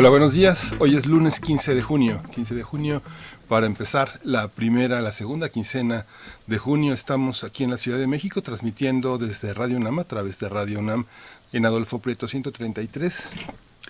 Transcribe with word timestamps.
Hola, 0.00 0.10
buenos 0.10 0.32
días. 0.32 0.76
Hoy 0.78 0.94
es 0.94 1.06
lunes 1.06 1.40
15 1.40 1.74
de 1.74 1.82
junio. 1.82 2.22
15 2.32 2.54
de 2.54 2.62
junio 2.62 3.02
para 3.48 3.66
empezar 3.66 4.20
la 4.22 4.46
primera, 4.46 5.00
la 5.00 5.10
segunda 5.10 5.48
quincena 5.48 6.06
de 6.46 6.56
junio. 6.56 6.94
Estamos 6.94 7.42
aquí 7.42 7.64
en 7.64 7.70
la 7.72 7.78
Ciudad 7.78 7.98
de 7.98 8.06
México 8.06 8.40
transmitiendo 8.40 9.18
desde 9.18 9.52
Radio 9.54 9.76
UNAM 9.76 9.98
a 9.98 10.04
través 10.04 10.38
de 10.38 10.48
Radio 10.48 10.78
UNAM 10.78 11.06
en 11.52 11.66
Adolfo 11.66 11.98
Prieto 11.98 12.28
133. 12.28 13.30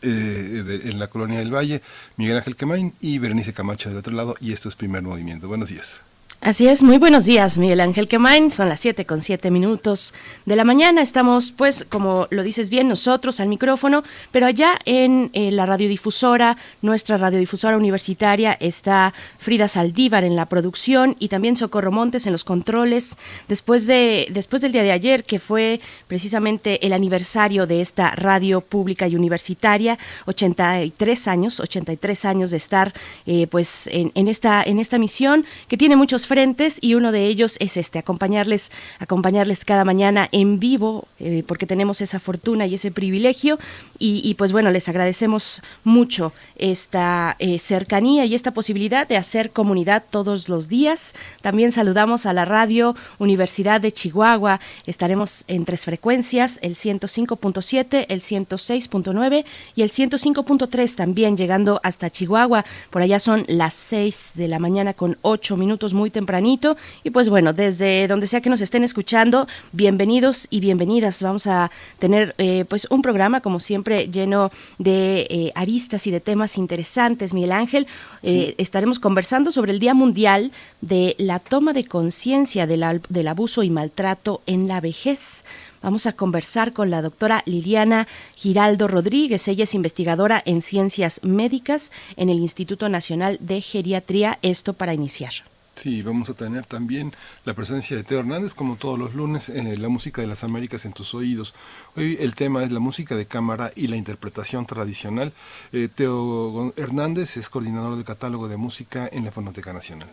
Eh, 0.01 0.81
en 0.85 0.99
la 0.99 1.09
colonia 1.09 1.41
del 1.41 1.55
Valle, 1.55 1.83
Miguel 2.17 2.39
Ángel 2.39 2.57
Quemain 2.57 2.95
y 3.03 3.19
Berenice 3.19 3.53
Camacho 3.53 3.91
del 3.91 3.99
otro 3.99 4.15
lado, 4.15 4.35
y 4.41 4.55
esto 4.55 4.71
es 4.71 4.77
primer 4.77 5.03
movimiento. 5.03 5.47
Buenos 5.47 5.69
días. 5.69 6.01
Así 6.41 6.69
es, 6.69 6.85
muy 6.85 6.99
buenos 6.99 7.25
días, 7.25 7.59
Miguel 7.59 7.81
Ángel 7.81 8.07
Quemain. 8.07 8.53
Son 8.53 8.69
las 8.69 8.79
7 8.79 9.05
con 9.07 9.23
7 9.23 9.51
minutos 9.51 10.15
de 10.47 10.55
la 10.55 10.63
mañana. 10.63 11.03
Estamos, 11.03 11.51
pues, 11.51 11.85
como 11.89 12.29
lo 12.31 12.45
dices 12.45 12.71
bien, 12.71 12.89
nosotros 12.89 13.41
al 13.41 13.49
micrófono, 13.49 14.05
pero 14.31 14.47
allá 14.47 14.79
en 14.85 15.31
eh, 15.33 15.51
la 15.51 15.67
radiodifusora, 15.67 16.57
nuestra 16.81 17.17
radiodifusora 17.17 17.77
universitaria, 17.77 18.57
está 18.61 19.15
Frida 19.41 19.67
Saldívar 19.67 20.23
en 20.23 20.37
la 20.37 20.47
producción 20.47 21.17
y 21.19 21.27
también 21.27 21.57
Socorro 21.57 21.91
Montes 21.91 22.25
en 22.25 22.31
los 22.31 22.45
controles. 22.45 23.17
Después, 23.49 23.89
de, 23.89 24.29
después 24.31 24.63
del 24.63 24.71
día 24.71 24.85
de 24.85 24.93
ayer, 24.93 25.25
que 25.25 25.41
fue 25.41 25.81
precisamente 26.07 26.87
el 26.87 26.93
aniversario 26.93 27.67
de 27.67 27.81
esta 27.81 28.13
radio 28.13 28.61
pública 28.61 29.09
y 29.09 29.17
universitaria, 29.17 29.99
83 30.27 31.27
años, 31.27 31.59
83 31.59 32.25
años 32.27 32.53
de 32.53 32.59
estar, 32.59 32.95
eh, 33.27 33.49
pues, 33.49 33.89
en, 33.89 34.13
en, 34.15 34.29
esta, 34.29 34.63
en 34.63 34.79
esta 34.79 34.99
misión 34.99 35.45
que 35.67 35.77
tiene 35.77 35.97
muchos 35.97 36.28
frentes 36.29 36.79
y 36.81 36.95
uno 36.95 37.11
de 37.11 37.25
ellos 37.25 37.57
es 37.59 37.77
este, 37.77 37.99
acompañarles, 37.99 38.71
acompañarles 39.01 39.65
cada 39.65 39.85
mañana 39.85 40.29
en 40.31 40.61
vivo, 40.61 41.09
eh, 41.19 41.43
porque 41.47 41.67
tenemos 41.67 42.01
esa 42.01 42.21
fortuna 42.21 42.67
y 42.67 42.75
ese 42.75 42.93
privilegio. 42.93 43.59
Y, 44.01 44.35
pues 44.35 44.53
bueno, 44.53 44.71
les 44.71 44.89
agradecemos 44.89 45.61
mucho 45.83 46.33
esta 46.57 47.35
eh, 47.41 47.59
cercanía 47.59 48.25
y 48.27 48.37
esta 48.37 48.53
posibilidad 48.53 49.09
de 49.09 49.17
hacer 49.17 49.51
comunidad 49.51 50.05
todos 50.09 50.49
los 50.49 50.69
días. 50.69 51.17
También 51.43 51.73
saludamos 51.73 52.25
a 52.25 52.33
la 52.33 52.45
radio 52.45 52.95
Universidad 53.19 53.81
de 53.81 53.91
Chihuahua. 53.91 54.61
Estaremos 54.87 55.43
en 55.49 55.65
tres 55.65 55.85
frecuencias, 55.85 56.61
el 56.63 56.77
105.7, 56.77 58.07
el 58.09 58.21
106.9 58.21 59.45
y 59.75 59.83
el 59.83 59.91
105.3 59.91 60.95
también 60.95 61.37
llegando 61.37 61.81
hasta 61.83 62.09
Chihuahua. 62.09 62.65
Por 62.91 63.03
allá 63.03 63.19
son 63.19 63.45
las 63.49 63.75
6 63.75 64.35
de 64.37 64.47
la 64.47 64.61
mañana 64.61 64.95
con 64.95 65.19
8 65.23 65.57
minutos 65.57 65.93
muy 65.93 66.11
tempranito. 66.19 66.77
Y 67.05 67.11
pues 67.11 67.29
bueno, 67.29 67.53
desde 67.53 68.09
donde 68.09 68.27
sea 68.27 68.41
que 68.41 68.51
nos 68.51 68.61
estén 68.61 68.83
escuchando, 68.83 69.47
bienvenidos 69.73 70.49
y 70.51 70.59
bienvenidas. 70.59 71.23
Vamos 71.23 71.47
a 71.47 71.71
tener 72.01 72.35
eh, 72.39 72.65
pues 72.69 72.89
un 72.91 73.03
programa, 73.03 73.41
como 73.41 73.61
siempre, 73.61 74.09
lleno 74.09 74.51
de 74.79 75.29
eh, 75.31 75.53
aristas 75.55 76.09
y 76.09 76.11
de 76.11 76.19
temas 76.19 76.59
interesantes, 76.59 77.33
Miguel 77.33 77.53
Ángel. 77.53 77.87
Eh, 78.25 78.57
estaremos 78.59 78.99
conversando 78.99 79.53
sobre 79.53 79.71
el 79.71 79.79
Día 79.79 79.95
Mundial 79.95 80.51
de 80.81 81.15
la 81.19 81.39
toma 81.39 81.73
de 81.73 81.85
conciencia 81.85 82.67
del, 82.67 83.01
del 83.09 83.29
abuso 83.29 83.63
y 83.63 83.71
maltrato 83.71 84.41
en 84.47 84.67
la 84.67 84.81
vejez. 84.81 85.45
Vamos 85.83 86.07
a 86.07 86.13
conversar 86.13 86.73
con 86.73 86.91
la 86.91 87.03
doctora 87.03 87.43
Liliana 87.47 88.09
Giraldo 88.35 88.89
Rodríguez. 88.89 89.47
Ella 89.47 89.65
es 89.65 89.75
investigadora 89.75 90.43
en 90.45 90.63
ciencias 90.63 91.21
médicas 91.23 91.93
en 92.17 92.29
el 92.29 92.39
Instituto 92.39 92.89
Nacional 92.89 93.39
de 93.41 93.61
Geriatría. 93.61 94.39
Esto 94.43 94.73
para 94.73 94.95
iniciar. 94.95 95.33
Sí, 95.79 96.03
vamos 96.03 96.29
a 96.29 96.35
tener 96.35 96.67
también 96.67 97.13
la 97.45 97.55
presencia 97.55 97.97
de 97.97 98.03
Teo 98.03 98.19
Hernández, 98.19 98.53
como 98.53 98.75
todos 98.75 98.99
los 98.99 99.15
lunes, 99.15 99.49
en 99.49 99.81
la 99.81 99.89
música 99.89 100.21
de 100.21 100.27
las 100.27 100.43
Américas 100.43 100.85
en 100.85 100.93
tus 100.93 101.15
oídos. 101.15 101.55
Hoy 101.95 102.17
el 102.19 102.35
tema 102.35 102.65
es 102.65 102.73
la 102.73 102.81
música 102.81 103.15
de 103.15 103.27
cámara 103.27 103.71
y 103.77 103.87
la 103.87 103.95
interpretación 103.95 104.67
tradicional. 104.67 105.33
Eh, 105.71 105.89
Teo 105.95 106.73
Hernández 106.77 107.37
es 107.37 107.49
coordinador 107.49 107.95
de 107.95 108.03
catálogo 108.03 108.49
de 108.49 108.57
música 108.57 109.09
en 109.13 109.25
la 109.25 109.31
Fonoteca 109.31 109.73
Nacional. 109.73 110.09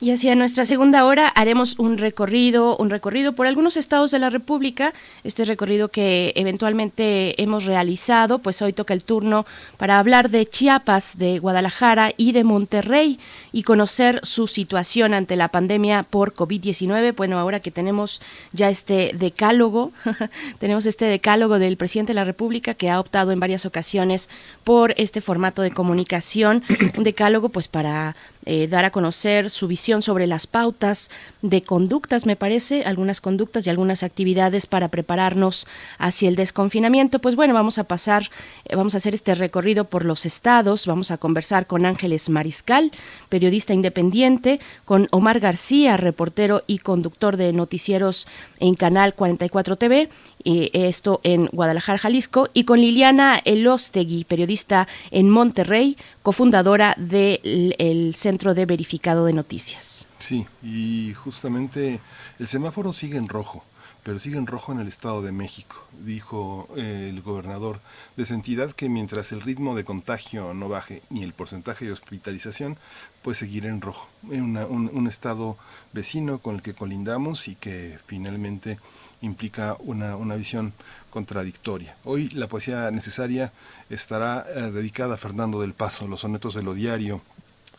Y 0.00 0.10
hacia 0.10 0.34
nuestra 0.34 0.66
segunda 0.66 1.04
hora 1.04 1.28
haremos 1.28 1.78
un 1.78 1.98
recorrido, 1.98 2.76
un 2.78 2.90
recorrido 2.90 3.32
por 3.34 3.46
algunos 3.46 3.76
estados 3.76 4.10
de 4.10 4.18
la 4.18 4.28
República, 4.28 4.92
este 5.22 5.44
recorrido 5.44 5.88
que 5.88 6.32
eventualmente 6.34 7.40
hemos 7.40 7.64
realizado, 7.64 8.40
pues 8.40 8.60
hoy 8.60 8.72
toca 8.72 8.92
el 8.92 9.04
turno 9.04 9.46
para 9.76 10.00
hablar 10.00 10.30
de 10.30 10.46
Chiapas, 10.46 11.16
de 11.16 11.38
Guadalajara 11.38 12.12
y 12.16 12.32
de 12.32 12.42
Monterrey 12.42 13.20
y 13.52 13.62
conocer 13.62 14.18
su 14.24 14.48
situación 14.48 15.14
ante 15.14 15.36
la 15.36 15.46
pandemia 15.46 16.02
por 16.02 16.34
COVID-19. 16.34 17.14
Bueno, 17.14 17.38
ahora 17.38 17.60
que 17.60 17.70
tenemos 17.70 18.20
ya 18.52 18.70
este 18.70 19.12
decálogo, 19.14 19.92
tenemos 20.58 20.86
este 20.86 21.04
decálogo 21.04 21.60
del 21.60 21.76
presidente 21.76 22.10
de 22.10 22.14
la 22.14 22.24
República 22.24 22.74
que 22.74 22.90
ha 22.90 22.98
optado 22.98 23.30
en 23.30 23.38
varias 23.38 23.64
ocasiones 23.64 24.28
por 24.64 24.92
este 24.96 25.20
formato 25.20 25.62
de 25.62 25.70
comunicación, 25.70 26.64
un 26.98 27.04
decálogo 27.04 27.50
pues 27.50 27.68
para 27.68 28.16
eh, 28.46 28.68
dar 28.68 28.84
a 28.84 28.90
conocer 28.90 29.50
su 29.50 29.66
visión 29.66 30.02
sobre 30.02 30.26
las 30.26 30.46
pautas 30.46 31.10
de 31.42 31.62
conductas, 31.62 32.26
me 32.26 32.36
parece, 32.36 32.84
algunas 32.84 33.20
conductas 33.20 33.66
y 33.66 33.70
algunas 33.70 34.02
actividades 34.02 34.66
para 34.66 34.88
prepararnos 34.88 35.66
hacia 35.98 36.28
el 36.28 36.36
desconfinamiento. 36.36 37.18
Pues 37.18 37.36
bueno, 37.36 37.54
vamos 37.54 37.78
a 37.78 37.84
pasar, 37.84 38.30
eh, 38.66 38.76
vamos 38.76 38.94
a 38.94 38.98
hacer 38.98 39.14
este 39.14 39.34
recorrido 39.34 39.84
por 39.84 40.04
los 40.04 40.26
estados, 40.26 40.86
vamos 40.86 41.10
a 41.10 41.18
conversar 41.18 41.66
con 41.66 41.86
Ángeles 41.86 42.28
Mariscal, 42.28 42.92
periodista 43.34 43.74
independiente, 43.74 44.60
con 44.84 45.08
Omar 45.10 45.40
García, 45.40 45.96
reportero 45.96 46.62
y 46.68 46.78
conductor 46.78 47.36
de 47.36 47.52
noticieros 47.52 48.28
en 48.60 48.76
Canal 48.76 49.16
44 49.16 49.74
TV, 49.74 50.08
y 50.44 50.70
esto 50.72 51.20
en 51.24 51.46
Guadalajara, 51.46 51.98
Jalisco, 51.98 52.48
y 52.54 52.62
con 52.62 52.80
Liliana 52.80 53.42
Elostegui, 53.44 54.22
periodista 54.22 54.86
en 55.10 55.30
Monterrey, 55.30 55.96
cofundadora 56.22 56.94
del 56.96 58.14
Centro 58.14 58.54
de 58.54 58.66
Verificado 58.66 59.26
de 59.26 59.32
Noticias. 59.32 60.06
Sí, 60.20 60.46
y 60.62 61.12
justamente 61.14 61.98
el 62.38 62.46
semáforo 62.46 62.92
sigue 62.92 63.18
en 63.18 63.26
rojo 63.26 63.64
pero 64.04 64.18
sigue 64.18 64.36
en 64.36 64.46
rojo 64.46 64.70
en 64.70 64.78
el 64.80 64.86
Estado 64.86 65.22
de 65.22 65.32
México. 65.32 65.76
Dijo 66.04 66.68
eh, 66.76 67.08
el 67.10 67.22
gobernador 67.22 67.80
de 68.16 68.24
esa 68.24 68.34
entidad 68.34 68.72
que 68.72 68.90
mientras 68.90 69.32
el 69.32 69.40
ritmo 69.40 69.74
de 69.74 69.84
contagio 69.84 70.52
no 70.52 70.68
baje 70.68 71.02
ni 71.08 71.24
el 71.24 71.32
porcentaje 71.32 71.86
de 71.86 71.92
hospitalización, 71.92 72.76
pues 73.24 73.38
seguirá 73.38 73.70
en 73.70 73.80
rojo. 73.80 74.06
Un, 74.22 74.58
un, 74.58 75.06
estado 75.06 75.56
vecino 75.94 76.40
con 76.40 76.56
el 76.56 76.62
que 76.62 76.74
colindamos 76.74 77.48
y 77.48 77.54
que 77.54 77.98
finalmente 78.06 78.78
implica 79.22 79.78
una, 79.78 80.14
una 80.16 80.36
visión 80.36 80.74
contradictoria. 81.08 81.96
Hoy 82.04 82.28
la 82.28 82.48
poesía 82.48 82.90
necesaria 82.90 83.50
estará 83.88 84.44
eh, 84.54 84.70
dedicada 84.70 85.14
a 85.14 85.16
Fernando 85.16 85.62
del 85.62 85.72
Paso, 85.72 86.06
los 86.06 86.20
sonetos 86.20 86.54
de 86.54 86.62
lo 86.62 86.74
diario, 86.74 87.22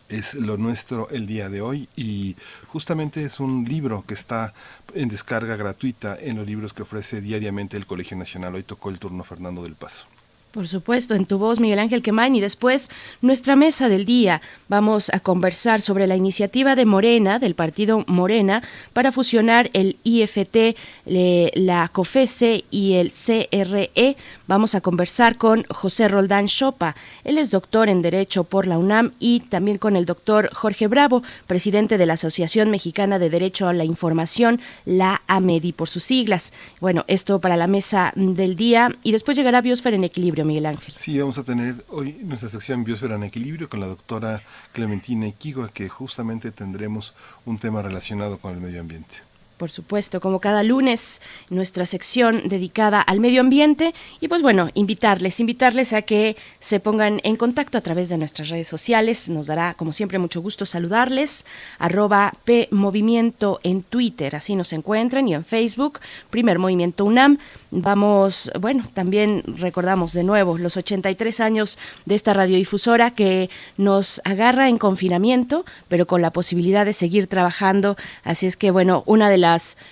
es 0.10 0.34
lo 0.34 0.58
nuestro 0.58 1.10
el 1.10 1.28
día 1.28 1.48
de 1.50 1.62
hoy 1.62 1.90
y 1.96 2.36
justamente 2.68 3.24
es 3.24 3.40
un 3.40 3.66
libro 3.66 4.04
que 4.08 4.16
está 4.16 4.54
en 4.96 5.10
descarga 5.10 5.56
gratuita 5.58 6.18
en 6.20 6.38
los 6.38 6.48
libros 6.48 6.74
que 6.74 6.82
ofrece 6.82 7.22
diariamente 7.22 7.78
el 7.78 7.86
Colegio 7.86 8.18
Nacional. 8.18 8.56
Hoy 8.56 8.64
tocó 8.64 8.90
el 8.90 8.98
turno 8.98 9.24
Fernando 9.24 9.62
del 9.62 9.76
Paso. 9.76 10.08
Por 10.56 10.70
supuesto, 10.70 11.16
en 11.16 11.26
tu 11.26 11.38
voz, 11.38 11.60
Miguel 11.60 11.80
Ángel 11.80 12.02
Quemain, 12.02 12.34
y 12.34 12.40
después 12.40 12.90
nuestra 13.22 13.58
mesa 13.58 13.90
del 13.90 14.06
día. 14.06 14.42
Vamos 14.70 15.14
a 15.14 15.20
conversar 15.20 15.82
sobre 15.82 16.08
la 16.08 16.16
iniciativa 16.16 16.78
de 16.78 16.86
Morena, 16.86 17.40
del 17.40 17.56
partido 17.56 18.06
Morena, 18.08 18.64
para 18.94 19.12
fusionar 19.12 19.70
el 19.74 19.98
IFT, 20.06 20.78
la 21.06 21.90
COFESE 21.90 22.64
y 22.72 22.94
el 22.94 23.12
CRE. 23.12 24.16
Vamos 24.48 24.76
a 24.76 24.82
conversar 24.82 25.38
con 25.38 25.64
José 25.70 26.08
Roldán 26.08 26.46
Chopa. 26.46 26.96
Él 27.24 27.40
es 27.40 27.50
doctor 27.50 27.90
en 27.90 28.04
Derecho 28.04 28.44
por 28.44 28.68
la 28.68 28.78
UNAM 28.78 29.12
y 29.18 29.40
también 29.40 29.80
con 29.80 29.96
el 29.96 30.06
doctor 30.06 30.52
Jorge 30.54 30.88
Bravo, 30.88 31.24
presidente 31.48 31.98
de 31.98 32.06
la 32.06 32.14
Asociación 32.14 32.70
Mexicana 32.70 33.18
de 33.18 33.32
Derecho 33.32 33.68
a 33.68 33.74
la 33.74 33.86
Información, 33.86 34.62
la 34.86 35.24
AMEDI 35.26 35.74
por 35.74 35.90
sus 35.90 36.04
siglas. 36.04 36.54
Bueno, 36.80 37.06
esto 37.08 37.42
para 37.42 37.58
la 37.58 37.66
mesa 37.66 38.14
del 38.16 38.56
día 38.56 38.96
y 39.02 39.14
después 39.14 39.36
llegará 39.36 39.62
Biosfera 39.62 39.96
en 39.96 40.04
Equilibrio 40.04 40.46
Miguel 40.46 40.68
Ángel. 40.68 40.94
Sí, 40.96 41.18
vamos 41.18 41.40
a 41.40 41.44
tener 41.44 41.84
hoy 41.90 42.18
nuestra 42.22 42.48
sección 42.48 42.84
Biosfera 42.84 43.16
en 43.16 43.24
Equilibrio 43.24 43.68
con 43.68 43.80
la 43.80 43.88
doctora 43.88 44.44
Clementina 44.74 45.26
Equigua, 45.28 45.70
que 45.74 45.90
justamente 45.90 46.52
tendremos 46.52 47.16
un 47.46 47.58
tema 47.58 47.82
relacionado 47.82 48.38
con 48.38 48.54
el 48.54 48.62
medio 48.62 48.82
ambiente. 48.82 49.24
Por 49.58 49.72
supuesto, 49.72 50.20
como 50.20 50.42
cada 50.42 50.64
lunes, 50.64 51.22
nuestra 51.50 51.86
sección 51.86 52.50
dedicada 52.50 53.00
al 53.00 53.22
medio 53.22 53.40
ambiente 53.40 53.94
y 54.20 54.28
pues 54.28 54.42
bueno, 54.42 54.70
invitarles, 54.74 55.40
invitarles 55.40 55.94
a 55.94 56.02
que 56.02 56.36
se 56.60 56.82
pongan 56.82 57.22
en 57.24 57.38
contacto 57.38 57.78
a 57.78 57.82
través 57.82 58.10
de 58.10 58.18
nuestras 58.18 58.50
redes 58.50 58.68
sociales. 58.68 59.30
Nos 59.30 59.48
dará, 59.48 59.74
como 59.76 59.94
siempre, 59.94 60.20
mucho 60.20 60.42
gusto 60.42 60.66
saludarles. 60.66 61.46
Arroba 61.80 62.34
P 62.44 62.68
Movimiento 62.72 63.62
en 63.64 63.82
Twitter, 63.82 64.36
así 64.36 64.56
nos 64.56 64.74
encuentran, 64.74 65.28
y 65.30 65.36
en 65.36 65.46
Facebook, 65.46 66.00
Primer 66.30 66.60
Movimiento 66.60 67.06
UNAM. 67.06 67.38
Vamos, 67.72 68.52
bueno, 68.60 68.84
también 68.94 69.44
recordamos 69.58 70.14
de 70.14 70.24
nuevo 70.24 70.58
los 70.58 70.78
83 70.78 71.40
años 71.40 71.78
de 72.06 72.16
esta 72.16 72.34
radiodifusora 72.34 73.12
que 73.12 73.50
nos 73.78 74.22
agarra 74.24 74.70
en 74.70 74.78
confinamiento, 74.78 75.66
pero 75.88 76.08
con 76.08 76.22
la 76.22 76.32
posibilidad 76.32 76.86
de 76.86 76.94
seguir 76.94 77.28
trabajando. 77.28 77.98
Así 78.24 78.46
es 78.46 78.56
que, 78.56 78.72
bueno, 78.72 79.04
una 79.06 79.30
de 79.30 79.38
las 79.38 79.45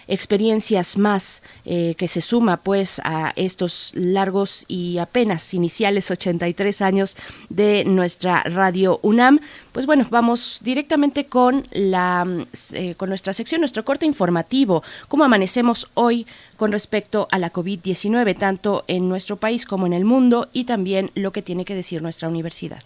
experiencias 0.08 0.98
más 0.98 1.42
eh, 1.66 1.96
que 1.98 2.08
se 2.08 2.22
suma 2.22 2.58
pues 2.58 3.00
a 3.04 3.34
estos 3.36 3.92
largos 3.94 4.66
y 4.68 4.98
apenas 4.98 5.54
iniciales 5.54 6.12
83 6.12 6.82
años 6.82 7.18
de 7.50 7.84
nuestra 7.86 8.44
radio 8.44 9.00
UNAM, 9.02 9.40
pues 9.72 9.86
bueno, 9.86 10.06
vamos 10.10 10.60
directamente 10.64 11.26
con 11.26 11.66
la 11.72 12.28
eh, 12.74 12.96
con 12.96 13.10
nuestra 13.10 13.34
sección, 13.34 13.62
nuestro 13.62 13.86
corte 13.86 14.06
informativo, 14.06 14.84
cómo 15.08 15.24
amanecemos 15.24 15.90
hoy 15.94 16.26
con 16.58 16.72
respecto 16.72 17.28
a 17.32 17.40
la 17.40 17.52
COVID-19, 17.52 18.38
tanto 18.38 18.84
en 18.88 19.10
nuestro 19.10 19.38
país 19.38 19.66
como 19.66 19.86
en 19.86 19.94
el 19.94 20.06
mundo, 20.06 20.50
y 20.54 20.66
también 20.66 21.12
lo 21.16 21.32
que 21.32 21.42
tiene 21.42 21.66
que 21.66 21.76
decir 21.76 22.02
nuestra 22.02 22.30
universidad. 22.30 22.84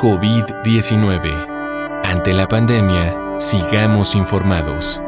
COVID-19. 0.00 2.02
Ante 2.04 2.32
la 2.32 2.48
pandemia, 2.48 3.21
sigamos 3.42 4.14
informados. 4.14 5.02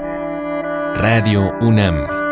Radio 0.96 1.52
UNAM. 1.60 2.23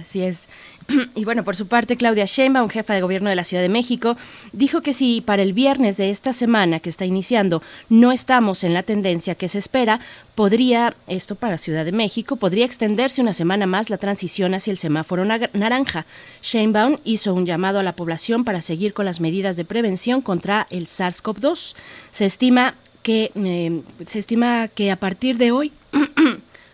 Así 0.00 0.22
es. 0.22 0.48
Y 1.14 1.24
bueno, 1.24 1.42
por 1.44 1.56
su 1.56 1.66
parte, 1.66 1.96
Claudia 1.96 2.24
Sheinbaum, 2.24 2.68
jefa 2.68 2.94
de 2.94 3.02
gobierno 3.02 3.28
de 3.28 3.36
la 3.36 3.44
Ciudad 3.44 3.62
de 3.62 3.68
México, 3.68 4.16
dijo 4.52 4.80
que 4.80 4.92
si 4.92 5.20
para 5.20 5.42
el 5.42 5.52
viernes 5.52 5.96
de 5.96 6.10
esta 6.10 6.32
semana 6.32 6.80
que 6.80 6.88
está 6.88 7.04
iniciando 7.04 7.62
no 7.88 8.12
estamos 8.12 8.64
en 8.64 8.74
la 8.74 8.82
tendencia 8.82 9.34
que 9.34 9.48
se 9.48 9.58
espera, 9.58 10.00
podría, 10.36 10.94
esto 11.08 11.34
para 11.34 11.58
Ciudad 11.58 11.84
de 11.84 11.92
México, 11.92 12.36
podría 12.36 12.64
extenderse 12.64 13.20
una 13.20 13.32
semana 13.32 13.66
más 13.66 13.90
la 13.90 13.98
transición 13.98 14.54
hacia 14.54 14.70
el 14.70 14.78
semáforo 14.78 15.24
naranja. 15.24 16.06
Sheinbaum 16.42 16.98
hizo 17.04 17.34
un 17.34 17.44
llamado 17.44 17.80
a 17.80 17.82
la 17.82 17.96
población 17.96 18.44
para 18.44 18.62
seguir 18.62 18.94
con 18.94 19.04
las 19.04 19.20
medidas 19.20 19.56
de 19.56 19.64
prevención 19.64 20.22
contra 20.22 20.66
el 20.70 20.86
SARS-CoV-2. 20.86 21.74
Se 22.12 22.24
estima 22.24 22.74
que 23.02 23.30
eh, 23.34 23.82
se 24.06 24.18
estima 24.18 24.68
que 24.68 24.90
a 24.90 24.96
partir 24.96 25.36
de 25.38 25.52
hoy 25.52 25.72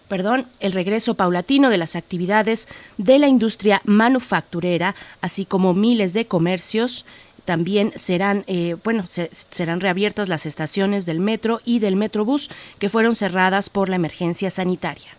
perdón, 0.08 0.46
el 0.60 0.72
regreso 0.72 1.14
paulatino 1.14 1.70
de 1.70 1.78
las 1.78 1.94
actividades 1.94 2.66
de 2.96 3.18
la 3.18 3.28
industria 3.28 3.82
manufacturera, 3.84 4.94
así 5.20 5.44
como 5.44 5.74
miles 5.74 6.12
de 6.12 6.26
comercios, 6.26 7.04
también 7.44 7.92
serán, 7.96 8.44
eh, 8.46 8.76
bueno, 8.84 9.04
serán 9.06 9.80
reabiertas 9.80 10.28
las 10.28 10.44
estaciones 10.44 11.06
del 11.06 11.20
metro 11.20 11.60
y 11.64 11.78
del 11.78 11.96
metrobús 11.96 12.50
que 12.78 12.90
fueron 12.90 13.16
cerradas 13.16 13.70
por 13.70 13.88
la 13.88 13.96
emergencia 13.96 14.50
sanitaria. 14.50 15.16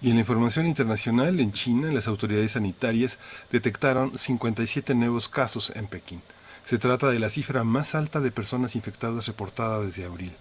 Y 0.00 0.10
en 0.10 0.14
la 0.14 0.20
información 0.20 0.66
internacional, 0.66 1.40
en 1.40 1.52
China, 1.52 1.92
las 1.92 2.06
autoridades 2.06 2.52
sanitarias 2.52 3.18
detectaron 3.50 4.16
57 4.16 4.94
nuevos 4.94 5.28
casos 5.28 5.72
en 5.74 5.88
Pekín. 5.88 6.22
Se 6.68 6.78
trata 6.78 7.08
de 7.08 7.18
la 7.18 7.30
cifra 7.30 7.64
más 7.64 7.94
alta 7.94 8.20
de 8.20 8.30
personas 8.30 8.76
infectadas 8.76 9.26
reportada 9.26 9.80
desde 9.80 10.04
abril. 10.04 10.34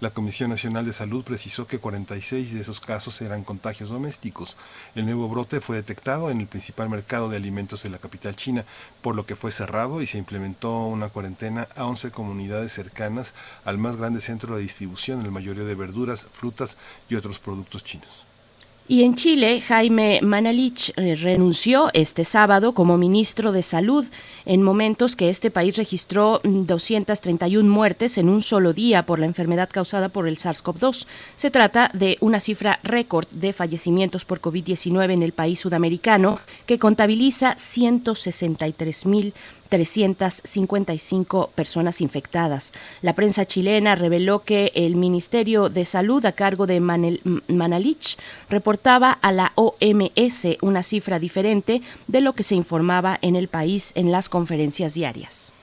La 0.00 0.10
Comisión 0.10 0.50
Nacional 0.50 0.84
de 0.84 0.92
Salud 0.92 1.24
precisó 1.24 1.66
que 1.66 1.78
46 1.78 2.52
de 2.52 2.60
esos 2.60 2.80
casos 2.80 3.18
eran 3.22 3.44
contagios 3.44 3.88
domésticos. 3.88 4.58
El 4.94 5.06
nuevo 5.06 5.26
brote 5.30 5.62
fue 5.62 5.76
detectado 5.76 6.30
en 6.30 6.42
el 6.42 6.48
principal 6.48 6.90
mercado 6.90 7.30
de 7.30 7.38
alimentos 7.38 7.82
de 7.82 7.88
la 7.88 7.96
capital 7.96 8.36
china, 8.36 8.66
por 9.00 9.16
lo 9.16 9.24
que 9.24 9.36
fue 9.36 9.52
cerrado 9.52 10.02
y 10.02 10.06
se 10.06 10.18
implementó 10.18 10.84
una 10.84 11.08
cuarentena 11.08 11.66
a 11.74 11.86
11 11.86 12.10
comunidades 12.10 12.74
cercanas 12.74 13.32
al 13.64 13.78
más 13.78 13.96
grande 13.96 14.20
centro 14.20 14.56
de 14.56 14.60
distribución, 14.60 15.24
el 15.24 15.32
mayoría 15.32 15.64
de 15.64 15.74
verduras, 15.76 16.26
frutas 16.30 16.76
y 17.08 17.14
otros 17.14 17.38
productos 17.38 17.84
chinos. 17.84 18.29
Y 18.90 19.04
en 19.04 19.14
Chile, 19.14 19.60
Jaime 19.60 20.18
Manalich 20.20 20.92
eh, 20.96 21.14
renunció 21.14 21.90
este 21.92 22.24
sábado 22.24 22.74
como 22.74 22.98
ministro 22.98 23.52
de 23.52 23.62
Salud 23.62 24.04
en 24.44 24.64
momentos 24.64 25.14
que 25.14 25.28
este 25.28 25.52
país 25.52 25.76
registró 25.76 26.40
231 26.42 27.62
mm, 27.68 27.72
muertes 27.72 28.18
en 28.18 28.28
un 28.28 28.42
solo 28.42 28.72
día 28.72 29.06
por 29.06 29.20
la 29.20 29.26
enfermedad 29.26 29.68
causada 29.70 30.08
por 30.08 30.26
el 30.26 30.38
SARS-CoV-2. 30.38 31.06
Se 31.36 31.52
trata 31.52 31.92
de 31.94 32.18
una 32.18 32.40
cifra 32.40 32.80
récord 32.82 33.28
de 33.30 33.52
fallecimientos 33.52 34.24
por 34.24 34.40
COVID-19 34.40 35.12
en 35.12 35.22
el 35.22 35.30
país 35.30 35.60
sudamericano 35.60 36.40
que 36.66 36.80
contabiliza 36.80 37.54
163 37.58 39.06
mil 39.06 39.34
355 39.70 41.52
personas 41.54 42.02
infectadas. 42.02 42.74
La 43.00 43.14
prensa 43.14 43.46
chilena 43.46 43.94
reveló 43.94 44.44
que 44.44 44.72
el 44.74 44.96
Ministerio 44.96 45.70
de 45.70 45.86
Salud 45.86 46.26
a 46.26 46.32
cargo 46.32 46.66
de 46.66 46.80
Manalich 46.80 48.18
reportaba 48.50 49.12
a 49.12 49.32
la 49.32 49.52
OMS 49.54 50.58
una 50.60 50.82
cifra 50.82 51.18
diferente 51.18 51.80
de 52.08 52.20
lo 52.20 52.34
que 52.34 52.42
se 52.42 52.56
informaba 52.56 53.18
en 53.22 53.36
el 53.36 53.48
país 53.48 53.92
en 53.94 54.12
las 54.12 54.28
conferencias 54.28 54.92
diarias. 54.92 55.54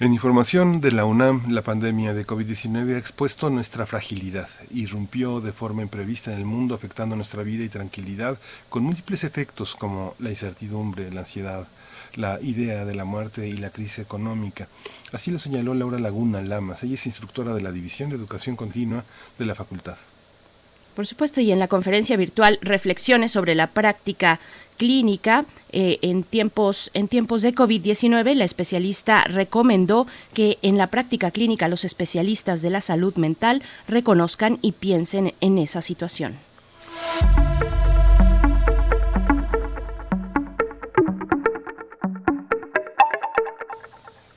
En 0.00 0.14
información 0.14 0.80
de 0.80 0.92
la 0.92 1.04
UNAM, 1.04 1.50
la 1.50 1.60
pandemia 1.60 2.14
de 2.14 2.26
COVID-19 2.26 2.94
ha 2.94 2.98
expuesto 2.98 3.50
nuestra 3.50 3.84
fragilidad. 3.84 4.48
Irrumpió 4.70 5.42
de 5.42 5.52
forma 5.52 5.82
imprevista 5.82 6.32
en 6.32 6.38
el 6.38 6.46
mundo, 6.46 6.74
afectando 6.74 7.16
nuestra 7.16 7.42
vida 7.42 7.64
y 7.64 7.68
tranquilidad, 7.68 8.38
con 8.70 8.82
múltiples 8.82 9.24
efectos 9.24 9.74
como 9.74 10.14
la 10.18 10.30
incertidumbre, 10.30 11.12
la 11.12 11.20
ansiedad, 11.20 11.68
la 12.16 12.38
idea 12.42 12.84
de 12.84 12.94
la 12.94 13.04
muerte 13.04 13.48
y 13.48 13.56
la 13.56 13.70
crisis 13.70 14.00
económica. 14.00 14.68
Así 15.12 15.30
lo 15.30 15.38
señaló 15.38 15.74
Laura 15.74 15.98
Laguna 15.98 16.40
Lamas. 16.40 16.82
Ella 16.82 16.94
es 16.94 17.06
instructora 17.06 17.54
de 17.54 17.60
la 17.60 17.72
División 17.72 18.10
de 18.10 18.16
Educación 18.16 18.56
Continua 18.56 19.04
de 19.38 19.46
la 19.46 19.54
Facultad. 19.54 19.96
Por 20.94 21.06
supuesto, 21.06 21.40
y 21.40 21.52
en 21.52 21.58
la 21.58 21.68
conferencia 21.68 22.16
virtual 22.16 22.58
Reflexiones 22.62 23.32
sobre 23.32 23.54
la 23.54 23.68
práctica 23.68 24.40
clínica 24.76 25.44
eh, 25.72 25.98
en 26.02 26.22
tiempos 26.22 26.90
en 26.94 27.06
tiempos 27.06 27.42
de 27.42 27.54
COVID-19, 27.54 28.34
la 28.34 28.44
especialista 28.44 29.24
recomendó 29.24 30.06
que 30.32 30.58
en 30.62 30.78
la 30.78 30.88
práctica 30.88 31.30
clínica 31.30 31.68
los 31.68 31.84
especialistas 31.84 32.62
de 32.62 32.70
la 32.70 32.80
salud 32.80 33.14
mental 33.16 33.62
reconozcan 33.88 34.58
y 34.62 34.72
piensen 34.72 35.34
en 35.40 35.58
esa 35.58 35.82
situación. 35.82 36.38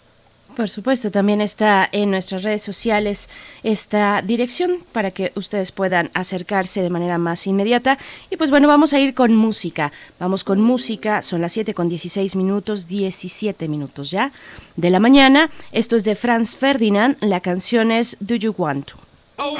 Por 0.55 0.67
supuesto, 0.67 1.11
también 1.11 1.39
está 1.39 1.87
en 1.93 2.11
nuestras 2.11 2.43
redes 2.43 2.61
sociales 2.61 3.29
esta 3.63 4.21
dirección 4.21 4.79
para 4.91 5.11
que 5.11 5.31
ustedes 5.35 5.71
puedan 5.71 6.11
acercarse 6.13 6.81
de 6.81 6.89
manera 6.89 7.17
más 7.17 7.47
inmediata. 7.47 7.97
Y 8.29 8.35
pues 8.35 8.49
bueno, 8.49 8.67
vamos 8.67 8.91
a 8.91 8.99
ir 8.99 9.13
con 9.13 9.33
música. 9.33 9.93
Vamos 10.19 10.43
con 10.43 10.59
música, 10.59 11.21
son 11.21 11.39
las 11.39 11.53
7 11.53 11.73
con 11.73 11.87
16 11.87 12.35
minutos, 12.35 12.87
17 12.87 13.69
minutos 13.69 14.11
ya 14.11 14.33
de 14.75 14.89
la 14.89 14.99
mañana. 14.99 15.49
Esto 15.71 15.95
es 15.95 16.03
de 16.03 16.15
Franz 16.15 16.57
Ferdinand, 16.57 17.15
la 17.21 17.39
canción 17.39 17.89
es 17.89 18.17
Do 18.19 18.35
You 18.35 18.53
Want 18.57 18.87
To. 18.87 18.97
Oh, 19.37 19.55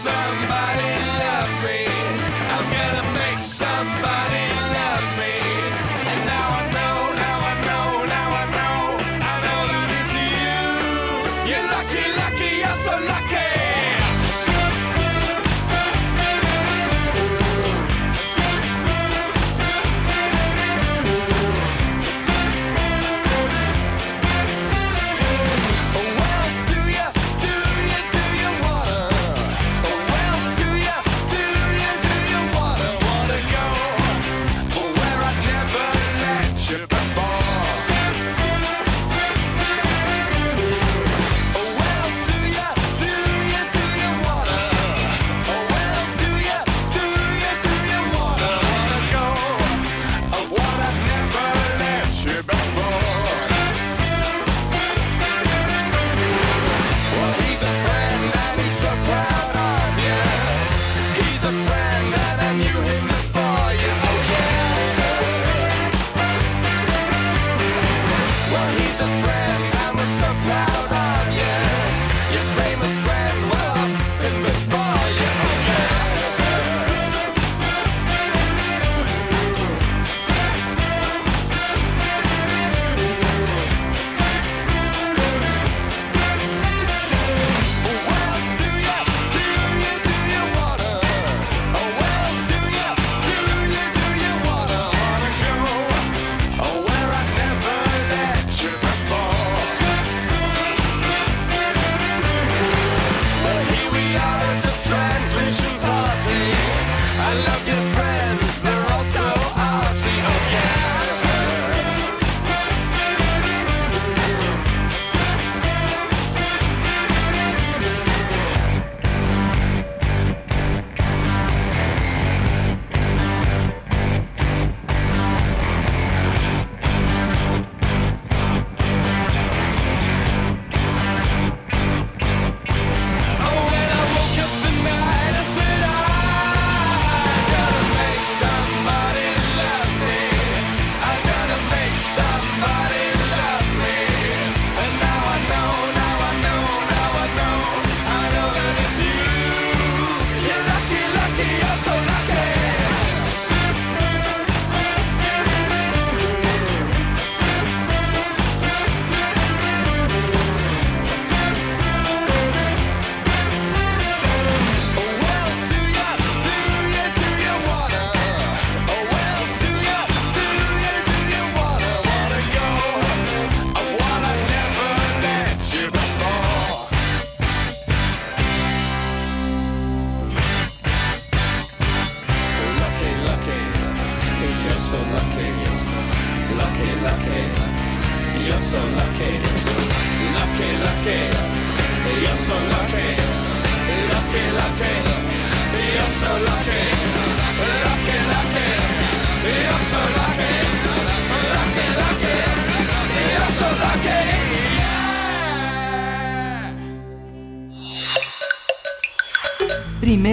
sangue 0.00 0.46
vai. 0.46 0.69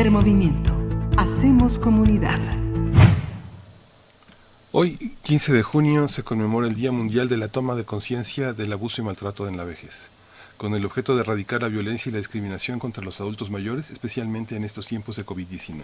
Movimiento. 0.10 0.74
Hacemos 1.18 1.80
comunidad. 1.80 2.40
Hoy, 4.72 5.16
15 5.24 5.54
de 5.54 5.64
junio, 5.64 6.08
se 6.08 6.24
conmemora 6.24 6.68
el 6.68 6.76
Día 6.76 6.92
Mundial 6.92 7.30
de 7.30 7.38
la 7.38 7.48
Toma 7.48 7.76
de 7.76 7.84
Conciencia 7.84 8.54
del 8.54 8.72
Abuso 8.74 9.02
y 9.02 9.06
Maltrato 9.06 9.48
en 9.48 9.58
la 9.58 9.64
Vejez, 9.64 10.10
con 10.58 10.76
el 10.76 10.86
objeto 10.86 11.16
de 11.16 11.22
erradicar 11.22 11.62
la 11.62 11.68
violencia 11.68 12.10
y 12.10 12.14
la 12.14 12.20
discriminación 12.20 12.80
contra 12.80 13.04
los 13.04 13.20
adultos 13.20 13.50
mayores, 13.50 13.90
especialmente 13.90 14.56
en 14.56 14.64
estos 14.64 14.88
tiempos 14.88 15.16
de 15.16 15.26
COVID-19. 15.26 15.84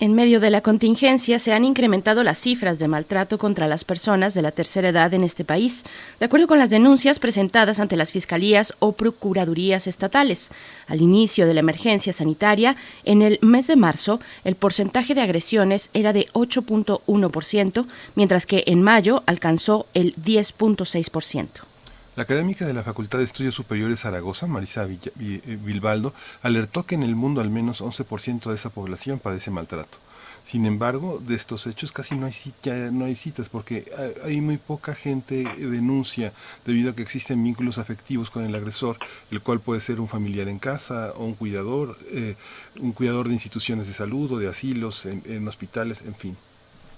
En 0.00 0.12
medio 0.12 0.40
de 0.40 0.50
la 0.50 0.60
contingencia 0.60 1.38
se 1.38 1.52
han 1.52 1.64
incrementado 1.64 2.24
las 2.24 2.38
cifras 2.38 2.80
de 2.80 2.88
maltrato 2.88 3.38
contra 3.38 3.68
las 3.68 3.84
personas 3.84 4.34
de 4.34 4.42
la 4.42 4.50
tercera 4.50 4.88
edad 4.88 5.14
en 5.14 5.22
este 5.22 5.44
país, 5.44 5.84
de 6.18 6.26
acuerdo 6.26 6.48
con 6.48 6.58
las 6.58 6.70
denuncias 6.70 7.20
presentadas 7.20 7.78
ante 7.78 7.96
las 7.96 8.10
fiscalías 8.10 8.74
o 8.80 8.90
procuradurías 8.90 9.86
estatales. 9.86 10.50
Al 10.88 11.00
inicio 11.00 11.46
de 11.46 11.54
la 11.54 11.60
emergencia 11.60 12.12
sanitaria, 12.12 12.74
en 13.04 13.22
el 13.22 13.38
mes 13.40 13.68
de 13.68 13.76
marzo, 13.76 14.18
el 14.42 14.56
porcentaje 14.56 15.14
de 15.14 15.20
agresiones 15.20 15.90
era 15.94 16.12
de 16.12 16.26
8.1%, 16.32 17.86
mientras 18.16 18.46
que 18.46 18.64
en 18.66 18.82
mayo 18.82 19.22
alcanzó 19.26 19.86
el 19.94 20.16
10.6%. 20.16 21.73
La 22.16 22.22
académica 22.22 22.64
de 22.64 22.74
la 22.74 22.84
Facultad 22.84 23.18
de 23.18 23.24
Estudios 23.24 23.56
Superiores 23.56 24.00
Zaragoza, 24.00 24.46
Marisa 24.46 24.86
eh, 24.86 25.58
Bilbaldo, 25.64 26.14
alertó 26.42 26.86
que 26.86 26.94
en 26.94 27.02
el 27.02 27.16
mundo 27.16 27.40
al 27.40 27.50
menos 27.50 27.82
11% 27.82 28.50
de 28.50 28.54
esa 28.54 28.70
población 28.70 29.18
padece 29.18 29.50
maltrato. 29.50 29.98
Sin 30.44 30.64
embargo, 30.64 31.20
de 31.26 31.34
estos 31.34 31.66
hechos 31.66 31.90
casi 31.90 32.14
no 32.14 32.26
hay, 32.26 32.34
no 32.92 33.06
hay 33.06 33.16
citas 33.16 33.48
porque 33.48 33.90
hay 34.22 34.40
muy 34.40 34.58
poca 34.58 34.94
gente 34.94 35.44
denuncia 35.58 36.32
debido 36.64 36.92
a 36.92 36.94
que 36.94 37.02
existen 37.02 37.42
vínculos 37.42 37.78
afectivos 37.78 38.30
con 38.30 38.44
el 38.44 38.54
agresor, 38.54 38.96
el 39.32 39.40
cual 39.40 39.58
puede 39.58 39.80
ser 39.80 39.98
un 39.98 40.06
familiar 40.06 40.46
en 40.48 40.60
casa 40.60 41.14
o 41.16 41.24
un 41.24 41.34
cuidador, 41.34 41.98
eh, 42.12 42.36
un 42.78 42.92
cuidador 42.92 43.26
de 43.26 43.34
instituciones 43.34 43.88
de 43.88 43.92
salud 43.92 44.30
o 44.30 44.38
de 44.38 44.48
asilos, 44.48 45.04
en 45.06 45.48
hospitales, 45.48 46.02
en 46.02 46.14
fin. 46.14 46.36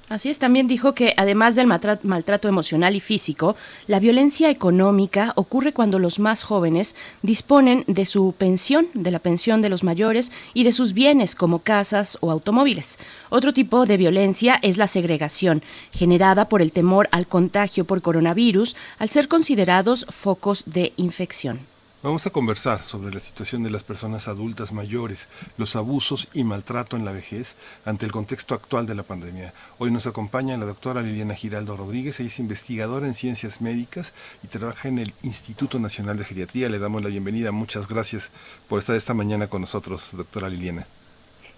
Así 0.08 0.28
es, 0.28 0.38
también 0.38 0.68
dijo 0.68 0.94
que 0.94 1.14
además 1.16 1.56
del 1.56 1.66
maltrato, 1.66 2.46
emocional 2.46 2.94
y 2.94 3.00
físico, 3.00 3.56
la 3.88 3.98
violencia 3.98 4.50
económica 4.50 5.32
ocurre 5.34 5.72
cuando 5.72 5.98
los 5.98 6.20
más 6.20 6.44
jóvenes 6.44 6.94
disponen 7.22 7.82
de 7.88 8.06
su 8.06 8.32
pensión, 8.38 8.86
de 8.94 9.10
la 9.10 9.18
pensión 9.18 9.62
de 9.62 9.68
los 9.68 9.82
mayores 9.82 10.30
y 10.54 10.62
de 10.62 10.70
sus 10.70 10.92
bienes 10.92 11.34
como 11.34 11.58
casas 11.58 12.18
o 12.20 12.30
automóviles. 12.30 13.00
Otro 13.30 13.52
tipo 13.52 13.84
de 13.84 13.96
violencia 13.96 14.60
es 14.62 14.76
la 14.76 14.86
segregación, 14.86 15.64
generada 15.90 16.48
por 16.48 16.62
el 16.62 16.70
temor 16.70 17.08
al 17.10 17.26
contagio 17.26 17.84
por 17.84 18.00
coronavirus 18.00 18.76
al 19.00 19.10
ser 19.10 19.26
considerados 19.26 20.06
focos 20.08 20.62
de 20.66 20.92
infección. 20.96 21.75
Vamos 22.06 22.24
a 22.24 22.30
conversar 22.30 22.84
sobre 22.84 23.12
la 23.12 23.18
situación 23.18 23.64
de 23.64 23.70
las 23.72 23.82
personas 23.82 24.28
adultas 24.28 24.70
mayores, 24.70 25.28
los 25.58 25.74
abusos 25.74 26.28
y 26.32 26.44
maltrato 26.44 26.96
en 26.96 27.04
la 27.04 27.10
vejez 27.10 27.56
ante 27.84 28.06
el 28.06 28.12
contexto 28.12 28.54
actual 28.54 28.86
de 28.86 28.94
la 28.94 29.02
pandemia. 29.02 29.52
Hoy 29.78 29.90
nos 29.90 30.06
acompaña 30.06 30.56
la 30.56 30.66
doctora 30.66 31.02
Liliana 31.02 31.34
Giraldo 31.34 31.76
Rodríguez, 31.76 32.20
ella 32.20 32.28
es 32.28 32.38
investigadora 32.38 33.08
en 33.08 33.14
ciencias 33.14 33.60
médicas 33.60 34.14
y 34.44 34.46
trabaja 34.46 34.86
en 34.86 35.00
el 35.00 35.14
Instituto 35.24 35.80
Nacional 35.80 36.16
de 36.16 36.24
Geriatría. 36.24 36.68
Le 36.68 36.78
damos 36.78 37.02
la 37.02 37.08
bienvenida. 37.08 37.50
Muchas 37.50 37.88
gracias 37.88 38.30
por 38.68 38.78
estar 38.78 38.94
esta 38.94 39.12
mañana 39.12 39.48
con 39.48 39.62
nosotros, 39.62 40.10
doctora 40.12 40.48
Liliana. 40.48 40.86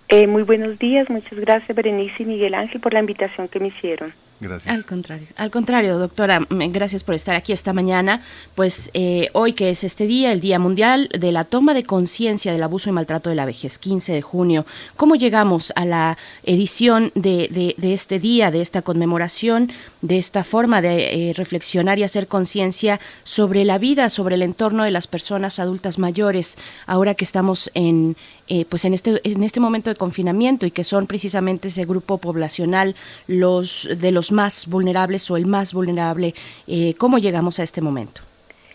Eh, 0.08 0.26
muy 0.26 0.44
buenos 0.44 0.78
días, 0.78 1.10
muchas 1.10 1.38
gracias 1.38 1.76
Berenice 1.76 2.22
y 2.22 2.24
Miguel 2.24 2.54
Ángel 2.54 2.80
por 2.80 2.94
la 2.94 3.00
invitación 3.00 3.48
que 3.48 3.60
me 3.60 3.68
hicieron. 3.68 4.14
Gracias. 4.40 4.72
Al 4.72 4.84
contrario, 4.84 5.26
al 5.36 5.50
contrario, 5.50 5.98
doctora, 5.98 6.40
gracias 6.48 7.02
por 7.02 7.16
estar 7.16 7.34
aquí 7.34 7.52
esta 7.52 7.72
mañana. 7.72 8.22
Pues 8.54 8.90
eh, 8.94 9.30
hoy 9.32 9.52
que 9.52 9.70
es 9.70 9.82
este 9.82 10.06
día, 10.06 10.30
el 10.30 10.40
Día 10.40 10.60
Mundial 10.60 11.08
de 11.08 11.32
la 11.32 11.44
Toma 11.44 11.74
de 11.74 11.82
Conciencia 11.82 12.52
del 12.52 12.62
Abuso 12.62 12.88
y 12.88 12.92
Maltrato 12.92 13.30
de 13.30 13.36
la 13.36 13.46
Vejez, 13.46 13.78
15 13.78 14.12
de 14.12 14.22
junio. 14.22 14.64
¿Cómo 14.96 15.16
llegamos 15.16 15.72
a 15.74 15.84
la 15.84 16.18
edición 16.44 17.10
de, 17.16 17.74
de, 17.76 17.92
este 17.92 18.20
día, 18.20 18.52
de 18.52 18.60
esta 18.60 18.82
conmemoración, 18.82 19.72
de 20.02 20.18
esta 20.18 20.44
forma 20.44 20.82
de 20.82 21.30
eh, 21.30 21.32
reflexionar 21.32 21.98
y 21.98 22.04
hacer 22.04 22.28
conciencia 22.28 23.00
sobre 23.24 23.64
la 23.64 23.78
vida, 23.78 24.08
sobre 24.08 24.36
el 24.36 24.42
entorno 24.42 24.84
de 24.84 24.92
las 24.92 25.08
personas 25.08 25.58
adultas 25.58 25.98
mayores, 25.98 26.58
ahora 26.86 27.14
que 27.14 27.24
estamos 27.24 27.72
en, 27.74 28.16
eh, 28.46 28.64
pues 28.68 28.84
en 28.84 28.94
este, 28.94 29.20
en 29.24 29.42
este 29.42 29.58
momento 29.58 29.90
de 29.90 29.96
confinamiento 29.96 30.64
y 30.64 30.70
que 30.70 30.84
son 30.84 31.06
precisamente 31.08 31.68
ese 31.68 31.84
grupo 31.84 32.18
poblacional 32.18 32.94
los 33.26 33.88
de 33.98 34.12
los 34.12 34.27
más 34.32 34.66
vulnerables 34.66 35.30
o 35.30 35.36
el 35.36 35.46
más 35.46 35.72
vulnerable. 35.72 36.34
Eh, 36.66 36.94
¿Cómo 36.98 37.18
llegamos 37.18 37.58
a 37.58 37.62
este 37.62 37.80
momento? 37.80 38.22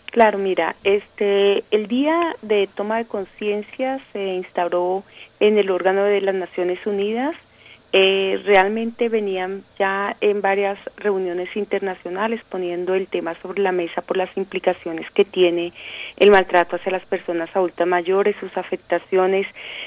Claro, 0.06 0.38
mira, 0.38 0.76
este, 0.84 1.64
el 1.72 1.88
día 1.88 2.36
de 2.42 2.68
toma 2.72 2.98
de 2.98 3.04
conciencia 3.04 4.00
se 4.12 4.34
instauró 4.34 5.02
en 5.40 5.58
el 5.58 5.70
órgano 5.70 6.04
de 6.04 6.20
las 6.20 6.36
Naciones 6.36 6.86
Unidas 6.86 7.34
eh, 7.96 8.42
realmente 8.44 9.08
venían 9.08 9.62
ya 9.78 10.16
en 10.20 10.40
varias 10.40 10.76
reuniones 10.96 11.56
internacionales 11.56 12.40
poniendo 12.48 12.92
el 12.94 13.06
tema 13.06 13.36
sobre 13.40 13.62
la 13.62 13.70
mesa 13.70 14.02
por 14.02 14.16
las 14.16 14.36
implicaciones 14.36 15.08
que 15.12 15.24
tiene 15.24 15.72
el 16.16 16.32
maltrato 16.32 16.74
hacia 16.74 16.90
las 16.90 17.06
personas 17.06 17.54
adultas 17.54 17.86
mayores, 17.86 18.34
sus 18.40 18.56
afectaciones, 18.56 19.46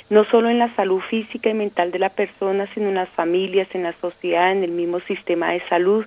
no 0.09 0.23
solo 0.23 0.49
en 0.49 0.57
la 0.57 0.73
salud 0.73 1.01
física 1.01 1.49
y 1.49 1.53
mental 1.53 1.91
de 1.91 1.99
la 1.99 2.07
persona, 2.07 2.65
sino 2.73 2.87
en 2.87 2.95
las 2.95 3.09
familias, 3.09 3.67
en 3.73 3.83
la 3.83 3.91
sociedad, 3.91 4.53
en 4.53 4.63
el 4.63 4.71
mismo 4.71 5.01
sistema 5.01 5.51
de 5.51 5.59
salud. 5.67 6.05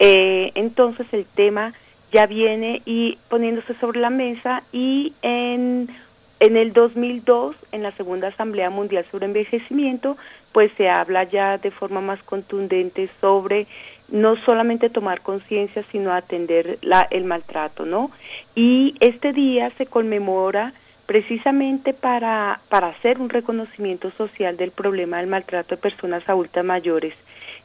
Eh, 0.00 0.50
entonces 0.56 1.06
el 1.12 1.26
tema 1.26 1.74
ya 2.10 2.26
viene 2.26 2.82
y 2.86 3.18
poniéndose 3.28 3.74
sobre 3.74 4.00
la 4.00 4.10
mesa 4.10 4.64
y 4.72 5.12
en 5.22 5.90
en 6.38 6.56
el 6.56 6.72
2002, 6.72 7.56
en 7.72 7.82
la 7.82 7.92
Segunda 7.92 8.28
Asamblea 8.28 8.68
Mundial 8.68 9.06
sobre 9.10 9.26
Envejecimiento, 9.26 10.16
pues 10.56 10.72
se 10.78 10.88
habla 10.88 11.24
ya 11.24 11.58
de 11.58 11.70
forma 11.70 12.00
más 12.00 12.22
contundente 12.22 13.10
sobre 13.20 13.66
no 14.08 14.36
solamente 14.36 14.88
tomar 14.88 15.20
conciencia, 15.20 15.84
sino 15.92 16.14
atender 16.14 16.78
la, 16.80 17.06
el 17.10 17.24
maltrato, 17.24 17.84
¿no? 17.84 18.10
Y 18.54 18.94
este 19.00 19.34
día 19.34 19.68
se 19.76 19.84
conmemora 19.84 20.72
precisamente 21.04 21.92
para, 21.92 22.60
para 22.70 22.86
hacer 22.86 23.18
un 23.18 23.28
reconocimiento 23.28 24.10
social 24.12 24.56
del 24.56 24.70
problema 24.70 25.18
del 25.18 25.26
maltrato 25.26 25.74
de 25.74 25.82
personas 25.82 26.26
adultas 26.26 26.64
mayores, 26.64 27.12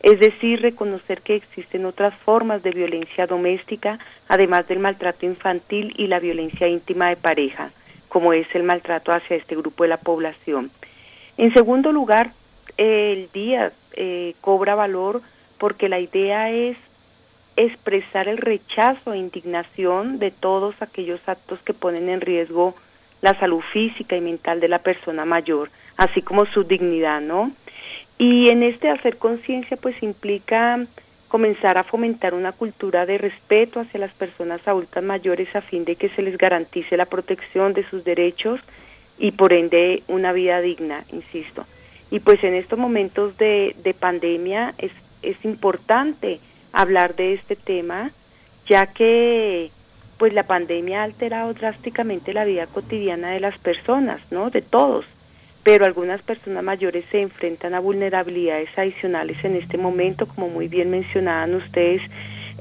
es 0.03 0.19
decir, 0.19 0.61
reconocer 0.61 1.21
que 1.21 1.35
existen 1.35 1.85
otras 1.85 2.13
formas 2.13 2.61
de 2.61 2.71
violencia 2.71 3.25
doméstica, 3.25 3.99
además 4.27 4.67
del 4.67 4.79
maltrato 4.79 5.25
infantil 5.25 5.93
y 5.95 6.07
la 6.07 6.19
violencia 6.19 6.67
íntima 6.67 7.07
de 7.07 7.15
pareja 7.15 7.71
como 8.09 8.33
es 8.33 8.53
el 8.53 8.63
maltrato 8.63 9.13
hacia 9.13 9.37
este 9.37 9.55
grupo 9.55 9.83
de 9.83 9.89
la 9.91 9.95
población. 9.95 10.71
En 11.37 11.53
segundo 11.53 11.93
lugar, 11.93 12.33
el 12.77 13.29
día 13.31 13.71
eh, 13.93 14.35
cobra 14.41 14.75
valor 14.75 15.21
porque 15.57 15.89
la 15.89 15.99
idea 15.99 16.49
es 16.49 16.77
expresar 17.55 18.27
el 18.27 18.37
rechazo 18.37 19.13
e 19.13 19.17
indignación 19.17 20.19
de 20.19 20.31
todos 20.31 20.75
aquellos 20.81 21.19
actos 21.27 21.59
que 21.59 21.73
ponen 21.73 22.09
en 22.09 22.21
riesgo 22.21 22.75
la 23.21 23.37
salud 23.39 23.61
física 23.61 24.15
y 24.15 24.21
mental 24.21 24.59
de 24.59 24.67
la 24.67 24.79
persona 24.79 25.25
mayor, 25.25 25.69
así 25.97 26.21
como 26.21 26.45
su 26.45 26.63
dignidad, 26.63 27.21
¿no? 27.21 27.51
Y 28.17 28.49
en 28.49 28.63
este 28.63 28.89
hacer 28.89 29.17
conciencia 29.17 29.77
pues 29.77 30.01
implica 30.01 30.79
comenzar 31.27 31.77
a 31.77 31.83
fomentar 31.83 32.33
una 32.33 32.51
cultura 32.51 33.05
de 33.05 33.17
respeto 33.17 33.79
hacia 33.79 33.99
las 33.99 34.11
personas 34.11 34.67
adultas 34.67 35.03
mayores 35.03 35.55
a 35.55 35.61
fin 35.61 35.85
de 35.85 35.95
que 35.95 36.09
se 36.09 36.21
les 36.21 36.37
garantice 36.37 36.97
la 36.97 37.05
protección 37.05 37.73
de 37.73 37.87
sus 37.89 38.03
derechos 38.03 38.59
y 39.17 39.31
por 39.31 39.53
ende 39.53 40.03
una 40.07 40.33
vida 40.33 40.59
digna, 40.61 41.05
insisto. 41.11 41.65
Y 42.11 42.19
pues 42.19 42.43
en 42.43 42.53
estos 42.53 42.77
momentos 42.77 43.37
de, 43.37 43.75
de 43.83 43.93
pandemia 43.93 44.75
es, 44.77 44.91
es 45.23 45.43
importante 45.43 46.39
hablar 46.71 47.15
de 47.15 47.33
este 47.33 47.55
tema, 47.55 48.11
ya 48.67 48.85
que 48.87 49.71
pues 50.17 50.33
la 50.33 50.43
pandemia 50.43 51.01
ha 51.01 51.05
alterado 51.05 51.53
drásticamente 51.53 52.33
la 52.33 52.45
vida 52.45 52.67
cotidiana 52.67 53.31
de 53.31 53.39
las 53.39 53.57
personas, 53.57 54.21
¿no? 54.29 54.51
De 54.51 54.61
todos 54.61 55.05
pero 55.63 55.85
algunas 55.85 56.21
personas 56.21 56.63
mayores 56.63 57.05
se 57.11 57.21
enfrentan 57.21 57.73
a 57.73 57.79
vulnerabilidades 57.79 58.69
adicionales 58.77 59.43
en 59.43 59.55
este 59.55 59.77
momento, 59.77 60.25
como 60.25 60.49
muy 60.49 60.67
bien 60.67 60.89
mencionaban 60.89 61.53
ustedes, 61.53 62.01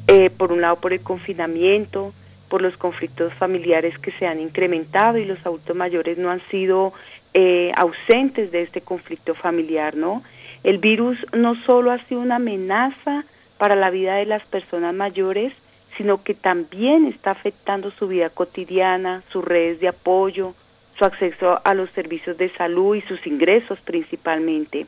eh, 0.07 0.31
por 0.31 0.53
un 0.53 0.61
lado 0.61 0.77
por 0.77 0.93
el 0.93 1.01
confinamiento, 1.01 2.13
por 2.49 2.61
los 2.61 2.77
conflictos 2.77 3.33
familiares 3.35 3.97
que 3.99 4.13
se 4.13 4.27
han 4.27 4.41
incrementado 4.41 5.19
y 5.19 5.25
los 5.25 5.39
adultos 5.47 5.75
mayores 5.77 6.19
no 6.19 6.31
han 6.31 6.43
sido 6.51 6.93
eh, 7.35 7.73
ausentes 7.77 8.51
de 8.51 8.63
este 8.63 8.81
conflicto 8.81 9.35
familiar, 9.35 9.97
¿no? 9.97 10.23
El 10.63 10.79
virus 10.79 11.19
no 11.33 11.55
solo 11.55 11.91
ha 11.91 11.99
sido 11.99 12.21
una 12.21 12.37
amenaza 12.37 13.25
para 13.57 13.77
la 13.77 13.91
vida 13.91 14.17
de 14.17 14.27
las 14.27 14.43
personas 14.45 14.95
mayores, 14.95 15.53
sino 15.97 16.23
que 16.23 16.35
también 16.35 17.07
está 17.07 17.31
afectando 17.31 17.91
su 17.91 18.09
vida 18.09 18.31
cotidiana, 18.31 19.23
sus 19.31 19.45
redes 19.45 19.81
de 19.81 19.89
apoyo, 19.89 20.55
su 20.99 21.05
acceso 21.05 21.61
a 21.65 21.75
los 21.75 21.91
servicios 21.91 22.37
de 22.37 22.51
salud 22.51 22.97
y 22.97 23.03
sus 23.03 23.27
ingresos 23.27 23.79
principalmente. 23.81 24.87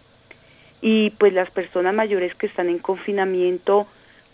Y 0.81 1.11
pues 1.11 1.33
las 1.33 1.51
personas 1.51 1.95
mayores 1.95 2.35
que 2.35 2.47
están 2.47 2.69
en 2.69 2.79
confinamiento 2.79 3.87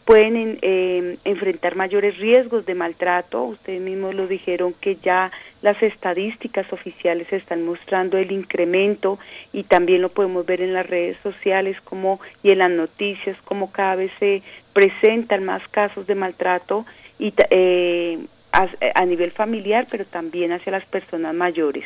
pueden 0.08 0.58
eh, 0.62 1.18
enfrentar 1.24 1.76
mayores 1.76 2.16
riesgos 2.16 2.64
de 2.64 2.74
maltrato. 2.74 3.42
Ustedes 3.42 3.82
mismos 3.82 4.14
lo 4.14 4.26
dijeron 4.26 4.72
que 4.72 4.96
ya 4.96 5.30
las 5.60 5.82
estadísticas 5.82 6.72
oficiales 6.72 7.30
están 7.30 7.62
mostrando 7.62 8.16
el 8.16 8.32
incremento 8.32 9.18
y 9.52 9.64
también 9.64 10.00
lo 10.00 10.08
podemos 10.08 10.46
ver 10.46 10.62
en 10.62 10.72
las 10.72 10.86
redes 10.86 11.18
sociales 11.22 11.78
como 11.82 12.20
y 12.42 12.52
en 12.52 12.60
las 12.60 12.70
noticias 12.70 13.36
como 13.44 13.70
cada 13.70 13.96
vez 13.96 14.10
se 14.18 14.42
presentan 14.72 15.44
más 15.44 15.68
casos 15.68 16.06
de 16.06 16.14
maltrato 16.14 16.86
y 17.18 17.34
eh, 17.50 18.18
a, 18.52 19.04
nivel 19.04 19.30
familiar, 19.30 19.86
pero 19.90 20.06
también 20.06 20.52
hacia 20.52 20.72
las 20.72 20.86
personas 20.86 21.34
mayores. 21.34 21.84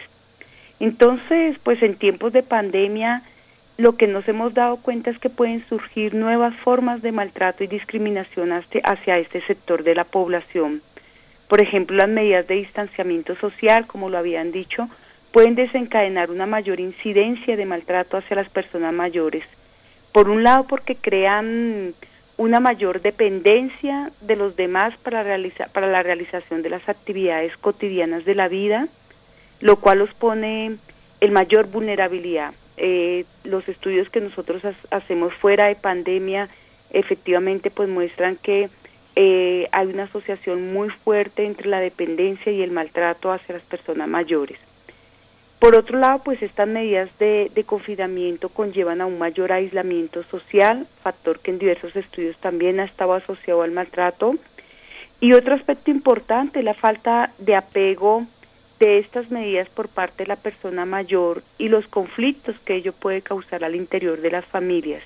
Entonces, 0.79 1.57
pues 1.65 1.83
en 1.83 1.97
tiempos 1.97 2.33
de 2.33 2.45
pandemia 2.45 3.25
lo 3.79 3.97
que 3.97 4.07
nos 4.07 4.29
hemos 4.29 4.55
dado 4.55 4.77
cuenta 4.77 5.11
es 5.11 5.19
que 5.19 5.31
pueden 5.31 5.65
surgir 5.67 6.15
nuevas 6.15 6.55
formas 6.57 7.03
de 7.03 7.13
maltrato 7.13 7.65
y 7.65 7.67
discriminación 7.67 8.53
hacia 8.53 9.19
este 9.19 9.41
sector 9.43 9.83
de 9.83 9.95
la 9.95 10.05
población. 10.05 10.83
Por 11.49 11.61
ejemplo, 11.61 11.97
las 11.97 12.09
medidas 12.09 12.47
de 12.47 12.57
distanciamiento 12.57 13.35
social, 13.37 13.87
como 13.87 14.11
lo 14.11 14.19
habían 14.19 14.53
dicho, 14.53 14.89
pueden 15.33 15.55
desencadenar 15.55 16.31
una 16.31 16.47
mayor 16.47 16.81
incidencia 16.81 17.57
de 17.57 17.67
maltrato 17.67 18.17
hacia 18.17 18.37
las 18.37 18.49
personas 18.49 18.93
mayores. 18.93 19.45
Por 20.13 20.29
un 20.29 20.43
lado, 20.43 20.65
porque 20.65 20.95
crean 20.95 21.95
una 22.37 22.61
mayor 22.61 23.01
dependencia 23.01 24.11
de 24.21 24.37
los 24.37 24.57
demás 24.57 24.95
para, 24.99 25.25
para 25.73 25.87
la 25.87 26.03
realización 26.03 26.63
de 26.63 26.71
las 26.71 26.89
actividades 26.89 27.57
cotidianas 27.57 28.25
de 28.25 28.35
la 28.35 28.49
vida, 28.49 28.89
lo 29.61 29.77
cual 29.77 30.01
los 30.01 30.13
pone 30.15 30.77
en 31.21 31.33
mayor 31.33 31.67
vulnerabilidad. 31.67 32.53
Eh, 32.77 33.25
los 33.45 33.69
estudios 33.69 34.09
que 34.09 34.21
nosotros 34.21 34.63
hacemos 34.91 35.35
fuera 35.35 35.67
de 35.67 35.75
pandemia 35.75 36.49
efectivamente 36.91 37.71
pues 37.71 37.89
muestran 37.89 38.37
que 38.37 38.69
eh, 39.15 39.69
hay 39.73 39.89
una 39.89 40.05
asociación 40.05 40.73
muy 40.73 40.89
fuerte 40.89 41.45
entre 41.45 41.69
la 41.69 41.81
dependencia 41.81 42.51
y 42.51 42.63
el 42.63 42.71
maltrato 42.71 43.31
hacia 43.31 43.57
las 43.57 43.65
personas 43.65 44.09
mayores. 44.09 44.59
Por 45.63 45.77
otro 45.77 45.99
lado, 45.99 46.19
pues 46.25 46.43
estas 46.43 46.67
medidas 46.67 47.09
de, 47.21 47.65
confinamiento 47.65 48.49
conllevan 48.49 49.01
a 49.01 49.07
un 49.07 49.19
mayor 49.19 49.53
aislamiento 49.53 50.25
social, 50.25 50.89
factor 51.05 51.39
que 51.39 51.53
en 51.53 51.61
diversos 51.61 51.95
estudios 51.95 52.37
también 52.39 52.81
ha 52.81 52.85
estado 52.85 53.15
asociado 53.15 53.63
al 53.63 53.71
maltrato. 53.71 54.35
Y 55.21 55.35
otro 55.35 55.55
aspecto 55.55 55.93
importante, 55.93 56.65
la 56.65 56.75
falta 56.75 57.33
de 57.39 57.55
apego 57.55 58.27
de 58.83 58.99
estas 58.99 59.31
medidas 59.31 59.69
por 59.69 59.87
parte 59.87 60.25
de 60.25 60.27
la 60.27 60.35
persona 60.35 60.85
mayor 60.85 61.45
y 61.57 61.69
los 61.69 61.87
conflictos 61.87 62.57
que 62.65 62.75
ello 62.75 62.93
puede 62.93 63.23
causar 63.23 63.63
al 63.63 63.77
interior 63.77 64.21
de 64.21 64.33
las 64.33 64.45
familias. 64.45 65.05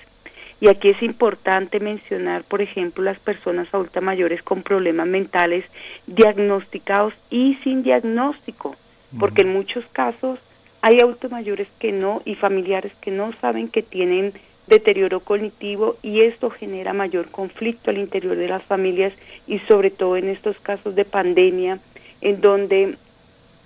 Y 0.59 0.67
aquí 0.67 0.89
es 0.89 1.03
importante 1.03 1.79
mencionar, 1.79 2.43
por 2.43 2.63
ejemplo, 2.63 3.03
las 3.03 3.19
personas 3.19 3.67
adultas 3.71 4.01
mayores 4.01 4.41
con 4.41 4.63
problemas 4.63 5.07
mentales 5.07 5.63
diagnosticados 6.07 7.13
y 7.29 7.59
sin 7.63 7.83
diagnóstico, 7.83 8.75
porque 9.19 9.43
en 9.43 9.53
muchos 9.53 9.85
casos 9.91 10.39
hay 10.81 10.99
adultos 10.99 11.29
mayores 11.29 11.67
que 11.77 11.91
no 11.91 12.23
y 12.25 12.33
familiares 12.33 12.93
que 12.99 13.11
no 13.11 13.31
saben 13.33 13.67
que 13.67 13.83
tienen 13.83 14.33
deterioro 14.65 15.19
cognitivo 15.19 15.97
y 16.01 16.21
esto 16.21 16.49
genera 16.49 16.93
mayor 16.93 17.29
conflicto 17.29 17.91
al 17.91 17.99
interior 17.99 18.35
de 18.35 18.47
las 18.47 18.63
familias 18.63 19.13
y 19.45 19.59
sobre 19.59 19.91
todo 19.91 20.17
en 20.17 20.29
estos 20.29 20.57
casos 20.59 20.95
de 20.95 21.05
pandemia 21.05 21.77
en 22.21 22.41
donde 22.41 22.97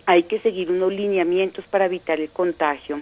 hay 0.06 0.24
que 0.24 0.40
seguir 0.40 0.72
unos 0.72 0.92
lineamientos 0.92 1.66
para 1.66 1.86
evitar 1.86 2.20
el 2.20 2.30
contagio. 2.30 3.02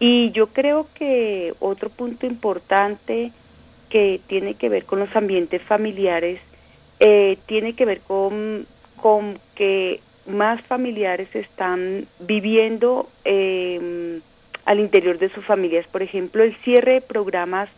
Y 0.00 0.30
yo 0.30 0.48
creo 0.48 0.86
que 0.94 1.54
otro 1.58 1.90
punto 1.90 2.26
importante 2.26 3.32
que 3.88 4.20
tiene 4.26 4.54
que 4.54 4.68
ver 4.68 4.84
con 4.84 5.00
los 5.00 5.14
ambientes 5.16 5.62
familiares 5.62 6.40
eh, 7.00 7.38
tiene 7.46 7.74
que 7.74 7.84
ver 7.84 8.00
con, 8.00 8.66
con 9.00 9.38
que 9.54 10.00
más 10.26 10.60
familiares 10.62 11.34
están 11.34 12.06
viviendo 12.20 13.08
eh, 13.24 14.20
al 14.64 14.80
interior 14.80 15.18
de 15.18 15.30
sus 15.30 15.44
familias. 15.44 15.86
Por 15.86 16.02
ejemplo, 16.02 16.42
el 16.44 16.54
cierre 16.56 16.94
de 16.94 17.00
programas 17.00 17.68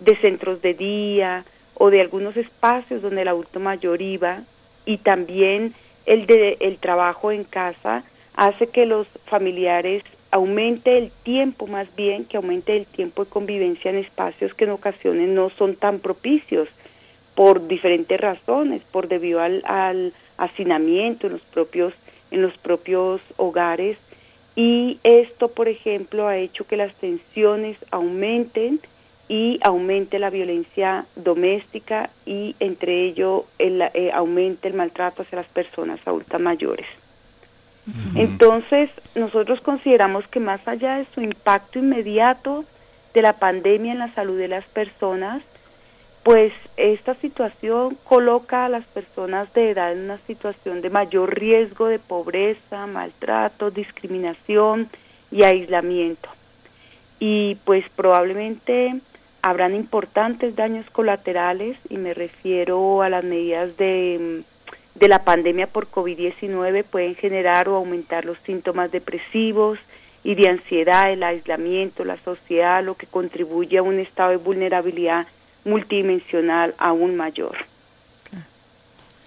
de 0.00 0.16
centros 0.16 0.62
de 0.62 0.74
día 0.74 1.44
o 1.74 1.90
de 1.90 2.00
algunos 2.00 2.36
espacios 2.36 3.02
donde 3.02 3.22
el 3.22 3.28
adulto 3.28 3.60
mayor 3.60 4.00
iba 4.00 4.42
y 4.84 4.98
también 4.98 5.74
el 6.08 6.26
de 6.26 6.56
el 6.60 6.78
trabajo 6.78 7.30
en 7.30 7.44
casa 7.44 8.02
hace 8.34 8.66
que 8.68 8.86
los 8.86 9.06
familiares 9.26 10.02
aumente 10.30 10.96
el 10.98 11.10
tiempo 11.22 11.66
más 11.66 11.94
bien 11.96 12.24
que 12.24 12.38
aumente 12.38 12.76
el 12.76 12.86
tiempo 12.86 13.24
de 13.24 13.30
convivencia 13.30 13.90
en 13.90 13.98
espacios 13.98 14.54
que 14.54 14.64
en 14.64 14.70
ocasiones 14.70 15.28
no 15.28 15.50
son 15.50 15.76
tan 15.76 15.98
propicios 16.00 16.68
por 17.34 17.68
diferentes 17.68 18.18
razones 18.20 18.82
por 18.90 19.08
debido 19.08 19.40
al, 19.40 19.62
al 19.66 20.12
hacinamiento 20.38 21.26
en 21.26 21.34
los 21.34 21.42
propios 21.42 21.92
en 22.30 22.42
los 22.42 22.56
propios 22.58 23.20
hogares. 23.36 23.96
Y 24.56 24.98
esto, 25.02 25.48
por 25.48 25.68
ejemplo, 25.68 26.26
ha 26.26 26.36
hecho 26.36 26.66
que 26.66 26.76
las 26.76 26.92
tensiones 26.94 27.76
aumenten 27.90 28.80
y 29.28 29.60
aumente 29.62 30.18
la 30.18 30.30
violencia 30.30 31.04
doméstica 31.16 32.10
y 32.24 32.56
entre 32.60 33.04
ello 33.04 33.44
el, 33.58 33.82
eh, 33.82 34.10
aumente 34.12 34.68
el 34.68 34.74
maltrato 34.74 35.22
hacia 35.22 35.36
las 35.36 35.48
personas 35.48 36.00
adultas 36.06 36.40
mayores. 36.40 36.86
Entonces, 38.14 38.90
nosotros 39.14 39.62
consideramos 39.62 40.26
que 40.28 40.40
más 40.40 40.66
allá 40.68 40.98
de 40.98 41.06
su 41.14 41.22
impacto 41.22 41.78
inmediato 41.78 42.66
de 43.14 43.22
la 43.22 43.34
pandemia 43.34 43.92
en 43.92 43.98
la 43.98 44.12
salud 44.12 44.38
de 44.38 44.48
las 44.48 44.66
personas, 44.66 45.42
pues 46.22 46.52
esta 46.76 47.14
situación 47.14 47.96
coloca 48.04 48.66
a 48.66 48.68
las 48.68 48.84
personas 48.84 49.52
de 49.54 49.70
edad 49.70 49.92
en 49.92 50.00
una 50.00 50.18
situación 50.18 50.82
de 50.82 50.90
mayor 50.90 51.38
riesgo 51.38 51.86
de 51.86 51.98
pobreza, 51.98 52.86
maltrato, 52.86 53.70
discriminación 53.70 54.90
y 55.30 55.44
aislamiento. 55.44 56.28
Y 57.18 57.56
pues 57.64 57.86
probablemente 57.96 59.00
habrán 59.42 59.74
importantes 59.74 60.56
daños 60.56 60.86
colaterales 60.90 61.76
y 61.88 61.96
me 61.96 62.14
refiero 62.14 63.02
a 63.02 63.08
las 63.08 63.24
medidas 63.24 63.76
de, 63.76 64.42
de 64.94 65.08
la 65.08 65.24
pandemia 65.24 65.66
por 65.66 65.90
COVID-19 65.90 66.84
pueden 66.84 67.14
generar 67.14 67.68
o 67.68 67.76
aumentar 67.76 68.24
los 68.24 68.38
síntomas 68.44 68.90
depresivos 68.90 69.78
y 70.24 70.34
de 70.34 70.48
ansiedad, 70.48 71.10
el 71.10 71.22
aislamiento, 71.22 72.04
la 72.04 72.18
sociedad, 72.18 72.84
lo 72.84 72.96
que 72.96 73.06
contribuye 73.06 73.78
a 73.78 73.82
un 73.82 73.98
estado 73.98 74.30
de 74.30 74.36
vulnerabilidad 74.36 75.26
multidimensional 75.64 76.74
aún 76.78 77.16
mayor. 77.16 77.56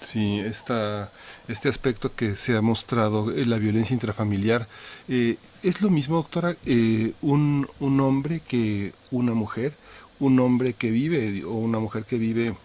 Sí, 0.02 0.40
esta, 0.40 1.12
este 1.48 1.70
aspecto 1.70 2.14
que 2.16 2.36
se 2.36 2.58
ha 2.58 2.62
mostrado, 2.62 3.32
en 3.32 3.50
la 3.50 3.60
violencia 3.60 3.94
intrafamiliar, 3.94 4.68
eh, 5.08 5.38
¿es 5.62 5.82
lo 5.82 5.92
mismo, 5.92 6.16
doctora, 6.18 6.56
eh, 6.66 7.14
un, 7.22 7.68
un 7.80 8.00
hombre 8.00 8.42
que 8.48 8.94
una 9.12 9.34
mujer? 9.36 9.74
Un 10.22 10.40
hombre 10.40 10.74
que 10.74 10.90
vive 10.90 11.44
o 11.44 11.52
una 11.52 11.80
mujer 11.80 12.06
que 12.06 12.18
vive 12.18 12.56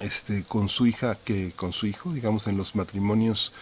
este, 0.00 0.42
con 0.42 0.68
su 0.68 0.86
hija 0.86 1.16
que 1.24 1.52
con 1.54 1.72
su 1.72 1.86
hijo, 1.86 2.12
digamos, 2.12 2.48
en 2.48 2.56
los 2.56 2.74
matrimonios 2.74 3.52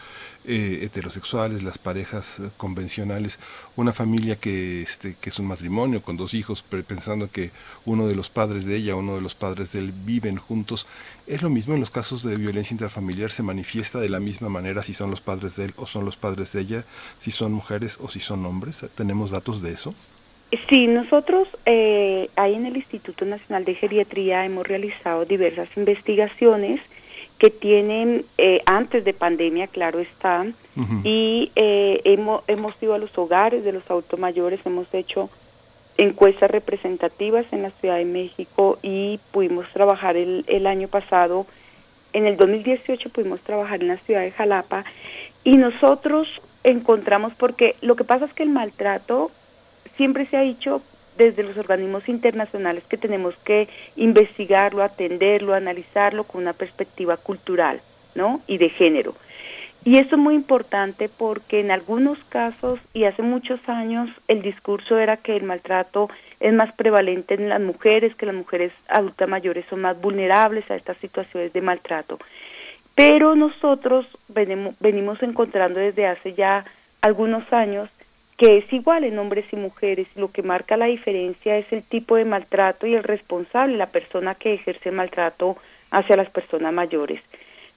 eh, 0.44 0.80
heterosexuales, 0.82 1.62
las 1.62 1.76
parejas 1.76 2.38
eh, 2.38 2.50
convencionales, 2.56 3.38
una 3.76 3.92
familia 3.92 4.36
que, 4.36 4.80
este, 4.80 5.16
que 5.20 5.28
es 5.28 5.38
un 5.38 5.46
matrimonio 5.46 6.02
con 6.02 6.16
dos 6.16 6.32
hijos, 6.32 6.62
pensando 6.62 7.30
que 7.30 7.50
uno 7.84 8.06
de 8.06 8.14
los 8.14 8.30
padres 8.30 8.64
de 8.64 8.76
ella, 8.76 8.96
uno 8.96 9.16
de 9.16 9.20
los 9.20 9.34
padres 9.34 9.72
de 9.72 9.80
él 9.80 9.92
viven 9.92 10.36
juntos, 10.36 10.86
es 11.26 11.42
lo 11.42 11.50
mismo 11.50 11.74
en 11.74 11.80
los 11.80 11.90
casos 11.90 12.22
de 12.22 12.36
violencia 12.36 12.74
intrafamiliar, 12.74 13.30
se 13.30 13.42
manifiesta 13.42 14.00
de 14.00 14.08
la 14.08 14.20
misma 14.20 14.48
manera 14.48 14.82
si 14.82 14.94
son 14.94 15.10
los 15.10 15.20
padres 15.20 15.56
de 15.56 15.66
él 15.66 15.74
o 15.76 15.86
son 15.86 16.06
los 16.06 16.16
padres 16.16 16.52
de 16.52 16.60
ella, 16.62 16.84
si 17.18 17.30
son 17.30 17.52
mujeres 17.52 17.98
o 18.00 18.08
si 18.08 18.20
son 18.20 18.46
hombres. 18.46 18.84
¿Tenemos 18.94 19.30
datos 19.30 19.60
de 19.60 19.72
eso? 19.72 19.94
Sí, 20.68 20.88
nosotros 20.88 21.48
eh, 21.64 22.28
ahí 22.34 22.54
en 22.54 22.66
el 22.66 22.76
Instituto 22.76 23.24
Nacional 23.24 23.64
de 23.64 23.74
Geriatría 23.74 24.44
hemos 24.44 24.66
realizado 24.66 25.24
diversas 25.24 25.68
investigaciones 25.76 26.80
que 27.38 27.50
tienen 27.50 28.24
eh, 28.36 28.60
antes 28.66 29.04
de 29.04 29.14
pandemia, 29.14 29.68
claro 29.68 30.00
está, 30.00 30.46
y 31.04 31.52
eh, 31.56 32.00
hemos, 32.04 32.42
hemos 32.48 32.82
ido 32.82 32.94
a 32.94 32.98
los 32.98 33.16
hogares 33.16 33.64
de 33.64 33.72
los 33.72 33.88
adultos 33.90 34.18
mayores, 34.18 34.60
hemos 34.64 34.92
hecho 34.92 35.30
encuestas 35.98 36.50
representativas 36.50 37.46
en 37.52 37.62
la 37.62 37.70
Ciudad 37.70 37.96
de 37.96 38.04
México 38.04 38.78
y 38.82 39.20
pudimos 39.30 39.66
trabajar 39.72 40.16
el, 40.16 40.44
el 40.48 40.66
año 40.66 40.88
pasado, 40.88 41.46
en 42.12 42.26
el 42.26 42.36
2018 42.36 43.08
pudimos 43.10 43.40
trabajar 43.40 43.80
en 43.80 43.88
la 43.88 43.98
ciudad 43.98 44.20
de 44.20 44.32
Jalapa 44.32 44.84
y 45.44 45.56
nosotros 45.56 46.28
encontramos, 46.64 47.34
porque 47.34 47.76
lo 47.80 47.96
que 47.96 48.04
pasa 48.04 48.24
es 48.24 48.32
que 48.32 48.42
el 48.42 48.50
maltrato 48.50 49.30
siempre 50.00 50.24
se 50.24 50.38
ha 50.38 50.40
dicho 50.40 50.80
desde 51.18 51.42
los 51.42 51.58
organismos 51.58 52.08
internacionales 52.08 52.84
que 52.88 52.96
tenemos 52.96 53.36
que 53.44 53.68
investigarlo, 53.96 54.82
atenderlo, 54.82 55.52
analizarlo 55.52 56.24
con 56.24 56.40
una 56.40 56.54
perspectiva 56.54 57.18
cultural, 57.18 57.82
¿no? 58.14 58.40
Y 58.46 58.56
de 58.56 58.70
género. 58.70 59.14
Y 59.84 59.98
esto 59.98 60.16
es 60.16 60.22
muy 60.22 60.36
importante 60.36 61.10
porque 61.10 61.60
en 61.60 61.70
algunos 61.70 62.16
casos 62.30 62.80
y 62.94 63.04
hace 63.04 63.20
muchos 63.20 63.60
años 63.68 64.08
el 64.26 64.40
discurso 64.40 64.98
era 64.98 65.18
que 65.18 65.36
el 65.36 65.42
maltrato 65.42 66.08
es 66.40 66.54
más 66.54 66.72
prevalente 66.72 67.34
en 67.34 67.50
las 67.50 67.60
mujeres, 67.60 68.14
que 68.14 68.24
las 68.24 68.34
mujeres 68.34 68.72
adultas 68.88 69.28
mayores 69.28 69.66
son 69.68 69.82
más 69.82 70.00
vulnerables 70.00 70.70
a 70.70 70.76
estas 70.76 70.96
situaciones 70.96 71.52
de 71.52 71.60
maltrato. 71.60 72.18
Pero 72.94 73.34
nosotros 73.34 74.06
venimos 74.28 75.22
encontrando 75.22 75.78
desde 75.78 76.06
hace 76.06 76.32
ya 76.32 76.64
algunos 77.02 77.52
años 77.52 77.90
que 78.40 78.56
es 78.56 78.72
igual 78.72 79.04
en 79.04 79.18
hombres 79.18 79.44
y 79.52 79.56
mujeres. 79.56 80.06
Lo 80.16 80.32
que 80.32 80.42
marca 80.42 80.78
la 80.78 80.86
diferencia 80.86 81.58
es 81.58 81.70
el 81.74 81.82
tipo 81.82 82.16
de 82.16 82.24
maltrato 82.24 82.86
y 82.86 82.94
el 82.94 83.04
responsable, 83.04 83.76
la 83.76 83.90
persona 83.90 84.34
que 84.34 84.54
ejerce 84.54 84.90
maltrato 84.90 85.58
hacia 85.90 86.16
las 86.16 86.30
personas 86.30 86.72
mayores. 86.72 87.20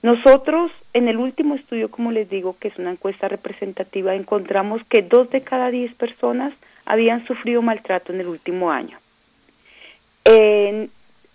Nosotros, 0.04 0.72
en 0.94 1.10
el 1.10 1.18
último 1.18 1.56
estudio, 1.56 1.92
como 1.92 2.14
les 2.14 2.30
digo, 2.30 2.56
que 2.58 2.70
es 2.70 2.78
una 2.78 2.92
encuesta 2.92 3.28
representativa, 3.28 4.16
encontramos 4.16 4.82
que 4.86 5.02
dos 5.02 5.30
de 5.32 5.42
cada 5.42 5.70
diez 5.70 5.94
personas 5.96 6.54
habían 6.86 7.28
sufrido 7.28 7.62
maltrato 7.62 8.14
en 8.14 8.22
el 8.22 8.28
último 8.28 8.72
año. 8.72 8.98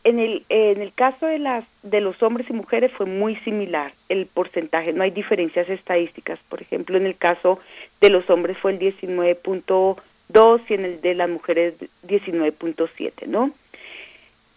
En, 0.04 0.18
el, 0.18 0.44
en 0.48 0.80
el 0.80 0.92
caso 0.92 1.26
de, 1.26 1.38
las, 1.38 1.64
de 1.82 2.00
los 2.00 2.22
hombres 2.22 2.48
y 2.50 2.52
mujeres 2.52 2.92
fue 2.92 3.06
muy 3.06 3.36
similar 3.36 3.92
el 4.08 4.26
porcentaje, 4.26 4.92
no 4.92 5.02
hay 5.02 5.10
diferencias 5.10 5.68
estadísticas. 5.68 6.38
Por 6.48 6.62
ejemplo, 6.62 6.96
en 6.96 7.06
el 7.06 7.16
caso 7.16 7.58
de 8.00 8.10
los 8.10 8.28
hombres 8.30 8.56
fue 8.58 8.72
el 8.72 8.78
19.2 8.78 10.60
y 10.68 10.74
en 10.74 10.84
el 10.84 11.00
de 11.00 11.14
las 11.14 11.28
mujeres 11.28 11.74
19.7, 12.06 13.26
¿no? 13.26 13.50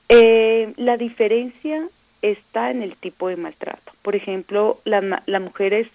Eh, 0.09 0.73
la 0.77 0.97
diferencia 0.97 1.87
está 2.21 2.69
en 2.69 2.83
el 2.83 2.95
tipo 2.95 3.29
de 3.29 3.37
maltrato. 3.37 3.91
Por 4.01 4.15
ejemplo, 4.15 4.79
las 4.85 5.41
mujeres 5.41 5.87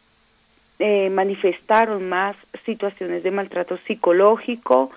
eh, 0.79 1.11
manifestaron 1.11 2.09
más 2.09 2.37
situaciones 2.65 3.23
de 3.23 3.31
maltrato 3.31 3.79
psicológico, 3.87 4.91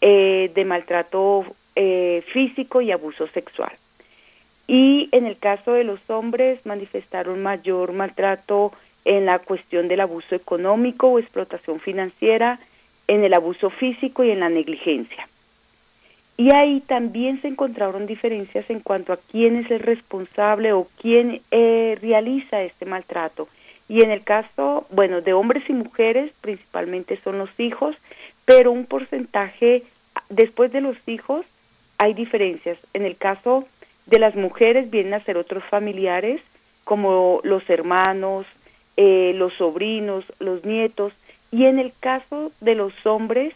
eh, 0.00 0.50
de 0.54 0.64
maltrato 0.64 1.44
eh, 1.74 2.22
físico 2.32 2.80
y 2.80 2.92
abuso 2.92 3.26
sexual. 3.28 3.72
Y 4.66 5.08
en 5.12 5.26
el 5.26 5.36
caso 5.36 5.72
de 5.72 5.84
los 5.84 6.10
hombres 6.10 6.64
manifestaron 6.66 7.42
mayor 7.42 7.92
maltrato 7.92 8.72
en 9.04 9.26
la 9.26 9.38
cuestión 9.38 9.86
del 9.86 10.00
abuso 10.00 10.34
económico 10.34 11.08
o 11.08 11.18
explotación 11.18 11.78
financiera, 11.78 12.58
en 13.08 13.22
el 13.22 13.34
abuso 13.34 13.70
físico 13.70 14.24
y 14.24 14.30
en 14.30 14.40
la 14.40 14.48
negligencia. 14.48 15.28
Y 16.36 16.52
ahí 16.52 16.80
también 16.80 17.40
se 17.40 17.48
encontraron 17.48 18.06
diferencias 18.06 18.68
en 18.68 18.80
cuanto 18.80 19.12
a 19.12 19.16
quién 19.16 19.56
es 19.56 19.70
el 19.70 19.80
responsable 19.80 20.72
o 20.72 20.86
quién 21.00 21.40
eh, 21.50 21.96
realiza 22.02 22.62
este 22.62 22.84
maltrato. 22.84 23.48
Y 23.88 24.02
en 24.02 24.10
el 24.10 24.22
caso, 24.22 24.86
bueno, 24.90 25.22
de 25.22 25.32
hombres 25.32 25.62
y 25.68 25.72
mujeres, 25.72 26.32
principalmente 26.40 27.18
son 27.22 27.38
los 27.38 27.48
hijos, 27.58 27.96
pero 28.44 28.72
un 28.72 28.84
porcentaje 28.84 29.84
después 30.28 30.72
de 30.72 30.80
los 30.80 30.96
hijos 31.06 31.46
hay 31.96 32.12
diferencias. 32.12 32.78
En 32.92 33.06
el 33.06 33.16
caso 33.16 33.66
de 34.06 34.18
las 34.18 34.34
mujeres 34.36 34.90
vienen 34.90 35.14
a 35.14 35.24
ser 35.24 35.36
otros 35.36 35.64
familiares, 35.64 36.40
como 36.84 37.40
los 37.42 37.68
hermanos, 37.68 38.46
eh, 38.96 39.32
los 39.34 39.52
sobrinos, 39.54 40.24
los 40.38 40.64
nietos, 40.64 41.12
y 41.50 41.64
en 41.66 41.78
el 41.78 41.92
caso 41.98 42.52
de 42.60 42.74
los 42.74 42.92
hombres 43.04 43.54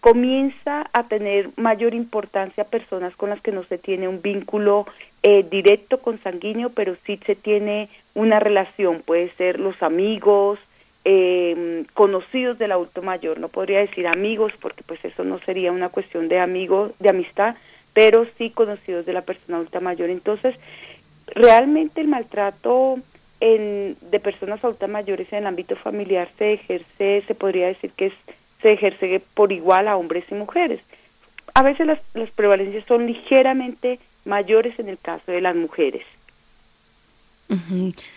comienza 0.00 0.86
a 0.92 1.04
tener 1.04 1.48
mayor 1.56 1.94
importancia 1.94 2.64
personas 2.64 3.16
con 3.16 3.30
las 3.30 3.40
que 3.40 3.52
no 3.52 3.64
se 3.64 3.78
tiene 3.78 4.06
un 4.06 4.20
vínculo 4.20 4.86
eh, 5.22 5.44
directo 5.50 5.98
consanguíneo, 5.98 6.70
pero 6.70 6.94
sí 7.06 7.18
se 7.24 7.34
tiene 7.34 7.88
una 8.14 8.38
relación, 8.38 9.00
puede 9.00 9.30
ser 9.30 9.58
los 9.58 9.82
amigos, 9.82 10.58
eh, 11.06 11.84
conocidos 11.94 12.58
del 12.58 12.72
adulto 12.72 13.02
mayor, 13.02 13.38
no 13.38 13.48
podría 13.48 13.80
decir 13.80 14.06
amigos 14.06 14.52
porque 14.60 14.82
pues 14.82 15.04
eso 15.04 15.24
no 15.24 15.38
sería 15.40 15.72
una 15.72 15.88
cuestión 15.88 16.28
de 16.28 16.38
amigos, 16.38 16.92
de 16.98 17.10
amistad, 17.10 17.56
pero 17.94 18.26
sí 18.36 18.50
conocidos 18.50 19.06
de 19.06 19.14
la 19.14 19.22
persona 19.22 19.56
adulta 19.56 19.80
mayor. 19.80 20.10
Entonces, 20.10 20.56
realmente 21.26 22.02
el 22.02 22.08
maltrato 22.08 22.98
en, 23.40 23.96
de 24.10 24.20
personas 24.20 24.62
adultas 24.62 24.90
mayores 24.90 25.32
en 25.32 25.38
el 25.38 25.46
ámbito 25.46 25.76
familiar 25.76 26.28
se 26.36 26.52
ejerce, 26.54 27.22
se 27.26 27.34
podría 27.34 27.68
decir 27.68 27.90
que 27.96 28.06
es 28.06 28.14
se 28.60 28.72
ejerce 28.72 29.20
por 29.34 29.52
igual 29.52 29.88
a 29.88 29.96
hombres 29.96 30.24
y 30.30 30.34
mujeres. 30.34 30.80
A 31.52 31.62
veces 31.62 31.86
las, 31.86 32.00
las 32.14 32.30
prevalencias 32.30 32.84
son 32.86 33.06
ligeramente 33.06 34.00
mayores 34.24 34.78
en 34.78 34.88
el 34.88 34.98
caso 34.98 35.30
de 35.30 35.42
las 35.42 35.54
mujeres. 35.54 36.02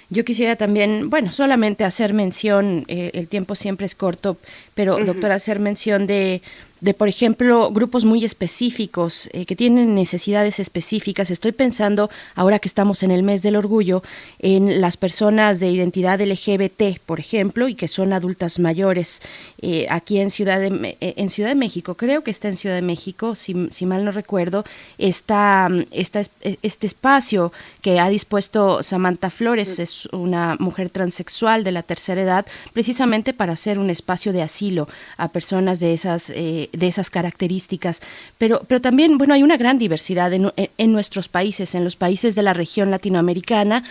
Yo 0.10 0.24
quisiera 0.24 0.56
también, 0.56 1.10
bueno, 1.10 1.34
solamente 1.34 1.84
hacer 1.84 2.14
mención, 2.14 2.86
eh, 2.88 3.12
el 3.14 3.28
tiempo 3.28 3.56
siempre 3.56 3.86
es 3.86 3.94
corto, 3.94 4.38
pero 4.74 4.98
doctora, 5.04 5.36
hacer 5.36 5.60
mención 5.60 6.08
de 6.08 6.42
de, 6.82 6.94
por 6.94 7.08
ejemplo, 7.08 7.72
grupos 7.72 8.06
muy 8.06 8.24
específicos 8.24 9.30
eh, 9.34 9.46
que 9.46 9.56
tienen 9.56 9.96
necesidades 9.96 10.60
específicas. 10.60 11.32
Estoy 11.32 11.52
pensando, 11.52 12.10
ahora 12.36 12.60
que 12.60 12.68
estamos 12.68 13.04
en 13.04 13.12
el 13.12 13.24
mes 13.24 13.42
del 13.42 13.56
orgullo, 13.56 14.04
en 14.40 14.80
las 14.80 14.98
personas 14.98 15.60
de 15.60 15.70
identidad 15.70 16.22
LGBT, 16.22 17.00
por 17.06 17.20
ejemplo, 17.20 17.68
y 17.68 17.76
que 17.76 17.88
son 17.88 18.14
adultas 18.14 18.60
mayores. 18.60 19.22
Eh, 19.62 19.88
aquí 19.90 20.20
en 20.20 20.30
Ciudad, 20.30 20.60
de, 20.60 20.98
eh, 21.02 21.14
en 21.18 21.30
Ciudad 21.30 21.50
de 21.50 21.56
México, 21.56 21.96
creo 21.96 22.24
que 22.24 22.32
está 22.32 22.48
en 22.48 22.58
Ciudad 22.58 22.76
de 22.76 22.82
México, 22.82 23.36
si, 23.36 23.70
si 23.72 23.86
mal 23.86 24.06
no 24.06 24.12
recuerdo, 24.12 24.64
está, 24.98 25.70
está 25.92 26.22
este 26.62 26.88
espacio 26.88 27.52
que 27.82 28.00
ha 28.00 28.10
dispuesto 28.10 28.84
Samantha 28.84 29.30
Flores, 29.30 29.80
es 29.80 30.06
una 30.08 30.56
mujer 30.60 30.90
transexual 30.90 31.64
de 31.64 31.72
la 31.72 31.84
tercera 31.84 32.22
edad, 32.22 32.46
precisamente 32.74 33.34
para 33.34 33.54
hacer 33.54 33.80
un 33.80 33.90
espacio 33.90 34.32
de 34.32 34.44
asilo 34.44 34.88
a 35.18 35.30
personas 35.30 35.80
de 35.80 35.94
esas 35.94 36.32
de, 36.72 36.88
esas 36.88 37.10
características. 37.10 38.02
Pero, 38.38 38.62
pero 38.68 38.82
también, 38.82 39.18
bueno, 39.18 39.34
hay 39.34 39.44
una 39.44 39.58
gran 39.58 39.78
diversidad 39.78 40.32
en, 40.34 40.52
en 40.56 40.92
nuestros 40.92 41.28
países, 41.28 41.76
en 41.76 41.84
los 41.84 41.96
países 41.96 42.36
de 42.36 42.44
la 42.44 42.54
región 42.54 42.92
latinoamericana, 42.92 43.84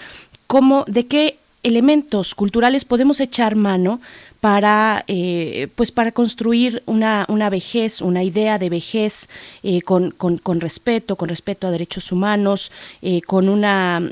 como 0.46 0.84
de 0.86 1.06
qué 1.06 1.38
elementos 1.62 2.34
culturales 2.34 2.84
podemos 2.84 3.20
echar 3.20 3.56
mano 3.56 4.00
para 4.40 5.05
eh, 5.09 5.68
pues 5.77 5.92
para 5.92 6.12
construir 6.12 6.83
una, 6.87 7.25
una, 7.29 7.51
vejez, 7.51 8.01
una 8.01 8.22
idea 8.22 8.59
de 8.59 8.68
vejez 8.68 9.29
eh, 9.62 9.83
con, 9.83 10.11
con, 10.11 10.61
respeto, 10.61 11.16
con 11.16 11.29
respeto 11.29 11.66
a 11.66 11.70
derechos 11.70 12.12
humanos, 12.12 12.70
eh, 13.03 13.22
con 13.22 13.49
una 13.49 14.03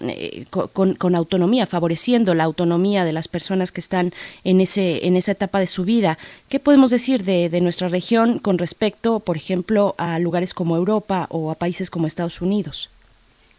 con, 0.50 1.14
autonomía, 1.14 1.66
favoreciendo 1.66 2.34
la 2.34 2.44
autonomía 2.44 3.04
de 3.04 3.12
las 3.12 3.28
personas 3.28 3.70
que 3.72 3.80
están 3.80 4.12
en 4.44 4.60
ese, 4.60 5.06
en 5.06 5.16
esa 5.16 5.32
etapa 5.32 5.60
de 5.60 5.66
su 5.66 5.84
vida. 5.84 6.18
¿Qué 6.48 6.58
podemos 6.58 6.90
decir 6.90 7.24
de, 7.24 7.48
de 7.48 7.60
nuestra 7.60 7.88
región 7.88 8.38
con 8.38 8.58
respecto, 8.58 9.20
por 9.20 9.36
ejemplo, 9.36 9.94
a 9.98 10.18
lugares 10.18 10.54
como 10.54 10.76
Europa 10.76 11.26
o 11.30 11.50
a 11.50 11.54
países 11.54 11.90
como 11.90 12.06
Estados 12.06 12.40
Unidos? 12.40 12.90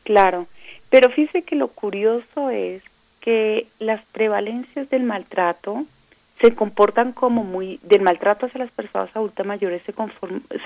Claro, 0.04 0.48
pero 0.90 1.10
fíjese 1.10 1.42
que 1.42 1.56
lo 1.56 1.68
curioso 1.68 2.50
es 2.50 2.84
que 3.22 3.68
las 3.80 4.04
prevalencias 4.12 4.90
del 4.90 5.04
maltrato 5.04 5.86
se 6.42 6.54
comportan 6.54 7.14
como 7.14 7.44
muy, 7.44 7.80
del 7.84 8.02
maltrato 8.02 8.46
hacia 8.46 8.60
las 8.60 8.72
personas 8.72 9.16
adultas 9.16 9.46
mayores 9.46 9.82
se, 9.84 9.94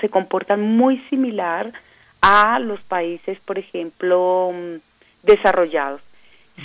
se 0.00 0.08
comportan 0.08 0.76
muy 0.76 0.98
similar 1.08 1.72
a 2.20 2.58
los 2.58 2.80
países, 2.82 3.38
por 3.40 3.58
ejemplo, 3.58 4.52
mm, 4.52 5.26
desarrollados. 5.26 6.00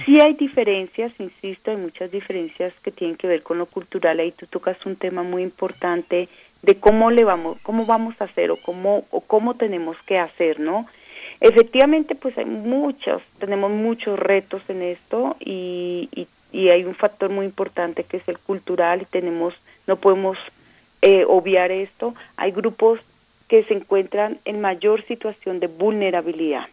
Sí 0.04 0.20
hay 0.20 0.34
diferencias, 0.34 1.14
insisto, 1.20 1.72
hay 1.72 1.78
muchas 1.78 2.12
diferencias 2.12 2.74
que 2.82 2.92
tienen 2.92 3.16
que 3.16 3.28
ver 3.28 3.44
con 3.44 3.58
lo 3.58 3.66
cultural. 3.66 4.20
Ahí 4.20 4.32
tú 4.32 4.46
tocas 4.48 4.84
un 4.86 4.96
tema 4.98 5.24
muy 5.24 5.44
importante 5.44 6.28
de 6.64 6.76
cómo 6.76 7.12
le 7.12 7.24
vamos, 7.24 7.58
cómo 7.62 7.86
vamos 7.86 8.20
a 8.20 8.26
hacer 8.26 8.52
o 8.52 8.58
cómo 8.58 9.06
o 9.12 9.22
cómo 9.22 9.54
tenemos 9.54 9.96
que 10.06 10.18
hacer, 10.18 10.60
¿no? 10.60 10.86
Efectivamente, 11.40 12.16
pues 12.16 12.38
hay 12.38 12.46
muchos, 12.46 13.22
tenemos 13.40 13.72
muchos 13.72 14.18
retos 14.18 14.62
en 14.68 14.82
esto 14.82 15.38
y, 15.40 16.10
y 16.14 16.28
y 16.56 16.70
hay 16.70 16.86
un 16.86 16.96
factor 16.96 17.30
muy 17.30 17.46
importante 17.46 18.06
que 18.06 18.16
es 18.18 18.28
el 18.30 18.40
cultural 18.40 19.02
y 19.02 19.06
tenemos 19.06 19.54
no 19.88 19.98
podemos 19.98 20.38
eh, 21.02 21.26
obviar 21.28 21.70
esto. 21.72 22.16
Hay 22.38 22.52
grupos 22.52 23.02
que 23.50 23.64
se 23.64 23.74
encuentran 23.74 24.40
en 24.46 24.62
mayor 24.62 25.04
situación 25.04 25.60
de 25.60 25.68
vulnerabilidad 25.68 26.68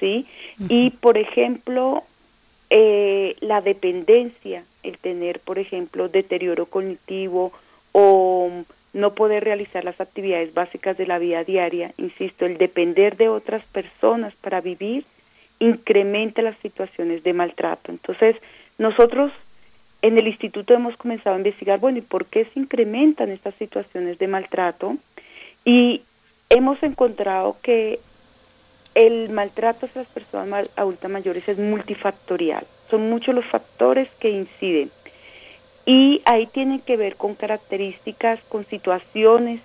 sí 0.00 0.26
y 0.68 0.90
por 0.90 1.16
ejemplo 1.16 2.02
eh, 2.70 3.36
la 3.40 3.62
dependencia 3.62 4.64
el 4.82 4.98
tener 4.98 5.40
por 5.40 5.58
ejemplo 5.58 6.08
deterioro 6.08 6.66
cognitivo 6.66 7.52
o 7.92 8.50
no 8.92 9.14
poder 9.14 9.44
realizar 9.44 9.82
las 9.82 10.00
actividades 10.00 10.52
básicas 10.52 10.98
de 10.98 11.06
la 11.06 11.18
vida 11.18 11.42
diaria 11.42 11.94
insisto 11.96 12.44
el 12.44 12.58
depender 12.58 13.16
de 13.16 13.30
otras 13.30 13.64
personas 13.64 14.34
para 14.34 14.60
vivir 14.60 15.04
incrementa 15.60 16.42
las 16.42 16.56
situaciones 16.58 17.22
de 17.22 17.32
maltrato. 17.32 17.90
Entonces 17.90 18.36
nosotros 18.78 19.32
en 20.02 20.16
el 20.18 20.28
instituto 20.28 20.74
hemos 20.74 20.96
comenzado 20.96 21.34
a 21.34 21.38
investigar, 21.38 21.80
bueno, 21.80 21.98
¿y 21.98 22.02
por 22.02 22.26
qué 22.26 22.44
se 22.44 22.60
incrementan 22.60 23.30
estas 23.30 23.54
situaciones 23.56 24.18
de 24.18 24.28
maltrato? 24.28 24.96
Y 25.64 26.02
hemos 26.48 26.82
encontrado 26.82 27.56
que 27.62 27.98
el 28.94 29.28
maltrato 29.30 29.86
hacia 29.86 30.02
las 30.02 30.10
personas 30.10 30.68
adultas 30.76 31.10
mayores 31.10 31.48
es 31.48 31.58
multifactorial. 31.58 32.64
Son 32.90 33.10
muchos 33.10 33.34
los 33.34 33.44
factores 33.44 34.08
que 34.20 34.30
inciden. 34.30 34.90
Y 35.84 36.22
ahí 36.24 36.46
tienen 36.46 36.80
que 36.80 36.96
ver 36.96 37.16
con 37.16 37.34
características, 37.34 38.40
con 38.48 38.64
situaciones 38.66 39.60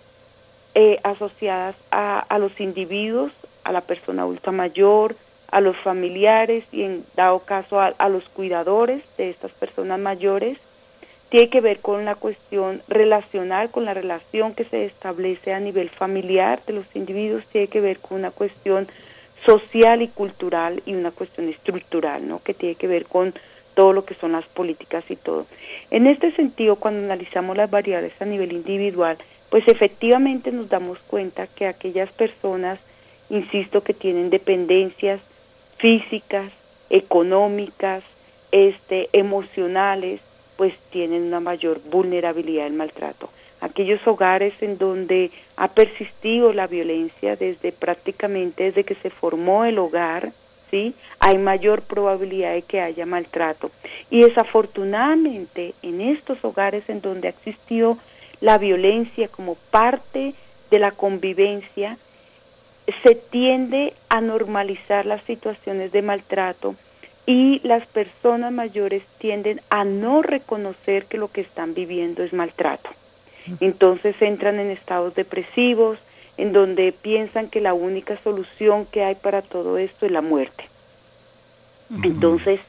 eh, 0.73 0.99
asociadas 1.03 1.75
a, 1.91 2.19
a 2.19 2.39
los 2.39 2.59
individuos, 2.59 3.31
a 3.63 3.71
la 3.71 3.81
persona 3.81 4.23
adulta 4.23 4.51
mayor, 4.51 5.15
a 5.53 5.61
los 5.61 5.77
familiares 5.77 6.63
y 6.71 6.81
en 6.81 7.05
dado 7.15 7.37
caso 7.37 7.79
a, 7.79 8.09
los 8.09 8.27
cuidadores 8.29 9.03
de 9.17 9.29
estas 9.29 9.51
personas 9.51 9.99
mayores. 9.99 10.57
Tiene 11.29 11.51
que 11.51 11.61
ver 11.61 11.79
con 11.79 12.05
la 12.05 12.15
cuestión 12.15 12.81
relacional, 12.87 13.69
con 13.69 13.85
la 13.85 13.93
relación 13.93 14.55
que 14.55 14.63
se 14.63 14.85
establece 14.85 15.53
a 15.53 15.59
nivel 15.59 15.91
familiar 15.91 16.59
de 16.65 16.73
los 16.73 16.95
individuos, 16.95 17.45
tiene 17.45 17.67
que 17.67 17.81
ver 17.81 17.99
con 17.99 18.17
una 18.17 18.31
cuestión 18.31 18.87
social 19.45 20.01
y 20.01 20.07
cultural 20.07 20.81
y 20.87 20.95
una 20.95 21.11
cuestión 21.11 21.47
estructural, 21.47 22.27
¿no? 22.27 22.41
Que 22.41 22.55
tiene 22.55 22.73
que 22.73 22.87
ver 22.87 23.05
con 23.05 23.35
todo 23.75 23.93
lo 23.93 24.05
que 24.05 24.15
son 24.15 24.31
las 24.31 24.45
políticas 24.45 25.03
y 25.09 25.17
todo. 25.17 25.45
En 25.91 26.07
este 26.07 26.31
sentido, 26.31 26.77
cuando 26.77 27.03
analizamos 27.03 27.55
las 27.55 27.69
variables 27.69 28.19
a 28.19 28.25
nivel 28.25 28.53
individual, 28.53 29.17
pues 29.51 29.67
efectivamente 29.67 30.51
nos 30.51 30.67
damos 30.67 30.97
cuenta 31.05 31.45
que 31.45 31.67
aquellas 31.67 32.11
personas, 32.11 32.79
insisto, 33.29 33.81
que 33.83 33.93
tienen 33.93 34.31
dependencias 34.31 35.19
físicas, 35.77 36.51
económicas, 36.89 38.03
este, 38.51 39.09
emocionales, 39.13 40.21
pues 40.57 40.73
tienen 40.91 41.23
una 41.23 41.39
mayor 41.39 41.81
vulnerabilidad 41.89 42.67
al 42.67 42.73
maltrato. 42.73 43.29
Aquellos 43.61 44.05
hogares 44.05 44.53
en 44.61 44.77
donde 44.77 45.31
ha 45.55 45.69
persistido 45.69 46.53
la 46.53 46.67
violencia 46.67 47.35
desde 47.35 47.71
prácticamente 47.71 48.65
desde 48.65 48.83
que 48.83 48.95
se 48.95 49.09
formó 49.09 49.65
el 49.65 49.79
hogar, 49.79 50.33
¿sí? 50.69 50.93
Hay 51.19 51.37
mayor 51.37 51.81
probabilidad 51.81 52.53
de 52.53 52.61
que 52.61 52.81
haya 52.81 53.05
maltrato. 53.05 53.71
Y 54.09 54.21
desafortunadamente 54.21 55.73
en 55.81 56.01
estos 56.01 56.43
hogares 56.43 56.89
en 56.89 57.01
donde 57.01 57.27
ha 57.27 57.31
existido 57.31 57.97
la 58.41 58.57
violencia 58.57 59.29
como 59.29 59.55
parte 59.71 60.33
de 60.69 60.79
la 60.79 60.91
convivencia, 60.91 61.97
se 63.03 63.15
tiende 63.15 63.93
a 64.09 64.21
normalizar 64.21 65.05
las 65.05 65.23
situaciones 65.23 65.91
de 65.91 66.01
maltrato 66.01 66.75
y 67.25 67.61
las 67.63 67.85
personas 67.87 68.51
mayores 68.51 69.03
tienden 69.17 69.61
a 69.69 69.85
no 69.85 70.21
reconocer 70.21 71.05
que 71.05 71.17
lo 71.17 71.31
que 71.31 71.41
están 71.41 71.73
viviendo 71.73 72.23
es 72.23 72.33
maltrato. 72.33 72.89
Entonces 73.59 74.15
entran 74.21 74.59
en 74.59 74.69
estados 74.69 75.15
depresivos, 75.15 75.97
en 76.37 76.51
donde 76.53 76.91
piensan 76.91 77.49
que 77.49 77.61
la 77.61 77.73
única 77.73 78.17
solución 78.23 78.85
que 78.85 79.03
hay 79.03 79.15
para 79.15 79.41
todo 79.41 79.77
esto 79.77 80.05
es 80.05 80.11
la 80.11 80.21
muerte. 80.21 80.65
Entonces, 82.01 82.59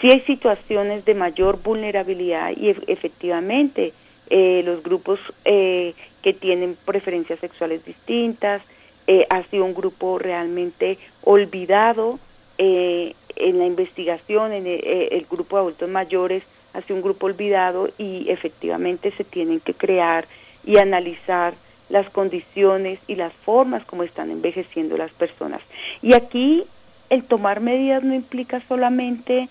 sí 0.00 0.10
hay 0.10 0.20
situaciones 0.20 1.04
de 1.04 1.14
mayor 1.14 1.60
vulnerabilidad 1.62 2.52
y 2.56 2.68
efectivamente 2.68 3.92
eh, 4.30 4.62
los 4.64 4.82
grupos 4.82 5.18
eh, 5.44 5.94
que 6.22 6.32
tienen 6.32 6.76
preferencias 6.84 7.40
sexuales 7.40 7.84
distintas, 7.84 8.62
eh, 9.06 9.26
ha 9.30 9.42
sido 9.44 9.64
un 9.64 9.74
grupo 9.74 10.18
realmente 10.18 10.96
olvidado 11.24 12.20
eh, 12.58 13.14
en 13.34 13.58
la 13.58 13.66
investigación, 13.66 14.52
en 14.52 14.66
eh, 14.66 15.08
el, 15.10 15.26
grupo 15.28 15.56
de 15.56 15.62
adultos 15.62 15.88
mayores, 15.88 16.44
ha 16.72 16.82
sido 16.82 16.96
un 16.96 17.02
grupo 17.02 17.26
olvidado 17.26 17.90
y 17.98 18.30
efectivamente 18.30 19.10
se 19.16 19.24
tienen 19.24 19.58
que 19.58 19.74
crear 19.74 20.26
y 20.64 20.78
analizar 20.78 21.54
las 21.88 22.08
condiciones 22.10 23.00
y 23.08 23.16
las 23.16 23.32
formas 23.32 23.84
como 23.84 24.04
están 24.04 24.30
envejeciendo 24.30 24.96
las 24.96 25.10
personas. 25.10 25.60
Y 26.00 26.14
aquí 26.14 26.64
el 27.10 27.24
tomar 27.24 27.60
medidas 27.60 28.04
no 28.04 28.14
implica 28.14 28.60
solamente 28.66 29.48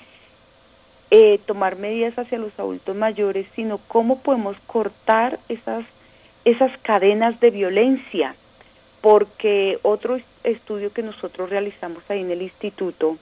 tomar 1.46 1.76
medidas 1.76 2.18
hacia 2.18 2.40
los 2.40 2.58
adultos 2.58 2.96
mayores, 2.96 3.46
sino 3.54 3.80
cómo 3.90 4.20
podemos 4.20 4.56
cortar 4.66 5.40
esas, 5.50 5.84
esas 6.46 6.72
cadenas 6.78 7.38
de 7.42 7.50
violencia 7.50 8.34
porque 9.02 9.80
otro 9.82 10.20
estudio 10.44 10.94
que 10.94 11.04
nosotros 11.04 11.50
realizamos 11.50 12.04
ahí 12.10 12.22
en 12.22 12.32
el 12.32 12.42
instituto 12.42 13.18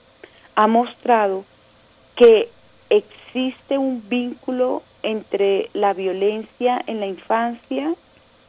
ha 0.54 0.66
mostrado 0.66 1.44
que 2.16 2.48
existe 2.90 3.78
un 3.78 4.06
vínculo 4.08 4.82
entre 5.02 5.70
la 5.72 5.94
violencia 5.94 6.82
en 6.86 7.00
la 7.00 7.06
infancia, 7.06 7.94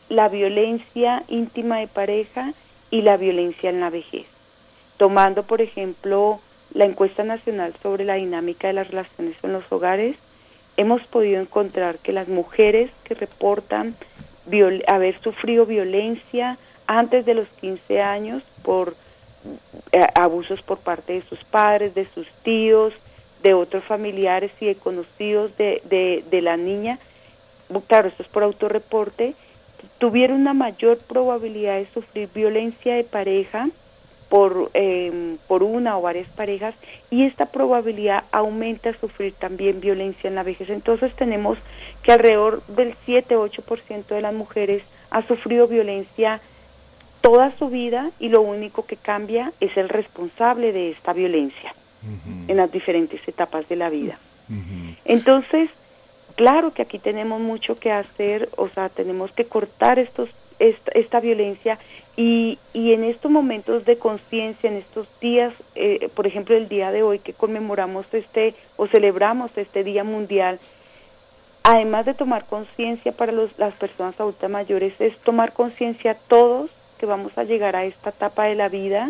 la 0.10 0.28
violencia 0.28 1.24
íntima 1.30 1.80
de 1.80 1.88
pareja 1.88 2.54
y 2.90 3.02
la 3.02 3.16
violencia 3.16 3.70
en 3.70 3.80
la 3.80 3.90
vejez. 3.90 4.26
Tomando, 4.98 5.44
por 5.44 5.62
ejemplo, 5.62 6.42
la 6.74 6.86
encuesta 6.86 7.24
nacional 7.24 7.74
sobre 7.82 8.04
la 8.04 8.16
dinámica 8.16 8.68
de 8.68 8.74
las 8.74 8.90
relaciones 8.90 9.36
en 9.44 9.54
los 9.54 9.72
hogares, 9.72 10.18
hemos 10.78 11.02
podido 11.04 11.40
encontrar 11.42 11.98
que 12.00 12.12
las 12.12 12.28
mujeres 12.28 12.92
que 13.04 13.14
reportan 13.14 13.96
haber 14.88 15.22
sufrido 15.22 15.66
violencia 15.66 16.58
antes 16.98 17.26
de 17.26 17.34
los 17.34 17.48
15 17.62 18.02
años 18.02 18.44
por 18.64 18.96
eh, 19.94 20.06
abusos 20.14 20.62
por 20.62 20.80
parte 20.80 21.14
de 21.14 21.22
sus 21.22 21.44
padres, 21.46 21.96
de 21.96 22.06
sus 22.06 22.28
tíos, 22.44 22.94
de 23.42 23.54
otros 23.54 23.84
familiares 23.86 24.52
y 24.60 24.66
de 24.66 24.76
conocidos 24.76 25.56
de, 25.58 25.82
de, 26.30 26.42
la 26.42 26.58
niña, 26.58 27.00
claro, 27.88 28.10
esto 28.10 28.24
es 28.24 28.30
por 28.30 28.44
autorreporte, 28.44 29.36
tuvieron 29.98 30.42
una 30.42 30.54
mayor 30.54 30.98
probabilidad 30.98 31.78
de 31.78 31.88
sufrir 31.88 32.30
violencia 32.36 32.94
de 32.94 33.04
pareja 33.04 33.70
por, 34.30 34.70
em, 34.74 35.38
por 35.48 35.64
una 35.64 35.98
o 35.98 36.02
varias 36.02 36.28
parejas 36.30 36.76
y 37.10 37.24
esta 37.24 37.46
probabilidad 37.48 38.26
aumenta 38.32 38.90
a 38.90 39.00
sufrir 39.00 39.34
también 39.34 39.80
violencia 39.80 40.28
en 40.28 40.36
la 40.36 40.44
vejez. 40.44 40.70
Entonces 40.70 41.16
tenemos 41.16 41.58
que 42.04 42.12
alrededor 42.12 42.64
del 42.68 42.96
7-8% 43.08 44.14
de 44.14 44.22
las 44.22 44.34
mujeres 44.34 44.84
ha 45.10 45.22
sufrido 45.24 45.68
violencia 45.68 46.42
toda 47.22 47.52
su 47.58 47.70
vida 47.70 48.12
y 48.20 48.30
lo 48.30 48.42
único 48.42 48.86
que 48.86 48.98
cambia 48.98 49.54
es 49.60 49.78
el 49.78 49.90
responsable 49.90 50.72
de 50.74 50.90
esta 50.90 51.14
violencia 51.14 51.74
en 52.48 52.58
las 52.58 52.72
diferentes 52.72 53.26
etapas 53.28 53.70
de 53.70 53.76
la 53.76 53.90
vida. 53.90 54.18
Entonces, 55.06 55.70
claro 56.36 56.72
que 56.72 56.82
aquí 56.82 57.00
tenemos 57.00 57.40
mucho 57.40 57.80
que 57.80 57.92
hacer, 57.92 58.50
o 58.58 58.68
sea, 58.70 58.90
tenemos 58.90 59.32
que 59.32 59.46
cortar 59.46 60.00
estos 60.00 60.30
esta, 60.60 61.20
violencia 61.20 61.80
y, 62.16 62.60
y, 62.72 62.94
en 62.94 63.04
estos 63.04 63.32
momentos 63.32 63.84
de 63.84 63.98
conciencia, 63.98 64.70
en 64.70 64.78
estos 64.78 65.08
días, 65.20 65.54
eh, 65.74 66.08
por 66.14 66.28
ejemplo, 66.28 66.56
el 66.56 66.70
día 66.70 66.92
de 66.92 67.02
hoy 67.02 67.18
que 67.18 67.34
conmemoramos 67.34 68.06
este 68.14 68.54
o 68.78 68.86
celebramos 68.86 69.50
este 69.58 69.84
Día 69.84 70.04
Mundial, 70.04 70.60
además 71.64 72.06
de 72.06 72.14
tomar 72.14 72.46
conciencia 72.46 73.12
para 73.12 73.32
los, 73.32 73.58
las 73.58 73.76
personas 73.76 74.20
adultas 74.20 74.52
mayores, 74.52 74.94
es 75.00 75.18
tomar 75.18 75.52
conciencia 75.52 76.14
todos 76.14 76.70
que 77.02 77.08
vamos 77.08 77.36
a 77.36 77.44
llegar 77.44 77.76
a 77.76 77.84
esta 77.84 78.12
etapa 78.12 78.46
de 78.46 78.54
la 78.54 78.70
vida 78.70 79.10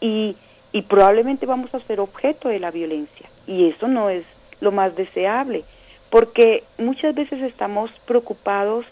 y, 0.00 0.36
y 0.72 0.82
probablemente 0.82 1.46
vamos 1.46 1.72
a 1.72 1.80
ser 1.80 2.00
objeto 2.00 2.48
de 2.48 2.58
la 2.58 2.72
violencia. 2.72 3.30
Y 3.46 3.68
eso 3.68 3.86
no 3.86 4.10
es 4.10 4.24
lo 4.60 4.72
más 4.72 4.96
deseable, 4.96 5.62
porque 6.10 6.64
muchas 6.76 7.14
veces 7.14 7.40
estamos 7.40 7.92
preocupados 8.04 8.84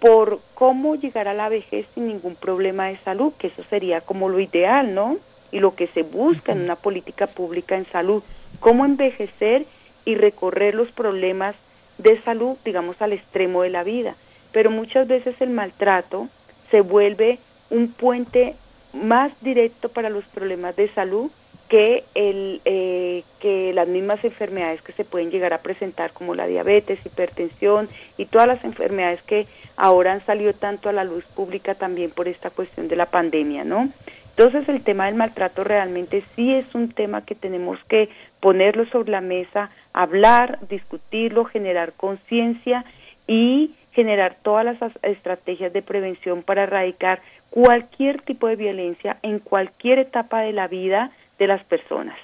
por 0.00 0.40
cómo 0.54 0.96
llegar 0.96 1.28
a 1.28 1.34
la 1.34 1.48
vejez 1.48 1.86
sin 1.94 2.08
ningún 2.08 2.34
problema 2.34 2.88
de 2.88 2.98
salud, 2.98 3.32
que 3.38 3.46
eso 3.46 3.62
sería 3.70 4.00
como 4.00 4.28
lo 4.28 4.40
ideal, 4.40 4.92
¿no? 4.92 5.16
Y 5.52 5.60
lo 5.60 5.76
que 5.76 5.86
se 5.86 6.02
busca 6.02 6.52
en 6.52 6.62
una 6.62 6.74
política 6.74 7.28
pública 7.28 7.76
en 7.76 7.86
salud, 7.86 8.24
cómo 8.58 8.84
envejecer 8.84 9.64
y 10.04 10.16
recorrer 10.16 10.74
los 10.74 10.90
problemas 10.90 11.54
de 11.98 12.20
salud, 12.22 12.56
digamos, 12.64 13.00
al 13.00 13.12
extremo 13.12 13.62
de 13.62 13.70
la 13.70 13.84
vida. 13.84 14.16
Pero 14.50 14.70
muchas 14.70 15.06
veces 15.06 15.40
el 15.40 15.50
maltrato 15.50 16.28
se 16.70 16.80
vuelve 16.80 17.38
un 17.70 17.92
puente 17.92 18.54
más 18.92 19.32
directo 19.42 19.88
para 19.88 20.10
los 20.10 20.24
problemas 20.24 20.76
de 20.76 20.88
salud 20.88 21.30
que, 21.68 22.04
el, 22.14 22.60
eh, 22.64 23.24
que 23.40 23.72
las 23.72 23.88
mismas 23.88 24.24
enfermedades 24.24 24.82
que 24.82 24.92
se 24.92 25.04
pueden 25.04 25.30
llegar 25.30 25.52
a 25.52 25.58
presentar 25.58 26.12
como 26.12 26.34
la 26.34 26.46
diabetes, 26.46 27.04
hipertensión 27.04 27.88
y 28.16 28.26
todas 28.26 28.46
las 28.46 28.64
enfermedades 28.64 29.22
que 29.22 29.46
ahora 29.76 30.12
han 30.12 30.24
salido 30.24 30.52
tanto 30.52 30.88
a 30.88 30.92
la 30.92 31.04
luz 31.04 31.24
pública 31.24 31.74
también 31.74 32.10
por 32.10 32.28
esta 32.28 32.50
cuestión 32.50 32.88
de 32.88 32.96
la 32.96 33.06
pandemia, 33.06 33.64
¿no? 33.64 33.88
Entonces 34.30 34.68
el 34.68 34.82
tema 34.82 35.06
del 35.06 35.14
maltrato 35.14 35.64
realmente 35.64 36.22
sí 36.34 36.54
es 36.54 36.74
un 36.74 36.90
tema 36.90 37.24
que 37.24 37.34
tenemos 37.34 37.78
que 37.88 38.10
ponerlo 38.40 38.86
sobre 38.86 39.10
la 39.10 39.22
mesa, 39.22 39.70
hablar, 39.92 40.58
discutirlo, 40.68 41.46
generar 41.46 41.94
conciencia 41.94 42.84
y 43.26 43.74
generar 43.92 44.36
todas 44.42 44.66
las 44.66 44.76
estrategias 45.02 45.72
de 45.72 45.80
prevención 45.80 46.42
para 46.42 46.64
erradicar 46.64 47.22
cualquier 47.50 48.22
tipo 48.22 48.48
de 48.48 48.56
violencia 48.56 49.18
en 49.22 49.38
cualquier 49.38 49.98
etapa 49.98 50.40
de 50.40 50.52
la 50.52 50.68
vida 50.68 51.12
de 51.38 51.46
las 51.46 51.64
personas. 51.64 52.18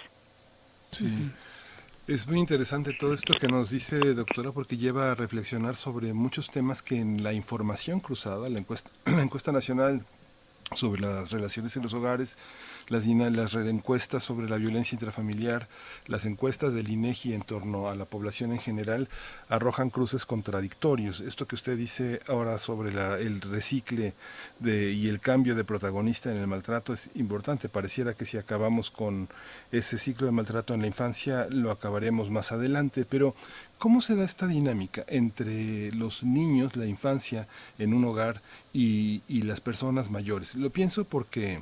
Sí. 0.90 1.30
Es 2.08 2.26
muy 2.26 2.40
interesante 2.40 2.92
todo 2.98 3.14
esto 3.14 3.34
que 3.40 3.46
nos 3.46 3.70
dice, 3.70 3.98
doctora, 4.14 4.50
porque 4.50 4.76
lleva 4.76 5.12
a 5.12 5.14
reflexionar 5.14 5.76
sobre 5.76 6.12
muchos 6.12 6.50
temas 6.50 6.82
que 6.82 6.98
en 6.98 7.22
la 7.22 7.32
información 7.32 8.00
cruzada, 8.00 8.48
la 8.48 8.58
encuesta, 8.58 8.90
la 9.06 9.22
encuesta 9.22 9.52
nacional 9.52 10.04
sobre 10.74 11.00
las 11.00 11.30
relaciones 11.30 11.76
en 11.76 11.82
los 11.82 11.94
hogares, 11.94 12.36
las, 12.88 13.06
las 13.06 13.54
encuestas 13.54 14.22
sobre 14.22 14.48
la 14.48 14.56
violencia 14.56 14.96
intrafamiliar, 14.96 15.68
las 16.06 16.26
encuestas 16.26 16.74
del 16.74 16.88
INEGI 16.88 17.34
en 17.34 17.42
torno 17.42 17.88
a 17.88 17.94
la 17.94 18.04
población 18.04 18.52
en 18.52 18.58
general 18.58 19.08
arrojan 19.48 19.90
cruces 19.90 20.26
contradictorios. 20.26 21.20
Esto 21.20 21.46
que 21.46 21.54
usted 21.54 21.76
dice 21.76 22.20
ahora 22.28 22.58
sobre 22.58 22.90
el 22.90 23.40
recicle 23.40 24.14
de, 24.58 24.92
y 24.92 25.08
el 25.08 25.20
cambio 25.20 25.54
de 25.54 25.64
protagonista 25.64 26.30
en 26.30 26.38
el 26.38 26.46
maltrato 26.46 26.92
es 26.92 27.10
importante. 27.14 27.68
Pareciera 27.68 28.14
que 28.14 28.24
si 28.24 28.38
acabamos 28.38 28.90
con 28.90 29.28
ese 29.70 29.98
ciclo 29.98 30.26
de 30.26 30.32
maltrato 30.32 30.74
en 30.74 30.82
la 30.82 30.86
infancia, 30.86 31.46
lo 31.50 31.70
acabaremos 31.70 32.30
más 32.30 32.52
adelante, 32.52 33.04
pero 33.08 33.34
¿cómo 33.82 34.00
se 34.00 34.14
da 34.14 34.24
esta 34.24 34.46
dinámica 34.46 35.04
entre 35.08 35.90
los 35.90 36.22
niños, 36.22 36.76
la 36.76 36.86
infancia 36.86 37.48
en 37.80 37.94
un 37.94 38.04
hogar 38.04 38.40
y, 38.72 39.22
las 39.42 39.60
personas 39.60 40.08
mayores? 40.08 40.54
Lo 40.54 40.70
pienso 40.70 41.04
porque 41.04 41.60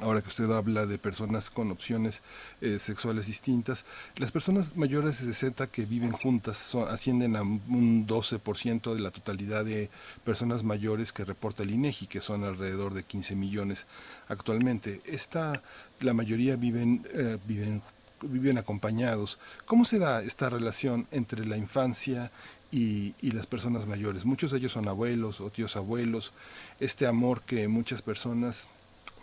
ahora 0.00 0.20
que 0.20 0.30
usted 0.30 0.50
habla 0.50 0.84
de 0.86 0.98
personas 0.98 1.50
con 1.50 1.70
opciones 1.70 2.22
eh, 2.60 2.80
sexuales 2.80 3.28
distintas, 3.28 3.84
las 4.16 4.32
personas 4.32 4.76
mayores 4.76 5.20
de 5.20 5.32
60 5.32 5.68
que 5.68 5.86
viven 5.86 6.10
juntas 6.10 6.74
ascienden 6.74 7.36
a 7.36 7.42
un 7.42 8.04
12% 8.04 8.92
de 8.92 9.00
la 9.00 9.12
totalidad 9.12 9.64
de 9.64 9.90
personas 10.24 10.64
mayores 10.64 11.12
que 11.12 11.24
reporta 11.24 11.62
el 11.62 11.70
INEGI, 11.70 12.08
que 12.08 12.20
son 12.20 12.42
alrededor 12.42 12.94
de 12.94 13.04
15 13.04 13.36
millones 13.36 13.86
actualmente. 14.26 15.02
Esta, 15.04 15.62
la 16.00 16.14
mayoría 16.14 16.56
viven, 16.56 17.06
eh, 17.14 17.38
viven, 17.46 17.80
viven 18.28 18.58
acompañados. 18.58 19.38
¿Cómo 19.66 19.84
se 19.84 19.98
da 19.98 20.22
esta 20.22 20.50
relación 20.50 21.06
entre 21.10 21.44
la 21.44 21.56
infancia 21.56 22.30
y, 22.70 23.14
y, 23.20 23.32
las 23.32 23.46
personas 23.46 23.86
mayores? 23.86 24.24
Muchos 24.24 24.50
de 24.50 24.58
ellos 24.58 24.72
son 24.72 24.88
abuelos 24.88 25.40
o 25.40 25.50
tíos 25.50 25.76
abuelos. 25.76 26.32
Este 26.80 27.06
amor 27.06 27.42
que 27.42 27.68
muchas 27.68 28.02
personas 28.02 28.68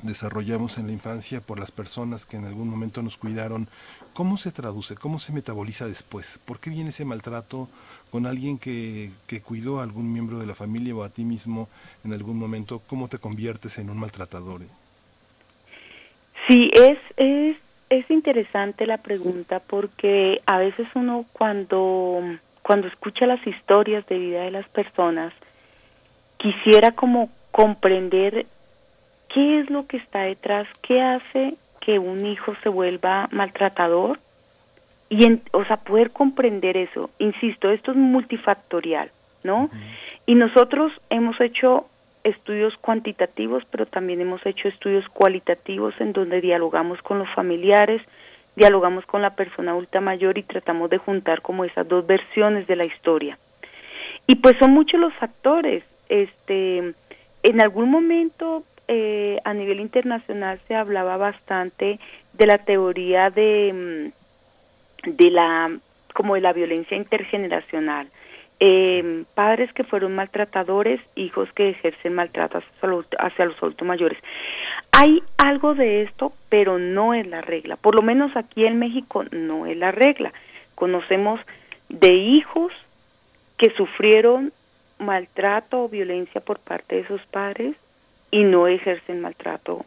desarrollamos 0.04 0.78
en 0.78 0.88
la 0.88 0.94
infancia 0.94 1.42
por 1.42 1.60
las 1.60 1.72
personas 1.72 2.26
que 2.26 2.38
en 2.38 2.46
algún 2.46 2.68
momento 2.68 3.02
nos 3.04 3.18
cuidaron, 3.18 3.68
¿cómo 4.14 4.38
se 4.38 4.52
traduce? 4.52 4.96
¿Cómo 4.96 5.20
se 5.20 5.32
metaboliza 5.32 5.88
después? 5.88 6.40
¿Por 6.46 6.60
qué 6.60 6.70
viene 6.70 6.90
ese 6.90 7.06
maltrato 7.06 7.70
con 8.10 8.26
alguien 8.26 8.58
que, 8.58 9.12
que 9.28 9.42
cuidó 9.42 9.80
a 9.80 9.84
algún 9.84 10.12
miembro 10.12 10.40
de 10.40 10.48
la 10.48 10.56
familia 10.56 10.96
o 10.96 11.04
a 11.04 11.10
ti 11.10 11.24
mismo 11.24 11.70
en 12.04 12.14
algún 12.14 12.38
momento? 12.38 12.82
¿Cómo 12.88 13.08
te 13.08 13.20
conviertes 13.20 13.78
en 13.78 13.90
un 13.90 13.98
maltratador? 13.98 14.62
Sí, 16.48 16.72
es, 16.74 16.98
es, 17.18 17.58
es 17.92 18.10
interesante 18.10 18.88
la 18.88 19.00
pregunta 19.00 19.60
porque 19.60 20.42
a 20.46 20.58
veces 20.58 20.88
uno 20.96 21.26
cuando, 21.34 22.22
cuando 22.62 22.88
escucha 22.88 23.26
las 23.26 23.46
historias 23.46 24.08
de 24.08 24.18
vida 24.18 24.44
de 24.44 24.52
las 24.52 24.68
personas, 24.70 25.34
quisiera 26.38 26.92
como 26.92 27.30
comprender 27.52 28.46
qué 29.34 29.60
es 29.60 29.70
lo 29.70 29.88
que 29.88 29.98
está 29.98 30.22
detrás, 30.22 30.70
qué 30.82 31.02
hace 31.02 31.56
que 31.82 32.00
un 32.00 32.26
hijo 32.26 32.54
se 32.64 32.70
vuelva 32.70 33.28
maltratador 33.32 34.20
y, 35.10 35.26
en, 35.26 35.42
o 35.52 35.66
sea, 35.66 35.76
poder 35.76 36.12
comprender 36.12 36.78
eso. 36.78 37.10
Insisto, 37.20 37.72
esto 37.72 37.92
es 37.92 37.98
multifactorial, 37.98 39.12
¿no? 39.44 39.70
Y 40.26 40.36
nosotros 40.36 40.94
hemos 41.10 41.42
hecho 41.42 41.88
estudios 42.24 42.76
cuantitativos, 42.78 43.64
pero 43.72 43.86
también 43.86 44.22
hemos 44.22 44.46
hecho 44.46 44.68
estudios 44.68 45.08
cualitativos 45.10 45.94
en 46.00 46.14
donde 46.14 46.42
dialogamos 46.42 47.02
con 47.02 47.20
los 47.20 47.30
familiares, 47.34 48.02
dialogamos 48.56 49.06
con 49.06 49.22
la 49.22 49.36
persona 49.36 49.72
adulta 49.72 50.02
mayor 50.02 50.38
y 50.38 50.44
tratamos 50.44 50.90
de 50.90 50.98
juntar 50.98 51.42
como 51.42 51.66
esas 51.66 51.88
dos 51.88 52.06
versiones 52.06 52.68
de 52.68 52.76
la 52.76 52.86
historia. 52.86 53.38
Y 54.28 54.36
pues 54.36 54.56
son 54.60 54.72
muchos 54.72 55.00
los 55.00 55.14
factores. 55.16 55.84
Este, 56.10 56.94
en 57.44 57.62
algún 57.62 57.90
momento 57.90 58.64
eh, 58.88 59.40
a 59.46 59.54
nivel 59.54 59.80
internacional 59.80 60.60
se 60.68 60.76
hablaba 60.76 61.18
bastante 61.18 62.00
de 62.34 62.46
la 62.46 62.58
teoría 62.58 63.30
de, 63.30 64.12
mm, 65.06 65.12
de 65.12 65.32
la 65.32 65.72
como 66.14 66.36
de 66.36 66.42
la 66.42 66.54
violencia 66.54 66.98
intergeneracional. 66.98 68.10
Eh, 68.64 69.24
padres 69.34 69.74
que 69.74 69.84
fueron 69.84 70.14
maltratadores, 70.14 71.02
hijos 71.16 71.52
que 71.54 71.70
ejercen 71.70 72.14
maltrato 72.14 72.62
hacia 73.18 73.46
los 73.46 73.58
adultos 73.58 73.88
mayores. 73.88 74.20
Hay 74.92 75.24
algo 75.40 75.74
de 75.74 76.04
esto, 76.04 76.32
pero 76.48 76.78
no 76.78 77.16
es 77.16 77.26
la 77.26 77.42
regla. 77.42 77.76
Por 77.76 77.96
lo 77.96 78.04
menos 78.04 78.36
aquí 78.36 78.68
en 78.68 78.78
México 78.78 79.26
no 79.32 79.66
es 79.66 79.76
la 79.78 79.92
regla. 79.92 80.32
Conocemos 80.76 81.40
de 81.90 82.14
hijos 82.14 82.72
que 83.58 83.72
sufrieron 83.72 84.54
maltrato 85.00 85.86
o 85.86 85.90
violencia 85.90 86.40
por 86.40 86.60
parte 86.60 86.98
de 86.98 87.08
sus 87.08 87.22
padres 87.24 87.76
y 88.30 88.44
no 88.44 88.68
ejercen 88.68 89.22
maltrato 89.22 89.86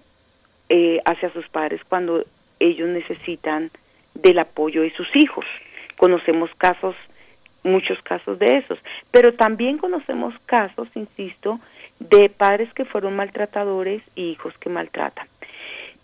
eh, 0.68 1.00
hacia 1.04 1.30
sus 1.30 1.48
padres 1.48 1.80
cuando 1.88 2.24
ellos 2.58 2.88
necesitan 2.88 3.70
del 4.14 4.40
apoyo 4.40 4.82
de 4.82 4.90
sus 4.94 5.06
hijos. 5.14 5.44
Conocemos 5.96 6.50
casos, 6.58 6.96
muchos 7.64 8.00
casos 8.02 8.38
de 8.38 8.58
esos, 8.58 8.78
pero 9.10 9.34
también 9.34 9.78
conocemos 9.78 10.34
casos, 10.46 10.88
insisto, 10.94 11.58
de 11.98 12.28
padres 12.28 12.72
que 12.74 12.84
fueron 12.84 13.16
maltratadores 13.16 14.02
y 14.14 14.30
hijos 14.30 14.56
que 14.58 14.70
maltratan. 14.70 15.26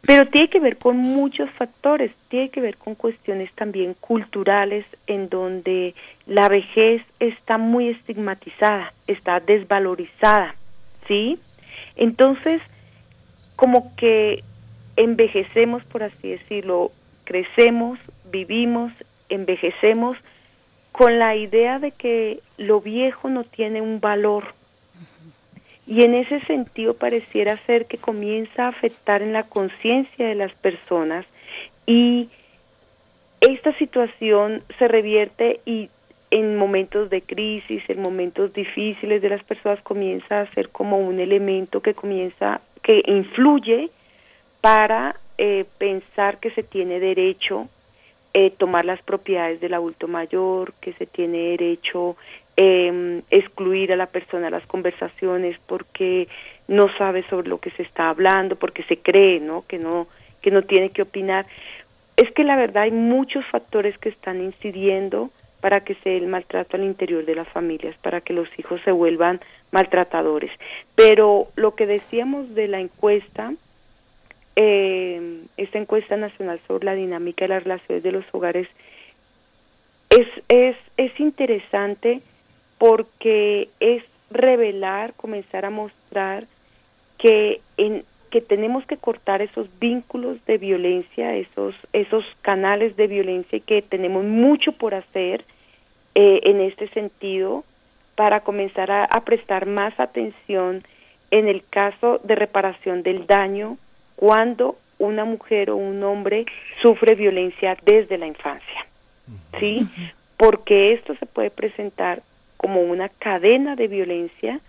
Pero 0.03 0.27
tiene 0.29 0.49
que 0.49 0.61
ver 0.61 0.79
con 0.79 0.97
muchos 0.97 1.51
factores, 1.51 2.11
tiene 2.29 2.49
que 2.49 2.63
ver 2.63 2.77
con 2.79 2.95
cuestiones 2.95 3.53
también 3.53 3.95
culturales 3.95 4.87
en 5.07 5.29
donde 5.29 5.95
la 6.27 6.49
vejez 6.49 7.03
está 7.19 7.59
muy 7.59 7.89
estigmatizada, 7.89 8.95
está 9.07 9.41
desvalorizada, 9.41 10.55
¿sí? 11.07 11.39
Entonces, 11.97 12.63
como 13.57 13.95
que 13.97 14.43
envejecemos, 14.97 15.85
por 15.85 16.03
así 16.03 16.31
decirlo, 16.31 16.93
crecemos, 17.25 17.99
vivimos, 18.31 18.93
envejecemos 19.29 20.17
con 20.93 21.19
la 21.19 21.37
idea 21.37 21.79
de 21.79 21.93
que 21.93 22.41
lo 22.59 22.81
viejo 22.81 23.29
no 23.29 23.45
tiene 23.45 23.81
un 23.81 24.01
valor. 24.01 24.55
Y 25.87 26.05
en 26.05 26.15
ese 26.15 26.41
sentido 26.43 26.95
pareciera 26.95 27.59
ser 27.67 27.87
que 27.87 27.99
comienza 27.99 28.67
a 28.67 28.69
afectar 28.69 29.23
en 29.23 29.33
la 29.33 29.45
conciencia 29.45 30.27
de 30.27 30.35
las 30.35 30.53
personas 30.55 31.27
y 31.87 32.29
esta 33.41 33.77
situación 33.79 34.63
se 34.79 34.87
revierte 34.87 35.61
y 35.65 35.89
en 36.31 36.57
momentos 36.57 37.11
de 37.11 37.23
crisis, 37.23 37.83
en 37.89 38.01
momentos 38.01 38.53
difíciles 38.53 39.21
de 39.21 39.31
las 39.31 39.43
personas 39.43 39.81
comienza 39.83 40.41
a 40.41 40.55
ser 40.55 40.69
como 40.69 40.99
un 40.99 41.19
elemento 41.19 41.81
que 41.81 41.95
comienza, 41.95 42.61
que 42.83 43.03
influye 43.07 43.91
para 44.61 45.17
eh, 45.39 45.65
pensar 45.79 46.39
que 46.39 46.51
se 46.51 46.63
tiene 46.63 47.01
derecho 47.01 47.69
eh, 48.35 48.51
tomar 48.51 48.85
las 48.85 49.03
propiedades 49.03 49.61
del 49.61 49.75
adulto 49.75 50.09
mayor, 50.09 50.73
que 50.81 50.93
se 50.95 51.07
tiene 51.07 51.57
derecho 51.57 52.17
eh, 52.57 53.23
excluir 53.31 53.93
a 53.93 53.97
la 53.97 54.07
persona 54.07 54.47
de 54.47 54.51
las 54.51 54.67
conversaciones 54.67 55.59
porque 55.67 56.29
no 56.69 56.95
sabe 56.99 57.25
sobre 57.29 57.49
lo 57.49 57.59
que 57.59 57.71
se 57.71 57.83
está 57.83 58.11
hablando, 58.11 58.57
porque 58.57 58.83
se 58.85 58.99
cree, 58.99 59.41
¿no? 59.41 59.65
Que 59.67 59.79
no 59.79 60.07
que 60.41 60.51
no 60.51 60.63
tiene 60.63 60.91
que 60.91 61.03
opinar. 61.03 61.47
Es 62.17 62.31
que 62.33 62.45
la 62.45 62.57
verdad 62.57 62.85
hay 62.85 62.91
muchos 62.91 63.45
factores 63.47 63.97
que 63.99 64.09
están 64.09 64.41
incidiendo 64.41 65.31
para 65.61 65.81
que 65.81 65.95
se 65.97 66.11
dé 66.11 66.17
el 66.17 66.27
maltrato 66.27 66.77
al 66.77 66.85
interior 66.85 67.25
de 67.25 67.35
las 67.35 67.49
familias, 67.49 67.97
para 67.99 68.21
que 68.21 68.33
los 68.33 68.49
hijos 68.59 68.81
se 68.85 68.93
vuelvan 68.93 69.41
maltratadores. 69.73 70.51
Pero 70.95 71.49
lo 71.57 71.75
que 71.75 71.87
decíamos 71.87 72.55
de 72.55 72.69
la 72.69 72.81
encuesta, 72.81 73.53
eh, 74.57 75.43
esta 75.57 75.79
encuesta 75.79 76.17
nacional 76.17 76.61
sobre 76.67 76.87
la 76.87 76.95
dinámica 76.95 77.45
de 77.45 77.49
las 77.49 77.65
relaciones 77.65 78.03
de 78.03 78.13
los 78.13 78.25
hogares, 78.33 78.69
es, 80.11 80.27
es, 80.49 80.77
es 80.97 81.21
interesante 81.21 82.21
porque 82.79 83.69
es 83.81 84.03
revelar, 84.31 85.15
comenzar 85.15 85.65
a 85.65 85.71
mostrar 85.71 86.47
que 87.19 87.61
en 87.77 88.05
que 88.31 88.41
tenemos 88.41 88.87
que 88.87 88.97
cortar 88.97 89.43
esos 89.43 89.69
vínculos 89.81 90.39
de 90.47 90.57
violencia, 90.57 91.35
esos, 91.35 91.75
esos 91.93 92.25
canales 92.43 92.97
de 92.97 93.09
violencia 93.09 93.59
y 93.59 93.61
que 93.61 93.83
tenemos 93.83 94.25
mucho 94.25 94.73
por 94.73 94.95
hacer 94.95 95.45
eh, 96.15 96.41
en 96.45 96.61
este 96.61 96.89
sentido 96.91 97.65
para 98.15 98.41
comenzar 98.41 98.91
a, 98.91 99.09
prestar 99.25 99.67
más 99.67 99.99
atención 99.99 100.85
en 101.31 101.49
el 101.49 101.65
caso 101.69 102.21
de 102.23 102.35
reparación 102.35 103.03
del 103.03 103.27
daño 103.27 103.79
cuando 104.21 104.77
una 104.99 105.25
mujer 105.25 105.71
o 105.71 105.77
un 105.77 106.03
hombre 106.03 106.45
sufre 106.83 107.15
violencia 107.15 107.75
desde 107.87 108.19
la 108.19 108.27
infancia. 108.27 108.87
¿Sí? 109.59 109.89
Porque 110.37 110.93
esto 110.93 111.15
se 111.17 111.25
puede 111.25 111.49
presentar 111.49 112.21
como 112.59 112.83
una 112.83 113.09
cadena 113.09 113.77
de 113.77 113.89
violencia, 113.89 114.61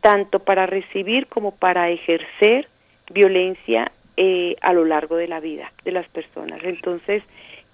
tanto 0.00 0.40
para 0.40 0.66
recibir 0.66 1.28
como 1.28 1.52
para 1.52 1.90
ejercer 1.90 2.66
violencia 3.12 3.92
eh, 4.16 4.56
a 4.62 4.72
lo 4.72 4.84
largo 4.84 5.14
de 5.14 5.28
la 5.28 5.38
vida 5.38 5.72
de 5.84 5.92
las 5.92 6.08
personas. 6.08 6.58
Entonces, 6.64 7.22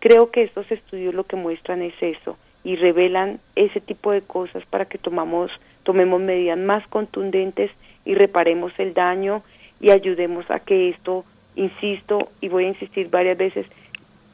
creo 0.00 0.30
que 0.30 0.42
estos 0.42 0.70
estudios 0.70 1.14
lo 1.14 1.24
que 1.24 1.36
muestran 1.36 1.80
es 1.80 1.94
eso, 2.02 2.36
y 2.64 2.76
revelan 2.76 3.40
ese 3.56 3.80
tipo 3.80 4.12
de 4.12 4.20
cosas 4.20 4.62
para 4.66 4.84
que 4.84 4.98
tomamos, 4.98 5.50
tomemos 5.84 6.20
medidas 6.20 6.58
más 6.58 6.86
contundentes 6.88 7.70
y 8.04 8.14
reparemos 8.14 8.72
el 8.78 8.92
daño 8.92 9.42
y 9.84 9.90
ayudemos 9.90 10.50
a 10.50 10.60
que 10.60 10.88
esto, 10.88 11.26
insisto, 11.56 12.30
y 12.40 12.48
voy 12.48 12.64
a 12.64 12.68
insistir 12.68 13.10
varias 13.10 13.36
veces, 13.36 13.66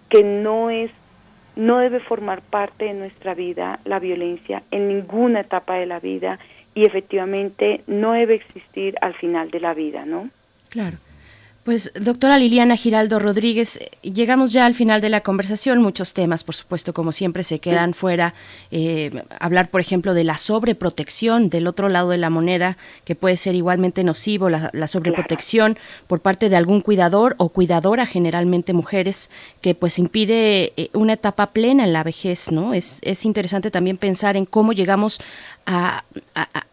que 0.08 0.22
no 0.22 0.70
es 0.70 0.92
no 1.56 1.78
debe 1.78 1.98
formar 1.98 2.40
parte 2.40 2.84
de 2.84 2.94
nuestra 2.94 3.34
vida 3.34 3.80
la 3.84 3.98
violencia 3.98 4.62
en 4.70 4.86
ninguna 4.86 5.40
etapa 5.40 5.74
de 5.74 5.86
la 5.86 5.98
vida 5.98 6.38
y 6.72 6.84
efectivamente 6.86 7.82
no 7.88 8.12
debe 8.12 8.36
existir 8.36 8.94
al 9.02 9.14
final 9.14 9.50
de 9.50 9.58
la 9.58 9.74
vida, 9.74 10.06
¿no? 10.06 10.30
Claro. 10.68 10.98
Pues 11.64 11.92
doctora 11.94 12.38
Liliana 12.38 12.74
Giraldo 12.74 13.18
Rodríguez, 13.18 13.78
llegamos 14.00 14.50
ya 14.50 14.64
al 14.64 14.74
final 14.74 15.02
de 15.02 15.10
la 15.10 15.20
conversación. 15.20 15.82
Muchos 15.82 16.14
temas, 16.14 16.42
por 16.42 16.54
supuesto, 16.54 16.94
como 16.94 17.12
siempre, 17.12 17.44
se 17.44 17.58
quedan 17.58 17.92
fuera. 17.92 18.32
Eh, 18.70 19.24
hablar, 19.38 19.68
por 19.68 19.82
ejemplo, 19.82 20.14
de 20.14 20.24
la 20.24 20.38
sobreprotección 20.38 21.50
del 21.50 21.66
otro 21.66 21.90
lado 21.90 22.08
de 22.08 22.16
la 22.16 22.30
moneda, 22.30 22.78
que 23.04 23.14
puede 23.14 23.36
ser 23.36 23.54
igualmente 23.54 24.04
nocivo, 24.04 24.48
la, 24.48 24.86
sobreprotección 24.86 25.76
por 26.06 26.20
parte 26.20 26.48
de 26.48 26.56
algún 26.56 26.80
cuidador 26.80 27.34
o 27.36 27.50
cuidadora, 27.50 28.06
generalmente 28.06 28.72
mujeres, 28.72 29.28
que 29.60 29.74
pues 29.74 29.98
impide 29.98 30.72
eh, 30.78 30.88
una 30.94 31.12
etapa 31.12 31.48
plena 31.48 31.84
en 31.84 31.92
la 31.92 32.02
vejez, 32.02 32.50
¿no? 32.50 32.72
Es, 32.72 33.00
es 33.02 33.26
interesante 33.26 33.70
también 33.70 33.98
pensar 33.98 34.38
en 34.38 34.46
cómo 34.46 34.72
llegamos 34.72 35.20
a, 35.66 36.04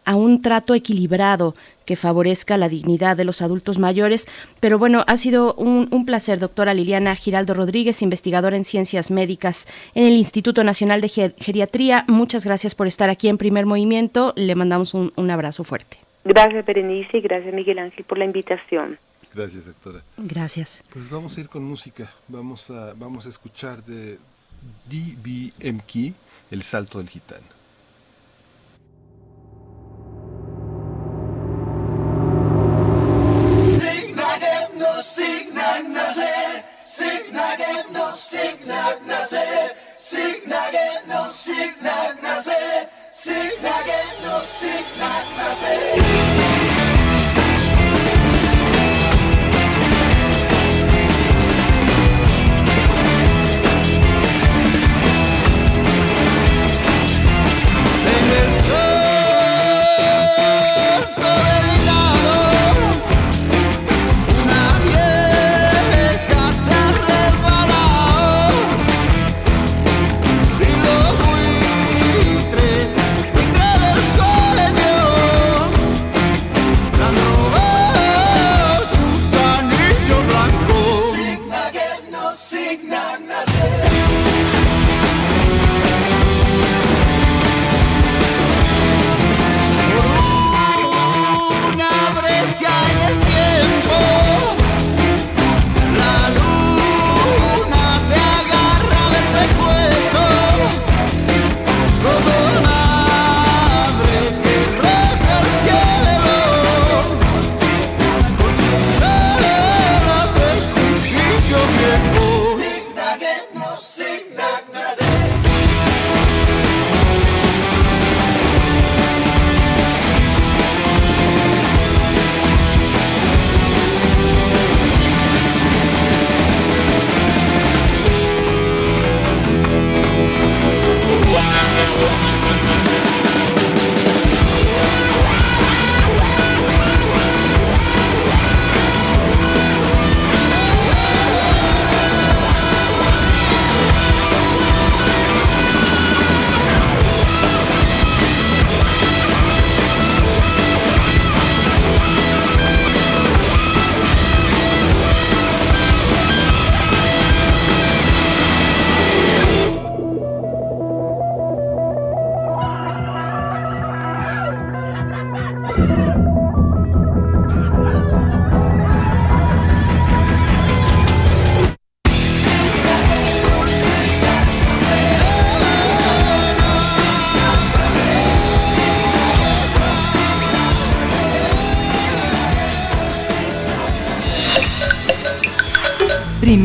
a 0.08 0.16
un 0.16 0.40
trato 0.40 0.74
equilibrado 0.74 1.54
que 1.88 1.96
favorezca 1.96 2.58
la 2.58 2.68
dignidad 2.68 3.16
de 3.16 3.24
los 3.24 3.40
adultos 3.40 3.78
mayores. 3.78 4.28
Pero 4.60 4.78
bueno, 4.78 5.04
ha 5.06 5.16
sido 5.16 5.54
un, 5.54 5.88
placer, 6.04 6.38
doctora 6.38 6.74
Liliana 6.74 7.16
Giraldo 7.16 7.54
Rodríguez, 7.54 8.02
investigadora 8.02 8.58
en 8.58 8.66
ciencias 8.66 9.10
médicas 9.10 9.66
en 9.94 10.04
el 10.04 10.12
Instituto 10.12 10.64
Nacional 10.64 11.00
de 11.00 11.08
Geriatría. 11.08 12.04
Muchas 12.06 12.44
gracias 12.44 12.74
por 12.74 12.86
estar 12.86 13.08
aquí 13.08 13.28
en 13.28 13.38
Primer 13.38 13.64
Movimiento. 13.64 14.34
Le 14.36 14.54
mandamos 14.54 14.92
un, 14.92 15.14
un 15.16 15.30
abrazo 15.30 15.64
fuerte. 15.64 15.96
Gracias, 16.24 16.66
Berenice, 16.66 17.16
y 17.16 17.20
gracias, 17.22 17.54
Miguel 17.54 17.78
Ángel, 17.78 18.04
por 18.04 18.18
la 18.18 18.26
invitación. 18.26 18.98
Gracias, 19.34 19.64
doctora. 19.64 20.02
Gracias. 20.18 20.84
Pues 20.92 21.08
vamos 21.08 21.38
a 21.38 21.40
ir 21.40 21.48
con 21.48 21.64
música. 21.64 22.12
Vamos 22.28 22.70
a, 22.70 22.92
vamos 22.98 23.24
a 23.24 23.30
escuchar 23.30 23.82
de 23.82 24.18
DBMK, 24.90 26.14
El 26.50 26.62
Salto 26.62 26.98
del 26.98 27.08
Gitano. 27.08 27.57
signak 35.02 35.88
nazer, 35.88 36.64
signak 36.82 37.60
et 37.60 37.90
no 37.90 38.12
signak 38.14 39.06
nazer, 39.06 39.76
signak 39.96 40.74
no 41.06 41.28
signak 41.28 42.22
nazer, 42.22 42.88
signak 43.10 43.88
no 44.22 44.40
signak 44.44 45.26
nazer. 45.36 46.97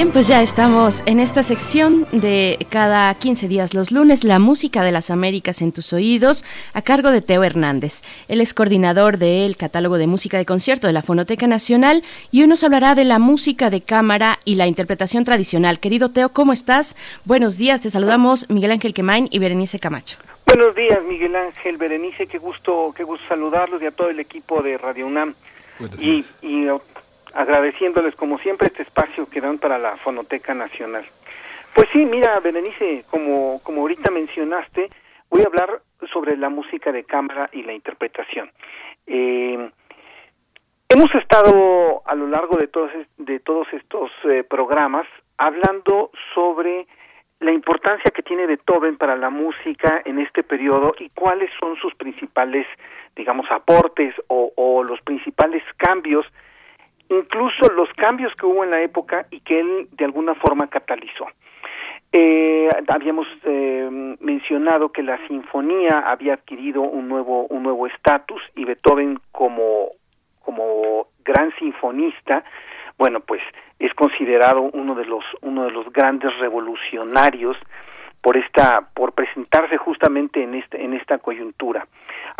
Bien, 0.00 0.12
pues 0.12 0.28
ya 0.28 0.40
estamos 0.40 1.02
en 1.04 1.20
esta 1.20 1.42
sección 1.42 2.06
de 2.10 2.56
cada 2.70 3.14
15 3.14 3.48
días 3.48 3.74
los 3.74 3.92
lunes, 3.92 4.24
la 4.24 4.38
música 4.38 4.82
de 4.82 4.92
las 4.92 5.10
Américas 5.10 5.60
en 5.60 5.72
tus 5.72 5.92
oídos, 5.92 6.42
a 6.72 6.80
cargo 6.80 7.10
de 7.10 7.20
Teo 7.20 7.44
Hernández. 7.44 8.00
Él 8.26 8.40
es 8.40 8.54
coordinador 8.54 9.18
del 9.18 9.58
catálogo 9.58 9.98
de 9.98 10.06
música 10.06 10.38
de 10.38 10.46
concierto 10.46 10.86
de 10.86 10.94
la 10.94 11.02
Fonoteca 11.02 11.46
Nacional 11.46 12.02
y 12.32 12.40
hoy 12.40 12.48
nos 12.48 12.64
hablará 12.64 12.94
de 12.94 13.04
la 13.04 13.18
música 13.18 13.68
de 13.68 13.82
cámara 13.82 14.38
y 14.46 14.54
la 14.54 14.66
interpretación 14.66 15.24
tradicional. 15.24 15.80
Querido 15.80 16.08
Teo, 16.08 16.30
¿cómo 16.30 16.54
estás? 16.54 16.96
Buenos 17.26 17.58
días, 17.58 17.82
te 17.82 17.90
saludamos 17.90 18.48
Miguel 18.48 18.70
Ángel 18.70 18.94
Quemain 18.94 19.28
y 19.30 19.38
Berenice 19.38 19.78
Camacho. 19.78 20.16
Buenos 20.46 20.74
días, 20.74 21.04
Miguel 21.04 21.36
Ángel, 21.36 21.76
Berenice, 21.76 22.26
qué 22.26 22.38
gusto, 22.38 22.94
qué 22.96 23.04
gusto 23.04 23.28
saludarlos 23.28 23.82
y 23.82 23.84
a 23.84 23.90
todo 23.90 24.08
el 24.08 24.18
equipo 24.18 24.62
de 24.62 24.78
Radio 24.78 25.06
UNAM. 25.06 25.34
Y, 25.98 26.24
y 26.42 26.68
agradeciéndoles 27.34 28.14
como 28.16 28.38
siempre 28.38 28.68
este 28.68 28.82
espacio 28.82 29.28
que 29.28 29.40
dan 29.40 29.58
para 29.58 29.78
la 29.78 29.96
Fonoteca 29.98 30.54
Nacional. 30.54 31.04
Pues 31.74 31.88
sí, 31.92 32.04
mira, 32.04 32.38
Berenice, 32.40 33.04
como, 33.10 33.60
como 33.62 33.82
ahorita 33.82 34.10
mencionaste, 34.10 34.90
voy 35.30 35.42
a 35.42 35.46
hablar 35.46 35.80
sobre 36.12 36.36
la 36.36 36.48
música 36.48 36.92
de 36.92 37.04
cámara 37.04 37.48
y 37.52 37.62
la 37.62 37.72
interpretación. 37.72 38.50
Eh, 39.06 39.70
hemos 40.88 41.14
estado 41.14 42.02
a 42.04 42.14
lo 42.14 42.26
largo 42.26 42.56
de 42.56 42.66
todos, 42.66 42.90
de 43.18 43.38
todos 43.40 43.68
estos 43.72 44.10
eh, 44.24 44.42
programas 44.42 45.06
hablando 45.38 46.10
sobre 46.34 46.86
la 47.38 47.52
importancia 47.52 48.10
que 48.10 48.22
tiene 48.22 48.46
Beethoven 48.46 48.98
para 48.98 49.16
la 49.16 49.30
música 49.30 50.02
en 50.04 50.18
este 50.18 50.42
periodo 50.42 50.94
y 50.98 51.08
cuáles 51.10 51.50
son 51.58 51.76
sus 51.76 51.94
principales, 51.94 52.66
digamos, 53.16 53.46
aportes 53.50 54.14
o, 54.26 54.52
o 54.56 54.82
los 54.82 55.00
principales 55.00 55.62
cambios 55.78 56.26
incluso 57.10 57.68
los 57.74 57.88
cambios 57.94 58.32
que 58.34 58.46
hubo 58.46 58.64
en 58.64 58.70
la 58.70 58.80
época 58.80 59.26
y 59.30 59.40
que 59.40 59.60
él 59.60 59.88
de 59.92 60.04
alguna 60.04 60.34
forma 60.34 60.68
catalizó. 60.68 61.26
Eh, 62.12 62.68
habíamos 62.88 63.26
eh, 63.44 64.16
mencionado 64.20 64.90
que 64.90 65.02
la 65.02 65.18
sinfonía 65.28 66.00
había 66.06 66.34
adquirido 66.34 66.82
un 66.82 67.08
nuevo 67.08 67.46
un 67.46 67.62
nuevo 67.62 67.86
estatus 67.86 68.42
y 68.56 68.64
Beethoven 68.64 69.20
como 69.30 69.90
como 70.40 71.06
gran 71.24 71.54
sinfonista, 71.58 72.42
bueno, 72.98 73.20
pues 73.20 73.40
es 73.78 73.94
considerado 73.94 74.62
uno 74.72 74.96
de 74.96 75.04
los 75.04 75.24
uno 75.42 75.64
de 75.64 75.70
los 75.70 75.92
grandes 75.92 76.36
revolucionarios 76.38 77.56
por 78.22 78.36
esta 78.36 78.88
por 78.92 79.12
presentarse 79.12 79.76
justamente 79.76 80.42
en 80.42 80.54
este 80.54 80.82
en 80.82 80.94
esta 80.94 81.18
coyuntura. 81.18 81.86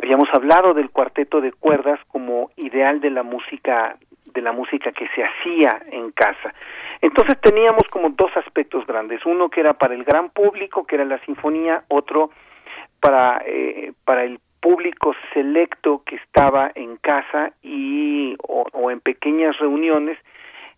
Habíamos 0.03 0.29
hablado 0.33 0.75
del 0.75 0.91
cuarteto 0.91 1.41
de 1.41 1.53
cuerdas 1.53 2.01
como 2.09 2.51
ideal 2.57 3.01
de 3.01 3.11
la 3.11 3.23
música 3.23 3.97
de 4.27 4.43
la 4.43 4.53
música 4.53 4.93
que 4.93 5.09
se 5.09 5.25
hacía 5.25 5.83
en 5.91 6.13
casa. 6.13 6.55
Entonces 7.01 7.41
teníamos 7.41 7.85
como 7.91 8.11
dos 8.11 8.31
aspectos 8.37 8.87
grandes, 8.87 9.25
uno 9.25 9.49
que 9.49 9.61
era 9.61 9.75
para 9.75 9.95
el 9.95 10.05
gran 10.05 10.31
público, 10.31 10.85
que 10.85 10.97
era 10.97 11.05
la 11.05 11.19
sinfonía, 11.25 11.85
otro 11.89 12.31
para 13.01 13.43
eh, 13.47 13.93
para 14.05 14.25
el 14.25 14.39
público 14.61 15.15
selecto 15.33 16.03
que 16.05 16.17
estaba 16.17 16.71
en 16.75 16.97
casa 16.97 17.53
y 17.63 18.37
o, 18.43 18.91
en 18.91 19.01
pequeñas 19.01 19.59
reuniones 19.59 20.19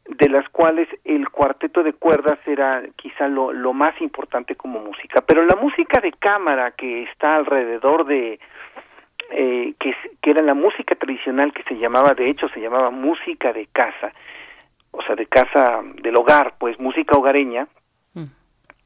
de 0.07 0.28
las 0.28 0.49
cuales 0.49 0.88
el 1.05 1.28
cuarteto 1.28 1.82
de 1.82 1.93
cuerdas 1.93 2.38
era 2.47 2.82
quizá 2.97 3.28
lo, 3.28 3.53
lo 3.53 3.72
más 3.72 4.01
importante 4.01 4.55
como 4.55 4.80
música 4.80 5.22
pero 5.26 5.45
la 5.45 5.57
música 5.57 6.01
de 6.01 6.12
cámara 6.12 6.72
que 6.72 7.05
está 7.05 7.36
alrededor 7.36 8.07
de 8.07 8.38
eh, 9.33 9.74
que, 9.78 9.95
que 10.20 10.30
era 10.30 10.43
la 10.43 10.55
música 10.55 10.95
tradicional 10.95 11.53
que 11.53 11.62
se 11.64 11.74
llamaba, 11.74 12.14
de 12.14 12.28
hecho 12.28 12.49
se 12.51 12.61
llamaba 12.61 12.91
música 12.91 13.53
de 13.53 13.66
casa, 13.66 14.12
o 14.91 15.03
sea, 15.03 15.16
de 15.16 15.26
casa 15.26 15.83
del 16.03 16.16
hogar, 16.16 16.55
pues 16.59 16.78
música 16.78 17.16
hogareña, 17.16 17.66
mm. 18.14 18.24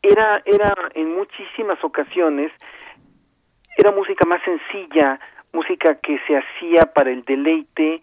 era, 0.02 0.42
era 0.44 0.74
en 0.94 1.14
muchísimas 1.16 1.82
ocasiones, 1.82 2.52
era 3.76 3.90
música 3.90 4.24
más 4.26 4.40
sencilla, 4.42 5.20
música 5.52 5.96
que 5.96 6.18
se 6.26 6.36
hacía 6.36 6.86
para 6.94 7.10
el 7.10 7.24
deleite 7.24 8.02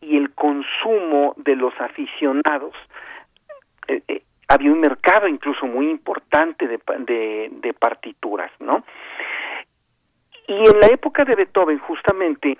y 0.00 0.16
el 0.16 0.32
consumo 0.34 1.34
de 1.36 1.56
los 1.56 1.74
aficionados. 1.80 2.74
Eh, 3.88 4.02
eh, 4.08 4.22
había 4.48 4.70
un 4.70 4.80
mercado 4.80 5.26
incluso 5.26 5.66
muy 5.66 5.90
importante 5.90 6.68
de, 6.68 6.80
de, 7.00 7.48
de 7.50 7.74
partituras, 7.74 8.52
¿no? 8.60 8.84
Y 10.48 10.54
en 10.54 10.80
la 10.80 10.86
época 10.86 11.24
de 11.24 11.34
Beethoven, 11.34 11.78
justamente, 11.80 12.56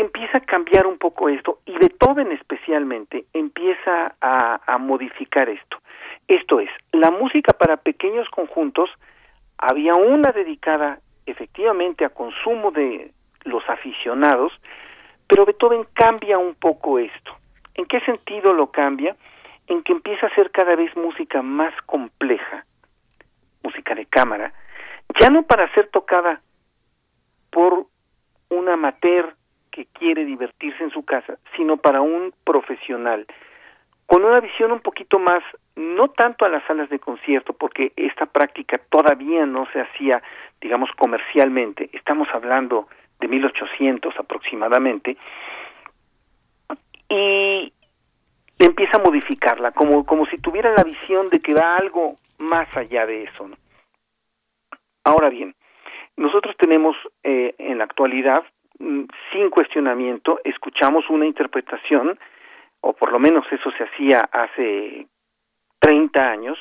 empieza 0.00 0.38
a 0.38 0.42
cambiar 0.42 0.86
un 0.86 0.98
poco 0.98 1.28
esto 1.28 1.60
y 1.66 1.76
Beethoven 1.76 2.30
especialmente 2.32 3.24
empieza 3.32 4.14
a, 4.20 4.78
modificar 4.78 5.48
esto. 5.48 5.78
Esto 6.28 6.60
es, 6.60 6.70
la 6.92 7.10
música 7.10 7.52
para 7.52 7.78
pequeños 7.78 8.28
conjuntos 8.30 8.90
había 9.58 9.94
una 9.94 10.30
dedicada 10.30 11.00
efectivamente 11.26 12.04
a 12.04 12.10
consumo 12.10 12.70
de 12.70 13.10
los 13.44 13.68
aficionados, 13.68 14.52
pero 15.26 15.44
Beethoven 15.44 15.84
cambia 15.94 16.38
un 16.38 16.54
poco 16.54 16.98
esto. 16.98 17.36
¿En 17.74 17.86
qué 17.86 18.00
sentido 18.00 18.52
lo 18.52 18.70
cambia? 18.70 19.16
En 19.66 19.82
que 19.82 19.92
empieza 19.92 20.26
a 20.26 20.34
ser 20.34 20.50
cada 20.50 20.76
vez 20.76 20.96
música 20.96 21.42
más 21.42 21.74
compleja, 21.86 22.64
música 23.62 23.94
de 23.94 24.06
cámara, 24.06 24.52
ya 25.20 25.28
no 25.28 25.42
para 25.42 25.72
ser 25.74 25.88
tocada 25.88 26.40
por 27.50 27.86
un 28.50 28.68
amateur 28.68 29.34
que 29.70 29.86
quiere 29.86 30.24
divertirse 30.24 30.82
en 30.82 30.90
su 30.90 31.04
casa, 31.04 31.38
sino 31.56 31.76
para 31.76 32.00
un 32.00 32.32
profesional, 32.44 33.26
con 34.06 34.24
una 34.24 34.40
visión 34.40 34.72
un 34.72 34.80
poquito 34.80 35.18
más, 35.18 35.42
no 35.76 36.08
tanto 36.08 36.44
a 36.44 36.48
las 36.48 36.64
salas 36.64 36.88
de 36.88 36.98
concierto, 36.98 37.52
porque 37.52 37.92
esta 37.94 38.26
práctica 38.26 38.78
todavía 38.90 39.44
no 39.44 39.66
se 39.72 39.80
hacía, 39.80 40.22
digamos, 40.60 40.90
comercialmente, 40.96 41.90
estamos 41.92 42.26
hablando 42.32 42.88
de 43.20 43.28
1800 43.28 44.14
aproximadamente, 44.18 45.16
y 47.10 47.72
empieza 48.58 48.96
a 48.96 49.02
modificarla, 49.02 49.72
como, 49.72 50.04
como 50.04 50.26
si 50.26 50.38
tuviera 50.38 50.72
la 50.72 50.84
visión 50.84 51.28
de 51.28 51.40
que 51.40 51.54
va 51.54 51.72
algo 51.72 52.16
más 52.38 52.74
allá 52.76 53.06
de 53.06 53.24
eso. 53.24 53.50
Ahora 55.04 55.28
bien, 55.28 55.54
nosotros 56.18 56.56
tenemos 56.58 56.96
eh, 57.22 57.54
en 57.58 57.78
la 57.78 57.84
actualidad, 57.84 58.44
mm, 58.78 59.04
sin 59.32 59.50
cuestionamiento, 59.50 60.40
escuchamos 60.44 61.08
una 61.08 61.26
interpretación, 61.26 62.18
o 62.80 62.92
por 62.92 63.12
lo 63.12 63.18
menos 63.18 63.46
eso 63.50 63.70
se 63.72 63.84
hacía 63.84 64.20
hace 64.32 65.06
30 65.78 66.30
años, 66.30 66.58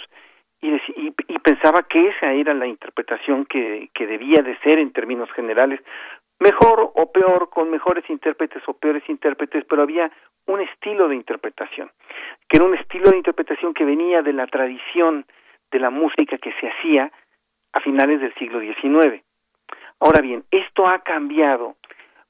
y, 0.62 0.74
y, 0.74 1.14
y, 1.28 1.40
pensaba 1.40 1.84
que 1.84 2.08
esa 2.08 2.34
era 2.34 2.54
la 2.54 2.66
interpretación 2.66 3.46
que, 3.46 3.90
que 3.94 4.08
debía 4.08 4.42
de 4.42 4.58
ser 4.60 4.80
en 4.80 4.92
términos 4.92 5.32
generales, 5.34 5.80
mejor 6.40 6.92
o 6.96 7.12
peor, 7.12 7.50
con 7.50 7.70
mejores 7.70 8.08
intérpretes 8.10 8.64
o 8.68 8.74
peores 8.74 9.04
intérpretes, 9.08 9.66
pero 9.66 9.84
había 9.84 10.12
un 10.48 10.62
estilo 10.62 11.08
de 11.08 11.16
interpretación, 11.16 11.92
que 12.48 12.58
era 12.58 12.66
un 12.66 12.76
estilo 12.76 13.12
de 13.12 13.18
interpretación 13.18 13.74
que 13.74 13.86
venía 13.86 14.22
de 14.22 14.34
la 14.34 14.48
tradición 14.48 15.26
de 15.72 15.80
la 15.80 15.90
música 15.90 16.38
que 16.38 16.54
se 16.60 16.70
hacía 16.70 17.12
a 17.74 17.80
finales 17.82 18.22
del 18.22 18.34
siglo 18.36 18.60
XIX. 18.60 19.22
Ahora 20.00 20.22
bien, 20.22 20.44
esto 20.52 20.88
ha 20.88 21.00
cambiado 21.00 21.76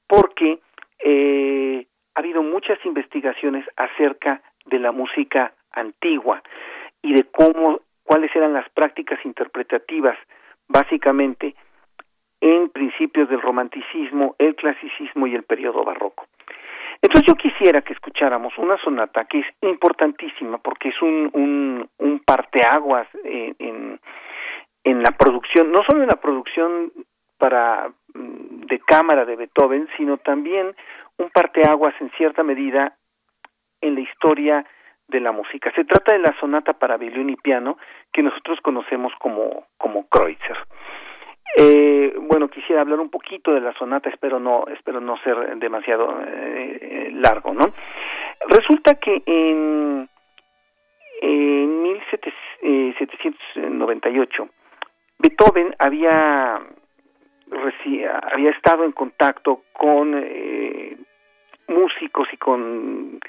porque 0.08 0.60
eh, 1.00 1.86
ha 2.16 2.20
habido 2.20 2.42
muchas 2.42 2.84
investigaciones 2.86 3.66
acerca 3.76 4.42
de 4.66 4.80
la 4.80 4.92
música 4.92 5.54
antigua 5.72 6.42
y 7.02 7.14
de 7.14 7.26
cómo, 7.26 7.82
cuáles 8.04 8.36
eran 8.36 8.54
las 8.54 8.68
prácticas 8.70 9.20
interpretativas, 9.26 10.18
básicamente 10.68 11.56
en 12.40 12.70
principios 12.70 13.30
del 13.30 13.42
romanticismo, 13.42 14.36
el 14.38 14.56
clasicismo 14.56 15.28
y 15.28 15.36
el 15.36 15.44
periodo 15.44 15.84
barroco. 15.84 16.26
Entonces 17.02 17.28
yo 17.28 17.36
quisiera 17.36 17.82
que 17.82 17.94
escucháramos 17.94 18.58
una 18.58 18.78
sonata 18.78 19.26
que 19.26 19.40
es 19.40 19.46
importantísima 19.62 20.58
porque 20.58 20.90
es 20.90 21.02
un, 21.02 21.30
un, 21.34 21.90
un 22.00 22.20
parteaguas 22.20 23.08
en, 23.24 23.56
en, 23.60 24.00
en 24.84 25.04
la 25.04 25.12
producción, 25.12 25.72
no 25.72 25.84
solo 25.88 26.02
en 26.04 26.10
la 26.10 26.16
producción 26.16 26.92
para 27.38 27.92
mm, 28.14 28.66
de 28.68 28.80
cámara 28.80 29.26
de 29.26 29.36
Beethoven, 29.36 29.88
sino 29.98 30.18
también 30.18 30.76
un 31.18 31.30
parteaguas 31.30 31.94
en 32.00 32.10
cierta 32.12 32.44
medida 32.44 32.96
en 33.82 33.96
la 33.96 34.02
historia 34.02 34.66
de 35.08 35.20
la 35.20 35.32
música. 35.32 35.72
Se 35.76 35.86
trata 35.86 36.14
de 36.14 36.20
la 36.20 36.36
sonata 36.40 36.74
para 36.74 36.98
violín 36.98 37.30
y 37.30 37.36
piano 37.38 37.78
que 38.12 38.22
nosotros 38.22 38.60
conocemos 38.62 39.14
como 39.20 39.66
como 39.78 40.08
Kreutzer. 40.08 40.58
Eh, 41.60 42.14
bueno, 42.20 42.50
quisiera 42.50 42.82
hablar 42.82 43.00
un 43.00 43.10
poquito 43.10 43.52
de 43.54 43.62
la 43.62 43.74
sonata, 43.74 44.10
espero 44.10 44.40
no 44.40 44.66
espero 44.68 45.00
no 45.00 45.18
ser 45.24 45.58
demasiado 45.58 46.22
eh, 46.26 47.10
largo, 47.14 47.54
¿no? 47.54 47.72
Resulta 48.48 48.96
que 48.96 49.24
en 49.26 50.10
en 51.22 51.82
1798 51.82 54.44
eh, 54.44 54.50
Beethoven 55.20 55.74
había 55.80 56.60
había 58.32 58.52
estado 58.52 58.84
en 58.84 58.92
contacto 58.92 59.64
con 59.74 60.14
eh, 60.16 60.98
músicos 61.68 62.28
y 62.32 62.38
con 62.38 63.20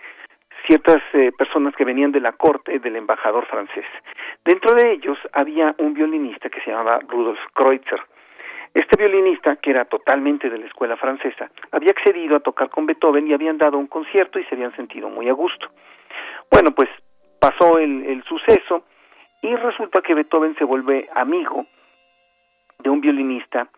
ciertas 0.67 1.03
eh, 1.15 1.33
personas 1.37 1.75
que 1.77 1.85
venían 1.85 2.13
de 2.13 2.21
la 2.21 2.33
corte 2.33 2.79
del 2.79 2.97
embajador 2.97 3.47
francés. 3.47 3.87
Dentro 4.45 4.75
de 4.75 4.93
ellos 4.93 5.19
había 5.33 5.75
un 5.79 5.95
violinista 5.95 6.49
que 6.51 6.61
se 6.61 6.71
llamaba 6.71 7.01
Rudolf 7.09 7.39
Kreutzer. 7.55 8.01
Este 8.75 9.03
violinista, 9.03 9.57
que 9.57 9.71
era 9.71 9.87
totalmente 9.87 10.51
de 10.51 10.59
la 10.59 10.67
escuela 10.67 10.97
francesa, 10.97 11.51
había 11.73 11.91
accedido 11.91 12.37
a 12.37 12.41
tocar 12.41 12.69
con 12.69 12.87
Beethoven 12.87 13.27
y 13.27 13.33
habían 13.33 13.57
dado 13.57 13.79
un 13.79 13.87
concierto 13.87 14.39
y 14.39 14.45
se 14.45 14.55
habían 14.55 14.77
sentido 14.77 15.09
muy 15.09 15.29
a 15.29 15.33
gusto. 15.33 15.69
Bueno, 16.51 16.73
pues 16.73 16.89
pasó 17.41 17.79
el, 17.79 18.05
el 18.05 18.23
suceso 18.25 18.85
y 19.41 19.55
resulta 19.55 20.03
que 20.03 20.15
Beethoven 20.15 20.55
se 20.57 20.65
vuelve 20.65 21.09
amigo 21.15 21.65
de 22.79 22.91
un 22.91 23.01
violinista 23.01 23.69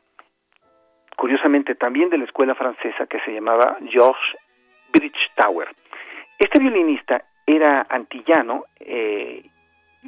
curiosamente 1.20 1.74
también 1.74 2.08
de 2.08 2.16
la 2.16 2.24
escuela 2.24 2.54
francesa 2.54 3.06
que 3.06 3.20
se 3.20 3.34
llamaba 3.34 3.76
Georges 3.90 4.38
Bridgetower. 4.90 5.68
Este 6.38 6.58
violinista 6.58 7.22
era 7.44 7.86
antillano, 7.90 8.64
eh, 8.80 9.44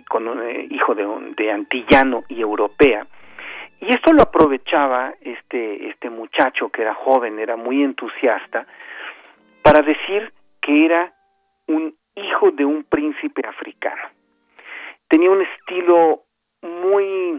con 0.08 0.26
un, 0.26 0.40
eh, 0.42 0.68
hijo 0.70 0.94
de, 0.94 1.06
de 1.36 1.52
antillano 1.52 2.22
y 2.30 2.40
europea, 2.40 3.06
y 3.78 3.90
esto 3.90 4.14
lo 4.14 4.22
aprovechaba 4.22 5.12
este, 5.20 5.90
este 5.90 6.08
muchacho 6.08 6.70
que 6.70 6.80
era 6.80 6.94
joven, 6.94 7.38
era 7.38 7.56
muy 7.56 7.82
entusiasta, 7.82 8.64
para 9.60 9.82
decir 9.82 10.32
que 10.62 10.86
era 10.86 11.12
un 11.66 11.94
hijo 12.14 12.52
de 12.52 12.64
un 12.64 12.84
príncipe 12.84 13.46
africano. 13.46 14.08
Tenía 15.08 15.30
un 15.30 15.42
estilo 15.42 16.22
muy 16.62 17.38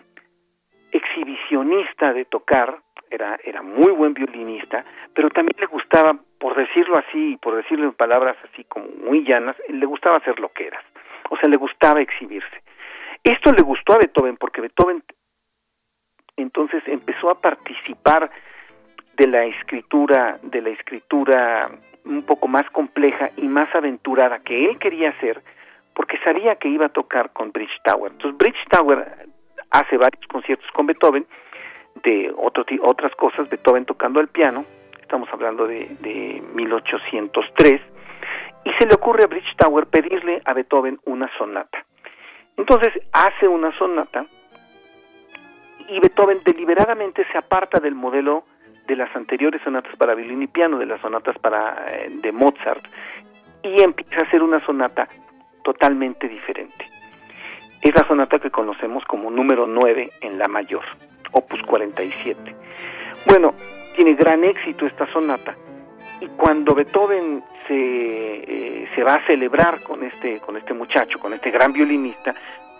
exhibicionista 0.91 2.13
de 2.13 2.25
tocar, 2.25 2.77
era, 3.13 3.37
era 3.43 3.61
muy 3.61 3.91
buen 3.91 4.13
violinista, 4.13 4.83
pero 5.13 5.29
también 5.29 5.55
le 5.59 5.67
gustaba, 5.67 6.15
por 6.39 6.55
decirlo 6.55 6.97
así, 6.97 7.37
por 7.41 7.55
decirlo 7.55 7.85
en 7.85 7.93
palabras 7.93 8.37
así 8.51 8.63
como 8.65 8.87
muy 9.05 9.23
llanas, 9.23 9.55
le 9.69 9.85
gustaba 9.85 10.17
hacer 10.17 10.39
lo 10.39 10.49
que 10.49 10.67
era, 10.67 10.83
o 11.29 11.37
sea, 11.37 11.49
le 11.49 11.57
gustaba 11.57 12.01
exhibirse. 12.01 12.63
Esto 13.23 13.51
le 13.53 13.63
gustó 13.63 13.93
a 13.93 13.99
Beethoven 13.99 14.37
porque 14.37 14.61
Beethoven 14.61 15.03
entonces 16.35 16.83
empezó 16.87 17.29
a 17.29 17.39
participar 17.39 18.29
de 19.15 19.27
la 19.27 19.45
escritura, 19.45 20.39
de 20.41 20.61
la 20.61 20.69
escritura 20.69 21.69
un 22.05 22.23
poco 22.23 22.47
más 22.47 22.69
compleja 22.71 23.29
y 23.37 23.47
más 23.47 23.73
aventurada 23.75 24.39
que 24.39 24.65
él 24.65 24.77
quería 24.79 25.09
hacer, 25.09 25.41
porque 25.93 26.17
sabía 26.23 26.55
que 26.55 26.67
iba 26.67 26.87
a 26.87 26.89
tocar 26.89 27.31
con 27.31 27.51
Bridge 27.51 27.81
Tower. 27.83 28.11
Entonces 28.11 28.37
Bridge 28.37 28.67
Tower 28.69 29.27
hace 29.69 29.97
varios 29.97 30.25
conciertos 30.27 30.69
con 30.71 30.87
Beethoven, 30.87 31.25
de 32.03 32.33
otro, 32.37 32.65
otras 32.81 33.13
cosas, 33.15 33.49
Beethoven 33.49 33.85
tocando 33.85 34.19
el 34.19 34.27
piano, 34.27 34.65
estamos 35.01 35.29
hablando 35.31 35.67
de, 35.67 35.95
de 36.01 36.41
1803, 36.53 37.81
y 38.65 38.71
se 38.79 38.85
le 38.85 38.95
ocurre 38.95 39.23
a 39.23 39.27
Bridge 39.27 39.55
Tower 39.57 39.87
pedirle 39.87 40.41
a 40.45 40.53
Beethoven 40.53 40.99
una 41.05 41.29
sonata. 41.37 41.85
Entonces 42.57 42.93
hace 43.11 43.47
una 43.47 43.75
sonata 43.77 44.25
y 45.89 45.99
Beethoven 45.99 46.39
deliberadamente 46.45 47.25
se 47.31 47.37
aparta 47.37 47.79
del 47.79 47.95
modelo 47.95 48.45
de 48.87 48.95
las 48.95 49.13
anteriores 49.15 49.61
sonatas 49.63 49.95
para 49.97 50.15
violín 50.15 50.43
y 50.43 50.47
piano, 50.47 50.77
de 50.77 50.85
las 50.85 51.01
sonatas 51.01 51.37
para 51.39 51.85
eh, 51.87 52.09
de 52.09 52.31
Mozart, 52.31 52.83
y 53.63 53.81
empieza 53.81 54.17
a 54.17 54.27
hacer 54.27 54.43
una 54.43 54.63
sonata 54.65 55.07
totalmente 55.63 56.27
diferente. 56.27 56.85
Es 57.81 57.93
la 57.95 58.05
sonata 58.05 58.39
que 58.39 58.49
conocemos 58.49 59.03
como 59.05 59.29
número 59.29 59.67
9 59.67 60.09
en 60.21 60.37
la 60.37 60.47
mayor, 60.47 60.83
opus 61.33 61.61
47. 61.63 62.55
Bueno, 63.25 63.53
tiene 63.95 64.15
gran 64.15 64.43
éxito 64.43 64.85
esta 64.85 65.11
sonata 65.11 65.55
y 66.19 66.27
cuando 66.27 66.73
Beethoven 66.73 67.43
se, 67.67 67.73
eh, 67.75 68.89
se 68.95 69.03
va 69.03 69.15
a 69.15 69.25
celebrar 69.25 69.83
con 69.83 70.03
este, 70.03 70.39
con 70.39 70.57
este 70.57 70.73
muchacho, 70.73 71.19
con 71.19 71.33
este 71.33 71.51
gran 71.51 71.73
violinista, 71.73 72.33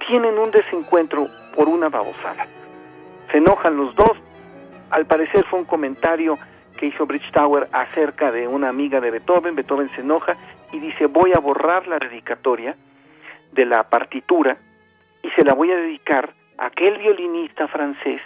tienen 0.08 0.38
un 0.38 0.52
desencuentro 0.52 1.28
por 1.56 1.68
una 1.68 1.90
babosada. 1.90 2.48
Se 3.32 3.38
enojan 3.38 3.78
los 3.78 3.96
dos, 3.96 4.12
al 4.90 5.06
parecer 5.06 5.46
fue 5.50 5.60
un 5.60 5.66
comentario 5.66 6.38
que 6.78 6.88
hizo 6.88 7.06
Bridge 7.06 7.32
Tower 7.32 7.68
acerca 7.72 8.32
de 8.32 8.48
una 8.48 8.70
amiga 8.70 9.00
de 9.00 9.12
Beethoven, 9.12 9.56
Beethoven 9.56 9.90
se 9.90 10.02
enoja 10.02 10.36
y 10.72 10.80
dice 10.80 11.06
voy 11.06 11.32
a 11.34 11.40
borrar 11.40 11.88
la 11.88 12.00
dedicatoria 12.00 12.76
de 13.52 13.66
la 13.66 13.84
partitura 13.84 14.58
y 15.22 15.30
se 15.32 15.44
la 15.44 15.54
voy 15.54 15.72
a 15.72 15.76
dedicar 15.76 16.34
a 16.58 16.68
aquel 16.68 16.98
violinista 16.98 17.68
francés 17.68 18.22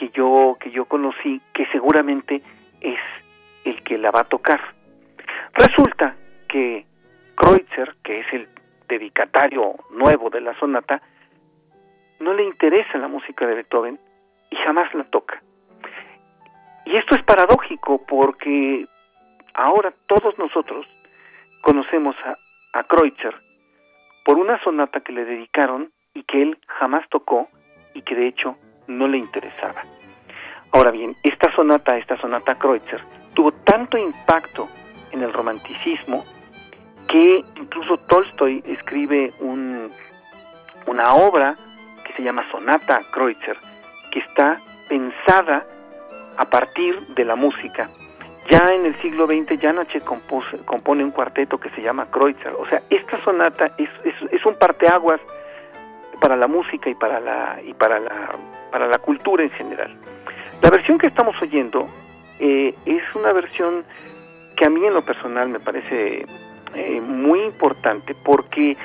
que 0.00 0.08
yo 0.08 0.56
que 0.58 0.70
yo 0.70 0.86
conocí 0.86 1.42
que 1.52 1.66
seguramente 1.66 2.40
es 2.80 2.98
el 3.64 3.82
que 3.82 3.98
la 3.98 4.10
va 4.10 4.20
a 4.20 4.24
tocar. 4.24 4.58
Resulta 5.52 6.16
que 6.48 6.86
Kreutzer, 7.36 7.96
que 8.02 8.20
es 8.20 8.32
el 8.32 8.48
dedicatario 8.88 9.74
nuevo 9.90 10.30
de 10.30 10.40
la 10.40 10.58
sonata, 10.58 11.02
no 12.18 12.32
le 12.32 12.44
interesa 12.44 12.96
la 12.96 13.08
música 13.08 13.46
de 13.46 13.56
Beethoven 13.56 14.00
y 14.50 14.56
jamás 14.56 14.92
la 14.94 15.04
toca. 15.04 15.42
Y 16.86 16.98
esto 16.98 17.14
es 17.14 17.22
paradójico 17.24 18.00
porque 18.06 18.86
ahora 19.52 19.92
todos 20.06 20.38
nosotros 20.38 20.86
conocemos 21.60 22.16
a, 22.24 22.36
a 22.78 22.84
Kreutzer 22.84 23.34
por 24.24 24.38
una 24.38 24.58
sonata 24.64 25.00
que 25.00 25.12
le 25.12 25.26
dedicaron 25.26 25.92
y 26.14 26.22
que 26.22 26.40
él 26.40 26.58
jamás 26.66 27.06
tocó 27.10 27.48
y 27.92 28.00
que 28.00 28.14
de 28.14 28.28
hecho 28.28 28.56
no 28.90 29.08
le 29.08 29.18
interesaba. 29.18 29.82
Ahora 30.72 30.90
bien, 30.90 31.16
esta 31.22 31.52
sonata, 31.54 31.96
esta 31.96 32.16
sonata 32.20 32.56
Kreutzer, 32.56 33.02
tuvo 33.34 33.52
tanto 33.52 33.98
impacto 33.98 34.68
en 35.12 35.22
el 35.22 35.32
romanticismo 35.32 36.24
que 37.08 37.42
incluso 37.56 37.96
Tolstoy 38.06 38.62
escribe 38.66 39.32
un, 39.40 39.90
una 40.86 41.14
obra 41.14 41.56
que 42.04 42.12
se 42.12 42.22
llama 42.22 42.44
Sonata 42.50 43.02
Kreutzer, 43.10 43.56
que 44.12 44.20
está 44.20 44.58
pensada 44.88 45.64
a 46.36 46.44
partir 46.44 47.00
de 47.14 47.24
la 47.24 47.34
música. 47.34 47.88
Ya 48.48 48.72
en 48.72 48.86
el 48.86 48.94
siglo 48.96 49.26
XX 49.26 49.60
Janache 49.60 50.00
compone 50.00 51.04
un 51.04 51.10
cuarteto 51.10 51.58
que 51.58 51.70
se 51.70 51.82
llama 51.82 52.10
Kreutzer. 52.10 52.54
O 52.58 52.66
sea, 52.68 52.82
esta 52.90 53.22
sonata 53.24 53.72
es, 53.76 53.88
es, 54.04 54.14
es 54.32 54.46
un 54.46 54.54
parteaguas 54.54 55.20
para 56.20 56.36
la 56.36 56.46
música 56.46 56.88
y 56.90 56.94
para 56.94 57.18
la, 57.20 57.60
y 57.64 57.74
para 57.74 57.98
la, 57.98 58.30
para 58.70 58.86
la 58.88 58.98
cultura 58.98 59.42
en 59.42 59.50
general. 59.50 59.96
La 60.62 60.70
versión 60.70 60.98
que 60.98 61.06
estamos 61.06 61.34
oyendo 61.40 61.88
eh, 62.38 62.74
es 62.86 63.02
una 63.14 63.32
versión 63.32 63.84
que 64.56 64.66
a 64.66 64.70
mí 64.70 64.84
en 64.84 64.94
lo 64.94 65.02
personal 65.02 65.48
me 65.48 65.60
parece 65.60 66.26
eh, 66.74 67.00
muy 67.00 67.42
importante 67.42 68.14
porque 68.24 68.76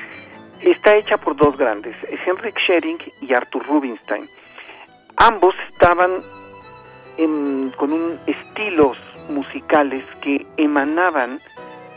está 0.61 0.95
hecha 0.95 1.17
por 1.17 1.35
dos 1.35 1.57
grandes, 1.57 1.95
Henrik 2.25 2.57
Schering 2.59 2.97
y 3.21 3.33
Arthur 3.33 3.65
Rubinstein. 3.67 4.27
Ambos 5.17 5.55
estaban 5.69 6.11
con 7.77 7.93
un 7.93 8.19
estilos 8.27 8.97
musicales 9.29 10.03
que 10.21 10.45
emanaban 10.57 11.39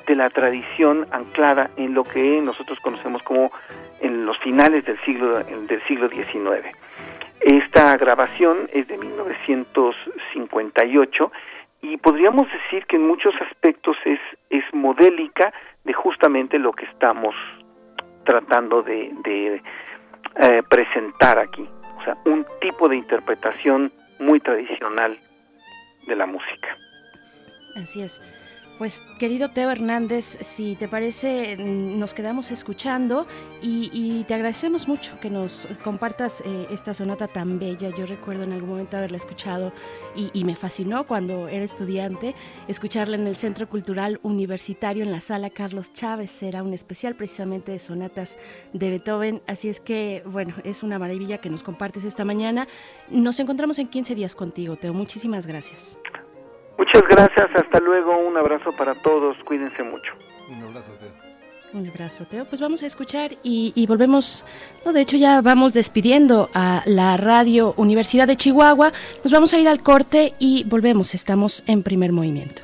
de 0.06 0.14
la 0.14 0.30
tradición 0.30 1.06
anclada 1.10 1.70
en 1.76 1.94
lo 1.94 2.04
que 2.04 2.40
nosotros 2.40 2.78
conocemos 2.80 3.22
como 3.22 3.50
en 4.00 4.24
los 4.24 4.38
finales 4.38 4.84
del 4.84 4.98
siglo 5.00 5.38
del 5.38 5.82
siglo 5.86 6.08
XIX. 6.08 6.66
Esta 7.40 7.96
grabación 7.96 8.68
es 8.72 8.88
de 8.88 8.98
1958 8.98 11.32
y 11.82 11.96
podríamos 11.98 12.48
decir 12.50 12.84
que 12.86 12.96
en 12.96 13.06
muchos 13.06 13.32
aspectos 13.40 13.96
es, 14.04 14.18
es 14.50 14.64
modélica 14.72 15.52
de 15.84 15.92
justamente 15.92 16.58
lo 16.58 16.72
que 16.72 16.86
estamos 16.86 17.36
tratando 18.24 18.82
de, 18.82 19.12
de 19.22 19.62
eh, 20.40 20.62
presentar 20.68 21.38
aquí. 21.38 21.68
O 21.98 22.04
sea, 22.04 22.16
un 22.24 22.44
tipo 22.60 22.88
de 22.88 22.96
interpretación 22.96 23.92
muy 24.18 24.40
tradicional 24.40 25.16
de 26.06 26.16
la 26.16 26.26
música. 26.26 26.76
Así 27.76 28.02
es. 28.02 28.20
Pues 28.78 29.02
querido 29.18 29.48
Teo 29.48 29.72
Hernández, 29.72 30.38
si 30.40 30.76
te 30.76 30.86
parece, 30.86 31.56
nos 31.56 32.14
quedamos 32.14 32.52
escuchando 32.52 33.26
y, 33.60 34.24
te 34.28 34.34
agradecemos 34.34 34.86
mucho 34.86 35.18
que 35.20 35.30
nos 35.30 35.66
compartas 35.82 36.42
eh, 36.46 36.68
esta 36.70 36.94
sonata 36.94 37.26
tan 37.26 37.58
bella. 37.58 37.90
Yo 37.90 38.06
recuerdo 38.06 38.44
en 38.44 38.52
algún 38.52 38.70
momento 38.70 38.96
haberla 38.96 39.16
escuchado 39.16 39.72
y, 40.14 40.44
me 40.44 40.54
fascinó 40.54 41.08
cuando 41.08 41.48
era 41.48 41.64
estudiante 41.64 42.36
escucharla 42.68 43.16
en 43.16 43.26
el 43.26 43.36
Centro 43.36 43.68
Cultural 43.68 44.20
Universitario 44.22 45.02
en 45.02 45.10
la 45.10 45.20
sala 45.20 45.50
Carlos 45.50 45.92
Chávez. 45.92 46.40
Era 46.44 46.62
un 46.62 46.72
especial 46.72 47.16
precisamente 47.16 47.72
de 47.72 47.80
sonatas 47.80 48.38
de 48.72 48.90
Beethoven. 48.90 49.42
Así 49.48 49.68
es 49.68 49.80
que, 49.80 50.22
bueno, 50.24 50.54
es 50.62 50.84
una 50.84 51.00
maravilla 51.00 51.38
que 51.38 51.50
nos 51.50 51.64
compartes 51.64 52.04
esta 52.04 52.24
mañana. 52.24 52.68
Nos 53.10 53.40
encontramos 53.40 53.80
en 53.80 53.88
15 53.88 54.14
días 54.14 54.36
contigo, 54.36 54.76
Teo. 54.76 54.94
Muchísimas 54.94 55.48
gracias. 55.48 55.98
Muchas 56.78 57.02
gracias, 57.10 57.50
hasta 57.56 57.80
luego, 57.80 58.16
un 58.16 58.36
abrazo 58.36 58.70
para 58.72 58.94
todos, 58.94 59.36
cuídense 59.44 59.82
mucho. 59.82 60.14
Un 60.48 60.62
abrazo, 60.62 60.92
Teo. 60.92 61.10
Un 61.72 61.86
abrazo, 61.86 62.24
Teo. 62.24 62.44
Pues 62.46 62.60
vamos 62.60 62.82
a 62.82 62.86
escuchar 62.86 63.32
y, 63.42 63.72
y, 63.74 63.86
volvemos, 63.86 64.44
no, 64.86 64.92
de 64.92 65.02
hecho 65.02 65.16
ya 65.16 65.42
vamos 65.42 65.74
despidiendo 65.74 66.48
a 66.54 66.82
la 66.86 67.16
radio 67.16 67.74
Universidad 67.76 68.26
de 68.26 68.36
Chihuahua. 68.36 68.92
Nos 69.22 69.32
vamos 69.32 69.52
a 69.52 69.58
ir 69.58 69.68
al 69.68 69.82
corte 69.82 70.34
y 70.38 70.64
volvemos, 70.64 71.14
estamos 71.14 71.64
en 71.66 71.82
primer 71.82 72.12
movimiento. 72.12 72.62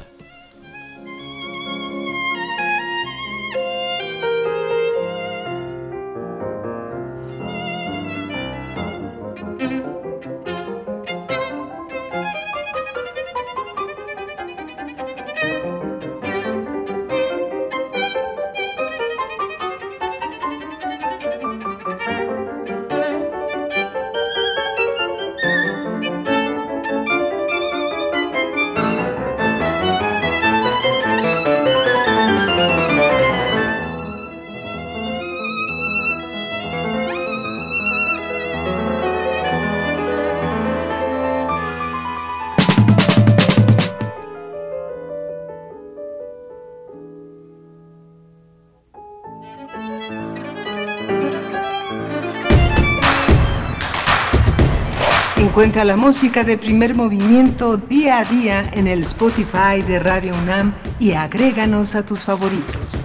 Encuentra 55.54 55.84
la 55.84 55.96
música 55.96 56.42
de 56.42 56.58
primer 56.58 56.96
movimiento 56.96 57.76
día 57.76 58.18
a 58.18 58.24
día 58.24 58.68
en 58.72 58.88
el 58.88 59.02
Spotify 59.02 59.82
de 59.86 60.00
Radio 60.00 60.34
UNAM 60.34 60.74
y 60.98 61.12
agréganos 61.12 61.94
a 61.94 62.04
tus 62.04 62.24
favoritos. 62.24 63.04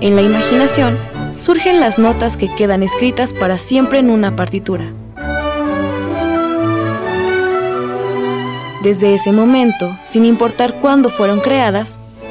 En 0.00 0.16
la 0.16 0.22
imaginación 0.22 0.98
surgen 1.34 1.78
las 1.78 2.00
notas 2.00 2.36
que 2.36 2.52
quedan 2.52 2.82
escritas 2.82 3.32
para 3.32 3.58
siempre 3.58 4.00
en 4.00 4.10
una 4.10 4.34
partitura. 4.34 4.92
Desde 8.82 9.14
ese 9.14 9.30
momento, 9.30 9.96
sin 10.02 10.24
importar 10.24 10.80
cuándo 10.80 11.10
fueron 11.10 11.38
creadas, 11.38 12.00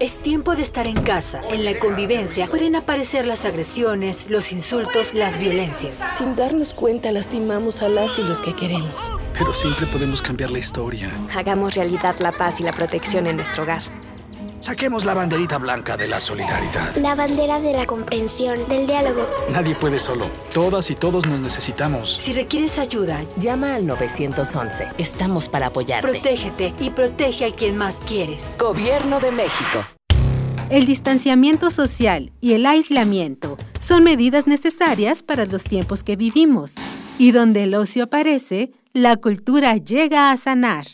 Es 0.00 0.20
tiempo 0.20 0.56
de 0.56 0.62
estar 0.62 0.88
en 0.88 1.00
casa. 1.00 1.42
En 1.48 1.64
la 1.64 1.78
convivencia 1.78 2.48
pueden 2.48 2.74
aparecer 2.74 3.26
las 3.26 3.44
agresiones, 3.44 4.26
los 4.28 4.50
insultos, 4.50 5.14
las 5.14 5.38
violencias. 5.38 6.00
Sin 6.12 6.34
darnos 6.34 6.74
cuenta 6.74 7.12
lastimamos 7.12 7.80
a 7.82 7.88
las 7.88 8.18
y 8.18 8.22
los 8.22 8.42
que 8.42 8.52
queremos. 8.54 9.12
Pero 9.38 9.54
siempre 9.54 9.86
podemos 9.86 10.20
cambiar 10.22 10.50
la 10.50 10.58
historia. 10.58 11.10
Hagamos 11.36 11.76
realidad 11.76 12.16
la 12.18 12.32
paz 12.32 12.58
y 12.58 12.64
la 12.64 12.72
protección 12.72 13.28
en 13.28 13.36
nuestro 13.36 13.62
hogar. 13.62 13.82
Saquemos 14.60 15.06
la 15.06 15.14
banderita 15.14 15.56
blanca 15.56 15.96
de 15.96 16.06
la 16.06 16.20
solidaridad. 16.20 16.94
La 16.96 17.14
bandera 17.14 17.60
de 17.60 17.72
la 17.72 17.86
comprensión, 17.86 18.68
del 18.68 18.86
diálogo. 18.86 19.26
Nadie 19.50 19.74
puede 19.74 19.98
solo. 19.98 20.30
Todas 20.52 20.90
y 20.90 20.94
todos 20.94 21.26
nos 21.26 21.40
necesitamos. 21.40 22.12
Si 22.16 22.34
requieres 22.34 22.78
ayuda, 22.78 23.24
llama 23.38 23.74
al 23.74 23.86
911. 23.86 24.88
Estamos 24.98 25.48
para 25.48 25.68
apoyarte. 25.68 26.10
Protégete 26.10 26.74
y 26.78 26.90
protege 26.90 27.46
a 27.46 27.54
quien 27.54 27.78
más 27.78 27.96
quieres. 28.06 28.56
Gobierno 28.58 29.18
de 29.18 29.32
México. 29.32 29.82
El 30.68 30.84
distanciamiento 30.84 31.70
social 31.70 32.30
y 32.42 32.52
el 32.52 32.66
aislamiento 32.66 33.56
son 33.78 34.04
medidas 34.04 34.46
necesarias 34.46 35.22
para 35.22 35.46
los 35.46 35.64
tiempos 35.64 36.04
que 36.04 36.16
vivimos. 36.16 36.74
Y 37.18 37.32
donde 37.32 37.64
el 37.64 37.74
ocio 37.74 38.04
aparece, 38.04 38.72
la 38.92 39.16
cultura 39.16 39.76
llega 39.78 40.30
a 40.30 40.36
sanar. 40.36 40.84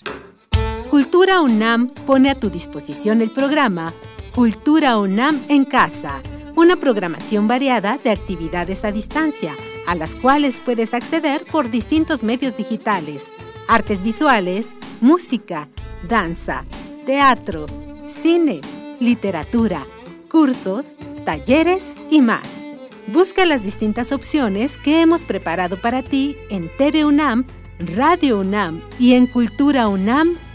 Cultura 0.97 1.43
UNAM 1.43 1.89
pone 2.07 2.31
a 2.31 2.35
tu 2.35 2.49
disposición 2.49 3.21
el 3.21 3.31
programa 3.31 3.93
Cultura 4.35 4.97
UNAM 4.97 5.45
en 5.51 5.67
Casa, 5.67 6.23
una 6.55 6.77
programación 6.77 7.47
variada 7.47 8.01
de 8.03 8.09
actividades 8.09 8.83
a 8.83 8.93
distancia, 8.93 9.55
a 9.87 9.95
las 9.95 10.17
cuales 10.17 10.63
puedes 10.65 10.95
acceder 10.95 11.45
por 11.53 11.69
distintos 11.69 12.25
medios 12.25 12.57
digitales, 12.57 13.35
artes 13.69 14.03
visuales, 14.03 14.75
música, 15.03 15.69
danza, 16.09 16.65
teatro, 17.05 17.67
cine, 18.09 18.63
literatura, 18.99 19.87
cursos, 20.31 20.97
talleres 21.27 22.01
y 22.09 22.23
más. 22.23 22.65
Busca 23.09 23.45
las 23.45 23.65
distintas 23.65 24.13
opciones 24.13 24.79
que 24.79 25.03
hemos 25.03 25.27
preparado 25.27 25.79
para 25.79 26.03
ti 26.03 26.39
en 26.49 26.71
TV 26.79 27.05
UNAM, 27.05 27.45
Radio 27.81 28.41
UNAM 28.41 28.81
y 28.99 29.13
en 29.13 29.27
Cultura 29.27 29.89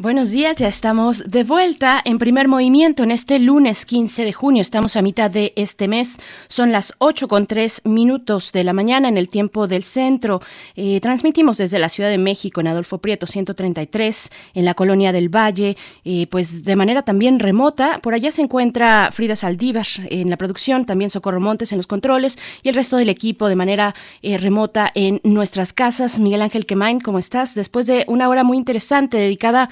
Buenos 0.00 0.30
días, 0.30 0.54
ya 0.54 0.68
estamos 0.68 1.24
de 1.28 1.42
vuelta 1.42 2.00
en 2.04 2.18
primer 2.18 2.46
movimiento 2.46 3.02
en 3.02 3.10
este 3.10 3.40
lunes 3.40 3.84
15 3.84 4.24
de 4.24 4.32
junio. 4.32 4.62
Estamos 4.62 4.94
a 4.94 5.02
mitad 5.02 5.28
de 5.28 5.52
este 5.56 5.88
mes. 5.88 6.20
Son 6.46 6.70
las 6.70 6.94
8 6.98 7.26
con 7.26 7.48
3 7.48 7.82
minutos 7.84 8.52
de 8.52 8.62
la 8.62 8.72
mañana 8.72 9.08
en 9.08 9.18
el 9.18 9.28
tiempo 9.28 9.66
del 9.66 9.82
centro. 9.82 10.40
Eh, 10.76 11.00
transmitimos 11.00 11.58
desde 11.58 11.80
la 11.80 11.88
Ciudad 11.88 12.10
de 12.10 12.18
México 12.18 12.60
en 12.60 12.68
Adolfo 12.68 12.98
Prieto 12.98 13.26
133, 13.26 14.30
en 14.54 14.64
la 14.64 14.74
colonia 14.74 15.10
del 15.10 15.34
Valle, 15.34 15.76
eh, 16.04 16.28
pues 16.30 16.62
de 16.62 16.76
manera 16.76 17.02
también 17.02 17.40
remota. 17.40 17.98
Por 18.00 18.14
allá 18.14 18.30
se 18.30 18.42
encuentra 18.42 19.10
Frida 19.10 19.34
Saldívar 19.34 19.88
en 20.10 20.30
la 20.30 20.36
producción, 20.36 20.86
también 20.86 21.10
Socorro 21.10 21.40
Montes 21.40 21.72
en 21.72 21.78
los 21.78 21.88
controles 21.88 22.38
y 22.62 22.68
el 22.68 22.76
resto 22.76 22.98
del 22.98 23.08
equipo 23.08 23.48
de 23.48 23.56
manera 23.56 23.96
eh, 24.22 24.38
remota 24.38 24.92
en 24.94 25.20
nuestras 25.24 25.72
casas. 25.72 26.20
Miguel 26.20 26.42
Ángel 26.42 26.66
Quemain, 26.66 27.00
¿cómo 27.00 27.18
estás? 27.18 27.56
Después 27.56 27.86
de 27.86 28.04
una 28.06 28.28
hora 28.28 28.44
muy 28.44 28.58
interesante 28.58 29.16
dedicada 29.16 29.70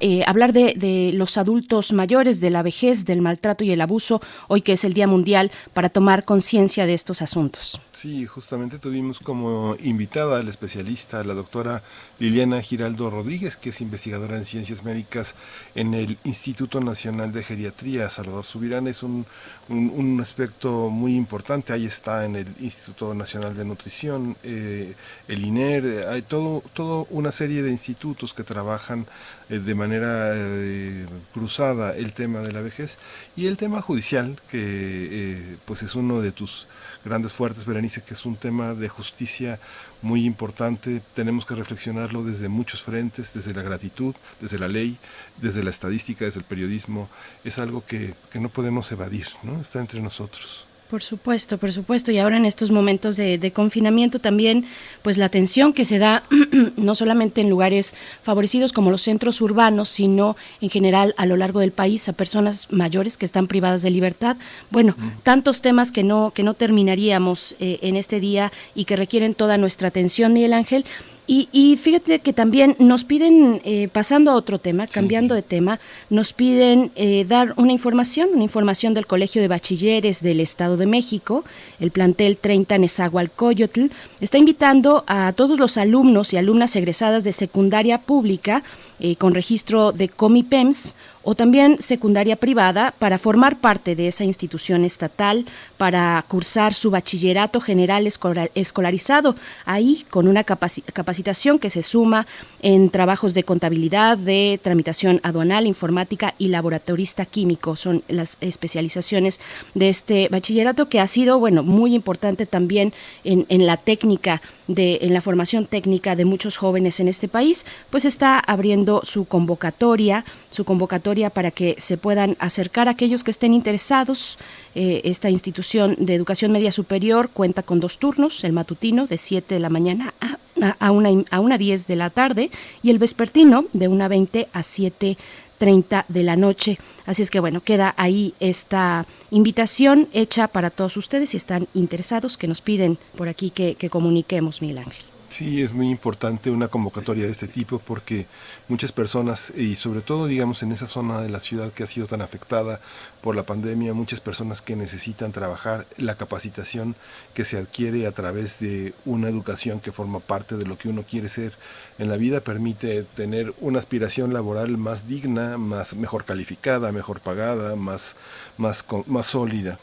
eh, 0.00 0.22
hablar 0.26 0.52
de, 0.52 0.74
de, 0.76 1.10
los 1.14 1.36
adultos 1.36 1.92
mayores, 1.92 2.40
de 2.40 2.50
la 2.50 2.62
vejez, 2.62 3.04
del 3.04 3.22
maltrato 3.22 3.64
y 3.64 3.70
el 3.70 3.80
abuso, 3.80 4.20
hoy 4.48 4.62
que 4.62 4.72
es 4.72 4.84
el 4.84 4.94
Día 4.94 5.06
Mundial 5.06 5.50
para 5.72 5.88
tomar 5.88 6.24
conciencia 6.24 6.86
de 6.86 6.94
estos 6.94 7.22
asuntos. 7.22 7.80
Sí, 7.96 8.26
justamente 8.26 8.78
tuvimos 8.78 9.20
como 9.20 9.74
invitada 9.82 10.38
al 10.38 10.48
especialista, 10.48 11.24
la 11.24 11.32
doctora 11.32 11.82
Liliana 12.18 12.60
Giraldo 12.60 13.08
Rodríguez, 13.08 13.56
que 13.56 13.70
es 13.70 13.80
investigadora 13.80 14.36
en 14.36 14.44
ciencias 14.44 14.84
médicas 14.84 15.34
en 15.74 15.94
el 15.94 16.18
Instituto 16.24 16.78
Nacional 16.82 17.32
de 17.32 17.42
Geriatría. 17.42 18.10
Salvador 18.10 18.44
Subirán 18.44 18.86
es 18.86 19.02
un, 19.02 19.24
un, 19.70 20.20
aspecto 20.20 20.90
muy 20.90 21.16
importante, 21.16 21.72
ahí 21.72 21.86
está 21.86 22.26
en 22.26 22.36
el 22.36 22.48
Instituto 22.60 23.14
Nacional 23.14 23.56
de 23.56 23.64
Nutrición, 23.64 24.36
eh, 24.42 24.94
el 25.26 25.42
INER, 25.42 26.06
hay 26.06 26.20
todo, 26.20 26.62
todo 26.74 27.06
una 27.08 27.32
serie 27.32 27.62
de 27.62 27.70
institutos 27.70 28.34
que 28.34 28.44
trabajan 28.44 29.06
eh, 29.48 29.60
de 29.60 29.74
manera 29.76 30.32
eh, 30.34 31.06
cruzada 31.32 31.96
el 31.96 32.12
tema 32.12 32.40
de 32.40 32.52
la 32.52 32.62
vejez 32.62 32.98
y 33.36 33.46
el 33.46 33.56
tema 33.56 33.80
judicial, 33.80 34.40
que 34.50 34.58
eh, 34.60 35.56
pues 35.64 35.84
es 35.84 35.94
uno 35.94 36.20
de 36.20 36.32
tus 36.32 36.66
grandes 37.06 37.32
fuertes, 37.32 37.64
Berenice, 37.64 38.02
que 38.02 38.14
es 38.14 38.26
un 38.26 38.36
tema 38.36 38.74
de 38.74 38.88
justicia 38.88 39.58
muy 40.02 40.26
importante. 40.26 41.00
Tenemos 41.14 41.46
que 41.46 41.54
reflexionarlo 41.54 42.24
desde 42.24 42.48
muchos 42.48 42.82
frentes, 42.82 43.32
desde 43.32 43.54
la 43.54 43.62
gratitud, 43.62 44.14
desde 44.40 44.58
la 44.58 44.68
ley, 44.68 44.98
desde 45.40 45.62
la 45.62 45.70
estadística, 45.70 46.24
desde 46.24 46.40
el 46.40 46.46
periodismo. 46.46 47.08
Es 47.44 47.58
algo 47.58 47.84
que, 47.86 48.14
que 48.30 48.40
no 48.40 48.48
podemos 48.48 48.90
evadir, 48.92 49.28
¿no? 49.42 49.60
Está 49.60 49.80
entre 49.80 50.00
nosotros. 50.00 50.65
Por 50.88 51.02
supuesto, 51.02 51.58
por 51.58 51.72
supuesto. 51.72 52.12
Y 52.12 52.18
ahora 52.18 52.36
en 52.36 52.44
estos 52.44 52.70
momentos 52.70 53.16
de, 53.16 53.38
de, 53.38 53.50
confinamiento 53.50 54.20
también, 54.20 54.66
pues 55.02 55.18
la 55.18 55.24
atención 55.24 55.72
que 55.72 55.84
se 55.84 55.98
da 55.98 56.22
no 56.76 56.94
solamente 56.94 57.40
en 57.40 57.50
lugares 57.50 57.94
favorecidos 58.22 58.72
como 58.72 58.92
los 58.92 59.02
centros 59.02 59.40
urbanos, 59.40 59.88
sino 59.88 60.36
en 60.60 60.70
general 60.70 61.14
a 61.16 61.26
lo 61.26 61.36
largo 61.36 61.58
del 61.58 61.72
país 61.72 62.08
a 62.08 62.12
personas 62.12 62.72
mayores 62.72 63.16
que 63.16 63.26
están 63.26 63.48
privadas 63.48 63.82
de 63.82 63.90
libertad. 63.90 64.36
Bueno, 64.70 64.94
mm. 64.96 65.22
tantos 65.24 65.60
temas 65.60 65.90
que 65.90 66.04
no 66.04 66.30
que 66.32 66.44
no 66.44 66.54
terminaríamos 66.54 67.56
eh, 67.58 67.78
en 67.82 67.96
este 67.96 68.20
día 68.20 68.52
y 68.74 68.84
que 68.84 68.94
requieren 68.96 69.34
toda 69.34 69.58
nuestra 69.58 69.88
atención, 69.88 70.32
Miguel 70.32 70.52
Ángel. 70.52 70.84
Y, 71.28 71.48
y, 71.50 71.76
fíjate 71.76 72.20
que 72.20 72.32
también 72.32 72.76
nos 72.78 73.02
piden, 73.02 73.60
eh, 73.64 73.88
pasando 73.92 74.30
a 74.30 74.34
otro 74.34 74.60
tema, 74.60 74.86
cambiando 74.86 75.34
de 75.34 75.42
tema, 75.42 75.80
nos 76.08 76.32
piden 76.32 76.92
eh, 76.94 77.24
dar 77.28 77.52
una 77.56 77.72
información, 77.72 78.28
una 78.32 78.44
información 78.44 78.94
del 78.94 79.08
Colegio 79.08 79.42
de 79.42 79.48
Bachilleres 79.48 80.22
del 80.22 80.38
Estado 80.38 80.76
de 80.76 80.86
México, 80.86 81.44
el 81.80 81.90
plantel 81.90 82.36
30 82.36 82.78
Nezahualcóyotl, 82.78 83.86
está 84.20 84.38
invitando 84.38 85.02
a 85.08 85.32
todos 85.32 85.58
los 85.58 85.76
alumnos 85.78 86.32
y 86.32 86.36
alumnas 86.36 86.76
egresadas 86.76 87.24
de 87.24 87.32
secundaria 87.32 87.98
pública 87.98 88.62
eh, 89.00 89.16
con 89.16 89.34
registro 89.34 89.90
de 89.90 90.08
Comipems 90.08 90.94
o 91.28 91.34
también 91.34 91.82
secundaria 91.82 92.36
privada 92.36 92.94
para 93.00 93.18
formar 93.18 93.58
parte 93.58 93.96
de 93.96 94.06
esa 94.06 94.22
institución 94.22 94.84
estatal, 94.84 95.44
para 95.76 96.24
cursar 96.28 96.72
su 96.72 96.92
bachillerato 96.92 97.60
general 97.60 98.06
escolarizado, 98.54 99.34
ahí 99.64 100.06
con 100.08 100.28
una 100.28 100.44
capacitación 100.44 101.58
que 101.58 101.68
se 101.68 101.82
suma 101.82 102.28
en 102.62 102.90
trabajos 102.90 103.34
de 103.34 103.42
contabilidad, 103.42 104.16
de 104.16 104.60
tramitación 104.62 105.18
aduanal, 105.24 105.66
informática 105.66 106.34
y 106.38 106.46
laboratorista 106.46 107.26
químico. 107.26 107.74
Son 107.74 108.04
las 108.06 108.38
especializaciones 108.40 109.40
de 109.74 109.88
este 109.88 110.28
bachillerato 110.28 110.88
que 110.88 111.00
ha 111.00 111.08
sido, 111.08 111.40
bueno, 111.40 111.64
muy 111.64 111.96
importante 111.96 112.46
también 112.46 112.94
en, 113.24 113.46
en 113.48 113.66
la 113.66 113.78
técnica 113.78 114.42
de, 114.68 114.98
en 115.02 115.14
la 115.14 115.20
formación 115.20 115.66
técnica 115.66 116.16
de 116.16 116.24
muchos 116.24 116.56
jóvenes 116.56 117.00
en 117.00 117.08
este 117.08 117.28
país, 117.28 117.66
pues 117.90 118.04
está 118.04 118.38
abriendo 118.38 119.02
su 119.04 119.24
convocatoria, 119.24 120.24
su 120.50 120.64
convocatoria 120.64 121.30
para 121.30 121.50
que 121.50 121.76
se 121.78 121.96
puedan 121.96 122.36
acercar 122.38 122.88
a 122.88 122.92
aquellos 122.92 123.24
que 123.24 123.30
estén 123.30 123.54
interesados. 123.54 124.38
Eh, 124.74 125.02
esta 125.04 125.30
institución 125.30 125.96
de 125.98 126.14
educación 126.14 126.52
media 126.52 126.72
superior 126.72 127.30
cuenta 127.32 127.62
con 127.62 127.80
dos 127.80 127.98
turnos, 127.98 128.44
el 128.44 128.52
matutino 128.52 129.06
de 129.06 129.18
7 129.18 129.54
de 129.54 129.60
la 129.60 129.70
mañana 129.70 130.14
a, 130.20 130.36
a, 130.78 130.90
una, 130.90 131.10
a 131.30 131.40
una 131.40 131.58
10 131.58 131.86
de 131.86 131.96
la 131.96 132.10
tarde 132.10 132.50
y 132.82 132.90
el 132.90 132.98
vespertino 132.98 133.64
de 133.72 133.88
una 133.88 134.08
20 134.08 134.48
a 134.52 134.62
7 134.62 135.16
30 135.58 136.04
de 136.08 136.22
la 136.22 136.36
noche. 136.36 136.78
Así 137.06 137.22
es 137.22 137.30
que 137.30 137.40
bueno, 137.40 137.60
queda 137.60 137.94
ahí 137.96 138.34
esta 138.40 139.06
invitación 139.30 140.08
hecha 140.12 140.48
para 140.48 140.70
todos 140.70 140.96
ustedes 140.96 141.30
si 141.30 141.36
están 141.36 141.68
interesados, 141.74 142.36
que 142.36 142.48
nos 142.48 142.60
piden 142.60 142.98
por 143.16 143.28
aquí 143.28 143.50
que, 143.50 143.74
que 143.74 143.90
comuniquemos, 143.90 144.60
Miguel 144.62 144.78
Ángel. 144.78 145.15
Sí, 145.36 145.60
es 145.60 145.74
muy 145.74 145.90
importante 145.90 146.50
una 146.50 146.68
convocatoria 146.68 147.26
de 147.26 147.30
este 147.30 147.46
tipo 147.46 147.78
porque 147.78 148.24
muchas 148.68 148.90
personas, 148.90 149.52
y 149.54 149.76
sobre 149.76 150.00
todo 150.00 150.26
digamos 150.26 150.62
en 150.62 150.72
esa 150.72 150.86
zona 150.86 151.20
de 151.20 151.28
la 151.28 151.40
ciudad 151.40 151.72
que 151.72 151.82
ha 151.82 151.86
sido 151.86 152.06
tan 152.06 152.22
afectada 152.22 152.80
por 153.20 153.36
la 153.36 153.42
pandemia, 153.42 153.92
muchas 153.92 154.22
personas 154.22 154.62
que 154.62 154.76
necesitan 154.76 155.32
trabajar 155.32 155.86
la 155.98 156.14
capacitación 156.14 156.96
que 157.34 157.44
se 157.44 157.58
adquiere 157.58 158.06
a 158.06 158.12
través 158.12 158.60
de 158.60 158.94
una 159.04 159.28
educación 159.28 159.80
que 159.80 159.92
forma 159.92 160.20
parte 160.20 160.56
de 160.56 160.64
lo 160.64 160.78
que 160.78 160.88
uno 160.88 161.02
quiere 161.02 161.28
ser 161.28 161.52
en 161.98 162.08
la 162.08 162.16
vida, 162.16 162.40
permite 162.40 163.02
tener 163.02 163.52
una 163.60 163.78
aspiración 163.78 164.32
laboral 164.32 164.78
más 164.78 165.06
digna, 165.06 165.58
más 165.58 165.94
mejor 165.94 166.24
calificada, 166.24 166.92
mejor 166.92 167.20
pagada, 167.20 167.76
más, 167.76 168.16
más, 168.56 168.86
más 169.06 169.26
sólida 169.26 169.78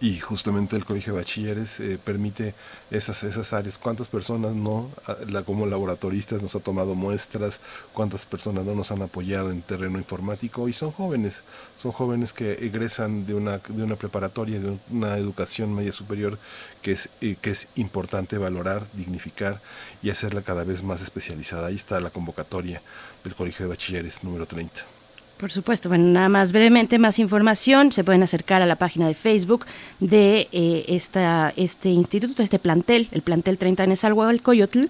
y 0.00 0.18
justamente 0.18 0.76
el 0.76 0.84
colegio 0.84 1.14
de 1.14 1.20
bachilleres 1.20 1.80
eh, 1.80 1.98
permite 2.02 2.54
esas 2.90 3.22
esas 3.22 3.52
áreas. 3.52 3.78
Cuántas 3.78 4.08
personas 4.08 4.54
no 4.54 4.90
la, 5.28 5.42
como 5.42 5.66
laboratoristas 5.66 6.42
nos 6.42 6.54
ha 6.54 6.60
tomado 6.60 6.94
muestras 6.94 7.60
cuántas 7.92 8.26
personas 8.26 8.64
no 8.64 8.74
nos 8.74 8.90
han 8.90 9.02
apoyado 9.02 9.50
en 9.50 9.62
terreno 9.62 9.98
informático 9.98 10.68
y 10.68 10.72
son 10.72 10.92
jóvenes 10.92 11.42
son 11.80 11.92
jóvenes 11.92 12.32
que 12.32 12.52
egresan 12.52 13.26
de 13.26 13.34
una 13.34 13.58
de 13.58 13.82
una 13.82 13.96
preparatoria 13.96 14.60
de 14.60 14.78
una 14.90 15.16
educación 15.16 15.74
media 15.74 15.92
superior 15.92 16.38
que 16.82 16.92
es 16.92 17.08
eh, 17.20 17.36
que 17.40 17.50
es 17.50 17.68
importante 17.76 18.38
valorar 18.38 18.86
dignificar 18.92 19.60
y 20.02 20.10
hacerla 20.10 20.42
cada 20.42 20.64
vez 20.64 20.82
más 20.82 21.00
especializada. 21.02 21.68
Ahí 21.68 21.76
está 21.76 22.00
la 22.00 22.10
convocatoria 22.10 22.82
del 23.24 23.34
colegio 23.34 23.64
de 23.64 23.70
bachilleres 23.70 24.22
número 24.22 24.46
30 24.46 24.95
por 25.38 25.50
supuesto, 25.50 25.88
bueno, 25.88 26.04
nada 26.04 26.28
más 26.28 26.52
brevemente, 26.52 26.98
más 26.98 27.18
información, 27.18 27.92
se 27.92 28.04
pueden 28.04 28.22
acercar 28.22 28.62
a 28.62 28.66
la 28.66 28.76
página 28.76 29.06
de 29.06 29.14
Facebook 29.14 29.66
de 30.00 30.48
eh, 30.52 30.84
esta, 30.88 31.52
este 31.56 31.90
instituto, 31.90 32.42
este 32.42 32.58
plantel, 32.58 33.08
el 33.12 33.22
plantel 33.22 33.58
30 33.58 33.84
en 33.84 33.92
Esalhualcoyotl. 33.92 34.84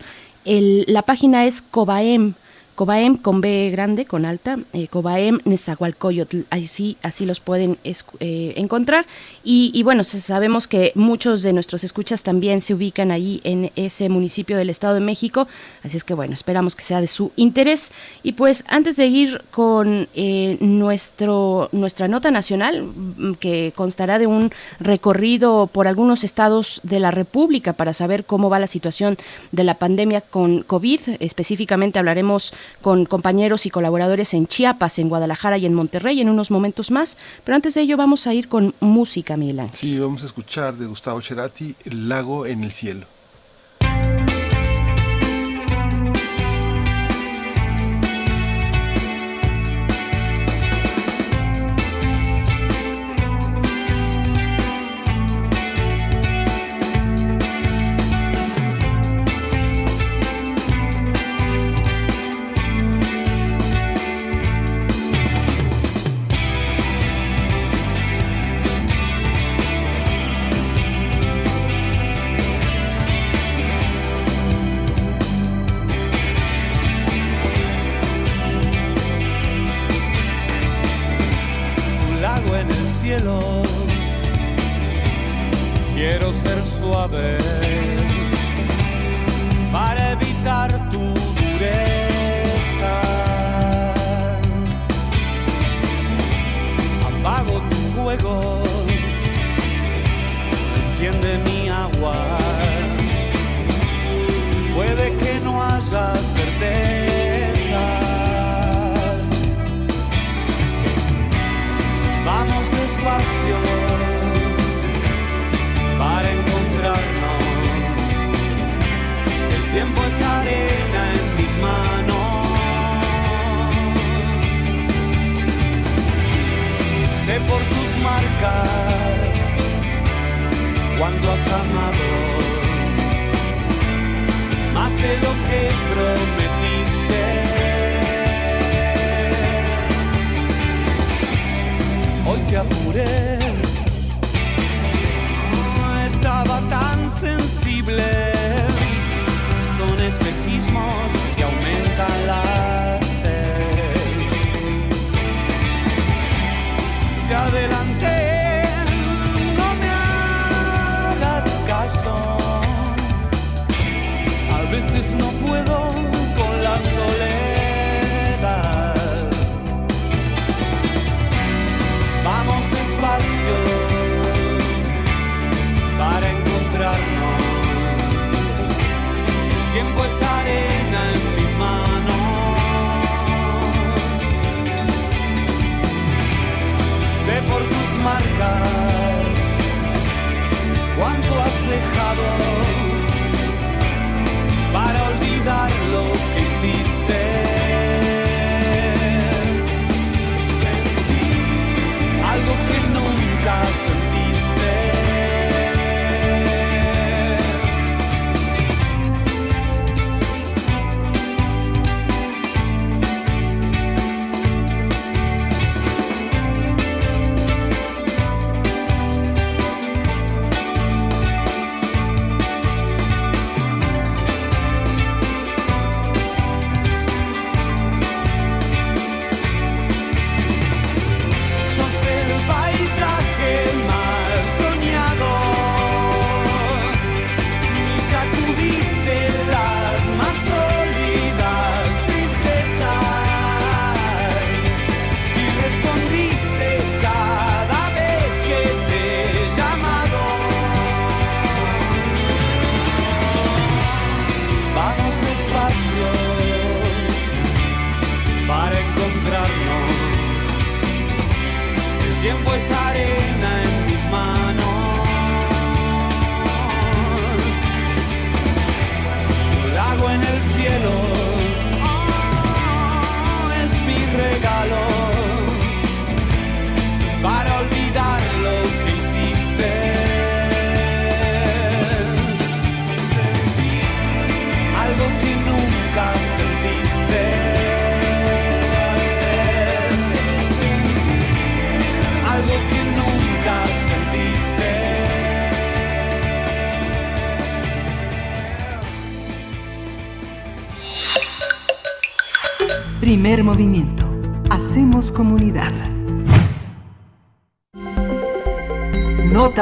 El, 0.44 0.84
la 0.86 1.02
página 1.02 1.46
es 1.46 1.62
Cobaem, 1.62 2.34
Cobaem 2.76 3.16
con 3.16 3.40
B 3.40 3.70
grande, 3.72 4.04
con 4.04 4.26
alta, 4.26 4.58
eh, 4.74 4.86
Cobaem 4.86 5.40
Nezahualcóyotl, 5.44 6.42
así, 6.50 6.98
así 7.02 7.24
los 7.24 7.40
pueden 7.40 7.78
eh, 7.84 8.52
encontrar. 8.56 9.06
Y, 9.42 9.82
bueno, 9.84 10.04
sabemos 10.04 10.66
que 10.68 10.92
muchos 10.94 11.42
de 11.42 11.52
nuestros 11.52 11.84
escuchas 11.84 12.22
también 12.22 12.60
se 12.60 12.74
ubican 12.74 13.12
ahí 13.12 13.40
en 13.44 13.70
ese 13.76 14.08
municipio 14.08 14.58
del 14.58 14.70
Estado 14.70 14.94
de 14.94 15.00
México, 15.00 15.46
así 15.84 15.96
es 15.96 16.04
que 16.04 16.14
bueno, 16.14 16.34
esperamos 16.34 16.74
que 16.74 16.82
sea 16.82 17.00
de 17.00 17.06
su 17.06 17.32
interés. 17.36 17.92
Y 18.22 18.32
pues 18.32 18.64
antes 18.68 18.96
de 18.96 19.06
ir 19.06 19.42
con 19.52 20.08
eh, 20.14 20.58
nuestro, 20.60 21.68
nuestra 21.72 22.08
nota 22.08 22.30
nacional, 22.30 22.82
mm, 22.82 23.34
que 23.34 23.72
constará 23.74 24.18
de 24.18 24.26
un 24.26 24.52
recorrido 24.80 25.68
por 25.68 25.88
algunos 25.88 26.24
estados 26.24 26.80
de 26.82 27.00
la 27.00 27.10
República 27.10 27.72
para 27.72 27.94
saber 27.94 28.24
cómo 28.24 28.50
va 28.50 28.58
la 28.58 28.66
situación 28.66 29.16
de 29.52 29.64
la 29.64 29.74
pandemia 29.74 30.20
con 30.20 30.62
COVID, 30.62 31.00
específicamente 31.20 31.98
hablaremos 31.98 32.52
con 32.82 33.04
compañeros 33.06 33.66
y 33.66 33.70
colaboradores 33.70 34.34
en 34.34 34.46
Chiapas, 34.46 34.98
en 34.98 35.08
Guadalajara 35.08 35.58
y 35.58 35.66
en 35.66 35.74
Monterrey 35.74 36.20
en 36.20 36.28
unos 36.28 36.50
momentos 36.50 36.90
más. 36.90 37.18
Pero 37.44 37.56
antes 37.56 37.74
de 37.74 37.82
ello 37.82 37.96
vamos 37.96 38.26
a 38.26 38.34
ir 38.34 38.48
con 38.48 38.74
música, 38.80 39.36
Milán. 39.36 39.70
Sí, 39.72 39.98
vamos 39.98 40.22
a 40.22 40.26
escuchar 40.26 40.74
de 40.74 40.86
Gustavo 40.86 41.20
Cerati 41.20 41.74
El 41.84 42.08
lago 42.08 42.46
en 42.46 42.64
el 42.64 42.72
cielo. 42.72 43.06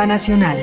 Nacional. 0.07 0.57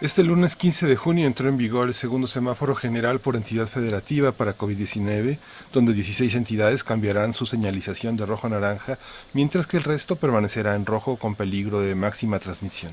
Este 0.00 0.22
lunes 0.24 0.56
15 0.56 0.86
de 0.86 0.96
junio 0.96 1.26
entró 1.26 1.48
en 1.48 1.56
vigor 1.56 1.88
el 1.88 1.94
segundo 1.94 2.26
semáforo 2.26 2.74
general 2.74 3.20
por 3.20 3.36
entidad 3.36 3.66
federativa 3.66 4.32
para 4.32 4.56
COVID-19, 4.56 5.38
donde 5.72 5.92
16 5.92 6.34
entidades 6.34 6.82
cambiarán 6.82 7.34
su 7.34 7.46
señalización 7.46 8.16
de 8.16 8.26
rojo 8.26 8.48
a 8.48 8.50
naranja, 8.50 8.98
mientras 9.32 9.66
que 9.66 9.76
el 9.76 9.84
resto 9.84 10.16
permanecerá 10.16 10.74
en 10.74 10.86
rojo 10.86 11.16
con 11.16 11.34
peligro 11.34 11.80
de 11.80 11.94
máxima 11.94 12.38
transmisión. 12.38 12.92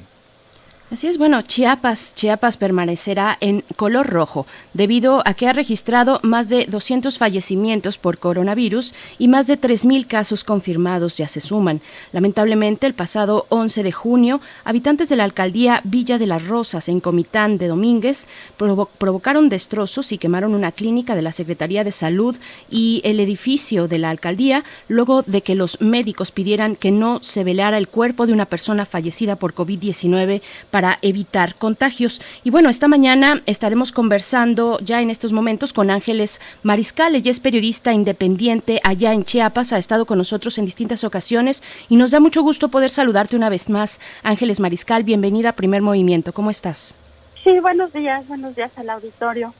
Así 0.91 1.05
es, 1.05 1.19
bueno, 1.19 1.43
Chiapas, 1.43 2.15
Chiapas 2.15 2.57
permanecerá 2.57 3.37
en 3.41 3.63
color 3.75 4.07
rojo 4.07 4.47
debido 4.73 5.21
a 5.23 5.35
que 5.35 5.47
ha 5.47 5.53
registrado 5.53 6.19
más 6.23 6.49
de 6.49 6.65
200 6.65 7.19
fallecimientos 7.19 7.99
por 7.99 8.17
coronavirus 8.17 8.95
y 9.19 9.27
más 9.27 9.45
de 9.45 9.61
3.000 9.61 10.07
casos 10.07 10.43
confirmados 10.43 11.15
ya 11.15 11.27
se 11.27 11.41
suman. 11.41 11.81
Lamentablemente, 12.11 12.87
el 12.87 12.95
pasado 12.95 13.45
11 13.49 13.83
de 13.83 13.91
junio, 13.91 14.41
habitantes 14.63 15.09
de 15.09 15.15
la 15.15 15.25
alcaldía 15.25 15.81
Villa 15.83 16.17
de 16.17 16.25
las 16.25 16.47
Rosas 16.47 16.89
en 16.89 17.01
Comitán 17.01 17.59
de 17.59 17.67
Domínguez 17.67 18.27
provocaron 18.57 19.47
destrozos 19.49 20.11
y 20.11 20.17
quemaron 20.17 20.55
una 20.55 20.71
clínica 20.71 21.13
de 21.13 21.21
la 21.21 21.31
Secretaría 21.31 21.83
de 21.83 21.91
Salud 21.91 22.35
y 22.67 23.01
el 23.03 23.19
edificio 23.19 23.87
de 23.87 23.99
la 23.99 24.09
alcaldía 24.09 24.63
luego 24.87 25.21
de 25.21 25.43
que 25.43 25.53
los 25.53 25.79
médicos 25.81 26.31
pidieran 26.31 26.75
que 26.75 26.89
no 26.89 27.21
se 27.21 27.43
velara 27.43 27.77
el 27.77 27.89
cuerpo 27.89 28.25
de 28.25 28.33
una 28.33 28.47
persona 28.47 28.87
fallecida 28.87 29.35
por 29.35 29.53
COVID-19 29.53 30.41
para 30.71 30.78
evitar 31.01 31.55
contagios. 31.55 32.21
Y 32.43 32.49
bueno, 32.49 32.69
esta 32.69 32.87
mañana 32.87 33.41
estaremos 33.45 33.91
conversando 33.91 34.79
ya 34.79 35.01
en 35.01 35.09
estos 35.09 35.31
momentos 35.31 35.73
con 35.73 35.89
Ángeles 35.89 36.39
Mariscal. 36.63 37.15
Ella 37.15 37.31
es 37.31 37.39
periodista 37.39 37.93
independiente 37.93 38.79
allá 38.83 39.13
en 39.13 39.23
Chiapas, 39.23 39.73
ha 39.73 39.77
estado 39.77 40.05
con 40.05 40.17
nosotros 40.17 40.57
en 40.57 40.65
distintas 40.65 41.03
ocasiones 41.03 41.61
y 41.89 41.95
nos 41.95 42.11
da 42.11 42.19
mucho 42.19 42.41
gusto 42.41 42.69
poder 42.69 42.89
saludarte 42.89 43.35
una 43.35 43.49
vez 43.49 43.69
más. 43.69 43.99
Ángeles 44.23 44.59
Mariscal, 44.59 45.03
bienvenida 45.03 45.49
a 45.49 45.53
Primer 45.53 45.81
Movimiento. 45.81 46.33
¿Cómo 46.33 46.49
estás? 46.49 46.95
Sí, 47.43 47.59
buenos 47.59 47.93
días, 47.93 48.27
buenos 48.27 48.55
días 48.55 48.71
al 48.77 48.89
auditorio. 48.89 49.53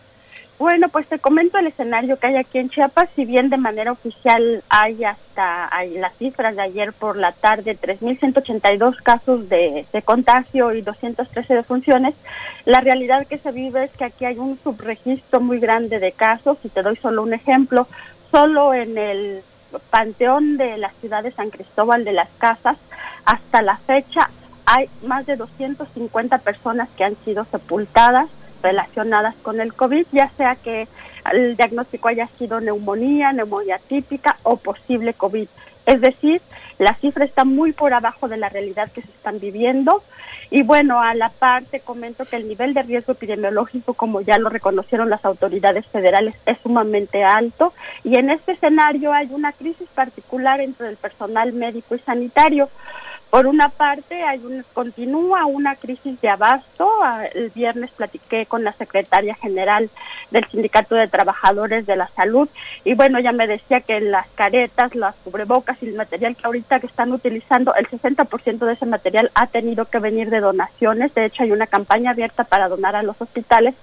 Bueno, 0.60 0.90
pues 0.90 1.08
te 1.08 1.20
comento 1.20 1.58
el 1.58 1.68
escenario 1.68 2.18
que 2.18 2.28
hay 2.28 2.36
aquí 2.36 2.58
en 2.58 2.70
Chiapas, 2.70 3.08
si 3.16 3.24
bien 3.24 3.50
de 3.50 3.56
manera 3.56 3.94
oficial 3.94 4.62
hay 4.68 5.06
hasta 5.06 5.74
hay 5.74 5.98
las 5.98 6.14
cifras 6.18 6.58
de 6.58 6.62
ayer 6.62 6.92
por 6.92 7.16
la 7.16 7.32
tarde 7.32 7.78
3.182 7.82 8.98
casos 8.98 9.48
de, 9.48 9.86
contagio 10.04 10.74
y 10.74 10.82
213 10.82 11.54
defunciones, 11.54 12.14
la 12.66 12.82
realidad 12.82 13.26
que 13.26 13.38
se 13.38 13.54
vive 13.54 13.86
es 13.86 13.92
que 13.92 14.04
aquí 14.04 14.26
hay 14.26 14.38
un 14.38 14.60
subregistro 14.62 15.40
muy 15.40 15.60
grande 15.60 15.98
de 15.98 16.12
casos. 16.12 16.58
Y 16.66 16.68
te 16.68 16.82
doy 16.82 16.98
solo 16.98 17.24
un 17.24 17.34
ejemplo, 17.34 17.88
solo 18.30 18.74
en 18.74 18.98
el 18.98 19.42
panteón 19.90 20.58
de 20.58 20.78
la 20.78 20.90
ciudad 21.00 21.24
de 21.24 21.32
San 21.32 21.52
Cristóbal 21.52 22.04
de 22.04 22.12
las 22.12 22.30
Casas, 22.38 22.76
hasta 23.24 23.62
la 23.62 23.78
fecha 23.78 24.30
hay 24.66 24.90
más 25.04 25.26
de 25.26 25.38
250 25.38 26.38
personas 26.40 26.90
que 26.98 27.06
han 27.06 27.16
sido 27.24 27.46
sepultadas 27.46 28.28
relacionadas 28.62 29.36
con 29.42 29.62
el 29.62 29.74
COVID, 29.74 30.06
ya 30.12 30.30
sea 30.38 30.56
que 30.56 30.88
el 31.32 31.56
diagnóstico 31.56 32.08
haya 32.08 32.28
sido 32.38 32.60
neumonía, 32.60 33.32
neumonía 33.32 33.80
típica 33.88 34.38
o 34.44 34.58
posible 34.58 35.14
COVID. 35.14 35.48
Es 35.86 36.02
decir, 36.02 36.42
la 36.78 36.94
cifra 36.94 37.26
está 37.26 37.46
muy 37.46 37.74
por 37.74 37.94
abajo 37.94 38.28
de 38.28 38.38
la 38.38 38.50
realidad 38.50 38.92
que 38.92 39.02
se 39.02 39.10
están 39.10 39.40
viviendo. 39.40 40.04
Y 40.52 40.64
bueno, 40.64 41.02
a 41.02 41.14
la 41.14 41.30
parte 41.30 41.80
comento 41.80 42.26
que 42.26 42.36
el 42.36 42.48
nivel 42.48 42.74
de 42.74 42.84
riesgo 42.84 43.14
epidemiológico, 43.14 43.94
como 43.94 44.22
ya 44.22 44.38
lo 44.38 44.50
reconocieron 44.50 45.10
las 45.10 45.26
autoridades 45.26 45.86
federales, 45.88 46.36
es 46.46 46.58
sumamente 46.60 47.24
alto. 47.24 47.74
Y 48.04 48.18
en 48.18 48.30
este 48.30 48.54
escenario 48.54 49.14
hay 49.14 49.28
una 49.32 49.52
crisis 49.52 49.88
particular 49.90 50.62
entre 50.62 50.90
el 50.90 50.98
personal 50.98 51.54
médico 51.54 51.96
y 51.96 52.00
sanitario. 52.00 52.70
Por 53.30 53.46
una 53.46 53.70
parte, 53.70 54.24
hay 54.24 54.40
un, 54.40 54.66
continúa 54.74 55.46
una 55.46 55.76
crisis 55.76 56.20
de 56.20 56.30
abasto. 56.30 56.90
Ah, 57.04 57.26
el 57.34 57.52
viernes 57.52 57.92
platiqué 57.92 58.48
con 58.48 58.64
la 58.64 58.74
secretaria 58.74 59.36
general 59.36 59.90
del 60.32 60.46
Sindicato 60.46 60.96
de 60.96 61.08
Trabajadores 61.08 61.86
de 61.86 61.96
la 61.96 62.08
Salud 62.08 62.50
y 62.84 62.94
bueno, 62.94 63.20
ella 63.20 63.32
me 63.32 63.48
decía 63.48 63.82
que 63.82 64.00
las 64.00 64.28
caretas, 64.30 64.96
las 64.96 65.16
cubrebocas 65.24 65.82
y 65.82 65.88
el 65.88 65.96
material 65.96 66.36
que 66.36 66.46
ahorita 66.46 66.80
que 66.80 66.88
están 66.88 67.12
utilizando, 67.12 67.74
el 67.76 67.88
60% 67.88 68.60
de 68.60 68.74
ese 68.74 68.86
material 68.86 69.32
ha 69.36 69.48
tenido 69.48 69.86
que 69.86 70.00
venir 70.00 70.30
de 70.30 70.40
donaciones. 70.40 71.14
De 71.14 71.26
hecho, 71.26 71.44
hay 71.44 71.52
una 71.52 71.68
campaña 71.68 72.12
abierta 72.12 72.44
para 72.44 72.68
donar 72.68 72.96
a 72.96 73.04
los 73.04 73.22
hospitales 73.22 73.76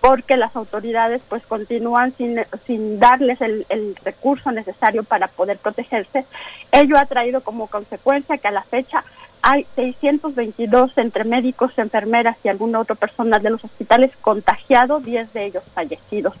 porque 0.00 0.36
las 0.36 0.56
autoridades 0.56 1.20
pues 1.28 1.42
continúan 1.44 2.14
sin, 2.16 2.40
sin 2.66 2.98
darles 2.98 3.40
el, 3.40 3.66
el, 3.68 3.94
recurso 4.02 4.50
necesario 4.50 5.04
para 5.04 5.28
poder 5.28 5.58
protegerse. 5.58 6.24
Ello 6.72 6.96
ha 6.98 7.06
traído 7.06 7.42
como 7.42 7.66
consecuencia 7.66 8.38
que 8.38 8.48
a 8.48 8.52
la 8.52 8.62
fecha 8.62 9.04
hay 9.42 9.66
622 9.74 10.98
entre 10.98 11.24
médicos, 11.24 11.78
enfermeras 11.78 12.36
y 12.44 12.48
alguna 12.48 12.80
otra 12.80 12.94
persona 12.94 13.38
de 13.38 13.50
los 13.50 13.64
hospitales 13.64 14.12
contagiados, 14.20 15.04
10 15.04 15.32
de 15.32 15.46
ellos 15.46 15.64
fallecidos. 15.74 16.34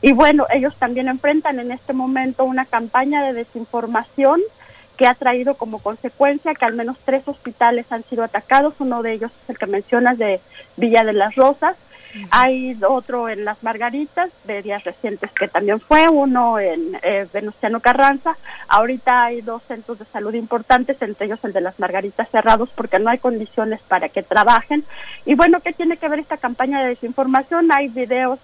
Y 0.00 0.12
bueno, 0.12 0.46
ellos 0.50 0.74
también 0.76 1.08
enfrentan 1.08 1.60
en 1.60 1.70
este 1.70 1.92
momento 1.92 2.44
una 2.44 2.66
campaña 2.66 3.24
de 3.24 3.32
desinformación 3.32 4.40
que 4.96 5.06
ha 5.06 5.14
traído 5.14 5.54
como 5.54 5.78
consecuencia 5.78 6.54
que 6.54 6.64
al 6.64 6.74
menos 6.74 6.98
tres 7.04 7.26
hospitales 7.26 7.90
han 7.90 8.04
sido 8.04 8.24
atacados, 8.24 8.74
uno 8.78 9.02
de 9.02 9.14
ellos 9.14 9.32
es 9.42 9.50
el 9.50 9.58
que 9.58 9.66
mencionas 9.66 10.18
de 10.18 10.40
Villa 10.76 11.04
de 11.04 11.14
las 11.14 11.34
Rosas, 11.34 11.76
hay 12.30 12.76
otro 12.86 13.28
en 13.28 13.44
Las 13.44 13.62
Margaritas, 13.62 14.30
de 14.44 14.62
días 14.62 14.84
recientes 14.84 15.30
que 15.32 15.48
también 15.48 15.80
fue, 15.80 16.08
uno 16.08 16.58
en 16.58 16.98
eh, 17.02 17.26
Venustiano 17.32 17.80
Carranza. 17.80 18.36
Ahorita 18.68 19.24
hay 19.24 19.40
dos 19.40 19.62
centros 19.62 19.98
de 19.98 20.04
salud 20.06 20.34
importantes, 20.34 21.00
entre 21.00 21.26
ellos 21.26 21.40
el 21.44 21.52
de 21.52 21.60
Las 21.60 21.78
Margaritas 21.78 22.28
cerrados 22.30 22.70
porque 22.74 22.98
no 22.98 23.10
hay 23.10 23.18
condiciones 23.18 23.80
para 23.82 24.08
que 24.08 24.22
trabajen. 24.22 24.84
Y 25.24 25.34
bueno, 25.34 25.60
¿qué 25.60 25.72
tiene 25.72 25.96
que 25.96 26.08
ver 26.08 26.18
esta 26.18 26.36
campaña 26.36 26.82
de 26.82 26.88
desinformación? 26.88 27.70
Hay 27.72 27.88
videos, 27.88 28.38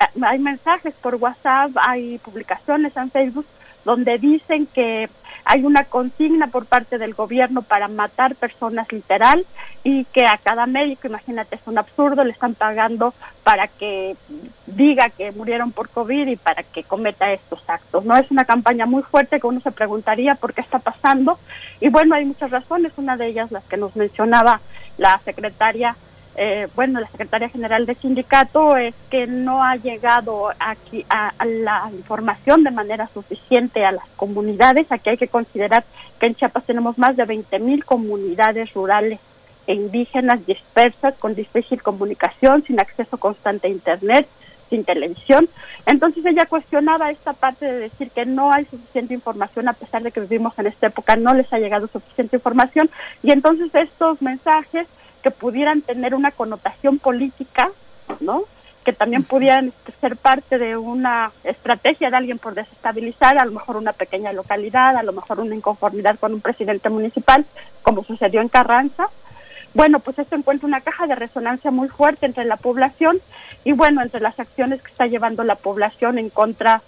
eh, 0.00 0.22
hay 0.22 0.38
mensajes 0.38 0.94
por 0.94 1.16
WhatsApp, 1.16 1.70
hay 1.76 2.18
publicaciones 2.18 2.96
en 2.96 3.10
Facebook 3.10 3.46
donde 3.84 4.18
dicen 4.18 4.66
que 4.66 5.08
hay 5.44 5.64
una 5.64 5.84
consigna 5.84 6.46
por 6.46 6.66
parte 6.66 6.98
del 6.98 7.14
gobierno 7.14 7.62
para 7.62 7.88
matar 7.88 8.34
personas 8.34 8.90
literal 8.92 9.44
y 9.82 10.04
que 10.06 10.26
a 10.26 10.38
cada 10.42 10.66
médico, 10.66 11.06
imagínate, 11.06 11.56
es 11.56 11.62
un 11.66 11.78
absurdo, 11.78 12.24
le 12.24 12.32
están 12.32 12.54
pagando 12.54 13.12
para 13.42 13.68
que 13.68 14.16
diga 14.66 15.10
que 15.10 15.32
murieron 15.32 15.72
por 15.72 15.90
COVID 15.90 16.26
y 16.28 16.36
para 16.36 16.62
que 16.62 16.82
cometa 16.82 17.32
estos 17.32 17.62
actos. 17.68 18.04
No 18.04 18.16
es 18.16 18.30
una 18.30 18.44
campaña 18.44 18.86
muy 18.86 19.02
fuerte 19.02 19.38
que 19.38 19.46
uno 19.46 19.60
se 19.60 19.72
preguntaría 19.72 20.34
por 20.34 20.54
qué 20.54 20.62
está 20.62 20.78
pasando 20.78 21.38
y 21.80 21.90
bueno, 21.90 22.14
hay 22.14 22.24
muchas 22.24 22.50
razones, 22.50 22.92
una 22.96 23.16
de 23.16 23.26
ellas 23.26 23.52
las 23.52 23.64
que 23.64 23.76
nos 23.76 23.94
mencionaba 23.96 24.60
la 24.96 25.18
secretaria 25.24 25.96
eh, 26.36 26.66
bueno, 26.74 27.00
la 27.00 27.06
secretaria 27.08 27.48
general 27.48 27.86
del 27.86 27.96
sindicato 27.96 28.76
es 28.76 28.94
que 29.08 29.26
no 29.26 29.62
ha 29.62 29.76
llegado 29.76 30.50
aquí 30.58 31.06
a, 31.08 31.32
la 31.44 31.88
información 31.92 32.64
de 32.64 32.72
manera 32.72 33.08
suficiente 33.12 33.84
a 33.84 33.92
las 33.92 34.08
comunidades. 34.16 34.90
Aquí 34.90 35.10
hay 35.10 35.16
que 35.16 35.28
considerar 35.28 35.84
que 36.18 36.26
en 36.26 36.34
Chiapas 36.34 36.64
tenemos 36.64 36.98
más 36.98 37.16
de 37.16 37.24
20 37.24 37.58
mil 37.60 37.84
comunidades 37.84 38.72
rurales 38.74 39.20
e 39.66 39.74
indígenas 39.74 40.44
dispersas 40.44 41.14
con 41.14 41.34
difícil 41.34 41.82
comunicación, 41.82 42.64
sin 42.64 42.80
acceso 42.80 43.16
constante 43.16 43.68
a 43.68 43.70
Internet, 43.70 44.26
sin 44.70 44.84
televisión. 44.84 45.48
Entonces 45.86 46.26
ella 46.26 46.46
cuestionaba 46.46 47.12
esta 47.12 47.32
parte 47.32 47.64
de 47.66 47.78
decir 47.78 48.10
que 48.10 48.26
no 48.26 48.52
hay 48.52 48.64
suficiente 48.64 49.14
información, 49.14 49.68
a 49.68 49.72
pesar 49.72 50.02
de 50.02 50.10
que 50.10 50.20
vivimos 50.20 50.58
en 50.58 50.66
esta 50.66 50.88
época, 50.88 51.14
no 51.14 51.32
les 51.32 51.50
ha 51.52 51.60
llegado 51.60 51.86
suficiente 51.86 52.36
información. 52.36 52.90
Y 53.22 53.30
entonces 53.30 53.72
estos 53.72 54.20
mensajes 54.20 54.88
que 55.24 55.30
pudieran 55.30 55.80
tener 55.80 56.14
una 56.14 56.30
connotación 56.30 56.98
política, 56.98 57.70
¿no? 58.20 58.42
que 58.84 58.92
también 58.92 59.24
pudieran 59.24 59.72
ser 59.98 60.18
parte 60.18 60.58
de 60.58 60.76
una 60.76 61.32
estrategia 61.42 62.10
de 62.10 62.16
alguien 62.18 62.38
por 62.38 62.54
desestabilizar 62.54 63.38
a 63.38 63.46
lo 63.46 63.52
mejor 63.52 63.78
una 63.78 63.94
pequeña 63.94 64.34
localidad, 64.34 64.98
a 64.98 65.02
lo 65.02 65.14
mejor 65.14 65.40
una 65.40 65.54
inconformidad 65.54 66.18
con 66.18 66.34
un 66.34 66.42
presidente 66.42 66.90
municipal, 66.90 67.46
como 67.82 68.04
sucedió 68.04 68.42
en 68.42 68.50
Carranza. 68.50 69.08
Bueno, 69.72 69.98
pues 70.00 70.18
esto 70.18 70.36
encuentra 70.36 70.68
una 70.68 70.82
caja 70.82 71.06
de 71.06 71.14
resonancia 71.14 71.70
muy 71.70 71.88
fuerte 71.88 72.26
entre 72.26 72.44
la 72.44 72.58
población 72.58 73.18
y 73.64 73.72
bueno, 73.72 74.02
entre 74.02 74.20
las 74.20 74.38
acciones 74.38 74.82
que 74.82 74.90
está 74.90 75.06
llevando 75.06 75.42
la 75.42 75.54
población 75.54 76.18
en 76.18 76.28
contra 76.28 76.82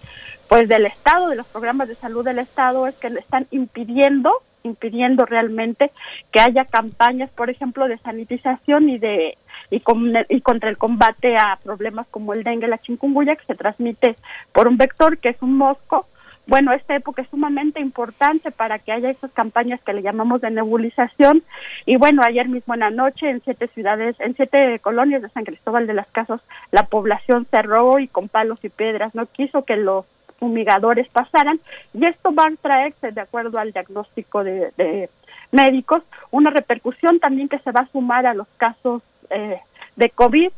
pues 0.48 0.68
del 0.68 0.84
Estado, 0.84 1.28
de 1.28 1.36
los 1.36 1.46
programas 1.46 1.88
de 1.88 1.94
salud 1.94 2.22
del 2.22 2.38
Estado, 2.38 2.86
es 2.86 2.94
que 2.96 3.08
le 3.08 3.20
están 3.20 3.46
impidiendo 3.50 4.30
impidiendo 4.66 5.24
realmente 5.24 5.90
que 6.32 6.40
haya 6.40 6.64
campañas, 6.64 7.30
por 7.30 7.50
ejemplo, 7.50 7.88
de 7.88 7.98
sanitización 7.98 8.88
y 8.88 8.98
de 8.98 9.38
y, 9.70 9.82
y 10.28 10.40
contra 10.42 10.70
el 10.70 10.78
combate 10.78 11.36
a 11.36 11.58
problemas 11.62 12.06
como 12.08 12.32
el 12.32 12.44
dengue, 12.44 12.68
la 12.68 12.78
chikungunya, 12.78 13.36
que 13.36 13.46
se 13.46 13.54
transmite 13.54 14.16
por 14.52 14.68
un 14.68 14.76
vector 14.76 15.18
que 15.18 15.30
es 15.30 15.42
un 15.42 15.56
mosco. 15.56 16.06
Bueno, 16.48 16.72
esta 16.72 16.94
época 16.94 17.22
es 17.22 17.28
sumamente 17.28 17.80
importante 17.80 18.52
para 18.52 18.78
que 18.78 18.92
haya 18.92 19.10
esas 19.10 19.32
campañas 19.32 19.80
que 19.82 19.92
le 19.92 20.02
llamamos 20.02 20.40
de 20.40 20.50
nebulización. 20.52 21.42
Y 21.86 21.96
bueno, 21.96 22.22
ayer 22.24 22.48
mismo 22.48 22.74
en 22.74 22.80
la 22.80 22.90
noche, 22.90 23.28
en 23.28 23.42
siete 23.42 23.66
ciudades, 23.68 24.14
en 24.20 24.36
siete 24.36 24.78
colonias 24.78 25.22
de 25.22 25.28
San 25.30 25.44
Cristóbal 25.44 25.88
de 25.88 25.94
las 25.94 26.06
Casas, 26.08 26.40
la 26.70 26.86
población 26.86 27.48
cerró 27.50 27.98
y 27.98 28.06
con 28.06 28.28
palos 28.28 28.64
y 28.64 28.68
piedras 28.68 29.12
no 29.16 29.26
quiso 29.26 29.64
que 29.64 29.76
los 29.76 30.06
fumigadores 30.38 31.08
pasaran 31.08 31.60
y 31.94 32.04
esto 32.06 32.34
va 32.34 32.44
a 32.44 32.56
traerse, 32.60 33.12
de 33.12 33.20
acuerdo 33.20 33.58
al 33.58 33.72
diagnóstico 33.72 34.44
de, 34.44 35.08
médicos, 35.52 36.02
una 36.30 36.50
repercusión 36.50 37.20
también 37.20 37.48
que 37.48 37.58
se 37.60 37.70
va 37.70 37.80
a 37.80 37.92
sumar 37.92 38.26
a 38.26 38.34
los 38.34 38.48
casos 38.58 39.02
eh, 39.30 39.60
de 39.96 40.10
COVID 40.10 40.50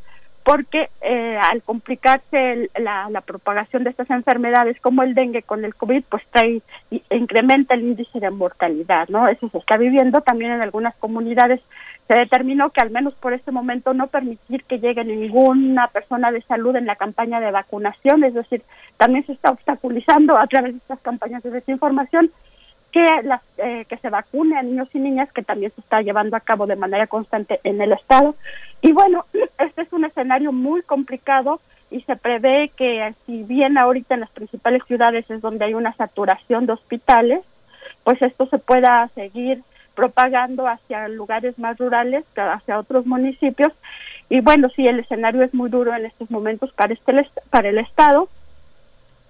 porque 0.48 0.88
eh, 1.02 1.38
al 1.50 1.62
complicarse 1.62 2.70
la, 2.78 3.10
la, 3.10 3.20
propagación 3.20 3.84
de 3.84 3.90
estas 3.90 4.08
enfermedades 4.08 4.80
como 4.80 5.02
el 5.02 5.14
dengue 5.14 5.42
con 5.42 5.62
el 5.62 5.74
COVID, 5.74 6.04
pues 6.08 6.22
trae, 6.30 6.62
incrementa 7.10 7.74
el 7.74 7.82
índice 7.82 8.18
de 8.18 8.30
mortalidad, 8.30 9.08
¿no? 9.08 9.28
Eso 9.28 9.50
se 9.50 9.58
está 9.58 9.76
viviendo 9.76 10.22
también 10.22 10.52
en 10.52 10.62
algunas 10.62 10.94
comunidades. 10.96 11.60
Se 12.08 12.16
determinó 12.16 12.70
que 12.70 12.80
al 12.80 12.90
menos 12.90 13.14
por 13.14 13.34
este 13.34 13.52
momento 13.52 13.92
no 13.92 14.06
permitir 14.06 14.64
que 14.64 14.80
llegue 14.80 15.04
ninguna 15.04 15.88
persona 15.88 16.32
de 16.32 16.40
salud 16.42 16.74
en 16.74 16.86
la 16.86 16.96
campaña 16.96 17.38
de 17.38 17.50
vacunación, 17.50 18.24
es 18.24 18.32
decir, 18.32 18.62
también 18.96 19.26
se 19.26 19.32
está 19.32 19.50
obstaculizando 19.50 20.38
a 20.38 20.46
través 20.46 20.72
de 20.72 20.78
estas 20.78 21.00
campañas 21.00 21.42
de 21.42 21.50
desinformación 21.50 22.30
que, 22.92 23.06
las, 23.24 23.42
eh, 23.58 23.84
que 23.88 23.98
se 23.98 24.08
vacune 24.08 24.56
a 24.56 24.62
niños 24.62 24.88
y 24.94 24.98
niñas, 24.98 25.30
que 25.32 25.42
también 25.42 25.70
se 25.74 25.82
está 25.82 26.00
llevando 26.00 26.36
a 26.36 26.40
cabo 26.40 26.66
de 26.66 26.76
manera 26.76 27.06
constante 27.06 27.60
en 27.64 27.80
el 27.82 27.92
Estado. 27.92 28.34
Y 28.80 28.92
bueno, 28.92 29.26
este 29.58 29.82
es 29.82 29.92
un 29.92 30.04
escenario 30.04 30.52
muy 30.52 30.82
complicado 30.82 31.60
y 31.90 32.00
se 32.02 32.16
prevé 32.16 32.70
que 32.76 33.14
si 33.26 33.42
bien 33.42 33.78
ahorita 33.78 34.14
en 34.14 34.20
las 34.20 34.30
principales 34.30 34.82
ciudades 34.86 35.30
es 35.30 35.40
donde 35.40 35.64
hay 35.64 35.74
una 35.74 35.94
saturación 35.94 36.66
de 36.66 36.72
hospitales, 36.72 37.40
pues 38.04 38.20
esto 38.22 38.46
se 38.46 38.58
pueda 38.58 39.08
seguir 39.14 39.62
propagando 39.98 40.68
hacia 40.68 41.08
lugares 41.08 41.58
más 41.58 41.76
rurales, 41.76 42.24
hacia 42.36 42.78
otros 42.78 43.04
municipios. 43.04 43.72
Y 44.30 44.40
bueno, 44.42 44.68
sí, 44.76 44.86
el 44.86 45.00
escenario 45.00 45.42
es 45.42 45.52
muy 45.52 45.70
duro 45.70 45.92
en 45.92 46.06
estos 46.06 46.30
momentos 46.30 46.72
para, 46.72 46.94
este, 46.94 47.12
para 47.50 47.68
el 47.68 47.78
Estado. 47.78 48.28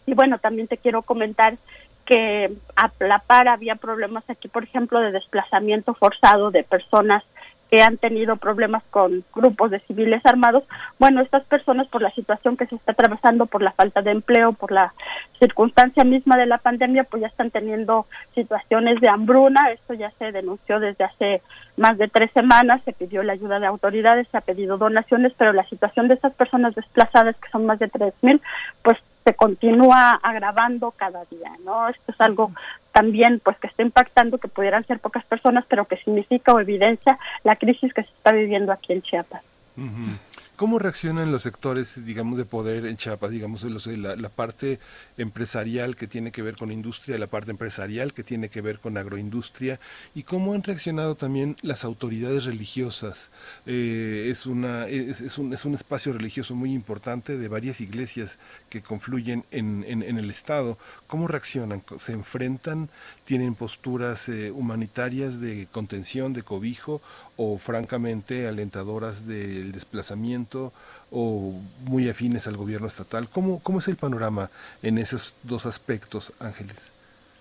Y 0.04 0.12
bueno, 0.12 0.38
también 0.38 0.68
te 0.68 0.76
quiero 0.76 1.00
comentar 1.00 1.56
que 2.04 2.52
a 2.76 2.90
la 3.00 3.20
par 3.20 3.48
había 3.48 3.76
problemas 3.76 4.28
aquí, 4.28 4.48
por 4.48 4.62
ejemplo, 4.62 5.00
de 5.00 5.10
desplazamiento 5.10 5.94
forzado 5.94 6.50
de 6.50 6.64
personas 6.64 7.24
que 7.70 7.82
han 7.82 7.98
tenido 7.98 8.36
problemas 8.36 8.82
con 8.90 9.24
grupos 9.34 9.70
de 9.70 9.80
civiles 9.80 10.22
armados. 10.24 10.64
Bueno, 10.98 11.20
estas 11.20 11.44
personas 11.44 11.86
por 11.88 12.02
la 12.02 12.10
situación 12.12 12.56
que 12.56 12.66
se 12.66 12.76
está 12.76 12.92
atravesando, 12.92 13.46
por 13.46 13.62
la 13.62 13.72
falta 13.72 14.02
de 14.02 14.12
empleo, 14.12 14.52
por 14.52 14.72
la 14.72 14.94
circunstancia 15.38 16.04
misma 16.04 16.36
de 16.36 16.46
la 16.46 16.58
pandemia, 16.58 17.04
pues 17.04 17.20
ya 17.22 17.28
están 17.28 17.50
teniendo 17.50 18.06
situaciones 18.34 19.00
de 19.00 19.08
hambruna. 19.08 19.70
Esto 19.70 19.94
ya 19.94 20.10
se 20.18 20.32
denunció 20.32 20.80
desde 20.80 21.04
hace 21.04 21.42
más 21.76 21.98
de 21.98 22.08
tres 22.08 22.30
semanas, 22.32 22.80
se 22.84 22.92
pidió 22.92 23.22
la 23.22 23.34
ayuda 23.34 23.60
de 23.60 23.66
autoridades, 23.66 24.26
se 24.28 24.38
ha 24.38 24.40
pedido 24.40 24.78
donaciones, 24.78 25.32
pero 25.36 25.52
la 25.52 25.68
situación 25.68 26.08
de 26.08 26.14
estas 26.14 26.34
personas 26.34 26.74
desplazadas, 26.74 27.36
que 27.36 27.50
son 27.50 27.66
más 27.66 27.78
de 27.78 27.88
tres 27.88 28.14
mil, 28.22 28.40
pues 28.82 28.98
se 29.24 29.34
continúa 29.34 30.12
agravando 30.22 30.90
cada 30.92 31.24
día, 31.26 31.52
¿no? 31.64 31.88
Esto 31.88 32.12
es 32.12 32.20
algo 32.20 32.52
también 32.92 33.40
pues 33.44 33.58
que 33.58 33.66
está 33.66 33.82
impactando 33.82 34.38
que 34.38 34.48
pudieran 34.48 34.86
ser 34.86 35.00
pocas 35.00 35.24
personas, 35.24 35.64
pero 35.68 35.84
que 35.84 35.96
significa 35.98 36.52
o 36.52 36.60
evidencia 36.60 37.18
la 37.44 37.56
crisis 37.56 37.92
que 37.92 38.02
se 38.02 38.10
está 38.10 38.32
viviendo 38.32 38.72
aquí 38.72 38.92
en 38.92 39.02
Chiapas. 39.02 39.42
¿Cómo 40.59 40.80
reaccionan 40.80 41.30
los 41.30 41.43
sectores, 41.43 42.05
digamos, 42.05 42.36
de 42.36 42.44
poder 42.44 42.85
en 42.85 42.97
Chiapas, 42.97 43.30
digamos, 43.30 43.62
la, 43.62 44.16
la, 44.16 44.28
parte 44.28 44.80
empresarial 45.16 45.94
que 45.94 46.09
tiene 46.09 46.32
que 46.32 46.43
ver 46.43 46.56
con 46.56 46.72
industria, 46.72 47.16
la 47.16 47.28
parte 47.28 47.52
empresarial 47.52 48.12
que 48.12 48.24
tiene 48.24 48.48
que 48.48 48.60
ver 48.60 48.80
con 48.80 48.97
agroindustria, 48.97 49.78
y 50.16 50.24
cómo 50.24 50.55
han 50.55 50.64
reaccionado 50.64 51.14
también 51.14 51.55
las 51.62 51.85
autoridades 51.85 52.44
religiosas? 52.44 53.30
Eh, 53.66 54.26
es, 54.32 54.47
una, 54.47 54.89
es, 54.89 55.39
un, 55.39 55.52
es 55.52 55.64
un 55.64 55.74
espacio 55.74 56.12
religioso 56.12 56.56
muy 56.56 56.74
importante 56.74 57.39
de 57.39 57.47
varias 57.47 57.80
iglesias 57.80 58.40
que 58.68 58.82
confluyen 58.82 59.44
en, 59.52 59.85
en, 59.86 60.02
en 60.02 60.18
el 60.18 60.28
Estado. 60.28 60.76
¿Cómo 61.06 61.28
reaccionan? 61.28 61.85
¿Se 62.01 62.10
enfrentan? 62.14 62.90
¿Tienen 63.24 63.55
posturas 63.55 64.28
eh, 64.28 64.51
humanitarias 64.51 65.40
de 65.40 65.68
contención, 65.70 66.32
de 66.32 66.43
cobijo, 66.43 67.01
o 67.39 67.56
francamente 67.56 68.48
alentadoras 68.48 69.27
del 69.27 69.70
desplazamiento 69.73 70.73
o 71.10 71.55
muy 71.85 72.09
afines 72.09 72.48
al 72.48 72.56
gobierno 72.56 72.89
estatal. 72.89 73.28
¿Cómo, 73.28 73.60
cómo 73.62 73.78
es 73.78 73.86
el 73.86 73.97
panorama 73.97 74.51
en 74.82 74.98
esos 74.98 75.36
dos 75.44 75.65
aspectos, 75.65 76.32
Ángeles? 76.40 76.77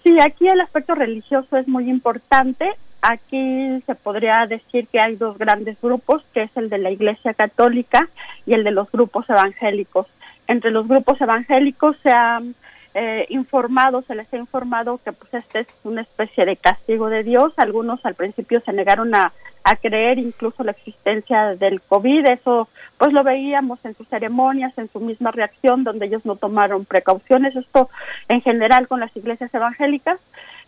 Sí, 0.03 0.15
aquí 0.21 0.47
el 0.47 0.61
aspecto 0.61 0.93
religioso 0.93 1.57
es 1.57 1.67
muy 1.67 1.89
importante. 1.89 2.69
Aquí 3.01 3.81
se 3.85 3.95
podría 3.95 4.45
decir 4.47 4.87
que 4.87 4.99
hay 4.99 5.15
dos 5.15 5.37
grandes 5.39 5.77
grupos, 5.81 6.23
que 6.31 6.43
es 6.43 6.51
el 6.55 6.69
de 6.69 6.77
la 6.77 6.91
Iglesia 6.91 7.33
Católica 7.33 8.07
y 8.45 8.53
el 8.53 8.63
de 8.63 8.71
los 8.71 8.91
grupos 8.91 9.27
evangélicos. 9.29 10.05
Entre 10.47 10.69
los 10.69 10.87
grupos 10.87 11.19
evangélicos 11.19 11.97
se 12.03 12.11
han 12.11 12.55
eh, 12.99 13.27
informado, 13.29 14.01
se 14.01 14.15
les 14.15 14.33
ha 14.33 14.37
informado 14.37 14.99
que 15.03 15.11
pues 15.11 15.31
este 15.33 15.59
es 15.59 15.67
una 15.83 16.01
especie 16.01 16.45
de 16.45 16.57
castigo 16.57 17.09
de 17.09 17.23
Dios. 17.23 17.53
Algunos 17.57 18.03
al 18.05 18.15
principio 18.15 18.59
se 18.61 18.73
negaron 18.73 19.13
a 19.13 19.33
a 19.69 19.75
creer 19.75 20.17
incluso 20.17 20.63
la 20.63 20.71
existencia 20.71 21.55
del 21.55 21.81
COVID. 21.81 22.25
Eso 22.27 22.69
pues 22.97 23.11
lo 23.11 23.23
veíamos 23.23 23.83
en 23.83 23.95
sus 23.95 24.07
ceremonias, 24.07 24.77
en 24.77 24.89
su 24.89 25.01
misma 25.01 25.31
reacción, 25.31 25.83
donde 25.83 26.05
ellos 26.05 26.25
no 26.25 26.37
tomaron 26.37 26.85
precauciones. 26.85 27.53
Esto 27.55 27.89
en 28.29 28.41
general 28.41 28.87
con 28.87 29.01
las 29.01 29.15
iglesias 29.15 29.53
evangélicas. 29.53 30.19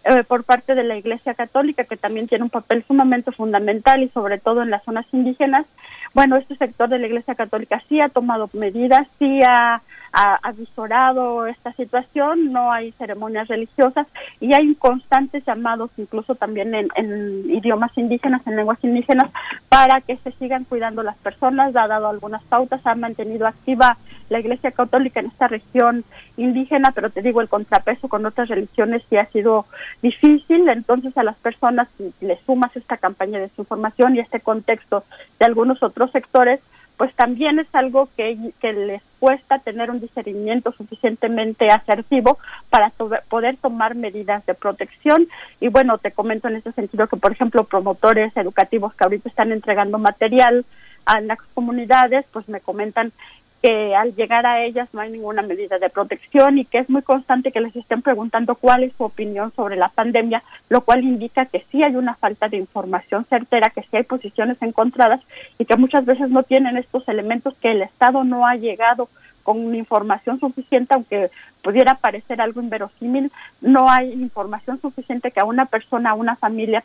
Eh, 0.05 0.23
por 0.23 0.45
parte 0.45 0.75
de 0.75 0.83
la 0.85 0.95
Iglesia 0.95 1.33
Católica, 1.33 1.83
que 1.83 1.97
también 1.97 2.25
tiene 2.25 2.45
un 2.45 2.49
papel 2.49 2.85
sumamente 2.87 3.33
fundamental 3.33 4.01
y 4.01 4.07
sobre 4.07 4.37
todo 4.37 4.63
en 4.63 4.69
las 4.69 4.81
zonas 4.85 5.05
indígenas. 5.11 5.65
Bueno, 6.13 6.37
este 6.37 6.55
sector 6.55 6.89
de 6.89 6.99
la 6.99 7.07
Iglesia 7.07 7.35
Católica 7.35 7.81
sí 7.87 7.99
ha 8.01 8.09
tomado 8.09 8.49
medidas, 8.53 9.07
sí 9.19 9.41
ha 9.47 9.81
ha 10.11 10.39
avisorado 10.41 11.45
esta 11.45 11.71
situación, 11.73 12.51
no 12.51 12.71
hay 12.71 12.91
ceremonias 12.93 13.47
religiosas 13.47 14.07
y 14.39 14.53
hay 14.53 14.73
constantes 14.75 15.45
llamados 15.45 15.91
incluso 15.97 16.35
también 16.35 16.73
en, 16.73 16.87
en, 16.95 17.49
idiomas 17.49 17.95
indígenas, 17.97 18.45
en 18.47 18.55
lenguas 18.55 18.79
indígenas, 18.83 19.29
para 19.67 20.01
que 20.01 20.17
se 20.17 20.31
sigan 20.33 20.63
cuidando 20.63 21.03
las 21.03 21.17
personas, 21.17 21.75
ha 21.75 21.87
dado 21.87 22.07
algunas 22.07 22.43
pautas, 22.43 22.81
ha 22.85 22.95
mantenido 22.95 23.47
activa 23.47 23.97
la 24.29 24.39
Iglesia 24.39 24.71
Católica 24.71 25.19
en 25.19 25.27
esta 25.27 25.47
región 25.47 26.03
indígena, 26.37 26.91
pero 26.91 27.09
te 27.09 27.21
digo, 27.21 27.41
el 27.41 27.49
contrapeso 27.49 28.07
con 28.07 28.25
otras 28.25 28.47
religiones 28.47 29.03
sí 29.09 29.17
ha 29.17 29.25
sido 29.25 29.65
difícil, 30.01 30.69
entonces 30.69 31.17
a 31.17 31.23
las 31.23 31.35
personas 31.37 31.87
le 32.21 32.37
sumas 32.45 32.75
esta 32.75 32.97
campaña 32.97 33.39
de 33.39 33.47
desinformación 33.47 34.15
y 34.15 34.19
este 34.19 34.39
contexto 34.39 35.03
de 35.39 35.45
algunos 35.45 35.81
otros 35.81 35.98
sectores, 36.07 36.59
pues 36.97 37.13
también 37.15 37.59
es 37.59 37.67
algo 37.71 38.09
que 38.17 38.35
les 38.61 39.01
cuesta 39.19 39.59
tener 39.59 39.89
un 39.89 40.01
discernimiento 40.01 40.73
suficientemente 40.73 41.69
asertivo 41.69 42.37
para 42.69 42.91
poder 43.29 43.55
tomar 43.55 43.95
medidas 43.95 44.45
de 44.45 44.53
protección. 44.53 45.27
Y 45.61 45.69
bueno, 45.69 45.97
te 45.97 46.11
comento 46.11 46.49
en 46.49 46.57
ese 46.57 46.73
sentido 46.73 47.07
que, 47.07 47.15
por 47.15 47.31
ejemplo, 47.31 47.63
promotores 47.63 48.35
educativos 48.35 48.93
que 48.95 49.05
ahorita 49.05 49.29
están 49.29 49.53
entregando 49.53 49.97
material 49.97 50.65
a 51.05 51.21
las 51.21 51.39
comunidades, 51.53 52.25
pues 52.33 52.49
me 52.49 52.59
comentan 52.59 53.13
que 53.61 53.95
al 53.95 54.15
llegar 54.15 54.45
a 54.45 54.63
ellas 54.63 54.87
no 54.93 55.01
hay 55.01 55.11
ninguna 55.11 55.41
medida 55.41 55.77
de 55.79 55.89
protección 55.89 56.57
y 56.57 56.65
que 56.65 56.79
es 56.79 56.89
muy 56.89 57.01
constante 57.01 57.51
que 57.51 57.59
les 57.59 57.75
estén 57.75 58.01
preguntando 58.01 58.55
cuál 58.55 58.83
es 58.83 58.93
su 58.93 59.03
opinión 59.03 59.51
sobre 59.55 59.75
la 59.75 59.89
pandemia, 59.89 60.43
lo 60.69 60.81
cual 60.81 61.03
indica 61.03 61.45
que 61.45 61.65
sí 61.71 61.81
hay 61.83 61.95
una 61.95 62.15
falta 62.15 62.47
de 62.47 62.57
información 62.57 63.25
certera, 63.25 63.71
que 63.71 63.81
sí 63.81 63.97
hay 63.97 64.03
posiciones 64.03 64.57
encontradas 64.61 65.21
y 65.57 65.65
que 65.65 65.77
muchas 65.77 66.05
veces 66.05 66.29
no 66.29 66.43
tienen 66.43 66.77
estos 66.77 67.07
elementos 67.07 67.53
que 67.61 67.71
el 67.71 67.81
Estado 67.81 68.23
no 68.23 68.47
ha 68.47 68.55
llegado 68.55 69.09
con 69.43 69.75
información 69.75 70.39
suficiente, 70.39 70.93
aunque 70.93 71.29
pudiera 71.61 71.95
parecer 71.95 72.41
algo 72.41 72.61
inverosímil, 72.61 73.31
no 73.61 73.89
hay 73.89 74.13
información 74.13 74.79
suficiente 74.79 75.31
que 75.31 75.39
a 75.39 75.45
una 75.45 75.65
persona, 75.65 76.11
a 76.11 76.15
una 76.15 76.35
familia 76.35 76.83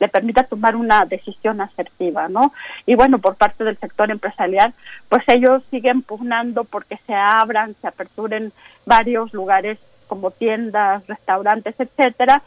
le 0.00 0.08
permita 0.08 0.42
tomar 0.42 0.76
una 0.76 1.04
decisión 1.04 1.60
asertiva, 1.60 2.28
¿no? 2.28 2.52
Y 2.86 2.94
bueno, 2.96 3.18
por 3.18 3.36
parte 3.36 3.64
del 3.64 3.78
sector 3.78 4.10
empresarial, 4.10 4.74
pues 5.08 5.22
ellos 5.28 5.62
siguen 5.70 6.02
pugnando 6.02 6.64
porque 6.64 6.98
se 7.06 7.14
abran, 7.14 7.74
se 7.80 7.88
aperturen 7.88 8.52
varios 8.84 9.32
lugares 9.32 9.78
como 10.06 10.30
tiendas, 10.30 11.06
restaurantes, 11.06 11.74
etcétera. 11.78 12.42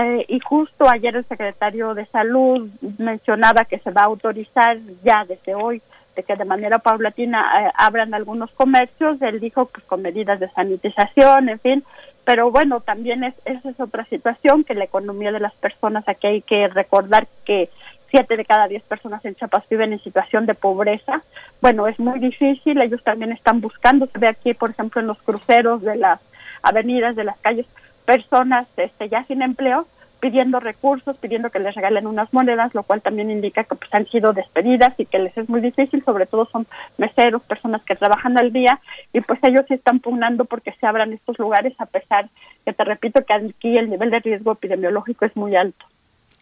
Eh, 0.00 0.24
y 0.28 0.40
justo 0.40 0.88
ayer 0.88 1.14
el 1.14 1.24
secretario 1.24 1.94
de 1.94 2.06
Salud 2.06 2.68
mencionaba 2.98 3.64
que 3.64 3.78
se 3.78 3.92
va 3.92 4.02
a 4.02 4.06
autorizar 4.06 4.78
ya 5.04 5.24
desde 5.24 5.54
hoy 5.54 5.80
de 6.16 6.22
que 6.22 6.36
de 6.36 6.44
manera 6.44 6.78
paulatina 6.78 7.40
eh, 7.60 7.70
abran 7.76 8.14
algunos 8.14 8.50
comercios, 8.52 9.20
él 9.22 9.40
dijo 9.40 9.66
pues 9.66 9.84
con 9.84 10.02
medidas 10.02 10.40
de 10.40 10.48
sanitización, 10.50 11.48
en 11.48 11.58
fin, 11.60 11.84
pero 12.24 12.50
bueno, 12.50 12.80
también 12.80 13.24
es, 13.24 13.34
esa 13.44 13.70
es 13.70 13.80
otra 13.80 14.04
situación, 14.06 14.64
que 14.64 14.74
la 14.74 14.84
economía 14.84 15.32
de 15.32 15.40
las 15.40 15.54
personas, 15.54 16.08
aquí 16.08 16.26
hay 16.26 16.42
que 16.42 16.68
recordar 16.68 17.26
que 17.44 17.68
siete 18.10 18.36
de 18.36 18.44
cada 18.44 18.68
diez 18.68 18.82
personas 18.84 19.24
en 19.24 19.34
Chiapas 19.34 19.68
viven 19.68 19.92
en 19.92 20.00
situación 20.00 20.46
de 20.46 20.54
pobreza, 20.54 21.22
bueno, 21.60 21.88
es 21.88 21.98
muy 21.98 22.20
difícil, 22.20 22.80
ellos 22.82 23.02
también 23.02 23.32
están 23.32 23.60
buscando, 23.60 24.06
se 24.06 24.18
ve 24.18 24.28
aquí, 24.28 24.54
por 24.54 24.70
ejemplo, 24.70 25.00
en 25.00 25.08
los 25.08 25.20
cruceros 25.22 25.82
de 25.82 25.96
las 25.96 26.20
avenidas, 26.62 27.16
de 27.16 27.24
las 27.24 27.36
calles, 27.38 27.66
personas 28.04 28.68
este, 28.76 29.08
ya 29.08 29.24
sin 29.24 29.42
empleo, 29.42 29.86
pidiendo 30.24 30.58
recursos, 30.58 31.18
pidiendo 31.18 31.50
que 31.50 31.58
les 31.58 31.74
regalen 31.74 32.06
unas 32.06 32.32
monedas, 32.32 32.74
lo 32.74 32.82
cual 32.82 33.02
también 33.02 33.30
indica 33.30 33.64
que 33.64 33.74
pues, 33.74 33.92
han 33.92 34.06
sido 34.06 34.32
despedidas 34.32 34.94
y 34.96 35.04
que 35.04 35.18
les 35.18 35.36
es 35.36 35.50
muy 35.50 35.60
difícil, 35.60 36.02
sobre 36.02 36.24
todo 36.24 36.48
son 36.50 36.66
meseros, 36.96 37.42
personas 37.42 37.84
que 37.84 37.94
trabajan 37.94 38.38
al 38.38 38.50
día 38.50 38.80
y 39.12 39.20
pues 39.20 39.38
ellos 39.42 39.66
sí 39.68 39.74
están 39.74 40.00
pugnando 40.00 40.46
porque 40.46 40.72
se 40.80 40.86
abran 40.86 41.12
estos 41.12 41.38
lugares 41.38 41.74
a 41.78 41.84
pesar 41.84 42.30
que 42.64 42.72
te 42.72 42.84
repito 42.84 43.22
que 43.26 43.34
aquí 43.34 43.76
el 43.76 43.90
nivel 43.90 44.10
de 44.10 44.20
riesgo 44.20 44.52
epidemiológico 44.52 45.26
es 45.26 45.36
muy 45.36 45.56
alto. 45.56 45.84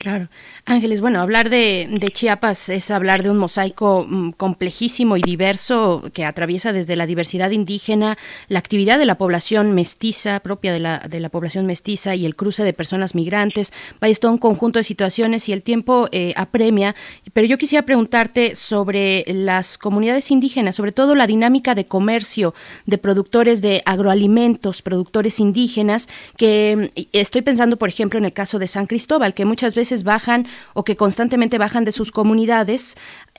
Claro. 0.03 0.27
Ángeles, 0.65 1.01
bueno, 1.01 1.21
hablar 1.21 1.49
de, 1.49 2.11
Chiapas 2.13 2.71
es 2.71 2.91
hablar 2.91 3.23
de 3.23 3.31
un 3.31 3.39
mosaico 3.39 4.05
mm, 4.09 4.33
complejísimo 4.33 5.17
y 5.17 5.23
diverso 5.23 6.11
que 6.13 6.25
atraviesa 6.25 6.73
desde 6.73 6.97
la 6.97 7.07
diversidad 7.07 7.53
indígena, 7.53 8.19
la 8.49 8.59
actividad 8.59 8.99
de 8.99 9.07
la 9.07 9.17
población 9.17 9.77
mestiza, 9.77 10.41
propia 10.41 10.73
de 10.73 10.81
la, 10.81 10.99
de 10.99 11.21
la 11.21 11.29
población 11.29 11.67
mestiza 11.67 12.17
y 12.17 12.27
el 12.27 12.35
cruce 12.35 12.65
de 12.65 12.73
personas 12.73 13.15
migrantes. 13.15 13.73
Vaya, 14.01 14.13
todo 14.17 14.33
un 14.33 14.39
conjunto 14.39 14.81
de 14.81 14.83
situaciones 14.83 15.49
y 15.49 15.53
el 15.53 15.63
tiempo 15.63 16.09
eh, 16.11 16.33
apremia. 16.35 16.97
Pero 17.33 17.47
yo 17.47 17.57
quisiera 17.57 17.87
preguntarte 17.87 18.57
sobre 18.57 19.23
las 19.29 19.79
comunidades 19.79 20.33
indígenas, 20.33 20.75
sobre 20.75 20.91
todo 20.91 21.15
la 21.15 21.29
dinámica 21.29 21.77
de 21.77 21.87
comercio 21.87 22.55
de 22.87 22.99
productores 22.99 23.63
de 23.63 23.83
agroalimentos, 23.87 24.83
productores 24.83 25.39
indígenas, 25.39 26.09
que 26.37 26.91
mm, 26.93 27.01
estoy 27.13 27.43
pensando, 27.43 27.77
por 27.77 27.89
ejemplo, 27.89 28.19
en 28.19 28.25
el 28.25 28.33
caso 28.33 28.59
de 28.59 28.67
San 28.67 28.87
Cristóbal, 28.87 29.33
que 29.33 29.45
muchas 29.45 29.77
veces 29.77 29.92
bajan 30.03 30.47
o 30.73 30.85
que 30.85 30.97
constantemente 30.97 31.59
bajan 31.59 31.85
de 31.85 31.93
sus 31.93 32.11
comunidades 32.11 32.97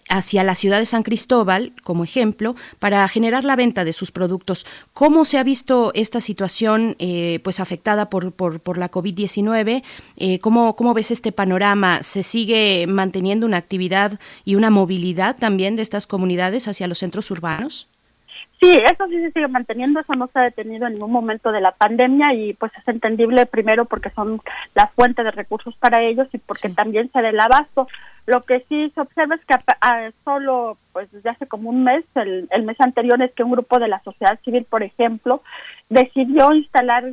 hacia 0.10 0.44
la 0.44 0.56
ciudad 0.56 0.80
de 0.80 0.86
San 0.86 1.04
Cristóbal, 1.04 1.74
como 1.84 2.04
ejemplo, 2.04 2.56
para 2.80 3.08
generar 3.08 3.46
la 3.46 3.56
venta 3.56 3.84
de 3.86 3.94
sus 3.94 4.12
productos. 4.12 4.66
¿Cómo 4.94 5.26
se 5.26 5.38
ha 5.38 5.44
visto 5.44 5.92
esta 5.94 6.20
situación 6.20 6.96
eh, 7.00 7.40
pues 7.44 7.60
afectada 7.60 8.10
por, 8.10 8.24
la 8.78 8.92
COVID-19? 8.92 9.84
Eh, 10.18 10.40
¿cómo, 10.40 10.76
¿Cómo 10.76 10.94
ves 10.94 11.12
este 11.12 11.32
panorama? 11.32 12.04
¿Se 12.04 12.24
sigue 12.24 12.86
manteniendo 12.88 13.46
una 13.46 13.58
actividad 13.58 14.20
y 14.46 14.56
una 14.56 14.70
movilidad 14.70 15.36
también 15.38 15.76
de 15.76 15.82
estas 15.82 16.08
comunidades 16.08 16.68
hacia 16.68 16.88
los 16.88 17.00
centros 17.00 17.32
urbanos? 17.32 17.88
Sí, 18.64 18.72
eso 18.72 19.08
sí 19.10 19.20
se 19.20 19.32
sigue 19.32 19.50
manteniendo, 19.50 20.00
eso 20.00 20.14
no 20.14 20.28
se 20.28 20.40
ha 20.40 20.44
detenido 20.44 20.88
en 20.88 20.94
ningún 20.94 21.12
momento 21.12 21.52
de 21.52 21.60
la 21.60 21.72
pandemia 21.72 22.34
y 22.34 22.54
pues 22.54 22.72
es 22.78 22.88
entendible 22.88 23.46
primero 23.46 23.84
porque 23.84 24.10
son 24.12 24.40
la 24.74 24.88
fuente 24.96 25.22
de 25.22 25.32
recursos 25.32 25.76
para 25.76 26.02
ellos 26.02 26.30
y 26.32 26.38
porque 26.38 26.70
también 26.70 27.12
se 27.12 27.22
da 27.22 27.28
el 27.28 27.40
abasto. 27.42 27.90
Lo 28.26 28.44
que 28.44 28.64
sí 28.70 28.90
se 28.96 29.02
observa 29.02 29.36
es 29.36 29.42
que 29.44 29.56
solo 30.24 30.78
pues 30.94 31.12
desde 31.12 31.30
hace 31.30 31.46
como 31.46 31.72
un 31.72 31.84
mes, 31.84 32.06
el, 32.16 32.48
el 32.52 32.64
mes 32.64 32.80
anterior 32.80 33.22
es 33.22 33.34
que 33.34 33.44
un 33.44 33.52
grupo 33.52 33.80
de 33.80 33.90
la 33.90 34.02
sociedad 34.02 34.40
civil, 34.46 34.66
por 34.70 34.82
ejemplo, 34.82 35.44
decidió 35.90 36.54
instalar 36.54 37.04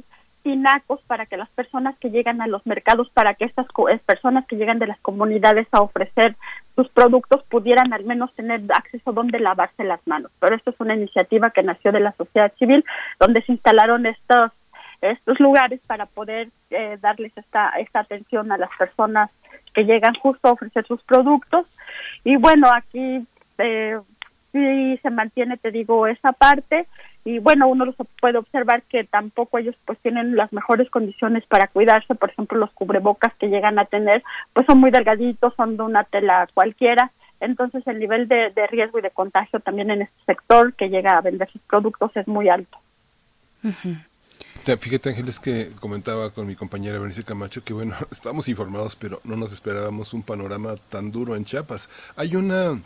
tinacos 0.42 1.00
para 1.06 1.26
que 1.26 1.36
las 1.36 1.48
personas 1.50 1.96
que 1.98 2.10
llegan 2.10 2.40
a 2.40 2.46
los 2.46 2.64
mercados, 2.66 3.10
para 3.10 3.34
que 3.34 3.44
estas 3.44 3.66
personas 4.06 4.46
que 4.46 4.56
llegan 4.56 4.78
de 4.78 4.86
las 4.86 4.98
comunidades 5.00 5.66
a 5.72 5.80
ofrecer 5.80 6.36
sus 6.76 6.88
productos 6.88 7.42
pudieran 7.44 7.92
al 7.92 8.04
menos 8.04 8.32
tener 8.34 8.62
acceso 8.74 9.12
donde 9.12 9.40
lavarse 9.40 9.84
las 9.84 10.00
manos. 10.06 10.30
Pero 10.40 10.56
esto 10.56 10.70
es 10.70 10.80
una 10.80 10.94
iniciativa 10.94 11.50
que 11.50 11.62
nació 11.62 11.92
de 11.92 12.00
la 12.00 12.12
sociedad 12.12 12.52
civil, 12.58 12.84
donde 13.18 13.42
se 13.42 13.52
instalaron 13.52 14.06
estos 14.06 14.52
estos 15.00 15.40
lugares 15.40 15.80
para 15.86 16.04
poder 16.04 16.48
eh, 16.68 16.98
darles 17.00 17.32
esta 17.36 17.70
esta 17.78 18.00
atención 18.00 18.52
a 18.52 18.58
las 18.58 18.70
personas 18.78 19.30
que 19.72 19.84
llegan 19.84 20.14
justo 20.14 20.48
a 20.48 20.52
ofrecer 20.52 20.86
sus 20.86 21.02
productos. 21.04 21.66
Y 22.24 22.36
bueno, 22.36 22.68
aquí 22.74 23.26
eh, 23.58 23.98
sí 24.52 24.98
se 25.02 25.10
mantiene, 25.10 25.56
te 25.56 25.70
digo, 25.70 26.06
esa 26.06 26.32
parte 26.32 26.86
y 27.24 27.39
bueno, 27.39 27.68
uno 27.68 27.85
los 27.85 27.94
puede 28.20 28.39
observar 28.39 28.82
que 28.82 29.05
tampoco 29.05 29.59
ellos 29.59 29.77
pues 29.85 29.98
tienen 29.98 30.36
las 30.36 30.52
mejores 30.52 30.89
condiciones 30.89 31.44
para 31.47 31.68
cuidarse, 31.68 32.14
por 32.14 32.31
ejemplo, 32.31 32.59
los 32.59 32.70
cubrebocas 32.70 33.35
que 33.35 33.48
llegan 33.48 33.78
a 33.78 33.85
tener 33.85 34.22
pues 34.55 34.66
son 34.66 34.81
muy 34.81 34.90
delgaditos, 34.90 35.55
son 35.55 35.77
de 35.77 35.82
una 35.82 36.05
tela 36.05 36.48
cualquiera, 36.55 37.10
entonces 37.40 37.86
el 37.86 37.98
nivel 37.98 38.27
de, 38.28 38.51
riesgo 38.70 38.98
y 38.98 39.02
de 39.02 39.10
contagio 39.10 39.60
también 39.60 39.90
en 39.90 40.02
este 40.02 40.24
sector 40.27 40.72
que 40.74 40.89
llega 40.89 41.16
a 41.16 41.20
vender 41.20 41.51
sus 41.51 41.60
productos 41.62 42.10
es 42.16 42.27
muy 42.27 42.48
alto. 42.48 42.78
Fíjate 44.64 45.10
Ángeles 45.10 45.40
que 45.40 45.72
comentaba 45.81 46.31
con 46.31 46.47
mi 46.47 46.55
compañera 46.55 46.98
Bernice 46.98 47.24
Camacho 47.24 47.62
que 47.62 47.74
bueno, 47.74 47.94
estamos 48.10 48.48
informados 48.48 48.97
pero 48.97 49.20
no 49.24 49.36
nos 49.36 49.52
esperábamos 49.52 50.14
un 50.14 50.22
panorama 50.22 50.77
tan 50.89 51.12
duro 51.12 51.36
en 51.36 51.44
Chiapas. 51.44 51.90
Hay 52.16 52.36
una... 52.36 52.81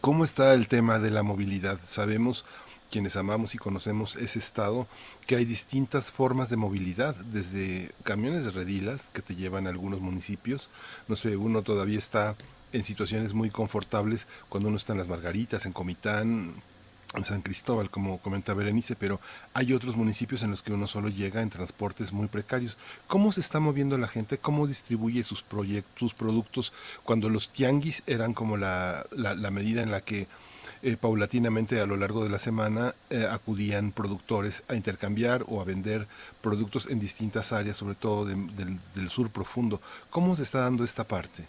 ¿Cómo 0.00 0.24
está 0.24 0.54
el 0.54 0.68
tema 0.68 0.98
de 0.98 1.10
la 1.10 1.22
movilidad? 1.22 1.78
Sabemos 1.84 2.44
quienes 2.90 3.16
amamos 3.16 3.54
y 3.54 3.58
conocemos 3.58 4.16
ese 4.16 4.38
estado, 4.38 4.86
que 5.26 5.36
hay 5.36 5.44
distintas 5.44 6.12
formas 6.12 6.50
de 6.50 6.56
movilidad, 6.56 7.16
desde 7.16 7.90
camiones 8.02 8.44
de 8.44 8.50
redilas 8.50 9.08
que 9.12 9.22
te 9.22 9.34
llevan 9.34 9.66
a 9.66 9.70
algunos 9.70 10.00
municipios, 10.00 10.68
no 11.08 11.16
sé, 11.16 11.36
uno 11.36 11.62
todavía 11.62 11.98
está 11.98 12.36
en 12.72 12.84
situaciones 12.84 13.32
muy 13.34 13.50
confortables 13.50 14.26
cuando 14.48 14.68
uno 14.68 14.76
está 14.76 14.92
en 14.92 14.98
las 14.98 15.08
Margaritas, 15.08 15.66
en 15.66 15.72
Comitán, 15.72 16.54
en 17.14 17.24
San 17.24 17.42
Cristóbal, 17.42 17.90
como 17.90 18.18
comenta 18.18 18.54
Berenice, 18.54 18.96
pero 18.96 19.20
hay 19.54 19.72
otros 19.72 19.96
municipios 19.96 20.42
en 20.42 20.50
los 20.50 20.62
que 20.62 20.72
uno 20.72 20.86
solo 20.86 21.08
llega 21.08 21.42
en 21.42 21.50
transportes 21.50 22.12
muy 22.12 22.28
precarios. 22.28 22.76
¿Cómo 23.06 23.32
se 23.32 23.40
está 23.40 23.60
moviendo 23.60 23.98
la 23.98 24.08
gente? 24.08 24.38
¿Cómo 24.38 24.66
distribuye 24.66 25.22
sus, 25.22 25.42
proyectos, 25.42 25.98
sus 25.98 26.14
productos 26.14 26.72
cuando 27.04 27.28
los 27.28 27.50
tianguis 27.50 28.02
eran 28.06 28.34
como 28.34 28.56
la, 28.56 29.06
la 29.12 29.50
medida 29.50 29.82
en 29.82 29.90
la 29.90 30.00
que 30.00 30.26
eh, 30.84 30.96
paulatinamente 30.96 31.80
a 31.80 31.86
lo 31.86 31.96
largo 31.96 32.24
de 32.24 32.30
la 32.30 32.40
semana 32.40 32.92
eh, 33.08 33.24
acudían 33.30 33.92
productores 33.92 34.64
a 34.66 34.74
intercambiar 34.74 35.44
o 35.46 35.60
a 35.60 35.64
vender 35.64 36.08
productos 36.40 36.88
en 36.90 36.98
distintas 36.98 37.52
áreas, 37.52 37.76
sobre 37.76 37.94
todo 37.94 38.24
del, 38.24 39.08
sur 39.08 39.30
profundo. 39.30 39.80
¿Cómo 40.10 40.34
se 40.34 40.42
está 40.42 40.60
dando 40.60 40.82
esta 40.82 41.04
parte? 41.04 41.44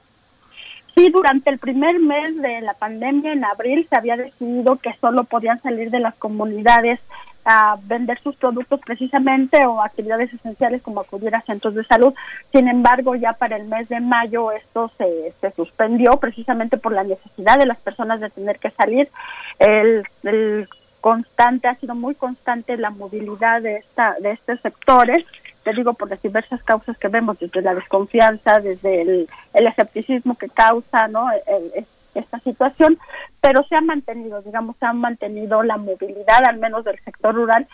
Sí, 0.95 1.09
durante 1.09 1.49
el 1.49 1.57
primer 1.57 1.99
mes 1.99 2.39
de 2.41 2.61
la 2.61 2.73
pandemia, 2.73 3.33
en 3.33 3.43
abril, 3.43 3.87
se 3.89 3.95
había 3.95 4.15
decidido 4.15 4.75
que 4.77 4.93
solo 5.01 5.23
podían 5.23 5.59
salir 5.61 5.89
de 5.89 5.99
las 5.99 6.15
comunidades 6.15 6.99
a 7.45 7.77
vender 7.83 8.19
sus 8.21 8.35
productos 8.35 8.79
precisamente 8.79 9.65
o 9.65 9.81
actividades 9.81 10.33
esenciales 10.33 10.81
como 10.81 11.01
acudir 11.01 11.35
a 11.35 11.41
centros 11.41 11.75
de 11.75 11.83
salud. 11.83 12.13
Sin 12.51 12.67
embargo, 12.67 13.15
ya 13.15 13.33
para 13.33 13.57
el 13.57 13.65
mes 13.65 13.89
de 13.89 13.99
mayo 13.99 14.51
esto 14.51 14.91
se, 14.97 15.33
se 15.41 15.51
suspendió 15.51 16.17
precisamente 16.17 16.77
por 16.77 16.93
la 16.93 17.03
necesidad 17.03 17.57
de 17.57 17.65
las 17.65 17.79
personas 17.79 18.21
de 18.21 18.29
tener 18.29 18.59
que 18.59 18.69
salir. 18.71 19.09
El, 19.59 20.05
el 20.23 20.69
constante, 21.01 21.67
ha 21.67 21.75
sido 21.75 21.95
muy 21.95 22.15
constante 22.15 22.77
la 22.77 22.89
movilidad 22.89 23.61
de, 23.61 23.75
esta, 23.75 24.15
de 24.21 24.31
estos 24.31 24.61
sectores 24.61 25.25
te 25.63 25.73
digo 25.73 25.93
por 25.93 26.09
las 26.09 26.21
diversas 26.21 26.61
causas 26.63 26.97
que 26.97 27.07
vemos, 27.07 27.39
desde 27.39 27.61
la 27.61 27.73
desconfianza, 27.73 28.59
desde 28.59 29.01
el, 29.01 29.27
el 29.53 29.67
escepticismo 29.67 30.35
que 30.35 30.49
causa, 30.49 31.07
¿no? 31.07 31.27
Esta 32.13 32.39
situación, 32.39 32.99
pero 33.41 33.63
se 33.63 33.75
ha 33.75 33.81
mantenido, 33.81 34.41
digamos, 34.41 34.75
se 34.77 34.85
ha 34.85 34.93
mantenido 34.93 35.63
la 35.63 35.77
movilidad, 35.77 36.45
al 36.45 36.57
menos 36.57 36.85
del 36.85 36.99
sector 36.99 37.33
rural, 37.33 37.67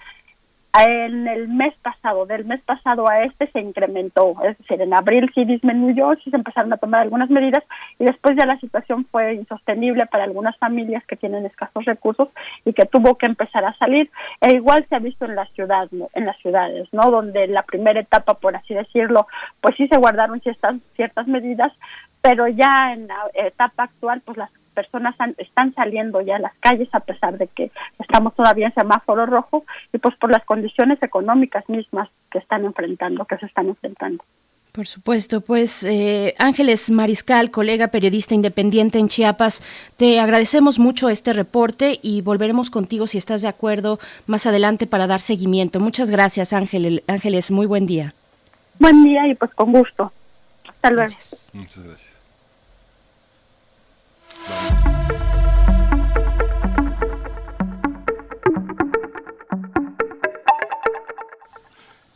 en 0.73 1.27
el 1.27 1.47
mes 1.47 1.73
pasado, 1.81 2.25
del 2.27 2.45
mes 2.45 2.61
pasado 2.61 3.09
a 3.09 3.23
este 3.23 3.47
se 3.51 3.59
incrementó, 3.59 4.35
es 4.43 4.57
decir, 4.59 4.79
en 4.81 4.93
abril 4.93 5.31
sí 5.33 5.43
disminuyó, 5.43 6.13
sí 6.23 6.29
se 6.29 6.35
empezaron 6.35 6.71
a 6.71 6.77
tomar 6.77 7.01
algunas 7.01 7.29
medidas 7.29 7.63
y 7.97 8.05
después 8.05 8.37
ya 8.37 8.45
la 8.45 8.59
situación 8.59 9.05
fue 9.09 9.33
insostenible 9.33 10.05
para 10.05 10.25
algunas 10.25 10.55
familias 10.57 11.03
que 11.05 11.15
tienen 11.15 11.45
escasos 11.45 11.85
recursos 11.85 12.29
y 12.65 12.73
que 12.73 12.85
tuvo 12.85 13.17
que 13.17 13.25
empezar 13.25 13.65
a 13.65 13.73
salir. 13.77 14.11
E 14.41 14.53
igual 14.53 14.85
se 14.89 14.95
ha 14.95 14.99
visto 14.99 15.25
en 15.25 15.35
la 15.35 15.45
ciudad, 15.47 15.89
en 16.13 16.25
las 16.25 16.37
ciudades, 16.37 16.87
¿no? 16.91 17.09
Donde 17.09 17.47
la 17.47 17.63
primera 17.63 17.99
etapa, 17.99 18.35
por 18.35 18.55
así 18.55 18.75
decirlo, 18.75 19.25
pues 19.61 19.75
sí 19.75 19.87
se 19.87 19.97
guardaron 19.97 20.39
ciertas, 20.41 20.75
ciertas 20.95 21.27
medidas, 21.27 21.73
pero 22.21 22.47
ya 22.47 22.93
en 22.93 23.07
la 23.07 23.25
etapa 23.33 23.83
actual, 23.83 24.21
pues 24.23 24.37
las 24.37 24.51
personas 24.80 25.14
están 25.38 25.73
saliendo 25.73 26.22
ya 26.22 26.38
a 26.38 26.39
las 26.39 26.53
calles 26.61 26.88
a 26.93 27.01
pesar 27.01 27.38
de 27.38 27.47
que 27.47 27.69
estamos 27.99 28.34
todavía 28.34 28.68
en 28.68 28.73
semáforo 28.73 29.26
rojo 29.26 29.65
y 29.91 29.97
pues 29.97 30.15
por 30.15 30.31
las 30.31 30.45
condiciones 30.45 30.99
económicas 31.01 31.68
mismas 31.68 32.07
que 32.31 32.39
están 32.39 32.64
enfrentando, 32.64 33.26
que 33.26 33.38
se 33.38 33.45
están 33.45 33.68
enfrentando. 33.68 34.23
Por 34.72 34.88
supuesto, 34.88 35.41
pues 35.41 35.84
eh, 35.84 36.34
Ángeles 36.38 36.89
Mariscal, 36.91 37.51
colega 37.51 37.89
periodista 37.89 38.35
independiente 38.35 38.99
en 38.99 39.10
Chiapas, 39.10 39.64
te 39.97 40.22
agradecemos 40.22 40.80
mucho 40.80 41.10
este 41.10 41.34
reporte 41.34 41.99
y 42.01 42.22
volveremos 42.22 42.69
contigo 42.69 43.06
si 43.06 43.18
estás 43.18 43.41
de 43.41 43.49
acuerdo 43.49 43.99
más 44.27 44.45
adelante 44.45 44.88
para 44.88 45.07
dar 45.07 45.19
seguimiento. 45.19 45.81
Muchas 45.81 46.10
gracias, 46.10 46.53
Ángeles. 46.53 47.03
Ángeles, 47.07 47.51
muy 47.51 47.65
buen 47.65 47.85
día. 47.85 48.14
Buen 48.80 49.03
día 49.03 49.27
y 49.27 49.35
pues 49.35 49.53
con 49.56 49.73
gusto. 49.73 50.14
Hasta 50.65 50.91
luego. 50.91 51.14
Muchas 51.53 51.84
gracias. 51.84 52.18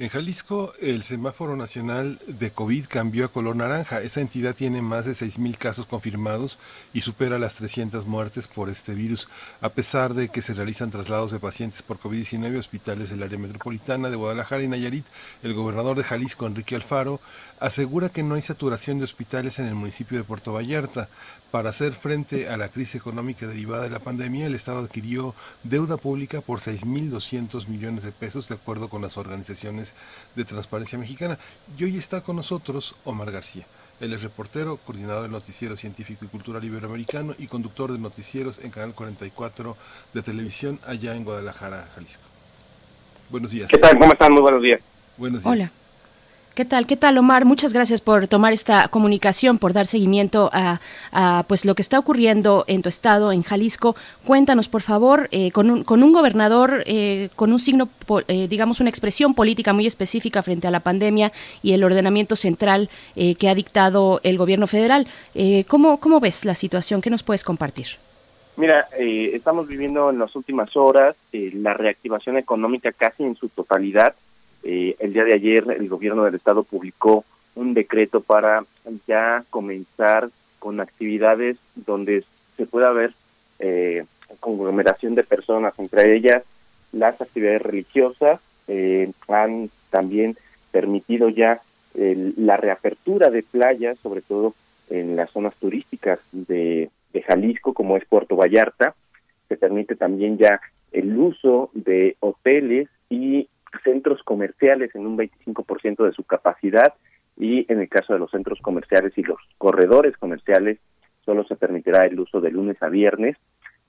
En 0.03 0.09
Jalisco, 0.09 0.73
el 0.81 1.01
semáforo 1.03 1.55
nacional 1.55 2.19
de 2.27 2.51
COVID 2.51 2.87
cambió 2.89 3.23
a 3.23 3.29
color 3.29 3.55
naranja. 3.55 4.01
Esa 4.01 4.19
entidad 4.19 4.53
tiene 4.53 4.81
más 4.81 5.05
de 5.05 5.13
6.000 5.13 5.57
casos 5.57 5.85
confirmados 5.85 6.59
y 6.93 6.99
supera 6.99 7.39
las 7.39 7.55
300 7.55 8.05
muertes 8.05 8.49
por 8.49 8.69
este 8.69 8.95
virus, 8.95 9.29
a 9.61 9.69
pesar 9.69 10.13
de 10.13 10.27
que 10.27 10.41
se 10.41 10.53
realizan 10.55 10.91
traslados 10.91 11.31
de 11.31 11.39
pacientes 11.39 11.81
por 11.83 11.99
COVID-19 11.99 12.57
a 12.57 12.59
hospitales 12.59 13.11
del 13.11 13.23
área 13.23 13.37
metropolitana 13.37 14.09
de 14.09 14.17
Guadalajara 14.17 14.63
y 14.63 14.67
Nayarit. 14.67 15.05
El 15.41 15.53
gobernador 15.53 15.95
de 15.95 16.03
Jalisco, 16.03 16.47
Enrique 16.47 16.75
Alfaro, 16.75 17.21
asegura 17.61 18.09
que 18.09 18.23
no 18.23 18.35
hay 18.35 18.41
saturación 18.41 18.97
de 18.97 19.05
hospitales 19.05 19.57
en 19.59 19.67
el 19.67 19.75
municipio 19.75 20.17
de 20.17 20.25
Puerto 20.25 20.51
Vallarta. 20.51 21.07
Para 21.53 21.69
hacer 21.69 21.93
frente 21.93 22.49
a 22.49 22.57
la 22.57 22.69
crisis 22.69 22.95
económica 22.95 23.45
derivada 23.45 23.83
de 23.83 23.91
la 23.91 23.99
pandemia, 23.99 24.47
el 24.47 24.55
Estado 24.55 24.79
adquirió 24.79 25.35
deuda 25.61 25.97
pública 25.97 26.41
por 26.41 26.61
6.200 26.61 27.67
millones 27.67 28.03
de 28.03 28.11
pesos, 28.11 28.49
de 28.49 28.55
acuerdo 28.55 28.89
con 28.89 29.03
las 29.03 29.19
organizaciones 29.19 29.93
de 30.33 30.45
Transparencia 30.45 30.97
Mexicana. 30.97 31.37
Y 31.77 31.83
hoy 31.83 31.95
está 31.95 32.21
con 32.21 32.37
nosotros 32.37 32.95
Omar 33.03 33.29
García. 33.29 33.67
Él 33.99 34.13
es 34.13 34.23
reportero, 34.23 34.77
coordinador 34.77 35.21
del 35.21 35.31
Noticiero 35.31 35.77
Científico 35.77 36.25
y 36.25 36.27
Cultural 36.27 36.63
Iberoamericano 36.63 37.35
y 37.37 37.45
conductor 37.45 37.91
de 37.91 37.99
noticieros 37.99 38.57
en 38.57 38.71
Canal 38.71 38.95
44 38.95 39.77
de 40.11 40.21
televisión 40.23 40.79
allá 40.87 41.15
en 41.15 41.23
Guadalajara, 41.23 41.87
Jalisco. 41.93 42.23
Buenos 43.29 43.51
días. 43.51 43.69
¿Qué 43.69 43.77
tal? 43.77 43.99
¿Cómo 43.99 44.13
están? 44.13 44.33
Muy 44.33 44.41
buenos 44.41 44.63
días. 44.63 44.81
Buenos 45.17 45.43
días. 45.43 45.53
Hola. 45.53 45.82
¿Qué 46.53 46.65
tal? 46.65 46.85
¿Qué 46.85 46.95
tal, 46.95 47.17
Omar? 47.17 47.45
Muchas 47.45 47.73
gracias 47.73 47.99
por 47.99 48.27
tomar 48.27 48.53
esta 48.53 48.87
comunicación, 48.89 49.57
por 49.57 49.73
dar 49.73 49.87
seguimiento 49.87 50.51
a, 50.53 50.79
pues 51.47 51.65
lo 51.65 51.73
que 51.73 51.81
está 51.81 51.97
ocurriendo 51.97 52.63
en 52.67 52.83
tu 52.83 52.89
estado, 52.89 53.31
en 53.31 53.41
Jalisco. 53.41 53.95
Cuéntanos, 54.23 54.69
por 54.69 54.83
favor, 54.83 55.29
eh, 55.31 55.49
con, 55.49 55.71
un, 55.71 55.83
con 55.83 56.03
un 56.03 56.13
gobernador 56.13 56.83
eh, 56.85 57.29
con 57.35 57.53
un 57.53 57.57
signo, 57.57 57.89
eh, 58.27 58.47
digamos, 58.47 58.81
una 58.81 58.91
expresión 58.91 59.33
política 59.33 59.73
muy 59.73 59.87
específica 59.87 60.43
frente 60.43 60.67
a 60.67 60.71
la 60.71 60.81
pandemia 60.81 61.31
y 61.63 61.73
el 61.73 61.83
ordenamiento 61.83 62.35
central 62.35 62.87
que 63.15 63.49
ha 63.49 63.55
dictado 63.55 64.21
el 64.23 64.37
gobierno 64.37 64.67
federal. 64.67 65.07
¿cómo, 65.67 65.99
¿Cómo 65.99 66.19
ves 66.19 66.45
la 66.45 66.53
situación? 66.53 67.01
¿Qué 67.01 67.09
nos 67.09 67.23
puedes 67.23 67.43
compartir? 67.43 67.87
Mira, 68.57 68.87
estamos 68.99 69.67
viviendo 69.67 70.11
en 70.11 70.19
las 70.19 70.35
últimas 70.35 70.75
horas 70.75 71.15
la 71.31 71.73
reactivación 71.73 72.37
económica 72.37 72.91
casi 72.91 73.23
en 73.23 73.35
su 73.35 73.49
totalidad 73.49 74.13
eh, 74.63 74.95
el 74.99 75.13
día 75.13 75.25
de 75.25 75.33
ayer 75.33 75.65
el 75.77 75.89
gobierno 75.89 76.23
del 76.23 76.35
estado 76.35 76.63
publicó 76.63 77.25
un 77.55 77.73
decreto 77.73 78.21
para 78.21 78.63
ya 79.07 79.43
comenzar 79.49 80.29
con 80.59 80.79
actividades 80.79 81.57
donde 81.75 82.23
se 82.57 82.65
pueda 82.65 82.91
ver 82.91 83.13
eh, 83.59 84.05
conglomeración 84.39 85.15
de 85.15 85.23
personas, 85.23 85.77
entre 85.77 86.15
ellas 86.15 86.43
las 86.91 87.19
actividades 87.19 87.61
religiosas, 87.61 88.39
eh, 88.67 89.11
han 89.27 89.69
también 89.89 90.37
permitido 90.71 91.29
ya 91.29 91.61
la 91.95 92.57
reapertura 92.57 93.29
de 93.29 93.43
playas, 93.43 93.99
sobre 93.99 94.21
todo 94.21 94.55
en 94.89 95.15
las 95.15 95.29
zonas 95.29 95.53
turísticas 95.57 96.19
de, 96.31 96.89
de 97.13 97.21
Jalisco, 97.21 97.73
como 97.73 97.97
es 97.97 98.05
Puerto 98.05 98.35
Vallarta. 98.35 98.95
Se 99.47 99.57
permite 99.57 99.95
también 99.95 100.39
ya 100.39 100.59
el 100.91 101.15
uso 101.15 101.69
de 101.73 102.15
hoteles 102.19 102.89
y 103.09 103.47
centros 103.83 104.21
comerciales 104.23 104.93
en 104.95 105.05
un 105.05 105.17
25% 105.17 106.05
de 106.05 106.11
su 106.11 106.23
capacidad 106.23 106.93
y 107.37 107.71
en 107.71 107.81
el 107.81 107.89
caso 107.89 108.13
de 108.13 108.19
los 108.19 108.31
centros 108.31 108.59
comerciales 108.61 109.13
y 109.17 109.23
los 109.23 109.39
corredores 109.57 110.17
comerciales 110.17 110.79
solo 111.25 111.45
se 111.45 111.55
permitirá 111.55 112.05
el 112.05 112.19
uso 112.19 112.41
de 112.41 112.51
lunes 112.51 112.81
a 112.81 112.89
viernes. 112.89 113.37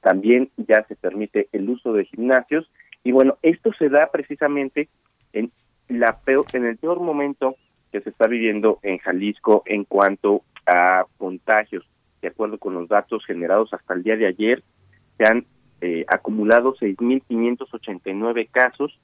También 0.00 0.50
ya 0.56 0.84
se 0.86 0.96
permite 0.96 1.48
el 1.52 1.68
uso 1.68 1.92
de 1.92 2.04
gimnasios 2.04 2.70
y 3.02 3.12
bueno, 3.12 3.36
esto 3.42 3.72
se 3.78 3.88
da 3.88 4.08
precisamente 4.10 4.88
en 5.32 5.50
la 5.88 6.18
peor, 6.24 6.46
en 6.52 6.64
el 6.64 6.76
peor 6.76 7.00
momento 7.00 7.56
que 7.92 8.00
se 8.00 8.10
está 8.10 8.26
viviendo 8.26 8.78
en 8.82 8.98
Jalisco 8.98 9.62
en 9.66 9.84
cuanto 9.84 10.42
a 10.66 11.04
contagios. 11.18 11.86
De 12.22 12.28
acuerdo 12.28 12.58
con 12.58 12.74
los 12.74 12.88
datos 12.88 13.24
generados 13.26 13.74
hasta 13.74 13.94
el 13.94 14.02
día 14.02 14.16
de 14.16 14.26
ayer, 14.26 14.62
se 15.18 15.24
han 15.24 15.44
eh, 15.80 16.04
acumulado 16.08 16.74
6.589 16.76 18.48
casos 18.50 18.98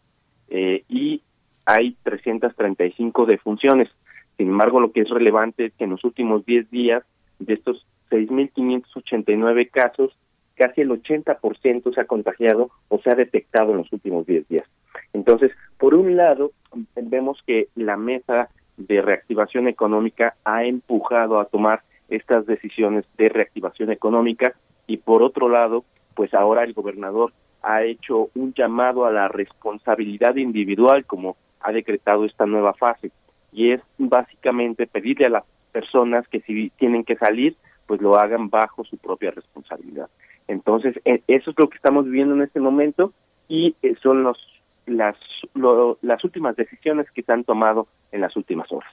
eh, 0.51 0.85
y 0.89 1.23
hay 1.65 1.97
335 2.03 3.27
defunciones. 3.27 3.89
Sin 4.37 4.49
embargo, 4.49 4.81
lo 4.81 4.93
que 4.93 5.03
es 5.03 5.09
relevante 5.09 5.67
es 5.67 5.73
que 5.75 5.85
en 5.85 5.91
los 5.91 6.05
últimos 6.05 6.45
10 6.45 6.71
días 6.71 7.05
de 7.39 7.55
estos 7.55 7.87
6.589 8.11 9.71
casos, 9.71 10.17
casi 10.55 10.83
el 10.83 10.91
80% 10.91 11.95
se 11.95 12.01
ha 12.01 12.05
contagiado 12.05 12.71
o 12.89 12.99
se 13.01 13.11
ha 13.11 13.15
detectado 13.15 13.73
en 13.73 13.79
los 13.79 13.93
últimos 13.93 14.27
10 14.27 14.49
días. 14.49 14.65
Entonces, 15.13 15.53
por 15.79 15.95
un 15.95 16.17
lado, 16.17 16.53
vemos 16.97 17.43
que 17.47 17.69
la 17.75 17.97
mesa 17.97 18.49
de 18.77 19.01
reactivación 19.03 19.69
económica 19.69 20.35
ha 20.45 20.65
empujado 20.65 21.39
a 21.39 21.47
tomar 21.47 21.83
estas 22.09 22.47
decisiones 22.47 23.05
de 23.17 23.29
reactivación 23.29 23.91
económica 23.91 24.55
y 24.87 24.97
por 24.97 25.23
otro 25.23 25.49
lado, 25.49 25.85
pues 26.15 26.35
ahora 26.35 26.65
el 26.65 26.73
gobernador 26.73 27.33
ha 27.63 27.83
hecho 27.83 28.31
un 28.35 28.55
llamado 28.55 29.07
a 29.07 29.13
la 29.13 29.29
responsabilidad 29.29 30.37
individual 30.37 31.05
como 31.05 31.37
ha 31.61 31.73
decretado 31.73 32.25
esta 32.25 32.47
nueva 32.47 32.75
fase 32.75 33.11
y 33.53 33.73
es 33.73 33.81
básicamente 33.99 34.87
pedirle 34.87 35.27
a 35.27 35.31
las 35.31 35.45
personas 35.73 36.27
que 36.29 36.41
si 36.41 36.71
tienen 36.71 37.05
que 37.05 37.17
salir 37.17 37.57
pues 37.87 38.01
lo 38.01 38.17
hagan 38.17 38.49
bajo 38.51 38.85
su 38.85 38.97
propia 38.99 39.33
responsabilidad. 39.33 40.09
Entonces, 40.47 40.97
e, 41.05 41.23
eso 41.27 41.51
es 41.51 41.57
lo 41.59 41.69
que 41.69 41.77
estamos 41.77 42.05
viviendo 42.05 42.35
en 42.35 42.43
este 42.43 42.61
momento 42.61 43.13
y 43.49 43.75
eh, 43.83 43.97
son 44.03 44.23
los 44.23 44.39
las 44.87 45.17
las 46.03 46.25
últimas 46.25 46.57
decisiones 46.57 47.11
que 47.13 47.23
se 47.23 47.33
han 47.33 47.45
tomado 47.45 47.89
en 48.13 48.21
las 48.21 48.37
últimas 48.37 48.71
horas. 48.73 48.93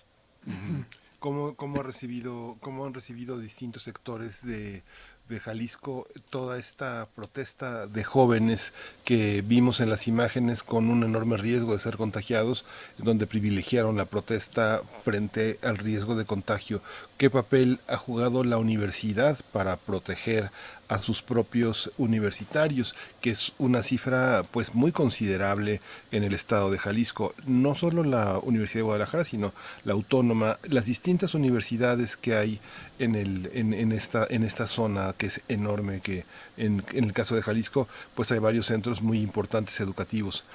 ¿Cómo, 1.19 1.55
cómo, 1.55 1.79
ha 1.79 1.83
recibido, 1.83 2.57
¿Cómo 2.59 2.85
han 2.85 2.93
recibido 2.93 3.39
distintos 3.39 3.83
sectores 3.83 4.45
de 4.45 4.83
de 5.29 5.39
Jalisco 5.39 6.07
toda 6.29 6.57
esta 6.57 7.07
protesta 7.15 7.87
de 7.87 8.03
jóvenes 8.03 8.73
que 9.03 9.41
vimos 9.41 9.79
en 9.79 9.89
las 9.89 10.07
imágenes 10.07 10.63
con 10.63 10.89
un 10.89 11.03
enorme 11.03 11.37
riesgo 11.37 11.73
de 11.73 11.79
ser 11.79 11.97
contagiados, 11.97 12.65
donde 12.97 13.27
privilegiaron 13.27 13.97
la 13.97 14.05
protesta 14.05 14.81
frente 15.03 15.59
al 15.61 15.77
riesgo 15.77 16.15
de 16.15 16.25
contagio. 16.25 16.81
¿Qué 17.17 17.31
papel 17.31 17.79
ha 17.87 17.97
jugado 17.97 18.43
la 18.43 18.59
universidad 18.59 19.39
para 19.51 19.77
proteger 19.77 20.51
a 20.87 20.99
sus 20.99 21.23
propios 21.23 21.91
universitarios, 21.97 22.95
que 23.21 23.31
es 23.31 23.53
una 23.57 23.81
cifra 23.81 24.43
pues 24.51 24.75
muy 24.75 24.91
considerable 24.91 25.81
en 26.11 26.23
el 26.23 26.35
estado 26.35 26.69
de 26.69 26.77
Jalisco. 26.77 27.33
No 27.47 27.73
solo 27.73 28.03
la 28.03 28.37
Universidad 28.37 28.81
de 28.81 28.83
Guadalajara, 28.83 29.23
sino 29.23 29.51
la 29.83 29.93
autónoma, 29.93 30.59
las 30.63 30.85
distintas 30.85 31.33
universidades 31.33 32.17
que 32.17 32.35
hay 32.35 32.59
en, 32.99 33.15
el, 33.15 33.49
en, 33.53 33.91
esta, 33.91 34.27
en 34.29 34.43
esta 34.43 34.67
zona 34.67 35.13
que 35.17 35.25
es 35.25 35.41
enorme, 35.47 36.01
que 36.01 36.23
en, 36.55 36.83
en 36.93 37.03
el 37.03 37.13
caso 37.13 37.35
de 37.35 37.41
Jalisco 37.41 37.87
pues 38.15 38.31
hay 38.31 38.39
varios 38.39 38.67
centros 38.67 39.01
muy 39.01 39.19
importantes 39.21 39.79
educativos. 39.79 40.45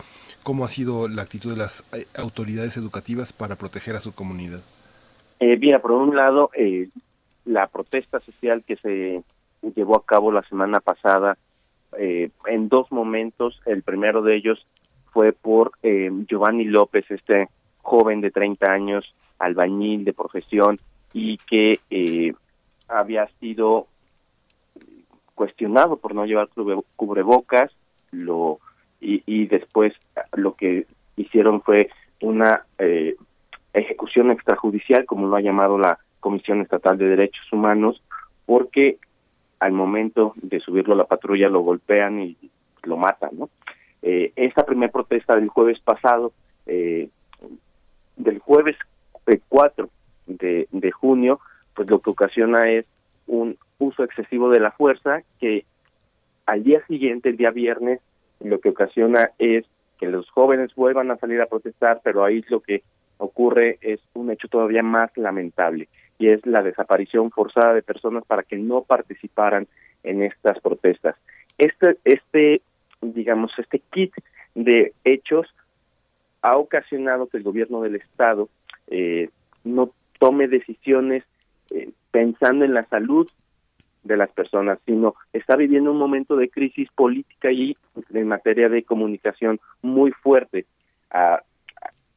¿Cómo 0.42 0.64
ha 0.64 0.68
sido 0.68 1.08
la 1.08 1.22
actitud 1.22 1.50
de 1.50 1.56
las 1.56 1.84
eh, 1.92 2.06
autoridades 2.14 2.76
educativas 2.76 3.32
para 3.32 3.56
proteger 3.56 3.96
a 3.96 4.00
su 4.00 4.12
comunidad? 4.12 4.60
Eh, 5.44 5.56
mira, 5.56 5.82
por 5.82 5.90
un 5.90 6.14
lado, 6.14 6.50
eh, 6.54 6.88
la 7.46 7.66
protesta 7.66 8.20
social 8.20 8.62
que 8.64 8.76
se 8.76 9.24
llevó 9.74 9.96
a 9.96 10.06
cabo 10.06 10.30
la 10.30 10.44
semana 10.44 10.78
pasada 10.78 11.36
eh, 11.98 12.30
en 12.46 12.68
dos 12.68 12.92
momentos. 12.92 13.58
El 13.66 13.82
primero 13.82 14.22
de 14.22 14.36
ellos 14.36 14.64
fue 15.10 15.32
por 15.32 15.72
eh, 15.82 16.12
Giovanni 16.28 16.62
López, 16.62 17.10
este 17.10 17.48
joven 17.78 18.20
de 18.20 18.30
30 18.30 18.70
años, 18.70 19.16
albañil 19.40 20.04
de 20.04 20.12
profesión 20.12 20.78
y 21.12 21.38
que 21.38 21.80
eh, 21.90 22.34
había 22.86 23.26
sido 23.40 23.88
cuestionado 25.34 25.96
por 25.96 26.14
no 26.14 26.24
llevar 26.24 26.50
cubrebocas 26.94 27.72
lo 28.12 28.60
y, 29.00 29.24
y 29.26 29.46
después 29.46 29.92
lo 30.36 30.54
que 30.54 30.86
hicieron 31.16 31.62
fue 31.62 31.90
una 32.20 32.64
ejecución 33.72 34.30
extrajudicial 34.30 35.06
como 35.06 35.28
lo 35.28 35.36
ha 35.36 35.40
llamado 35.40 35.78
la 35.78 35.98
Comisión 36.20 36.60
Estatal 36.60 36.98
de 36.98 37.08
Derechos 37.08 37.52
Humanos 37.52 38.02
porque 38.46 38.98
al 39.58 39.72
momento 39.72 40.32
de 40.36 40.60
subirlo 40.60 40.94
a 40.94 40.98
la 40.98 41.04
patrulla 41.04 41.48
lo 41.48 41.60
golpean 41.60 42.20
y 42.20 42.36
lo 42.82 42.96
matan, 42.96 43.30
¿no? 43.38 43.48
Eh, 44.02 44.32
esta 44.34 44.66
primera 44.66 44.90
protesta 44.90 45.36
del 45.36 45.48
jueves 45.48 45.78
pasado, 45.78 46.32
eh, 46.66 47.08
del 48.16 48.40
jueves 48.40 48.76
4 49.48 49.88
de, 50.26 50.66
de 50.70 50.90
junio, 50.90 51.38
pues 51.74 51.88
lo 51.88 52.00
que 52.00 52.10
ocasiona 52.10 52.68
es 52.70 52.86
un 53.28 53.56
uso 53.78 54.02
excesivo 54.02 54.50
de 54.50 54.60
la 54.60 54.72
fuerza 54.72 55.22
que 55.40 55.64
al 56.46 56.64
día 56.64 56.84
siguiente, 56.86 57.28
el 57.28 57.36
día 57.36 57.50
viernes, 57.50 58.00
lo 58.40 58.60
que 58.60 58.70
ocasiona 58.70 59.30
es 59.38 59.64
que 59.98 60.06
los 60.08 60.28
jóvenes 60.30 60.74
vuelvan 60.74 61.10
a 61.12 61.16
salir 61.16 61.40
a 61.40 61.46
protestar, 61.46 62.00
pero 62.02 62.24
ahí 62.24 62.44
lo 62.48 62.60
que 62.60 62.82
ocurre 63.18 63.78
es 63.80 64.00
un 64.14 64.30
hecho 64.30 64.48
todavía 64.48 64.82
más 64.82 65.10
lamentable 65.16 65.88
y 66.18 66.28
es 66.28 66.44
la 66.46 66.62
desaparición 66.62 67.30
forzada 67.30 67.74
de 67.74 67.82
personas 67.82 68.24
para 68.24 68.42
que 68.42 68.56
no 68.56 68.82
participaran 68.82 69.66
en 70.04 70.22
estas 70.22 70.60
protestas. 70.60 71.16
Este, 71.58 71.96
este, 72.04 72.62
digamos, 73.00 73.52
este 73.58 73.80
kit 73.90 74.12
de 74.54 74.92
hechos 75.04 75.46
ha 76.42 76.56
ocasionado 76.56 77.26
que 77.26 77.38
el 77.38 77.42
gobierno 77.42 77.82
del 77.82 77.96
estado 77.96 78.48
eh, 78.88 79.30
no 79.64 79.90
tome 80.18 80.48
decisiones 80.48 81.24
eh, 81.70 81.90
pensando 82.10 82.64
en 82.64 82.74
la 82.74 82.84
salud 82.86 83.28
de 84.02 84.16
las 84.16 84.30
personas, 84.30 84.78
sino 84.84 85.14
está 85.32 85.56
viviendo 85.56 85.92
un 85.92 85.98
momento 85.98 86.36
de 86.36 86.48
crisis 86.48 86.88
política 86.94 87.52
y 87.52 87.76
en 88.12 88.28
materia 88.28 88.68
de 88.68 88.82
comunicación 88.82 89.60
muy 89.80 90.10
fuerte. 90.10 90.66
Ah, 91.10 91.42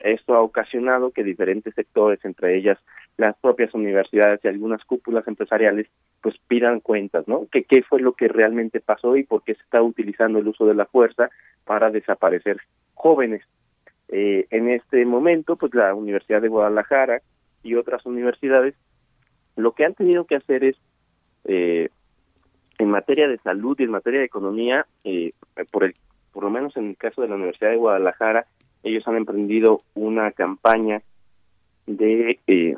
esto 0.05 0.35
ha 0.35 0.41
ocasionado 0.41 1.11
que 1.11 1.23
diferentes 1.23 1.73
sectores, 1.73 2.23
entre 2.25 2.57
ellas 2.57 2.77
las 3.17 3.35
propias 3.37 3.73
universidades 3.73 4.39
y 4.43 4.47
algunas 4.47 4.83
cúpulas 4.83 5.27
empresariales, 5.27 5.87
pues 6.21 6.35
pidan 6.47 6.79
cuentas, 6.79 7.27
¿no? 7.27 7.47
Que 7.51 7.63
qué 7.63 7.81
fue 7.81 8.01
lo 8.01 8.13
que 8.13 8.27
realmente 8.27 8.81
pasó 8.81 9.15
y 9.15 9.23
por 9.23 9.43
qué 9.43 9.55
se 9.55 9.61
está 9.61 9.81
utilizando 9.81 10.39
el 10.39 10.47
uso 10.47 10.65
de 10.65 10.75
la 10.75 10.85
fuerza 10.85 11.29
para 11.63 11.91
desaparecer 11.91 12.57
jóvenes. 12.93 13.43
Eh, 14.09 14.45
en 14.51 14.69
este 14.69 15.05
momento, 15.05 15.55
pues 15.55 15.73
la 15.73 15.93
Universidad 15.93 16.41
de 16.41 16.49
Guadalajara 16.49 17.21
y 17.63 17.75
otras 17.75 18.05
universidades, 18.05 18.75
lo 19.55 19.71
que 19.71 19.85
han 19.85 19.95
tenido 19.95 20.25
que 20.25 20.35
hacer 20.35 20.63
es, 20.63 20.75
eh, 21.45 21.89
en 22.77 22.89
materia 22.89 23.27
de 23.27 23.37
salud 23.39 23.75
y 23.79 23.83
en 23.83 23.91
materia 23.91 24.19
de 24.19 24.25
economía, 24.25 24.85
eh, 25.03 25.31
por 25.71 25.85
el, 25.85 25.93
por 26.33 26.43
lo 26.43 26.49
menos 26.49 26.75
en 26.75 26.89
el 26.89 26.97
caso 26.97 27.21
de 27.21 27.29
la 27.29 27.35
Universidad 27.35 27.71
de 27.71 27.77
Guadalajara, 27.77 28.45
ellos 28.85 29.07
han 29.07 29.17
emprendido 29.17 29.81
una 29.95 30.31
campaña 30.31 31.01
de, 31.87 32.39
eh, 32.47 32.75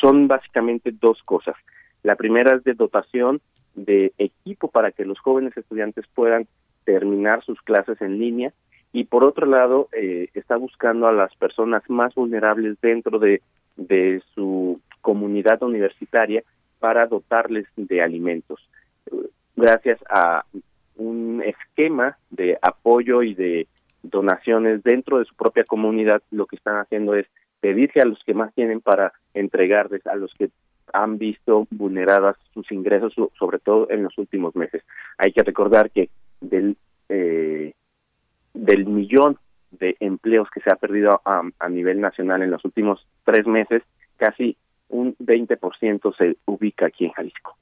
son 0.00 0.28
básicamente 0.28 0.92
dos 0.92 1.22
cosas. 1.22 1.54
La 2.02 2.16
primera 2.16 2.56
es 2.56 2.64
de 2.64 2.74
dotación 2.74 3.40
de 3.74 4.12
equipo 4.18 4.68
para 4.68 4.90
que 4.90 5.04
los 5.04 5.18
jóvenes 5.20 5.56
estudiantes 5.56 6.04
puedan 6.14 6.46
terminar 6.84 7.44
sus 7.44 7.60
clases 7.62 8.00
en 8.00 8.18
línea 8.18 8.52
y 8.92 9.04
por 9.04 9.24
otro 9.24 9.46
lado 9.46 9.88
eh, 9.92 10.28
está 10.34 10.56
buscando 10.56 11.06
a 11.06 11.12
las 11.12 11.34
personas 11.36 11.82
más 11.88 12.14
vulnerables 12.14 12.80
dentro 12.80 13.18
de, 13.18 13.42
de 13.76 14.22
su 14.34 14.80
comunidad 15.00 15.62
universitaria 15.62 16.42
para 16.80 17.06
dotarles 17.06 17.66
de 17.76 18.02
alimentos. 18.02 18.68
Gracias 19.54 19.98
a 20.10 20.44
un 20.96 21.42
esquema 21.44 22.16
de 22.30 22.58
apoyo 22.60 23.22
y 23.22 23.34
de 23.34 23.66
donaciones 24.02 24.82
dentro 24.82 25.18
de 25.18 25.24
su 25.24 25.34
propia 25.34 25.64
comunidad, 25.64 26.22
lo 26.30 26.46
que 26.46 26.56
están 26.56 26.76
haciendo 26.76 27.14
es 27.14 27.26
pedirse 27.60 28.00
a 28.00 28.04
los 28.04 28.22
que 28.24 28.34
más 28.34 28.54
tienen 28.54 28.80
para 28.80 29.12
entregarles 29.34 30.06
a 30.06 30.14
los 30.14 30.32
que 30.34 30.50
han 30.92 31.18
visto 31.18 31.66
vulneradas 31.70 32.36
sus 32.54 32.70
ingresos, 32.70 33.14
sobre 33.38 33.58
todo 33.58 33.90
en 33.90 34.04
los 34.04 34.16
últimos 34.18 34.54
meses. 34.54 34.82
Hay 35.18 35.32
que 35.32 35.42
recordar 35.42 35.90
que 35.90 36.10
del 36.40 36.76
eh, 37.08 37.72
del 38.56 38.86
millón 38.86 39.38
de 39.70 39.96
empleos 40.00 40.48
que 40.50 40.60
se 40.60 40.72
ha 40.72 40.76
perdido 40.76 41.20
a, 41.24 41.68
nivel 41.68 42.00
nacional 42.00 42.42
en 42.42 42.50
los 42.50 42.64
últimos 42.64 43.06
tres 43.24 43.46
meses, 43.46 43.82
casi 44.16 44.56
un 44.88 45.14
20% 45.18 46.16
se 46.16 46.36
ubica 46.46 46.86
aquí 46.86 47.04
en 47.04 47.12
Jalisco. 47.12 47.56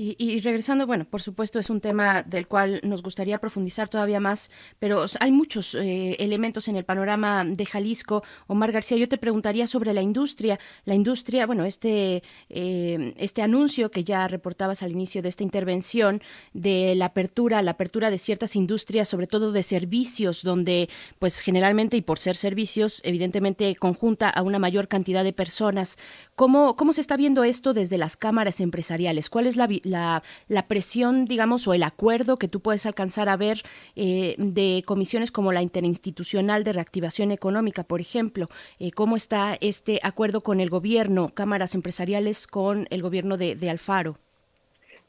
Y, 0.00 0.38
regresando, 0.38 0.86
bueno, 0.86 1.06
por 1.06 1.22
supuesto 1.22 1.58
es 1.58 1.70
un 1.70 1.80
tema 1.80 2.22
del 2.22 2.46
cual 2.46 2.80
nos 2.84 3.02
gustaría 3.02 3.38
profundizar 3.38 3.88
todavía 3.88 4.20
más, 4.20 4.48
pero 4.78 5.04
hay 5.18 5.32
muchos 5.32 5.74
eh, 5.74 6.14
elementos 6.20 6.68
en 6.68 6.76
el 6.76 6.84
panorama 6.84 7.44
de 7.44 7.66
Jalisco. 7.66 8.22
Omar 8.46 8.70
García, 8.70 8.96
yo 8.96 9.08
te 9.08 9.18
preguntaría 9.18 9.66
sobre 9.66 9.92
la 9.92 10.00
industria. 10.00 10.60
La 10.84 10.94
industria, 10.94 11.46
bueno, 11.46 11.64
este, 11.64 12.22
eh, 12.48 13.12
este 13.16 13.42
anuncio 13.42 13.90
que 13.90 14.04
ya 14.04 14.28
reportabas 14.28 14.84
al 14.84 14.92
inicio 14.92 15.20
de 15.20 15.30
esta 15.30 15.42
intervención 15.42 16.22
de 16.52 16.94
la 16.94 17.06
apertura, 17.06 17.60
la 17.60 17.72
apertura 17.72 18.08
de 18.08 18.18
ciertas 18.18 18.54
industrias, 18.54 19.08
sobre 19.08 19.26
todo 19.26 19.50
de 19.50 19.64
servicios, 19.64 20.44
donde 20.44 20.88
pues 21.18 21.40
generalmente 21.40 21.96
y 21.96 22.02
por 22.02 22.20
ser 22.20 22.36
servicios, 22.36 23.00
evidentemente 23.02 23.74
conjunta 23.74 24.30
a 24.30 24.42
una 24.42 24.60
mayor 24.60 24.86
cantidad 24.86 25.24
de 25.24 25.32
personas. 25.32 25.98
¿Cómo, 26.36 26.76
cómo 26.76 26.92
se 26.92 27.00
está 27.00 27.16
viendo 27.16 27.42
esto 27.42 27.74
desde 27.74 27.98
las 27.98 28.16
cámaras 28.16 28.60
empresariales? 28.60 29.28
¿Cuál 29.28 29.48
es 29.48 29.56
la 29.56 29.66
la, 29.88 30.22
la 30.48 30.66
presión, 30.68 31.24
digamos, 31.24 31.66
o 31.66 31.74
el 31.74 31.82
acuerdo 31.82 32.36
que 32.36 32.48
tú 32.48 32.60
puedes 32.60 32.86
alcanzar 32.86 33.28
a 33.28 33.36
ver 33.36 33.58
eh, 33.96 34.34
de 34.38 34.82
comisiones 34.86 35.30
como 35.30 35.52
la 35.52 35.62
Interinstitucional 35.62 36.64
de 36.64 36.72
Reactivación 36.72 37.30
Económica, 37.30 37.82
por 37.82 38.00
ejemplo. 38.00 38.48
Eh, 38.78 38.90
¿Cómo 38.92 39.16
está 39.16 39.56
este 39.60 40.00
acuerdo 40.02 40.42
con 40.42 40.60
el 40.60 40.70
gobierno, 40.70 41.28
cámaras 41.34 41.74
empresariales 41.74 42.46
con 42.46 42.86
el 42.90 43.02
gobierno 43.02 43.36
de, 43.36 43.70
Alfaro? 43.70 44.16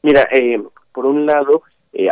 Mira, 0.02 0.28
eh, 0.32 0.62
por 0.92 1.06
un 1.06 1.26
lado, 1.26 1.62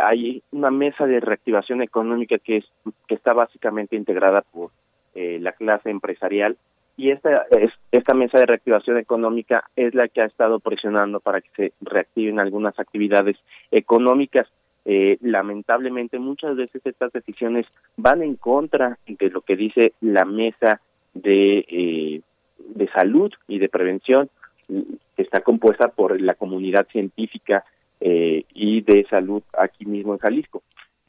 hay 0.01 0.43
una 0.51 0.71
mesa 0.71 1.05
de 1.05 1.19
reactivación 1.19 1.81
económica 1.81 2.37
que, 2.37 2.57
es, 2.57 2.65
que 3.07 3.15
está 3.15 3.33
básicamente 3.33 3.95
integrada 3.95 4.41
por 4.41 4.71
la 5.15 5.51
clase 5.51 5.89
empresarial 5.89 6.55
y 6.99 7.11
esta, 7.11 7.45
esta 7.93 8.13
mesa 8.13 8.39
de 8.39 8.45
reactivación 8.45 8.97
económica 8.97 9.63
es 9.77 9.95
la 9.95 10.09
que 10.09 10.21
ha 10.21 10.25
estado 10.25 10.59
presionando 10.59 11.21
para 11.21 11.39
que 11.39 11.49
se 11.55 11.73
reactiven 11.79 12.41
algunas 12.41 12.77
actividades 12.77 13.37
económicas. 13.71 14.47
Eh, 14.83 15.17
lamentablemente 15.21 16.19
muchas 16.19 16.57
veces 16.57 16.81
estas 16.83 17.13
decisiones 17.13 17.65
van 17.95 18.21
en 18.21 18.35
contra 18.35 18.97
de 19.07 19.29
lo 19.29 19.39
que 19.39 19.55
dice 19.55 19.93
la 20.01 20.25
mesa 20.25 20.81
de, 21.13 21.65
eh, 21.69 22.21
de 22.57 22.87
salud 22.89 23.31
y 23.47 23.59
de 23.59 23.69
prevención 23.69 24.29
que 24.67 25.21
está 25.21 25.39
compuesta 25.39 25.87
por 25.87 26.19
la 26.19 26.33
comunidad 26.33 26.85
científica 26.91 27.63
eh, 28.01 28.43
y 28.53 28.81
de 28.81 29.05
salud 29.09 29.41
aquí 29.57 29.85
mismo 29.85 30.11
en 30.13 30.19
Jalisco. 30.19 30.63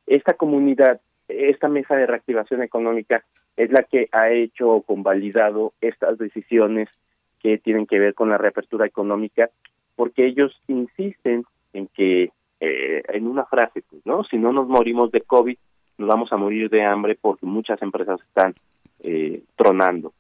Esta 0.07 0.35
comunidad, 0.35 1.01
esta 1.31 1.69
mesa 1.69 1.97
de 1.97 2.07
reactivación 2.07 2.63
económica 2.63 3.25
es 3.57 3.71
la 3.71 3.83
que 3.83 4.09
ha 4.13 4.31
hecho 4.31 4.71
o 4.71 4.83
convalidado 4.83 5.73
estas 5.81 6.19
decisiones 6.19 6.89
que 7.41 7.59
tienen 7.59 7.87
que 7.87 7.99
ver 7.99 8.15
con 8.15 8.29
la 8.29 8.39
reapertura 8.39 8.87
económica, 8.87 9.51
porque 9.97 10.27
ellos 10.27 10.59
insisten 10.69 11.45
en 11.73 11.89
que, 11.89 12.31
eh, 12.61 13.03
en 13.09 13.27
una 13.27 13.45
frase, 13.45 13.83
pues, 13.89 14.05
¿no? 14.05 14.25
Si 14.25 14.37
no 14.37 14.53
nos 14.53 14.69
morimos 14.69 15.11
de 15.11 15.23
COVID, 15.23 15.57
nos 15.99 16.09
vamos 16.09 16.33
a 16.33 16.37
morir 16.37 16.71
de 16.71 16.83
hambre 16.85 17.19
porque 17.21 17.47
muchas 17.47 17.81
empresas 17.83 18.21
están 18.21 18.55
eh, 19.01 19.43
tronando. 19.57 20.13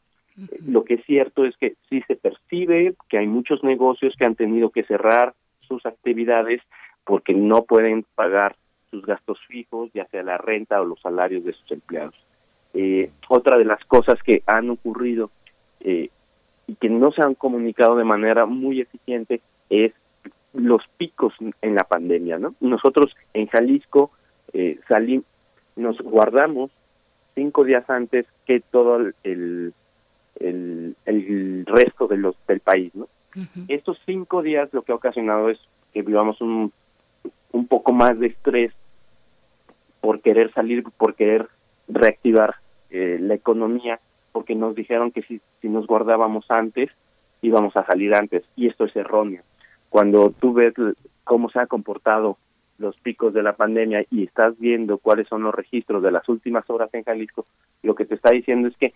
Lo 0.64 0.84
que 0.84 0.94
es 0.94 1.04
cierto 1.04 1.44
es 1.44 1.56
que 1.56 1.74
sí 1.88 2.02
se 2.06 2.16
percibe 2.16 2.94
que 3.08 3.18
hay 3.18 3.26
muchos 3.26 3.62
negocios 3.62 4.14
que 4.16 4.24
han 4.24 4.36
tenido 4.36 4.70
que 4.70 4.84
cerrar 4.84 5.34
sus 5.60 5.84
actividades 5.84 6.62
porque 7.04 7.34
no 7.34 7.64
pueden 7.64 8.04
pagar 8.14 8.56
sus 8.90 9.04
gastos 9.04 9.38
fijos, 9.48 9.90
ya 9.94 10.06
sea 10.06 10.22
la 10.22 10.38
renta 10.38 10.80
o 10.80 10.84
los 10.84 11.00
salarios 11.00 11.44
de 11.44 11.52
sus 11.52 11.70
empleados. 11.70 12.14
Eh, 12.74 13.10
otra 13.28 13.58
de 13.58 13.64
las 13.64 13.84
cosas 13.84 14.22
que 14.22 14.42
han 14.46 14.70
ocurrido 14.70 15.30
eh, 15.80 16.08
y 16.66 16.74
que 16.76 16.88
no 16.88 17.10
se 17.12 17.22
han 17.22 17.34
comunicado 17.34 17.96
de 17.96 18.04
manera 18.04 18.46
muy 18.46 18.80
eficiente 18.80 19.40
es 19.68 19.92
los 20.52 20.82
picos 20.96 21.34
en 21.62 21.74
la 21.74 21.84
pandemia, 21.84 22.38
¿no? 22.38 22.54
Nosotros 22.60 23.14
en 23.34 23.46
Jalisco 23.46 24.10
eh, 24.52 24.78
salimos, 24.88 25.24
nos 25.76 25.98
guardamos 26.00 26.70
cinco 27.34 27.64
días 27.64 27.88
antes 27.88 28.26
que 28.46 28.60
todo 28.60 28.96
el, 29.22 29.72
el, 30.40 30.96
el 31.06 31.66
resto 31.66 32.08
de 32.08 32.16
los 32.16 32.36
del 32.46 32.60
país, 32.60 32.94
¿no? 32.94 33.08
Estos 33.68 33.96
cinco 34.06 34.42
días 34.42 34.68
lo 34.72 34.82
que 34.82 34.90
ha 34.90 34.96
ocasionado 34.96 35.50
es 35.50 35.58
que 35.92 36.02
vivamos 36.02 36.40
un, 36.40 36.72
un 37.52 37.66
poco 37.68 37.92
más 37.92 38.18
de 38.18 38.26
estrés 38.26 38.72
por 40.00 40.20
querer 40.20 40.52
salir, 40.52 40.84
por 40.96 41.14
querer 41.14 41.48
reactivar 41.88 42.56
eh, 42.90 43.18
la 43.20 43.34
economía 43.34 44.00
porque 44.32 44.54
nos 44.54 44.74
dijeron 44.74 45.10
que 45.10 45.22
si, 45.22 45.40
si 45.60 45.68
nos 45.68 45.86
guardábamos 45.86 46.44
antes 46.48 46.90
íbamos 47.42 47.76
a 47.76 47.84
salir 47.84 48.14
antes 48.14 48.44
y 48.56 48.68
esto 48.68 48.84
es 48.84 48.94
erróneo. 48.94 49.42
Cuando 49.88 50.30
tú 50.30 50.52
ves 50.52 50.74
cómo 51.24 51.50
se 51.50 51.58
han 51.58 51.66
comportado 51.66 52.36
los 52.78 52.96
picos 52.96 53.34
de 53.34 53.42
la 53.42 53.54
pandemia 53.54 54.04
y 54.10 54.24
estás 54.24 54.58
viendo 54.58 54.98
cuáles 54.98 55.28
son 55.28 55.42
los 55.42 55.54
registros 55.54 56.02
de 56.02 56.12
las 56.12 56.28
últimas 56.28 56.68
horas 56.70 56.92
en 56.94 57.04
Jalisco, 57.04 57.46
lo 57.82 57.94
que 57.94 58.04
te 58.04 58.14
está 58.14 58.30
diciendo 58.30 58.68
es 58.68 58.76
que 58.76 58.94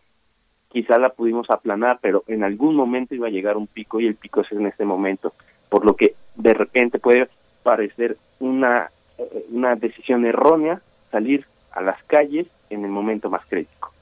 quizá 0.68 0.98
la 0.98 1.10
pudimos 1.10 1.50
aplanar, 1.50 1.98
pero 2.00 2.24
en 2.26 2.44
algún 2.44 2.74
momento 2.74 3.14
iba 3.14 3.28
a 3.28 3.30
llegar 3.30 3.56
un 3.56 3.66
pico 3.66 4.00
y 4.00 4.06
el 4.06 4.16
pico 4.16 4.40
es 4.40 4.52
en 4.52 4.66
este 4.66 4.84
momento, 4.84 5.32
por 5.68 5.84
lo 5.84 5.96
que 5.96 6.14
de 6.36 6.54
repente 6.54 6.98
puede 6.98 7.28
parecer 7.62 8.16
una, 8.40 8.90
eh, 9.18 9.46
una 9.50 9.76
decisión 9.76 10.24
errónea 10.24 10.80
salir 11.14 11.46
a 11.70 11.80
las 11.80 12.02
calles 12.04 12.48
en 12.70 12.84
el 12.84 12.90
momento 12.90 13.30
más 13.30 13.42
crítico. 13.48 13.92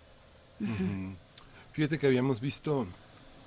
Fíjate 1.72 1.98
que 1.98 2.06
habíamos 2.06 2.40
visto 2.40 2.86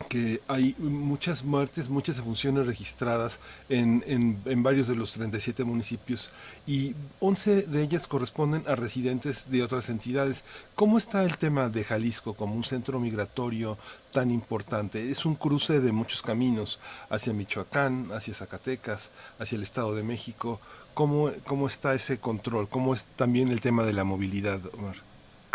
que 0.09 0.41
hay 0.47 0.75
muchas 0.77 1.43
muertes, 1.43 1.89
muchas 1.89 2.17
funciones 2.19 2.67
registradas 2.67 3.39
en, 3.69 4.03
en, 4.45 4.61
varios 4.61 4.87
de 4.87 4.95
los 4.95 5.13
37 5.13 5.63
municipios 5.63 6.31
y 6.67 6.93
11 7.21 7.63
de 7.63 7.81
ellas 7.81 8.05
corresponden 8.05 8.63
a 8.67 8.75
residentes 8.75 9.49
de 9.49 9.63
otras 9.63 9.89
entidades. 9.89 10.43
¿Cómo 10.75 10.97
está 10.97 11.23
el 11.23 11.37
tema 11.37 11.69
de 11.69 11.85
Jalisco 11.85 12.33
como 12.33 12.55
un 12.55 12.65
centro 12.65 12.99
migratorio 12.99 13.77
tan 14.11 14.31
importante? 14.31 15.09
Es 15.09 15.25
un 15.25 15.35
cruce 15.35 15.79
de 15.79 15.91
muchos 15.93 16.21
caminos 16.21 16.79
hacia 17.09 17.33
Michoacán, 17.33 18.09
hacia 18.11 18.33
Zacatecas, 18.33 19.11
hacia 19.39 19.55
el 19.55 19.63
Estado 19.63 19.95
de 19.95 20.03
México. 20.03 20.59
¿Cómo, 20.95 21.29
cómo 21.45 21.67
está 21.67 21.93
ese 21.93 22.17
control? 22.19 22.67
¿Cómo 22.67 22.95
es 22.95 23.05
también 23.15 23.49
el 23.49 23.61
tema 23.61 23.83
de 23.83 23.93
la 23.93 24.03
movilidad, 24.03 24.59
Omar? 24.73 24.95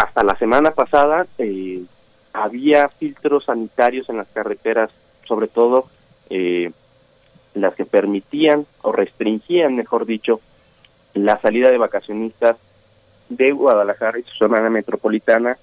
hasta 0.00 0.24
la 0.24 0.34
semana 0.36 0.70
pasada 0.70 1.26
eh, 1.36 1.82
había 2.32 2.88
filtros 2.88 3.44
sanitarios 3.44 4.08
en 4.08 4.16
las 4.16 4.28
carreteras, 4.28 4.90
sobre 5.28 5.46
todo 5.46 5.88
eh, 6.30 6.70
las 7.52 7.74
que 7.74 7.84
permitían 7.84 8.64
o 8.80 8.92
restringían, 8.92 9.76
mejor 9.76 10.06
dicho, 10.06 10.40
la 11.12 11.38
salida 11.40 11.70
de 11.70 11.76
vacacionistas 11.76 12.56
de 13.28 13.52
Guadalajara 13.52 14.18
y 14.18 14.22
su 14.22 14.36
zona 14.36 14.70
metropolitana 14.70 15.58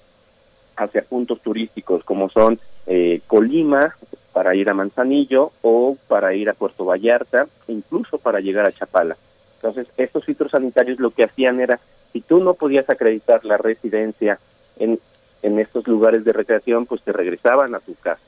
hacia 0.76 1.02
puntos 1.02 1.42
turísticos 1.42 2.04
como 2.04 2.30
son 2.30 2.60
eh, 2.86 3.20
Colima 3.26 3.96
para 4.32 4.54
ir 4.54 4.70
a 4.70 4.74
Manzanillo 4.74 5.50
o 5.62 5.96
para 6.06 6.32
ir 6.34 6.48
a 6.48 6.54
Puerto 6.54 6.84
Vallarta, 6.84 7.48
incluso 7.66 8.18
para 8.18 8.38
llegar 8.38 8.66
a 8.66 8.72
Chapala. 8.72 9.16
Entonces, 9.58 9.88
estos 9.96 10.24
filtros 10.24 10.52
sanitarios 10.52 11.00
lo 11.00 11.10
que 11.10 11.24
hacían 11.24 11.60
era, 11.60 11.80
si 12.12 12.20
tú 12.20 12.42
no 12.42 12.54
podías 12.54 12.88
acreditar 12.88 13.44
la 13.44 13.56
residencia 13.56 14.38
en, 14.78 15.00
en 15.42 15.58
estos 15.58 15.86
lugares 15.88 16.24
de 16.24 16.32
recreación, 16.32 16.86
pues 16.86 17.02
te 17.02 17.12
regresaban 17.12 17.74
a 17.74 17.80
tu 17.80 17.94
casa. 17.96 18.22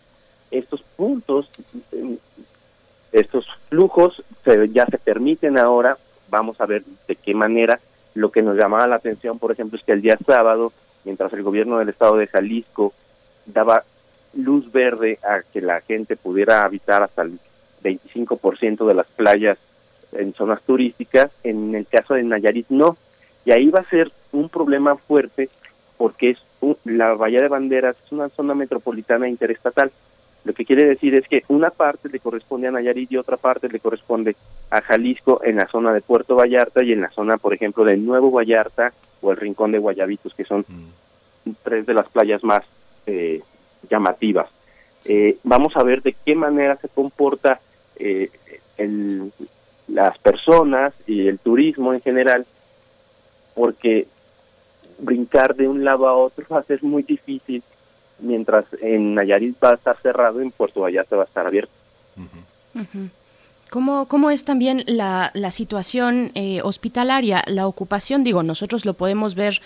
Estos 0.51 0.83
puntos, 0.97 1.49
estos 3.13 3.47
flujos 3.69 4.23
ya 4.73 4.87
se 4.87 4.99
permiten 4.99 5.57
ahora, 5.57 5.97
vamos 6.29 6.61
a 6.61 6.67
ver 6.67 6.83
de 7.07 7.15
qué 7.15 7.35
manera. 7.35 7.79
Lo 8.15 8.33
que 8.33 8.43
nos 8.43 8.57
llamaba 8.57 8.89
la 8.89 8.97
atención, 8.97 9.39
por 9.39 9.53
ejemplo, 9.53 9.79
es 9.79 9.85
que 9.85 9.93
el 9.93 10.03
día 10.03 10.19
sábado, 10.27 10.73
mientras 11.05 11.33
el 11.33 11.45
gobierno 11.45 11.79
del 11.79 11.91
estado 11.91 12.17
de 12.17 12.27
Jalisco 12.27 12.93
daba 13.47 13.85
luz 14.35 14.71
verde 14.73 15.21
a 15.23 15.43
que 15.43 15.61
la 15.61 15.81
gente 15.81 16.17
pudiera 16.17 16.65
habitar 16.65 17.05
hasta 17.05 17.23
el 17.23 17.39
25% 17.85 18.87
de 18.87 18.95
las 18.95 19.07
playas 19.07 19.59
en 20.13 20.33
zonas 20.35 20.63
turísticas, 20.63 21.31
en 21.45 21.75
el 21.75 21.87
caso 21.87 22.15
de 22.15 22.23
Nayarit 22.23 22.67
no. 22.69 22.97
Y 23.45 23.53
ahí 23.53 23.69
va 23.69 23.81
a 23.81 23.91
ser 23.91 24.13
un 24.33 24.49
problema 24.49 24.97
fuerte 24.97 25.49
porque 25.97 26.31
es 26.31 26.39
la 26.85 27.15
Bahía 27.15 27.41
de 27.41 27.49
Banderas 27.49 27.97
es 28.05 28.13
una 28.13 28.29
zona 28.31 28.55
metropolitana 28.55 29.29
interestatal. 29.29 29.91
Lo 30.45 30.55
que 30.55 30.65
quiere 30.65 30.89
decir 30.89 31.15
es 31.15 31.29
que 31.29 31.45
una 31.49 31.71
parte 31.71 32.09
le 32.09 32.21
corresponde 32.21 32.69
a 32.69 32.71
Nayarit 32.71 33.13
y 33.13 33.17
otra 33.17 33.37
parte 33.37 33.69
le 33.69 33.81
corresponde 33.81 34.37
a 34.71 34.81
Jalisco 34.81 35.43
en 35.45 35.57
la 35.57 35.67
zona 35.67 35.93
de 35.93 36.01
Puerto 36.01 36.37
Vallarta 36.37 36.83
y 36.83 36.93
en 36.93 37.03
la 37.03 37.11
zona, 37.11 37.37
por 37.37 37.53
ejemplo, 37.53 37.85
de 37.85 37.97
Nuevo 37.97 38.31
Vallarta 38.31 38.93
o 39.21 39.31
el 39.31 39.37
Rincón 39.37 39.73
de 39.73 39.79
Guayabitos, 39.79 40.35
que 40.35 40.45
son 40.45 40.65
mm. 40.67 41.51
tres 41.63 41.85
de 41.85 41.95
las 41.95 42.09
playas 42.09 42.43
más 42.43 42.63
eh, 43.07 43.43
llamativas. 43.91 44.49
Eh, 45.05 45.39
vamos 45.45 45.77
a 45.77 45.83
ver 45.83 46.03
de 46.03 46.15
qué 46.25 46.35
manera 46.35 46.77
se 46.77 46.89
comporta 46.89 47.61
eh, 47.97 48.31
el, 48.77 49.33
las 49.93 50.19
personas 50.19 50.95
y 51.07 51.27
el 51.27 51.39
turismo 51.39 51.93
en 51.93 52.01
general, 52.01 52.47
porque 53.55 54.07
brincar 54.99 55.55
de 55.55 55.69
un 55.69 55.85
lado 55.85 56.07
a 56.07 56.17
otro 56.17 56.45
va 56.51 56.61
a 56.61 56.63
ser 56.63 56.83
muy 56.83 57.03
difícil, 57.03 57.63
mientras 58.21 58.65
en 58.81 59.15
Nayarit 59.15 59.63
va 59.63 59.71
a 59.71 59.75
estar 59.75 59.97
cerrado, 60.01 60.41
en 60.41 60.51
Puerto 60.51 60.81
Vallarta 60.81 61.17
va 61.17 61.23
a 61.23 61.27
estar 61.27 61.47
abierto. 61.47 61.73
¿Cómo, 63.71 64.07
¿Cómo, 64.07 64.31
es 64.31 64.45
también 64.45 64.83
la, 64.87 65.31
la 65.35 65.51
situación 65.51 66.33
eh, 66.35 66.61
hospitalaria, 66.63 67.43
la 67.47 67.67
ocupación? 67.67 68.25
Digo, 68.25 68.43
nosotros 68.43 68.85
lo 68.85 68.95
podemos 68.95 69.35
ver 69.35 69.61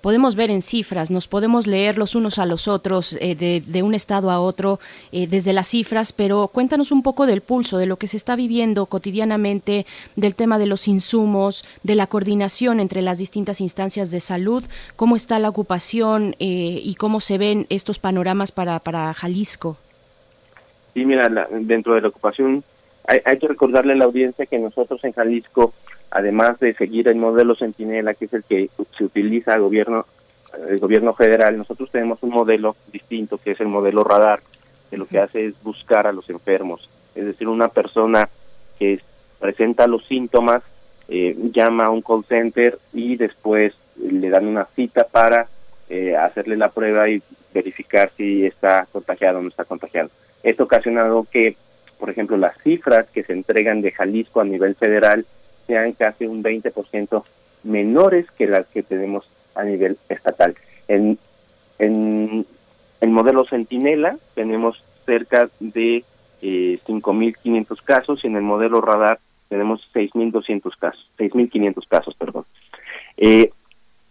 podemos 0.00 0.36
ver 0.36 0.50
en 0.50 0.62
cifras, 0.62 1.10
nos 1.10 1.28
podemos 1.28 1.66
leer 1.66 1.98
los 1.98 2.14
unos 2.14 2.38
a 2.38 2.46
los 2.46 2.68
otros 2.68 3.16
eh, 3.20 3.34
de, 3.34 3.82
un 3.82 3.94
estado 3.94 4.30
a 4.30 4.40
otro 4.40 4.78
eh, 5.12 5.26
desde 5.26 5.52
las 5.52 5.68
cifras, 5.68 6.12
pero 6.12 6.48
cuéntanos 6.48 6.92
un 6.92 7.02
poco 7.02 7.26
del 7.26 7.40
pulso, 7.40 7.78
de 7.78 7.86
lo 7.86 7.96
que 7.96 8.06
se 8.06 8.16
está 8.16 8.36
viviendo 8.36 8.86
cotidianamente, 8.86 9.86
del 10.16 10.34
tema 10.34 10.58
de 10.58 10.66
los 10.66 10.88
insumos, 10.88 11.64
de 11.82 11.94
la 11.94 12.06
coordinación 12.06 12.80
entre 12.80 13.02
las 13.02 13.18
distintas 13.18 13.60
instancias 13.60 14.10
de 14.10 14.20
salud, 14.20 14.64
cómo 14.96 15.16
está 15.16 15.38
la 15.38 15.48
ocupación 15.48 16.36
eh, 16.38 16.80
y 16.82 16.94
cómo 16.94 17.20
se 17.20 17.38
ven 17.38 17.66
estos 17.68 17.98
panoramas 17.98 18.52
para, 18.52 18.78
para 18.80 19.12
Jalisco. 19.14 19.76
Sí, 20.94 21.04
mira, 21.04 21.28
dentro 21.50 21.94
de 21.94 22.00
la 22.02 22.08
ocupación 22.08 22.64
hay, 23.06 23.20
hay 23.24 23.38
que 23.38 23.48
recordarle 23.48 23.92
a 23.92 23.96
la 23.96 24.04
audiencia 24.04 24.46
que 24.46 24.58
nosotros 24.58 25.02
en 25.04 25.12
Jalisco 25.12 25.72
además 26.10 26.58
de 26.58 26.74
seguir 26.74 27.08
el 27.08 27.16
modelo 27.16 27.54
Centinela, 27.54 28.14
que 28.14 28.26
es 28.26 28.32
el 28.32 28.44
que 28.44 28.70
se 28.96 29.04
utiliza 29.04 29.54
el 29.54 29.62
gobierno, 29.62 30.06
el 30.68 30.78
gobierno 30.78 31.14
federal, 31.14 31.56
nosotros 31.56 31.90
tenemos 31.90 32.18
un 32.22 32.30
modelo 32.30 32.76
distinto, 32.92 33.38
que 33.38 33.52
es 33.52 33.60
el 33.60 33.68
modelo 33.68 34.04
radar, 34.04 34.40
que 34.90 34.96
lo 34.96 35.06
que 35.06 35.18
hace 35.18 35.46
es 35.46 35.62
buscar 35.62 36.06
a 36.06 36.12
los 36.12 36.28
enfermos. 36.30 36.88
Es 37.14 37.26
decir, 37.26 37.48
una 37.48 37.68
persona 37.68 38.28
que 38.78 39.00
presenta 39.38 39.86
los 39.86 40.06
síntomas, 40.06 40.62
eh, 41.08 41.36
llama 41.52 41.86
a 41.86 41.90
un 41.90 42.02
call 42.02 42.24
center 42.24 42.78
y 42.92 43.16
después 43.16 43.74
le 43.96 44.28
dan 44.28 44.46
una 44.46 44.66
cita 44.76 45.04
para 45.04 45.48
eh, 45.88 46.14
hacerle 46.16 46.56
la 46.56 46.68
prueba 46.68 47.08
y 47.08 47.22
verificar 47.54 48.10
si 48.16 48.44
está 48.44 48.86
contagiado 48.92 49.38
o 49.38 49.42
no 49.42 49.48
está 49.48 49.64
contagiado. 49.64 50.10
Esto 50.42 50.62
ha 50.62 50.66
ocasionado 50.66 51.26
que, 51.30 51.56
por 51.98 52.10
ejemplo, 52.10 52.36
las 52.36 52.58
cifras 52.58 53.06
que 53.08 53.24
se 53.24 53.32
entregan 53.32 53.80
de 53.80 53.92
Jalisco 53.92 54.40
a 54.40 54.44
nivel 54.44 54.74
federal 54.74 55.24
sean 55.68 55.92
casi 55.92 56.26
un 56.26 56.42
20% 56.42 57.22
menores 57.62 58.28
que 58.32 58.48
las 58.48 58.66
que 58.66 58.82
tenemos 58.82 59.30
a 59.54 59.62
nivel 59.62 59.98
estatal. 60.08 60.56
En, 60.88 61.18
en 61.78 62.44
el 63.00 63.10
modelo 63.10 63.44
Centinela 63.44 64.16
tenemos 64.34 64.82
cerca 65.06 65.48
de 65.60 66.04
eh, 66.42 66.78
5.500 66.86 67.82
casos 67.84 68.24
y 68.24 68.26
en 68.26 68.36
el 68.36 68.42
modelo 68.42 68.80
Radar 68.80 69.20
tenemos 69.48 69.88
6.200 69.94 70.76
casos, 70.78 71.10
6.500 71.18 71.88
casos, 71.88 72.14
perdón. 72.16 72.44
Eh, 73.16 73.50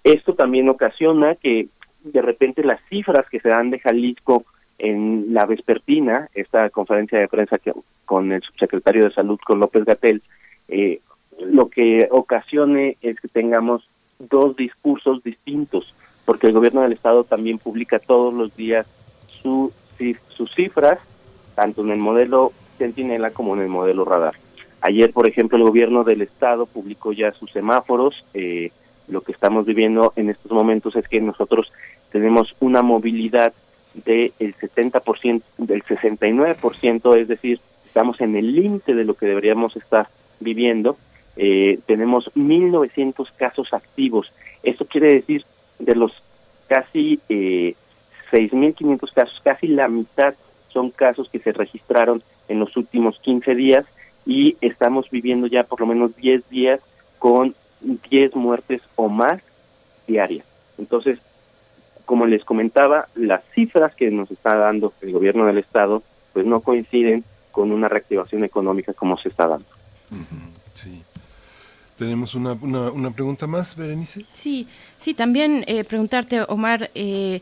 esto 0.04 0.34
también 0.36 0.70
ocasiona 0.70 1.36
que 1.36 1.68
de 2.04 2.22
repente 2.22 2.64
las 2.64 2.82
cifras 2.90 3.28
que 3.30 3.40
se 3.40 3.50
dan 3.50 3.70
de 3.70 3.80
Jalisco 3.80 4.46
en 4.80 5.34
la 5.34 5.46
vespertina, 5.46 6.30
esta 6.34 6.70
conferencia 6.70 7.20
de 7.20 7.28
prensa 7.28 7.58
con 8.06 8.32
el 8.32 8.42
subsecretario 8.42 9.06
de 9.06 9.12
Salud, 9.12 9.40
con 9.44 9.60
López 9.60 9.86
Gatel, 9.86 10.22
eh, 10.68 11.00
lo 11.40 11.70
que 11.70 12.08
ocasione 12.12 12.98
es 13.02 13.20
que 13.20 13.28
tengamos 13.28 13.88
dos 14.20 14.56
discursos 14.56 15.24
distintos, 15.24 15.94
porque 16.26 16.48
el 16.48 16.54
gobierno 16.54 16.82
del 16.82 16.94
estado 16.94 17.24
también 17.24 17.60
publica 17.60 18.00
todos 18.00 18.34
los 18.34 18.56
días 18.56 18.88
su, 19.28 19.72
sus 20.30 20.54
cifras, 20.56 21.00
tanto 21.56 21.82
en 21.82 21.92
el 21.92 22.00
modelo 22.00 22.52
Centinela 22.78 23.32
como 23.32 23.56
en 23.56 23.62
el 23.62 23.70
modelo 23.70 24.06
Radar. 24.06 24.36
Ayer, 24.82 25.12
por 25.12 25.28
ejemplo, 25.28 25.58
el 25.58 25.64
gobierno 25.64 26.04
del 26.04 26.22
estado 26.22 26.66
publicó 26.66 27.12
ya 27.12 27.32
sus 27.34 27.52
semáforos. 27.52 28.24
Eh, 28.34 28.72
lo 29.08 29.22
que 29.22 29.32
estamos 29.32 29.66
viviendo 29.66 30.14
en 30.16 30.30
estos 30.30 30.52
momentos 30.52 30.96
es 30.96 31.08
que 31.08 31.20
nosotros 31.20 31.72
tenemos 32.12 32.56
una 32.60 32.82
movilidad 32.82 33.54
del 34.06 34.32
70%, 34.38 35.42
del 35.58 35.84
69%, 35.84 37.18
es 37.18 37.28
decir, 37.28 37.60
estamos 37.86 38.22
en 38.22 38.36
el 38.36 38.54
límite 38.54 38.94
de 38.94 39.06
lo 39.06 39.16
que 39.16 39.26
deberíamos 39.26 39.76
estar 39.76 40.08
viviendo 40.40 40.98
eh, 41.38 41.80
tenemos 41.86 42.32
1.900 42.36 43.28
casos 43.38 43.74
activos. 43.74 44.32
Esto 44.64 44.86
quiere 44.86 45.14
decir 45.14 45.46
de 45.80 45.96
los 45.96 46.12
casi 46.68 47.20
eh, 47.30 47.76
6.500 48.32 49.14
casos, 49.14 49.42
casi 49.44 49.68
la 49.68 49.88
mitad 49.88 50.34
son 50.70 50.92
casos 50.92 51.30
que 51.30 51.40
se 51.40 51.54
registraron 51.54 52.22
en 52.48 52.60
los 52.60 52.76
últimos 52.76 53.20
15 53.20 53.56
días 53.56 53.86
y 54.26 54.58
estamos 54.62 55.10
viviendo 55.10 55.48
ya 55.48 55.64
por 55.64 55.80
lo 55.80 55.88
menos 55.88 56.16
10 56.18 56.50
días 56.50 56.82
con 57.20 57.56
10 57.82 58.36
muertes 58.36 58.82
o 58.96 59.08
más 59.08 59.42
diarias. 60.08 60.46
Entonces, 60.78 61.20
como 62.06 62.26
les 62.26 62.44
comentaba, 62.44 63.08
las 63.16 63.44
cifras 63.54 63.96
que 63.96 64.12
nos 64.12 64.30
está 64.32 64.56
dando 64.56 64.94
el 65.02 65.12
gobierno 65.12 65.46
del 65.46 65.58
estado 65.58 66.04
pues 66.34 66.46
no 66.46 66.62
coinciden 66.62 67.24
con 67.52 67.72
una 67.72 67.90
reactivación 67.90 68.44
económica 68.44 68.94
como 68.94 69.18
se 69.18 69.30
está 69.30 69.48
dando. 69.48 69.66
Sí. 70.74 71.02
Tenemos 71.98 72.36
una, 72.36 72.54
una, 72.54 72.92
una, 72.92 73.12
pregunta 73.12 73.48
más, 73.48 73.76
Berenice. 73.76 74.26
Sí, 74.32 74.68
sí, 74.98 75.14
también 75.14 75.64
eh, 75.68 75.84
preguntarte, 75.84 76.44
Omar, 76.44 76.92
eh, 76.94 77.42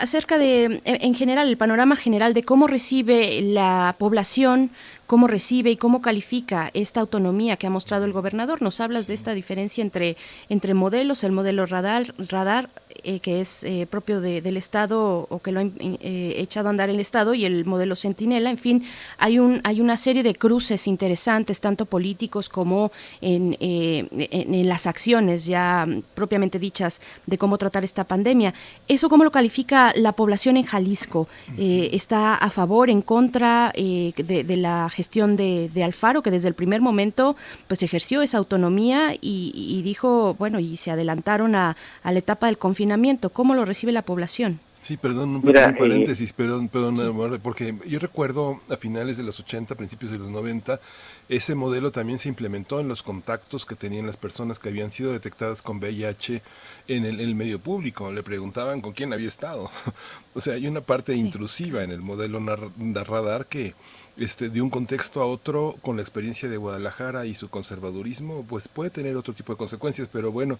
acerca 0.00 0.38
de, 0.38 0.80
en 0.84 1.14
general, 1.14 1.48
el 1.48 1.56
panorama 1.56 1.96
general 1.96 2.32
de 2.32 2.44
cómo 2.44 2.68
recibe 2.68 3.40
la 3.42 3.96
población 3.98 4.70
cómo 5.06 5.28
recibe 5.28 5.70
y 5.70 5.76
cómo 5.76 6.02
califica 6.02 6.70
esta 6.74 7.00
autonomía 7.00 7.56
que 7.56 7.66
ha 7.66 7.70
mostrado 7.70 8.04
el 8.04 8.12
gobernador. 8.12 8.60
Nos 8.60 8.80
hablas 8.80 9.06
de 9.06 9.14
esta 9.14 9.32
diferencia 9.32 9.82
entre, 9.82 10.16
entre 10.48 10.74
modelos, 10.74 11.24
el 11.24 11.32
modelo 11.32 11.64
radar, 11.66 12.14
radar 12.18 12.68
eh, 13.06 13.20
que 13.20 13.40
es 13.40 13.62
eh, 13.62 13.86
propio 13.88 14.20
del 14.20 14.56
Estado 14.56 15.28
o 15.30 15.38
que 15.38 15.52
lo 15.52 15.60
ha 15.60 15.62
eh, 15.62 16.34
echado 16.38 16.66
a 16.66 16.70
andar 16.70 16.90
el 16.90 16.98
Estado, 16.98 17.34
y 17.34 17.44
el 17.44 17.64
modelo 17.64 17.94
Centinela. 17.94 18.50
En 18.50 18.58
fin, 18.58 18.84
hay, 19.16 19.38
un, 19.38 19.60
hay 19.62 19.80
una 19.80 19.96
serie 19.96 20.24
de 20.24 20.34
cruces 20.34 20.88
interesantes, 20.88 21.60
tanto 21.60 21.86
políticos 21.86 22.48
como 22.48 22.90
en, 23.20 23.56
en, 23.60 24.68
las 24.68 24.88
acciones 24.88 25.46
ya 25.46 25.86
propiamente 26.14 26.58
dichas 26.58 27.00
de 27.26 27.38
cómo 27.38 27.58
tratar 27.58 27.84
esta 27.84 28.02
pandemia. 28.02 28.54
¿Eso 28.88 29.08
cómo 29.08 29.22
lo 29.22 29.30
califica 29.30 29.92
la 29.94 30.10
población 30.10 30.56
en 30.56 30.64
Jalisco? 30.64 31.28
¿Está 31.56 32.34
a 32.34 32.50
favor, 32.50 32.90
en 32.90 33.02
contra 33.02 33.72
de, 33.76 34.44
de 34.44 34.56
la 34.56 34.90
gestión 34.90 35.36
de, 35.36 35.70
Alfaro, 35.84 36.22
que 36.22 36.32
desde 36.32 36.48
el 36.48 36.54
primer 36.54 36.80
momento 36.80 37.36
pues 37.68 37.84
ejerció 37.84 38.22
esa 38.22 38.38
autonomía 38.38 39.14
y, 39.20 39.80
dijo, 39.82 40.34
bueno, 40.38 40.58
y 40.58 40.76
se 40.76 40.90
adelantaron 40.90 41.54
a, 41.54 41.76
la 42.02 42.18
etapa 42.18 42.46
del 42.46 42.58
confinamiento 42.58 42.95
confinamiento. 42.96 43.30
¿Cómo 43.30 43.54
lo 43.54 43.64
recibe 43.64 43.92
la 43.92 44.02
población? 44.02 44.60
Sí, 44.80 44.96
perdón, 44.96 45.30
un 45.30 45.42
pequeño 45.42 45.70
eh, 45.70 45.76
paréntesis, 45.76 46.32
perdón, 46.32 46.68
perdón, 46.68 47.40
porque 47.42 47.74
yo 47.88 47.98
recuerdo 47.98 48.60
a 48.68 48.76
finales 48.76 49.16
de 49.16 49.24
los 49.24 49.40
80, 49.40 49.74
principios 49.74 50.12
de 50.12 50.18
los 50.18 50.28
90, 50.28 50.80
ese 51.28 51.56
modelo 51.56 51.90
también 51.90 52.20
se 52.20 52.28
implementó 52.28 52.78
en 52.78 52.86
los 52.86 53.02
contactos 53.02 53.66
que 53.66 53.74
tenían 53.74 54.06
las 54.06 54.16
personas 54.16 54.60
que 54.60 54.68
habían 54.68 54.92
sido 54.92 55.10
detectadas 55.10 55.60
con 55.60 55.78
VIH 55.78 56.40
en 56.86 57.04
el, 57.04 57.34
medio 57.34 57.58
público. 57.58 58.12
Le 58.12 58.22
preguntaban 58.22 58.80
con 58.80 58.92
quién 58.92 59.12
había 59.12 59.26
estado. 59.26 59.70
o 60.34 60.40
sea, 60.40 60.54
hay 60.54 60.68
una 60.68 60.82
parte 60.82 61.16
intrusiva 61.16 61.82
en 61.82 61.90
el 61.90 62.00
modelo 62.00 62.38
radar 62.38 63.46
que 63.46 63.74
este, 64.18 64.50
de 64.50 64.62
un 64.62 64.70
contexto 64.70 65.20
a 65.20 65.26
otro, 65.26 65.76
con 65.82 65.96
la 65.96 66.02
experiencia 66.02 66.48
de 66.48 66.56
Guadalajara 66.56 67.26
y 67.26 67.34
su 67.34 67.50
conservadurismo, 67.50 68.44
pues 68.48 68.68
puede 68.68 68.90
tener 68.90 69.16
otro 69.16 69.34
tipo 69.34 69.52
de 69.52 69.58
consecuencias, 69.58 70.08
pero 70.10 70.30
bueno, 70.30 70.58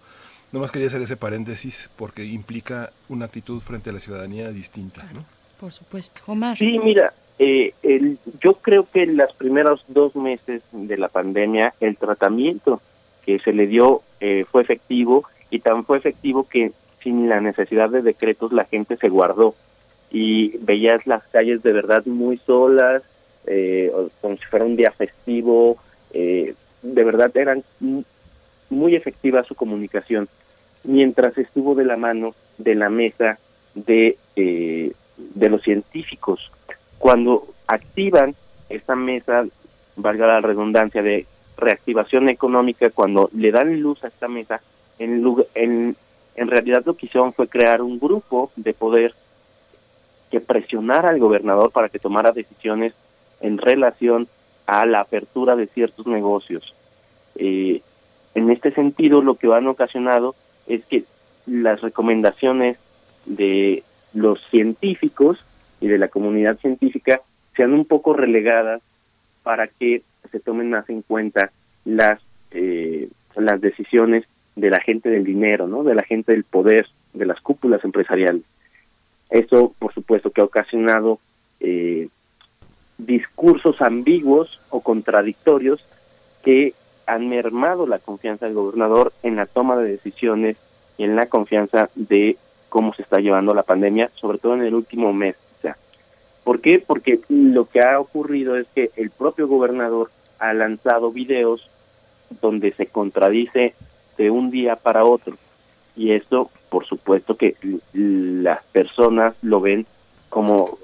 Nomás 0.57 0.73
quería 0.73 0.89
hacer 0.89 1.03
ese 1.03 1.19
paréntesis 1.19 1.91
porque 1.99 2.25
implica 2.25 2.91
una 3.11 3.27
actitud 3.27 3.61
frente 3.61 3.91
a 3.91 3.93
la 3.93 4.01
ciudadanía 4.01 4.49
distinta, 4.49 5.05
¿no? 5.13 5.23
Por 5.61 5.71
supuesto. 5.71 6.23
Omar. 6.29 6.57
Sí, 6.57 6.79
mira, 6.79 7.13
eh, 7.39 7.75
el, 7.83 8.19
yo 8.41 8.55
creo 8.55 8.89
que 8.91 9.03
en 9.03 9.19
los 9.19 9.35
primeros 9.35 9.85
dos 9.87 10.17
meses 10.17 10.63
de 10.73 10.97
la 10.97 11.09
pandemia 11.09 11.75
el 11.79 11.99
tratamiento 11.99 12.81
que 13.27 13.39
se 13.39 13.53
le 13.53 13.67
dio 13.67 14.01
eh, 14.21 14.47
fue 14.51 14.63
efectivo 14.63 15.27
y 15.51 15.59
tan 15.59 15.85
fue 15.85 15.99
efectivo 15.99 16.49
que 16.49 16.73
sin 17.03 17.29
la 17.29 17.43
necesidad 17.43 17.91
de 17.91 18.01
decretos 18.01 18.51
la 18.51 18.65
gente 18.65 18.97
se 18.97 19.11
guardó 19.11 19.55
y 20.11 20.57
veías 20.57 21.07
las 21.07 21.23
calles 21.25 21.63
de 21.63 21.73
verdad 21.75 22.07
muy 22.07 22.39
solas, 22.39 23.03
eh, 23.47 23.93
como 24.23 24.39
si 24.39 24.45
fuera 24.47 24.65
un 24.65 24.77
día 24.77 24.91
festivo, 24.93 25.77
eh, 26.15 26.55
de 26.81 27.05
verdad 27.05 27.31
eran 27.37 27.63
muy 28.71 28.97
efectiva 28.97 29.45
su 29.45 29.55
comunicación 29.55 30.31
mientras 30.87 31.37
estuvo 31.39 31.75
de 31.75 31.85
la 31.85 31.97
mano 31.97 32.35
de 32.59 32.75
la 32.75 32.89
mesa 32.89 33.39
de, 33.75 34.17
eh, 34.37 34.93
de 35.17 35.49
los 35.49 35.63
científicos. 35.63 36.51
Cuando 36.99 37.49
activan 37.67 38.35
esta 38.69 38.97
mesa, 38.97 39.47
valga 39.97 40.27
la 40.27 40.41
redundancia, 40.41 41.03
de 41.03 41.27
reactivación 41.57 42.29
económica, 42.29 42.91
cuando 42.91 43.31
le 43.35 43.51
dan 43.51 43.81
luz 43.81 44.03
a 44.05 44.09
esta 44.09 44.29
mesa, 44.29 44.61
en, 44.99 45.25
en, 45.55 45.97
en 46.35 46.49
realidad 46.49 46.83
lo 46.85 46.95
que 46.95 47.07
hicieron 47.07 47.33
fue 47.33 47.49
crear 47.49 47.83
un 47.83 47.99
grupo 47.99 48.51
de 48.57 48.75
poder 48.75 49.15
que 50.31 50.41
presionara 50.41 51.11
al 51.11 51.19
gobernador 51.19 51.71
para 51.71 51.89
que 51.89 51.99
tomara 51.99 52.33
decisiones 52.33 52.95
en 53.41 53.59
relación 53.59 54.29
a 54.67 54.85
la 54.87 55.01
apertura 55.01 55.55
de 55.57 55.67
ciertos 55.69 56.07
negocios. 56.07 56.75
Eh, 57.37 57.81
en 58.35 58.51
este 58.51 58.73
sentido, 58.73 59.23
lo 59.23 59.37
que 59.37 59.53
han 59.53 59.67
ocasionado 59.67 60.35
es 60.67 60.85
que 60.87 61.05
las 61.47 61.81
recomendaciones 61.81 62.79
de 63.25 63.83
los 64.15 64.41
científicos 64.51 65.39
y 65.81 65.89
de 65.89 65.99
la 65.99 66.09
comunidad 66.09 66.59
científica 66.59 67.21
sean 67.55 67.73
un 67.73 67.85
poco 67.85 68.15
relegadas 68.15 68.83
para 69.43 69.69
que 69.69 70.03
se 70.31 70.41
tomen 70.41 70.71
más 70.71 70.89
en 70.89 71.03
cuenta 71.03 71.51
las 71.85 72.21
eh, 72.51 73.09
las 73.37 73.61
decisiones 73.61 74.25
de 74.55 74.71
la 74.71 74.81
gente 74.81 75.11
del 75.11 75.25
dinero, 75.25 75.69
¿no? 75.69 75.85
De 75.85 75.95
la 75.95 76.03
gente 76.03 76.33
del 76.33 76.45
poder, 76.45 76.87
de 77.13 77.27
las 77.27 77.41
cúpulas 77.41 77.85
empresariales. 77.85 78.43
Esto, 79.29 79.75
por 79.79 79.93
supuesto, 79.93 80.31
que 80.31 80.41
ha 80.41 80.45
ocasionado 80.45 81.19
eh, 81.61 82.09
discursos 82.99 83.81
ambiguos 83.83 84.61
o 84.71 84.81
contradictorios 84.81 85.85
que 86.43 86.73
han 87.07 87.29
mermado 87.29 87.87
la 87.87 87.99
confianza 87.99 88.47
del 88.47 88.55
gobernador 88.55 89.13
en 89.23 89.37
la 89.37 89.47
toma 89.47 89.77
de 89.77 89.91
decisiones 89.91 90.57
y 90.99 91.05
en 91.05 91.17
la 91.17 91.27
confianza 91.27 91.89
de 91.95 92.37
cómo 92.69 92.95
se 92.95 93.03
está 93.03 93.21
llevando 93.21 93.55
la 93.55 93.63
pandemia, 93.63 94.11
sobre 94.15 94.39
todo 94.39 94.55
en 94.55 94.63
el 94.63 94.75
último 94.75 95.13
mes. 95.13 95.37
¿Por 96.47 96.61
qué? 96.61 96.79
Porque 96.79 97.19
lo 97.29 97.65
que 97.65 97.81
ha 97.81 97.99
ocurrido 97.99 98.57
es 98.57 98.69
que 98.73 98.93
el 98.95 99.11
propio 99.11 99.49
gobernador 99.49 100.13
ha 100.39 100.53
lanzado 100.53 101.11
videos 101.11 101.69
donde 102.41 102.71
se 102.71 102.87
contradice 102.87 103.75
de 104.17 104.31
un 104.31 104.53
día 104.53 104.77
para 104.77 105.05
otro. 105.05 105.37
Y 105.97 106.13
esto, 106.13 106.49
por 106.69 106.87
supuesto 106.87 107.37
que 107.37 107.57
las 107.93 108.63
personas 108.67 109.35
lo 109.43 109.61
ven 109.61 109.87
como, 110.29 110.79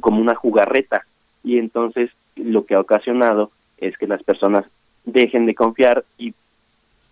como 0.00 0.22
una 0.22 0.34
jugarreta. 0.34 1.04
Y 1.44 1.58
entonces 1.58 2.10
lo 2.36 2.64
que 2.64 2.74
ha 2.74 2.80
ocasionado 2.80 3.50
es 3.76 3.98
que 3.98 4.06
las 4.06 4.22
personas 4.22 4.64
dejen 5.12 5.46
de 5.46 5.54
confiar 5.54 6.04
y, 6.18 6.34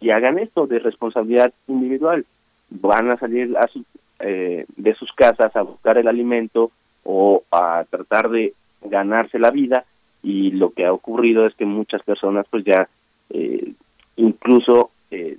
y 0.01 0.11
hagan 0.11 0.39
esto 0.39 0.67
de 0.67 0.79
responsabilidad 0.79 1.53
individual. 1.67 2.25
Van 2.71 3.11
a 3.11 3.17
salir 3.17 3.57
a 3.57 3.69
eh, 4.21 4.67
de 4.77 4.95
sus 4.95 5.13
casas 5.13 5.55
a 5.57 5.63
buscar 5.63 5.99
el 5.99 6.09
alimento 6.09 6.71
o 7.05 7.43
a 7.51 7.85
tratar 7.89 8.31
de 8.31 8.55
ganarse 8.83 9.39
la 9.39 9.51
vida 9.51 9.85
y 10.23 10.51
lo 10.53 10.71
que 10.71 10.85
ha 10.87 10.93
ocurrido 10.93 11.47
es 11.47 11.55
que 11.55 11.65
muchas 11.65 12.03
personas 12.03 12.47
pues 12.51 12.65
ya 12.65 12.89
eh, 13.31 13.73
incluso 14.17 14.91
eh, 15.11 15.39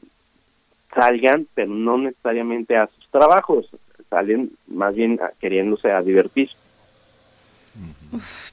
salgan 0.94 1.48
pero 1.54 1.70
no 1.70 1.98
necesariamente 1.98 2.78
a 2.78 2.88
sus 2.88 3.08
trabajos 3.10 3.68
salen 4.10 4.52
más 4.68 4.96
bien 4.96 5.20
queriéndose 5.40 5.92
a 5.92 6.02
divertir 6.02 6.50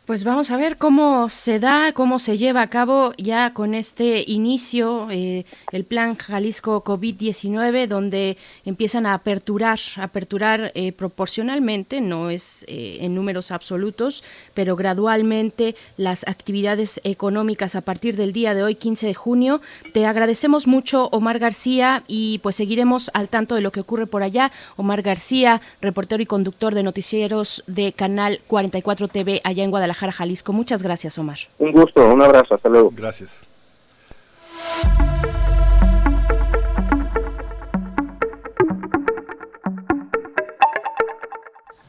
pues 0.05 0.25
vamos 0.25 0.51
a 0.51 0.57
ver 0.57 0.77
cómo 0.77 1.29
se 1.29 1.59
da, 1.59 1.93
cómo 1.93 2.19
se 2.19 2.37
lleva 2.37 2.61
a 2.63 2.69
cabo 2.69 3.15
ya 3.17 3.55
con 3.55 3.75
este 3.75 4.25
inicio 4.27 5.09
eh, 5.11 5.47
el 5.73 5.85
plan 5.85 6.17
Jalisco 6.17 6.85
COVID-19, 6.85 7.87
donde 7.87 8.37
empiezan 8.65 9.07
a 9.07 9.15
aperturar, 9.15 9.79
aperturar 9.97 10.73
eh, 10.75 10.93
proporcionalmente, 10.93 12.01
no 12.01 12.31
es 12.31 12.65
eh, 12.69 12.99
en 13.01 13.15
números 13.15 13.51
absolutos, 13.51 14.23
pero 14.53 14.77
gradualmente 14.77 15.75
las 15.97 16.27
actividades 16.27 17.01
económicas 17.05 17.75
a 17.75 17.81
partir 17.81 18.17
del 18.17 18.33
día 18.33 18.55
de 18.55 18.63
hoy, 18.63 18.75
15 18.75 19.07
de 19.07 19.15
junio. 19.15 19.61
Te 19.93 20.05
agradecemos 20.05 20.67
mucho, 20.67 21.09
Omar 21.13 21.39
García, 21.39 22.05
y 22.09 22.39
pues 22.39 22.57
seguiremos 22.57 23.11
al 23.15 23.29
tanto 23.29 23.55
de 23.55 23.63
lo 23.63 23.73
que 23.73 23.81
ocurre 23.81 24.07
por 24.07 24.23
allá. 24.23 24.53
Omar 24.77 25.03
García, 25.03 25.63
reportero 25.81 26.23
y 26.23 26.27
conductor 26.27 26.75
de 26.75 26.83
noticieros 26.83 27.63
de 27.67 27.93
Canal 27.93 28.41
44 28.49 29.09
TV 29.15 29.41
allá 29.45 29.63
en 29.63 29.71
Guadalajara, 29.71 30.13
Jalisco. 30.13 30.53
Muchas 30.53 30.83
gracias, 30.83 31.17
Omar. 31.19 31.39
Un 31.59 31.73
gusto, 31.73 32.05
un 32.05 32.21
abrazo, 32.21 32.57
hasta 32.57 32.69
luego. 32.69 32.91
Gracias. 32.95 33.41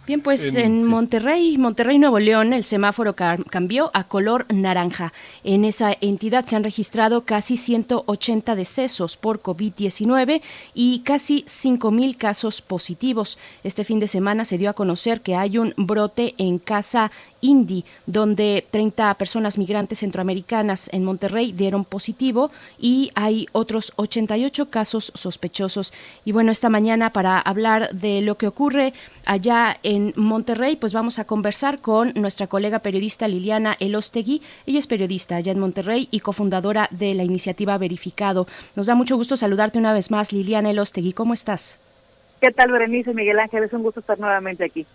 Bien, 0.08 0.22
pues 0.22 0.56
en, 0.56 0.86
Monterrey, 0.86 1.58
Monterrey, 1.58 1.98
Nuevo 1.98 2.20
León, 2.20 2.54
el 2.54 2.64
semáforo 2.64 3.16
cambió 3.16 3.90
a 3.96 4.04
color 4.04 4.46
naranja. 4.54 5.14
En 5.44 5.66
esa 5.66 5.98
entidad 6.00 6.46
se 6.46 6.56
han 6.56 6.64
registrado 6.64 7.26
casi 7.26 7.58
180 7.58 8.56
decesos 8.56 9.18
por 9.18 9.42
COVID-19 9.42 10.44
y 10.76 11.00
casi 11.00 11.44
5.000 11.46 12.18
casos 12.18 12.62
positivos. 12.62 13.40
Este 13.64 13.84
fin 13.84 14.00
de 14.00 14.08
semana 14.08 14.46
se 14.46 14.60
dio 14.60 14.70
a 14.70 14.74
conocer 14.74 15.22
que 15.22 15.36
hay 15.36 15.58
un 15.58 15.74
brote 15.76 16.36
en 16.38 16.60
Casa 16.60 17.12
Indy, 17.46 17.86
donde 18.08 18.66
30 18.72 19.14
personas 19.16 19.58
migrantes 19.58 20.00
centroamericanas 20.00 20.90
en 20.92 21.04
Monterrey 21.04 21.52
dieron 21.52 21.86
positivo 21.86 22.50
y 22.80 23.12
hay 23.14 23.48
otros 23.52 23.94
88 23.98 24.70
casos 24.70 25.12
sospechosos. 25.14 25.94
Y 26.26 26.32
bueno, 26.32 26.52
esta 26.52 26.70
mañana 26.70 27.12
para 27.12 27.40
hablar 27.40 27.90
de 27.92 28.22
lo 28.22 28.36
que 28.36 28.48
ocurre 28.48 28.94
allá 29.26 29.78
en 29.84 30.14
Monterrey, 30.16 30.76
pues 30.76 30.94
vamos 30.94 31.20
a 31.20 31.26
conversar 31.26 31.80
con 31.80 32.14
nuestra 32.16 32.48
colega 32.48 32.80
periodista 32.80 33.28
Liliana 33.28 33.76
Elostegui. 33.80 34.42
Ella 34.66 34.80
es 34.80 34.88
periodista 34.88 35.36
allá 35.36 35.52
en 35.52 35.60
Monterrey 35.60 36.08
y 36.10 36.22
cofundadora 36.22 36.88
de 36.92 37.14
la 37.14 37.24
iniciativa 37.24 37.78
Verificado. 37.78 38.48
Nos 38.76 38.88
da 38.88 38.96
mucho 38.96 39.18
gusto 39.18 39.38
saludarte 39.38 39.78
una 39.78 39.94
vez 39.94 40.10
más, 40.10 40.34
Liliana 40.34 40.72
Elostegui. 40.72 41.14
¿Cómo 41.14 41.34
estás? 41.34 41.80
¿Qué 42.42 42.52
tal, 42.52 42.72
Berenice 42.72 43.14
Miguel 43.14 43.40
Ángel? 43.40 43.64
Es 43.64 43.74
un 43.74 43.84
gusto 43.84 44.00
estar 44.00 44.20
nuevamente 44.20 44.66
aquí. 44.66 44.86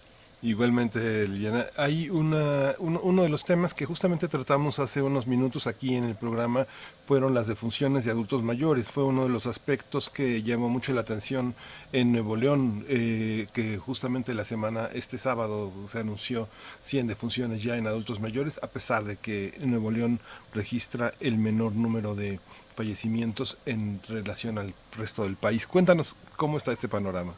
Igualmente, 0.42 1.28
Liliana. 1.28 1.66
Hay 1.76 2.08
una, 2.08 2.74
uno, 2.78 3.22
de 3.22 3.28
los 3.28 3.44
temas 3.44 3.74
que 3.74 3.84
justamente 3.84 4.26
tratamos 4.26 4.78
hace 4.78 5.02
unos 5.02 5.26
minutos 5.26 5.66
aquí 5.66 5.94
en 5.94 6.04
el 6.04 6.14
programa 6.14 6.66
fueron 7.06 7.34
las 7.34 7.46
defunciones 7.46 8.06
de 8.06 8.10
adultos 8.10 8.42
mayores. 8.42 8.88
Fue 8.88 9.04
uno 9.04 9.24
de 9.24 9.28
los 9.28 9.46
aspectos 9.46 10.08
que 10.08 10.42
llamó 10.42 10.70
mucho 10.70 10.94
la 10.94 11.02
atención 11.02 11.54
en 11.92 12.12
Nuevo 12.12 12.36
León, 12.36 12.86
eh, 12.88 13.48
que 13.52 13.76
justamente 13.76 14.32
la 14.32 14.44
semana, 14.44 14.88
este 14.94 15.18
sábado, 15.18 15.70
se 15.88 15.98
anunció 15.98 16.48
100 16.80 17.08
defunciones 17.08 17.62
ya 17.62 17.76
en 17.76 17.86
adultos 17.86 18.18
mayores, 18.18 18.58
a 18.62 18.68
pesar 18.68 19.04
de 19.04 19.18
que 19.18 19.52
Nuevo 19.60 19.90
León 19.90 20.20
registra 20.54 21.12
el 21.20 21.36
menor 21.36 21.72
número 21.72 22.14
de 22.14 22.40
fallecimientos 22.76 23.58
en 23.66 24.00
relación 24.08 24.56
al 24.56 24.72
resto 24.96 25.24
del 25.24 25.36
país. 25.36 25.66
Cuéntanos 25.66 26.16
cómo 26.36 26.56
está 26.56 26.72
este 26.72 26.88
panorama. 26.88 27.34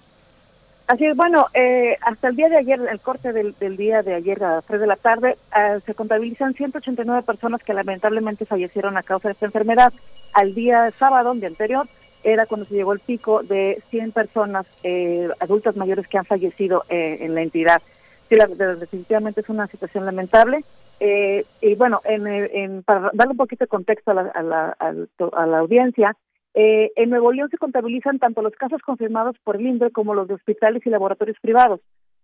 Así 0.87 1.07
es, 1.07 1.17
bueno, 1.17 1.47
eh, 1.55 1.97
hasta 2.03 2.29
el 2.29 2.37
día 2.37 2.49
de 2.49 2.59
ayer, 2.59 2.81
el 2.81 3.01
corte 3.01 3.33
del, 3.33 3.77
día 3.77 4.03
de 4.03 4.15
ayer 4.15 4.43
a 4.45 4.57
las 4.57 4.65
3 4.65 4.81
de 4.81 4.87
la 4.87 4.97
tarde, 4.97 5.39
eh, 5.57 5.81
se 5.87 5.95
contabilizan 5.95 6.55
189 6.55 7.23
personas 7.23 7.63
que 7.63 7.73
lamentablemente 7.73 8.45
fallecieron 8.45 8.97
a 8.97 9.03
causa 9.03 9.29
de 9.29 9.33
esta 9.33 9.47
enfermedad. 9.47 9.93
Al 10.35 10.55
día 10.55 10.91
sábado, 10.91 11.33
día 11.35 11.49
anterior, 11.49 11.87
era 12.25 12.47
cuando 12.47 12.67
se 12.67 12.75
llegó 12.75 12.93
el 12.93 13.01
pico 13.01 13.43
de 13.43 13.81
100 13.89 14.13
personas 14.13 14.67
eh, 14.83 15.29
adultas 15.41 15.77
mayores 15.77 16.07
que 16.09 16.19
han 16.19 16.25
fallecido 16.25 16.85
eh, 16.89 17.19
en 17.21 17.35
la 17.35 17.43
entidad. 17.43 17.81
Sí, 18.29 18.37
la, 18.37 18.47
definitivamente 18.47 19.41
es 19.41 19.49
una 19.49 19.67
situación 19.67 20.05
lamentable. 20.05 20.65
Eh, 21.01 21.45
y 21.61 21.75
bueno, 21.75 22.01
en, 22.05 22.83
para 22.85 23.11
darle 23.13 23.33
un 23.33 23.37
poquito 23.37 23.65
de 23.65 23.69
contexto 23.69 24.13
a 24.13 24.15
la, 24.15 24.77
a 24.79 25.47
la 25.47 25.59
audiencia, 25.59 26.17
en 26.55 27.11
Nuevo 27.11 27.33
León 27.33 27.49
se 27.51 27.59
contabilizan 27.59 28.19
tanto 28.19 28.43
los 28.43 28.55
casos 28.55 28.83
confirmados 28.83 29.37
por 29.43 29.57
el 29.57 29.67
INDRE 29.67 29.91
como 29.91 30.15
los 30.15 30.29
de 30.29 30.35
hospitales 30.35 30.85
y 30.87 30.91
laboratorios 30.91 31.39
privados. 31.41 31.81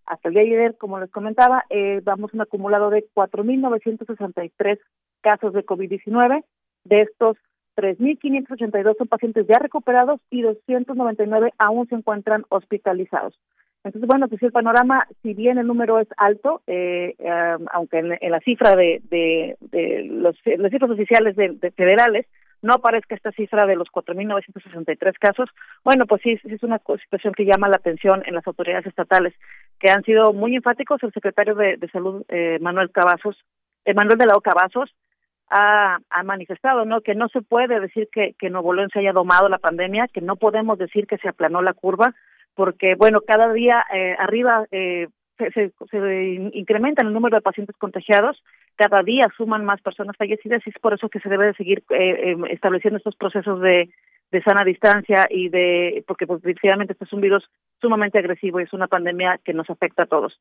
Hasta 0.08 0.28
el 0.28 0.34
día 0.34 0.42
de 0.42 0.48
ayer, 0.48 0.76
como 0.78 0.98
les 0.98 1.10
comentaba, 1.10 1.64
eh, 1.68 2.00
vamos 2.02 2.32
un 2.32 2.40
acumulado 2.40 2.88
de 2.88 3.04
4.963 3.14 4.78
casos 5.20 5.52
de 5.52 5.66
COVID-19. 5.66 6.44
De 6.84 7.02
estos, 7.02 7.36
3.582 7.76 8.96
son 8.96 9.06
pacientes 9.06 9.46
ya 9.46 9.58
recuperados 9.58 10.20
y 10.30 10.42
299 10.42 11.52
aún 11.58 11.86
se 11.88 11.94
encuentran 11.94 12.44
hospitalizados. 12.48 13.38
Entonces, 13.84 14.08
bueno, 14.08 14.28
pues 14.28 14.42
el 14.42 14.50
panorama, 14.50 15.06
si 15.22 15.34
bien 15.34 15.58
el 15.58 15.66
número 15.66 16.00
es 16.00 16.08
alto, 16.16 16.62
eh, 16.66 17.14
eh, 17.18 17.56
aunque 17.72 17.98
en, 17.98 18.30
la 18.30 18.40
cifra 18.40 18.74
de, 18.76 19.02
de, 19.10 19.56
de 19.60 20.04
los, 20.04 20.36
las 20.44 20.90
oficiales 20.90 21.36
de, 21.36 21.50
de 21.50 21.70
federales, 21.72 22.26
no 22.62 22.74
aparezca 22.74 23.14
esta 23.14 23.32
cifra 23.32 23.66
de 23.66 23.76
los 23.76 23.88
4.963 23.88 25.14
casos, 25.18 25.48
bueno, 25.84 26.06
pues 26.06 26.22
sí, 26.22 26.38
es 26.42 26.62
una 26.62 26.78
situación 26.78 27.34
que 27.34 27.44
llama 27.44 27.68
la 27.68 27.76
atención 27.76 28.22
en 28.26 28.34
las 28.34 28.46
autoridades 28.46 28.86
estatales, 28.86 29.34
que 29.78 29.90
han 29.90 30.02
sido 30.02 30.32
muy 30.32 30.56
enfáticos. 30.56 31.02
El 31.02 31.12
secretario 31.12 31.54
de, 31.54 31.78
Salud, 31.92 32.24
eh, 32.28 32.58
Manuel 32.60 32.90
Cavazos, 32.90 33.36
eh, 33.84 33.94
Manuel 33.94 34.18
de 34.18 34.26
la 34.26 34.34
O. 34.34 34.40
Cavazos, 34.40 34.94
ha, 35.50 35.98
manifestado 36.24 36.84
no 36.84 37.00
que 37.00 37.14
no 37.14 37.28
se 37.28 37.40
puede 37.40 37.80
decir 37.80 38.08
que, 38.12 38.34
que 38.38 38.50
Nuevo 38.50 38.74
León 38.74 38.90
se 38.92 38.98
haya 38.98 39.12
domado 39.12 39.48
la 39.48 39.58
pandemia, 39.58 40.08
que 40.08 40.20
no 40.20 40.36
podemos 40.36 40.78
decir 40.78 41.06
que 41.06 41.18
se 41.18 41.28
aplanó 41.28 41.62
la 41.62 41.72
curva, 41.72 42.14
porque, 42.54 42.96
bueno, 42.96 43.20
cada 43.26 43.52
día 43.52 43.84
eh, 43.94 44.16
arriba 44.18 44.66
eh, 44.72 45.08
se, 45.38 45.72
se, 45.90 46.50
incrementa 46.52 47.04
el 47.04 47.12
número 47.12 47.36
de 47.36 47.42
pacientes 47.42 47.76
contagiados, 47.76 48.42
cada 48.76 49.02
día 49.02 49.24
suman 49.36 49.64
más 49.64 49.80
personas 49.80 50.16
fallecidas 50.16 50.62
y 50.66 50.70
es 50.70 50.78
por 50.80 50.94
eso 50.94 51.08
que 51.08 51.20
se 51.20 51.28
debe 51.28 51.46
de 51.46 51.54
seguir 51.54 51.82
eh, 51.90 52.32
em, 52.32 52.44
estableciendo 52.46 52.98
estos 52.98 53.16
procesos 53.16 53.60
de, 53.60 53.88
de 54.30 54.42
sana 54.42 54.64
distancia 54.64 55.26
y 55.30 55.48
de, 55.48 56.04
porque 56.06 56.26
pues, 56.26 56.42
definitivamente 56.42 56.92
este 56.92 57.04
es 57.04 57.12
un 57.12 57.20
virus 57.20 57.48
sumamente 57.80 58.18
agresivo 58.18 58.60
y 58.60 58.64
es 58.64 58.72
una 58.72 58.86
pandemia 58.86 59.40
que 59.44 59.54
nos 59.54 59.68
afecta 59.70 60.02
a 60.02 60.06
todos. 60.06 60.38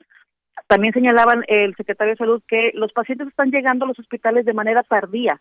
También 0.68 0.94
señalaban 0.94 1.44
el 1.48 1.76
secretario 1.76 2.14
de 2.14 2.18
Salud 2.18 2.44
que 2.48 2.72
los 2.74 2.92
pacientes 2.92 3.28
están 3.28 3.52
llegando 3.52 3.86
a 3.86 3.88
los 3.88 4.00
hospitales 4.00 4.46
de 4.46 4.54
manera 4.54 4.84
tardía. 4.84 5.40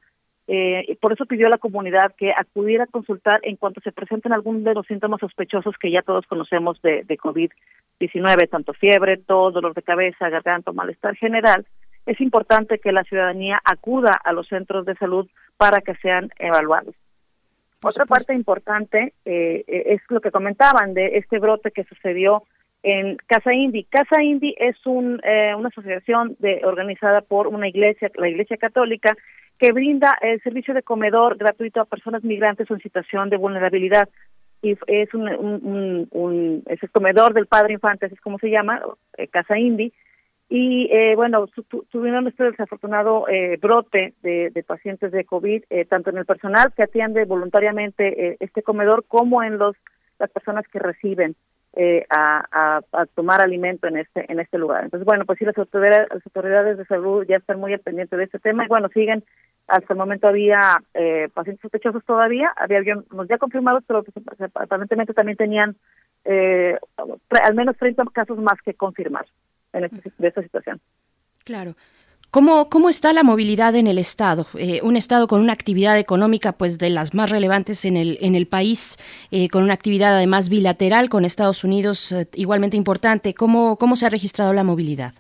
Eh, 0.49 0.97
por 1.01 1.13
eso 1.13 1.27
pidió 1.27 1.49
a 1.49 1.51
la 1.51 1.59
comunidad 1.59 2.15
que 2.17 2.33
acudiera 2.33 2.85
a 2.85 2.89
consultar 2.89 3.41
en 3.43 3.57
cuanto 3.57 3.81
se 3.81 3.91
presenten 3.91 4.33
algunos 4.33 4.63
de 4.63 4.75
los 4.75 4.87
síntomas 4.87 5.21
sospechosos 5.21 5.75
que 5.79 5.91
ya 5.91 6.03
todos 6.03 6.25
conocemos 6.27 6.81
de, 6.83 7.03
de 7.03 7.19
COVID-19, 7.19 8.49
tanto 8.49 8.73
fiebre, 8.73 9.17
tos, 9.17 9.55
dolor 9.55 9.75
de 9.75 9.83
cabeza, 9.83 10.29
garganta, 10.29 10.71
malestar 10.73 11.17
general. 11.17 11.67
Es 12.07 12.21
importante 12.21 12.79
que 12.79 12.93
la 12.93 13.03
ciudadanía 13.03 13.61
acuda 13.65 14.13
a 14.23 14.33
los 14.33 14.47
centros 14.47 14.87
de 14.87 14.95
salud 14.95 15.29
para 15.57 15.81
que 15.81 15.97
sean 15.97 16.31
evaluados. 16.39 16.95
Otra 17.83 18.07
parte 18.07 18.35
importante 18.35 19.13
eh, 19.25 19.65
es 19.67 20.01
lo 20.09 20.21
que 20.21 20.31
comentaban 20.31 20.95
de 20.95 21.19
este 21.19 21.39
brote 21.39 21.73
que 21.73 21.85
sucedió 21.85 22.45
en 22.83 23.17
Casa 23.27 23.53
Indy. 23.53 23.85
Casa 23.85 24.23
Indy 24.23 24.55
es 24.59 24.77
un, 24.87 25.21
eh, 25.25 25.55
una 25.57 25.69
asociación 25.69 26.37
de, 26.39 26.61
organizada 26.65 27.21
por 27.21 27.49
una 27.49 27.69
iglesia, 27.69 28.11
la 28.15 28.29
Iglesia 28.29 28.57
Católica, 28.57 29.17
que 29.59 29.73
brinda 29.73 30.17
el 30.21 30.41
servicio 30.43 30.75
de 30.75 30.83
comedor 30.83 31.37
gratuito 31.37 31.81
a 31.81 31.85
personas 31.85 32.23
migrantes 32.25 32.71
en 32.71 32.81
situación 32.81 33.31
de 33.31 33.37
vulnerabilidad. 33.37 34.09
Y 34.63 34.77
es 34.87 35.15
un, 35.15 35.29
un, 35.29 36.09
un, 36.11 36.63
es 36.67 36.83
el 36.83 36.91
comedor 36.91 37.35
del 37.35 37.47
Padre 37.47 37.75
Infante, 37.75 38.07
así 38.07 38.15
es 38.15 38.21
como 38.21 38.39
se 38.39 38.51
llama, 38.51 38.83
eh, 39.17 39.29
Casa 39.29 39.59
Indy. 39.59 39.93
Y 40.49 40.89
eh, 40.93 41.15
bueno, 41.17 41.47
tuvieron 41.91 42.29
este 42.29 42.45
desafortunado 42.45 43.27
eh, 43.29 43.59
brote 43.61 44.15
de, 44.23 44.51
de, 44.51 44.63
pacientes 44.63 45.11
de 45.11 45.25
COVID, 45.25 45.65
eh, 45.71 45.85
tanto 45.87 46.11
en 46.11 46.19
el 46.19 46.25
personal 46.25 46.73
que 46.75 46.85
atiende 46.85 47.25
voluntariamente 47.25 48.29
eh, 48.29 48.37
este 48.39 48.63
comedor 48.63 49.05
como 49.09 49.43
en 49.43 49.59
los 49.59 49.77
las 50.19 50.31
personas 50.31 50.67
que 50.69 50.79
reciben 50.79 51.37
eh, 51.79 52.07
a, 52.09 52.81
a, 52.91 53.07
tomar 53.07 53.43
alimento 53.43 53.87
en 53.87 53.99
este 53.99 54.25
en 54.33 54.41
este 54.41 54.57
lugar. 54.57 54.85
Entonces, 54.85 55.05
bueno, 55.05 55.27
pues 55.27 55.39
sí, 55.39 55.45
las 55.45 55.59
autoridades, 55.59 56.09
las 56.11 56.25
autoridades 56.25 56.79
de 56.79 56.87
salud 56.87 57.27
ya 57.29 57.37
están 57.37 57.61
muy 57.61 57.75
al 57.75 57.81
pendiente 57.81 58.17
de 58.17 58.25
este 58.25 58.39
tema 58.39 58.65
y 58.65 58.69
bueno, 58.69 58.89
siguen, 58.89 59.23
hasta 59.69 59.93
el 59.93 59.99
momento 59.99 60.27
había 60.27 60.79
eh, 60.95 61.29
pacientes 61.35 61.61
sospechosos 61.61 62.03
todavía, 62.07 62.51
había 62.57 62.79
algunos 62.79 63.29
ya 63.29 63.37
confirmados, 63.37 63.85
pero 63.87 64.05
pues, 64.05 64.51
aparentemente 64.55 65.13
también 65.13 65.37
tenían 65.37 65.77
eh, 66.25 66.79
al 66.97 67.55
menos 67.55 67.77
30 67.77 68.05
casos 68.13 68.39
más 68.39 68.61
que 68.65 68.73
confirmar 68.73 69.27
en 69.75 69.85
este, 69.85 70.11
de 70.17 70.29
esta 70.29 70.43
situación. 70.43 70.81
Claro. 71.45 71.75
¿Cómo, 72.37 72.69
¿Cómo 72.69 72.91
está 72.91 73.15
la 73.15 73.23
movilidad 73.23 73.75
en 73.77 73.87
el 73.87 73.97
Estado? 73.97 74.47
Eh, 74.59 74.81
un 74.83 74.97
Estado 74.97 75.27
con 75.27 75.41
una 75.41 75.55
actividad 75.55 75.99
económica 75.99 76.53
pues 76.53 76.79
de 76.79 76.91
las 76.91 77.15
más 77.15 77.31
relevantes 77.31 77.87
en 77.87 77.97
el, 77.97 78.19
en 78.21 78.35
el 78.35 78.47
país, 78.47 78.99
eh, 79.31 79.49
con 79.49 79.63
una 79.63 79.73
actividad 79.73 80.15
además 80.15 80.51
bilateral 80.51 81.09
con 81.09 81.25
Estados 81.25 81.65
Unidos 81.65 82.13
eh, 82.13 82.29
igualmente 82.35 82.77
importante. 82.77 83.33
¿Cómo, 83.33 83.79
¿Cómo 83.79 83.97
se 83.97 84.05
ha 84.05 84.11
registrado 84.11 84.53
la 84.53 84.65
movilidad? 84.65 85.15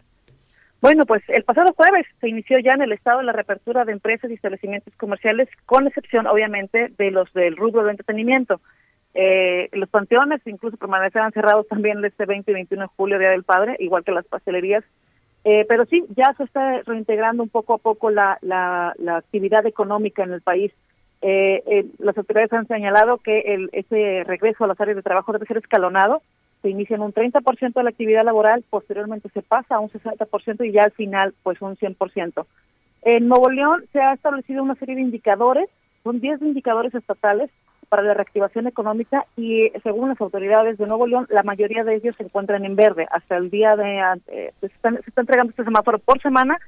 Bueno, 0.82 1.06
pues 1.06 1.22
el 1.28 1.42
pasado 1.42 1.72
jueves 1.72 2.06
se 2.20 2.28
inició 2.28 2.58
ya 2.58 2.74
en 2.74 2.82
el 2.82 2.92
Estado 2.92 3.22
la 3.22 3.32
reapertura 3.32 3.86
de 3.86 3.92
empresas 3.92 4.30
y 4.30 4.34
establecimientos 4.34 4.94
comerciales, 4.96 5.48
con 5.64 5.86
excepción 5.86 6.26
obviamente 6.26 6.92
de 6.98 7.10
los 7.10 7.32
del 7.32 7.56
rubro 7.56 7.82
de 7.84 7.92
entretenimiento. 7.92 8.60
los 9.72 9.88
panteones 9.88 10.42
incluso 10.44 10.76
permanecerán 10.76 11.32
cerrados 11.32 11.66
también 11.66 12.04
este 12.04 12.26
20 12.26 12.50
y 12.50 12.54
21 12.54 12.82
de 12.82 12.88
julio, 12.94 13.18
Día 13.18 13.30
del 13.30 13.42
Padre, 13.42 13.76
igual 13.78 14.04
que 14.04 14.12
las 14.12 14.26
pastelerías 14.26 14.84
eh, 15.48 15.64
pero 15.68 15.86
sí, 15.86 16.04
ya 16.16 16.34
se 16.36 16.42
está 16.42 16.82
reintegrando 16.82 17.40
un 17.40 17.48
poco 17.48 17.74
a 17.74 17.78
poco 17.78 18.10
la, 18.10 18.36
la, 18.42 18.92
actividad 19.16 19.64
económica 19.64 20.24
en 20.24 20.32
el 20.32 20.40
país. 20.40 20.72
Eh, 21.22 21.62
eh, 21.68 21.86
las 21.98 22.18
autoridades 22.18 22.52
han 22.52 22.66
señalado 22.66 23.18
que 23.18 23.38
el, 23.54 23.70
ese 23.70 24.24
regreso 24.24 24.64
a 24.64 24.66
las 24.66 24.80
áreas 24.80 24.96
de 24.96 25.04
trabajo 25.04 25.32
debe 25.32 25.46
ser 25.46 25.58
escalonado. 25.58 26.20
Se 26.62 26.68
inicia 26.68 26.96
en 26.96 27.02
un 27.02 27.14
30% 27.14 27.74
de 27.74 27.82
la 27.84 27.90
actividad 27.90 28.24
laboral, 28.24 28.64
posteriormente 28.68 29.28
se 29.28 29.42
pasa 29.42 29.76
a 29.76 29.78
un 29.78 29.88
60% 29.88 30.66
y 30.66 30.72
ya 30.72 30.82
al 30.82 30.90
final, 30.90 31.32
pues 31.44 31.62
un 31.62 31.76
100%. 31.76 32.44
En 33.02 33.28
Nuevo 33.28 33.48
León 33.48 33.84
se 33.92 34.00
ha 34.00 34.14
establecido 34.14 34.64
una 34.64 34.74
serie 34.74 34.96
de 34.96 35.02
indicadores, 35.02 35.68
son 36.02 36.18
10 36.18 36.42
indicadores 36.42 36.92
estatales 36.92 37.50
para 37.88 38.02
la 38.02 38.14
reactivación 38.14 38.66
económica 38.66 39.26
y 39.36 39.70
según 39.82 40.08
las 40.08 40.20
autoridades 40.20 40.78
de 40.78 40.86
Nuevo 40.86 41.06
León, 41.06 41.26
la 41.30 41.42
mayoría 41.42 41.84
de 41.84 41.96
ellos 41.96 42.16
se 42.16 42.24
encuentran 42.24 42.64
en 42.64 42.76
verde. 42.76 43.06
Hasta 43.10 43.36
el 43.36 43.50
día 43.50 43.76
de... 43.76 44.00
Eh, 44.28 44.52
se, 44.60 44.66
están, 44.66 44.94
se 45.02 45.10
está 45.10 45.20
entregando 45.22 45.50
este 45.50 45.64
semáforo 45.64 45.98
por 45.98 46.20
semana. 46.20 46.58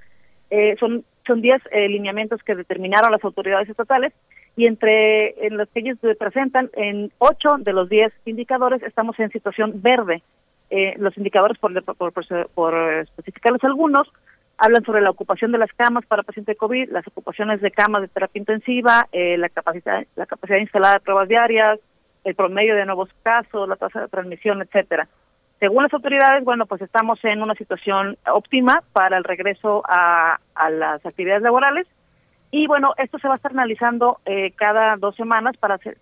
Eh, 0.51 0.77
son 0.79 1.05
son 1.29 1.43
10 1.43 1.63
eh, 1.71 1.89
lineamientos 1.89 2.43
que 2.43 2.55
determinaron 2.55 3.13
las 3.13 3.23
autoridades 3.23 3.69
estatales 3.69 4.13
y 4.57 4.67
entre 4.67 5.47
en 5.47 5.57
los 5.57 5.69
que 5.69 5.81
ellos 5.81 5.99
presentan, 6.19 6.69
en 6.73 7.13
8 7.19 7.59
de 7.59 7.73
los 7.73 7.89
10 7.89 8.13
indicadores 8.25 8.83
estamos 8.83 9.17
en 9.21 9.31
situación 9.31 9.81
verde. 9.81 10.23
Eh, 10.71 10.95
los 10.99 11.17
indicadores, 11.17 11.57
por, 11.59 11.73
por, 11.85 12.13
por, 12.13 12.49
por 12.55 12.75
especificarles 12.75 13.63
algunos, 13.63 14.09
hablan 14.59 14.85
sobre 14.85 15.01
la 15.01 15.11
ocupación 15.11 15.53
de 15.53 15.59
las 15.59 15.73
camas 15.73 16.05
para 16.07 16.25
pacientes 16.25 16.55
de 16.55 16.59
COVID, 16.59 16.91
las 16.91 17.07
ocupaciones 17.07 17.61
de 17.61 17.71
camas 17.71 18.03
de 18.03 18.09
terapia 18.09 18.41
intensiva, 18.41 19.07
eh, 19.13 19.39
la 19.39 19.49
capacidad 19.49 20.05
la 20.17 20.27
capacidad 20.27 20.59
instalada 20.59 20.95
de 20.95 21.01
pruebas 21.01 21.29
diarias, 21.29 21.79
el 22.25 22.35
promedio 22.35 22.75
de 22.75 22.85
nuevos 22.85 23.09
casos, 23.23 23.69
la 23.69 23.77
tasa 23.77 24.03
de 24.03 24.09
transmisión, 24.09 24.61
etcétera. 24.61 25.09
Según 25.61 25.85
las 25.85 25.95
autoridades, 25.95 26.45
bueno, 26.45 26.67
pues 26.67 26.83
estamos 26.83 27.25
en 27.25 27.41
una 27.41 27.55
situación 27.55 28.17
óptima 28.31 28.83
para 28.93 29.17
el 29.17 29.25
regreso 29.25 29.83
a, 29.89 30.39
a 30.55 30.71
las 30.71 31.05
actividades 31.07 31.43
laborales 31.43 31.87
y 32.51 32.67
bueno, 32.67 32.95
esto 32.97 33.19
se 33.19 33.29
va 33.29 33.35
a 33.35 33.37
estar 33.37 33.53
analizando 33.53 34.21
eh, 34.25 34.53
cada 34.53 34.97
dos 34.97 35.15
semanas 35.17 35.57
para 35.59 35.75
hacer 35.75 35.99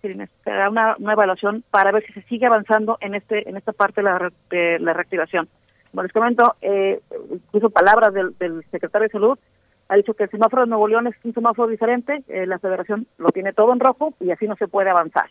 una, 0.69 0.95
una 0.97 1.13
evaluación 1.13 1.63
para 1.69 1.91
ver 1.91 2.05
si 2.05 2.13
se 2.13 2.21
sigue 2.23 2.45
avanzando 2.45 2.97
en 3.01 3.15
este 3.15 3.49
en 3.49 3.57
esta 3.57 3.73
parte 3.73 4.01
de 4.01 4.05
la, 4.05 4.31
de 4.49 4.79
la 4.79 4.93
reactivación. 4.93 5.49
Como 5.91 6.03
les 6.03 6.11
comento, 6.11 6.55
eh, 6.61 7.01
incluso 7.31 7.69
palabras 7.69 8.13
del, 8.13 8.63
secretario 8.71 9.07
de 9.07 9.11
Salud, 9.11 9.39
ha 9.89 9.95
dicho 9.95 10.13
que 10.13 10.25
el 10.25 10.29
semáforo 10.29 10.63
de 10.63 10.69
Nuevo 10.69 10.87
León 10.87 11.07
es 11.07 11.15
un 11.23 11.33
semáforo 11.33 11.69
diferente, 11.69 12.23
eh, 12.27 12.45
la 12.45 12.59
federación 12.59 13.07
lo 13.17 13.29
tiene 13.29 13.53
todo 13.53 13.71
en 13.73 13.79
rojo 13.79 14.13
y 14.19 14.31
así 14.31 14.47
no 14.47 14.55
se 14.57 14.67
puede 14.67 14.89
avanzar. 14.89 15.29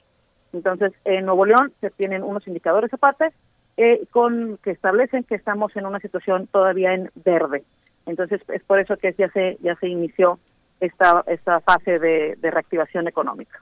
Entonces, 0.53 0.93
en 1.05 1.27
Nuevo 1.27 1.45
León 1.45 1.73
se 1.81 1.91
tienen 1.91 2.23
unos 2.23 2.47
indicadores 2.47 2.93
aparte 2.93 3.33
eh, 3.77 4.07
con 4.11 4.59
que 4.63 4.71
establecen 4.71 5.25
que 5.25 5.35
estamos 5.35 5.77
en 5.77 5.85
una 5.85 6.01
situación 6.01 6.47
todavía 6.47 6.95
en 6.95 7.11
verde. 7.15 7.65
Entonces, 8.07 8.41
es 8.49 8.63
por 8.63 8.79
eso 8.81 8.97
que 8.97 9.15
ya 9.19 9.29
se 9.31 9.59
ya 9.61 9.75
se 9.77 9.89
inició 9.89 10.39
esta, 10.81 11.25
esta 11.27 11.61
fase 11.61 11.99
de, 11.99 12.37
reactivación 12.43 13.09
económica. 13.09 13.61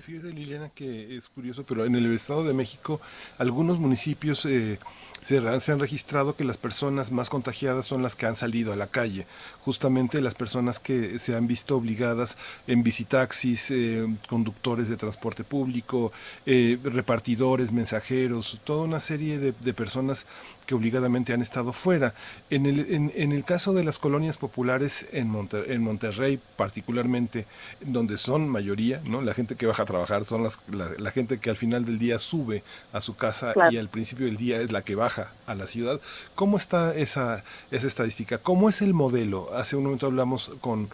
Fíjate, 0.00 0.32
Liliana, 0.32 0.70
que 0.70 1.16
es 1.16 1.28
curioso, 1.28 1.64
pero 1.66 1.84
en 1.84 1.94
el 1.94 2.10
Estado 2.14 2.44
de 2.44 2.54
México 2.54 3.00
algunos 3.38 3.78
municipios 3.78 4.46
eh, 4.46 4.78
se, 5.20 5.38
han 5.38 5.80
registrado 5.80 6.36
que 6.36 6.44
las 6.44 6.56
personas 6.56 7.12
más 7.12 7.28
contagiadas 7.28 7.84
son 7.84 8.02
las 8.02 8.16
que 8.16 8.24
han 8.24 8.36
salido 8.36 8.72
a 8.72 8.76
la 8.76 8.86
calle, 8.86 9.26
justamente 9.60 10.22
las 10.22 10.34
personas 10.34 10.78
que 10.78 11.18
se 11.18 11.36
han 11.36 11.46
visto 11.46 11.76
obligadas 11.76 12.38
en 12.66 12.82
visitaxis, 12.82 13.70
eh, 13.70 14.06
conductores 14.26 14.88
de 14.88 14.96
transporte 14.96 15.44
público, 15.44 16.12
eh, 16.46 16.78
repartidores, 16.82 17.72
mensajeros, 17.72 18.58
toda 18.64 18.84
una 18.84 19.00
serie 19.00 19.38
de 19.38 19.74
personas 19.74 20.26
que 20.66 20.74
obligadamente 20.74 21.32
han 21.32 21.42
estado 21.42 21.72
fuera. 21.72 22.14
En 22.50 22.66
el, 22.66 23.12
en, 23.14 23.32
el 23.32 23.44
caso 23.44 23.72
de 23.72 23.84
las 23.84 23.98
colonias 23.98 24.36
populares 24.36 25.06
en, 25.12 25.32
en 25.66 25.82
Monterrey, 25.82 26.38
particularmente, 26.56 27.46
donde 27.80 28.16
son 28.16 28.48
mayoría, 28.48 29.00
¿no? 29.04 29.22
la 29.22 29.34
gente 29.34 29.56
que 29.56 29.66
baja 29.66 29.82
a 29.82 29.86
trabajar 29.86 30.24
son 30.24 30.42
las, 30.42 30.58
la, 30.68 31.10
gente 31.10 31.38
que 31.38 31.50
al 31.50 31.56
final 31.56 31.84
del 31.84 31.98
día 31.98 32.18
sube 32.18 32.62
a 32.92 33.00
su 33.00 33.16
casa 33.16 33.54
y 33.70 33.76
al 33.76 33.88
principio 33.88 34.26
del 34.26 34.36
día 34.36 34.60
es 34.60 34.72
la 34.72 34.82
que 34.82 34.94
baja 34.94 35.32
a 35.46 35.54
la 35.54 35.66
ciudad. 35.66 36.00
¿Cómo 36.34 36.56
está 36.56 36.94
esa, 36.94 37.44
esa 37.70 37.86
estadística? 37.86 38.38
¿Cómo 38.38 38.68
es 38.68 38.82
el 38.82 38.94
modelo? 38.94 39.52
Hace 39.54 39.76
un 39.76 39.84
momento 39.84 40.06
hablamos 40.06 40.52
con, 40.60 40.88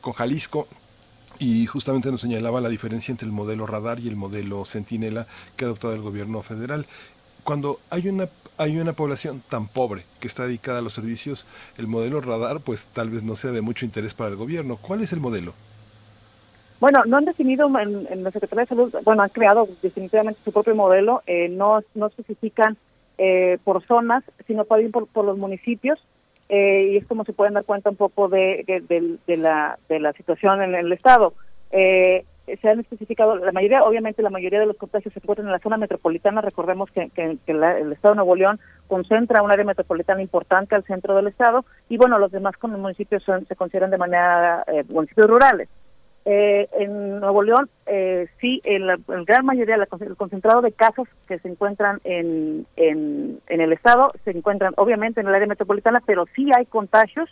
con 0.00 0.12
Jalisco, 0.12 0.68
y 1.38 1.66
justamente 1.66 2.10
nos 2.10 2.20
señalaba 2.20 2.60
la 2.60 2.68
diferencia 2.68 3.12
entre 3.12 3.26
el 3.26 3.32
modelo 3.32 3.66
radar 3.66 4.00
y 4.00 4.08
el 4.08 4.16
modelo 4.16 4.64
centinela 4.64 5.26
que 5.56 5.64
ha 5.64 5.68
adoptado 5.68 5.94
el 5.94 6.00
gobierno 6.00 6.42
federal. 6.42 6.86
Cuando 7.46 7.78
hay 7.90 8.08
una 8.08 8.28
hay 8.58 8.76
una 8.78 8.92
población 8.92 9.40
tan 9.48 9.68
pobre 9.68 10.02
que 10.18 10.26
está 10.26 10.46
dedicada 10.46 10.80
a 10.80 10.82
los 10.82 10.94
servicios, 10.94 11.46
el 11.78 11.86
modelo 11.86 12.20
radar 12.20 12.58
pues 12.60 12.86
tal 12.86 13.10
vez 13.10 13.22
no 13.22 13.36
sea 13.36 13.52
de 13.52 13.60
mucho 13.60 13.84
interés 13.84 14.14
para 14.14 14.30
el 14.30 14.36
gobierno. 14.36 14.78
¿Cuál 14.82 15.02
es 15.02 15.12
el 15.12 15.20
modelo? 15.20 15.52
Bueno, 16.80 17.04
no 17.06 17.18
han 17.18 17.24
definido 17.24 17.70
en, 17.78 18.24
la 18.24 18.32
Secretaría 18.32 18.64
de 18.64 18.68
Salud, 18.68 18.94
bueno, 19.04 19.22
han 19.22 19.28
creado 19.28 19.68
definitivamente 19.80 20.40
su 20.44 20.50
propio 20.50 20.74
modelo, 20.74 21.22
eh, 21.28 21.48
no, 21.48 21.82
no 21.94 22.06
especifican 22.08 22.76
eh, 23.16 23.58
por 23.62 23.86
zonas, 23.86 24.24
sino 24.48 24.64
también 24.64 24.90
por, 24.90 25.06
por 25.06 25.24
los 25.24 25.38
municipios, 25.38 26.00
eh, 26.48 26.90
y 26.92 26.96
es 26.96 27.06
como 27.06 27.24
se 27.24 27.32
pueden 27.32 27.54
dar 27.54 27.64
cuenta 27.64 27.90
un 27.90 27.96
poco 27.96 28.28
de, 28.28 28.64
de, 28.66 29.36
la, 29.36 29.78
de 29.88 30.00
la 30.00 30.12
situación 30.14 30.62
en 30.62 30.74
el 30.74 30.92
Estado. 30.92 31.32
Eh, 31.70 32.24
se 32.60 32.68
han 32.68 32.80
especificado, 32.80 33.36
la 33.36 33.52
mayoría, 33.52 33.82
obviamente 33.82 34.22
la 34.22 34.30
mayoría 34.30 34.60
de 34.60 34.66
los 34.66 34.76
contagios 34.76 35.12
se 35.12 35.20
encuentran 35.20 35.48
en 35.48 35.52
la 35.52 35.58
zona 35.58 35.76
metropolitana, 35.76 36.40
recordemos 36.40 36.90
que, 36.90 37.10
que, 37.10 37.38
el 37.46 37.92
Estado 37.92 38.14
de 38.14 38.16
Nuevo 38.16 38.36
León 38.36 38.60
concentra 38.86 39.42
un 39.42 39.50
área 39.50 39.64
metropolitana 39.64 40.22
importante 40.22 40.74
al 40.74 40.84
centro 40.84 41.16
del 41.16 41.26
Estado 41.26 41.64
y 41.88 41.96
bueno, 41.96 42.18
los 42.18 42.30
demás 42.30 42.56
con 42.56 42.78
municipios 42.80 43.24
se 43.24 43.56
consideran 43.56 43.90
de 43.90 43.98
manera 43.98 44.64
eh, 44.68 44.84
municipios 44.88 45.26
rurales. 45.26 45.68
Eh, 46.28 46.68
en 46.72 47.20
Nuevo 47.20 47.42
León, 47.44 47.70
eh, 47.86 48.26
sí, 48.40 48.60
en 48.64 48.88
la, 48.88 48.98
gran 49.06 49.46
mayoría, 49.46 49.76
el 49.76 50.16
concentrado 50.16 50.60
de 50.60 50.72
casos 50.72 51.06
que 51.28 51.38
se 51.38 51.48
encuentran 51.48 52.00
en, 52.02 52.66
en, 52.74 53.38
en 53.46 53.60
el 53.60 53.72
Estado 53.72 54.12
se 54.24 54.32
encuentran 54.32 54.74
obviamente 54.76 55.20
en 55.20 55.28
el 55.28 55.34
área 55.34 55.46
metropolitana, 55.46 56.02
pero 56.04 56.26
sí 56.34 56.50
hay 56.56 56.66
contagios 56.66 57.30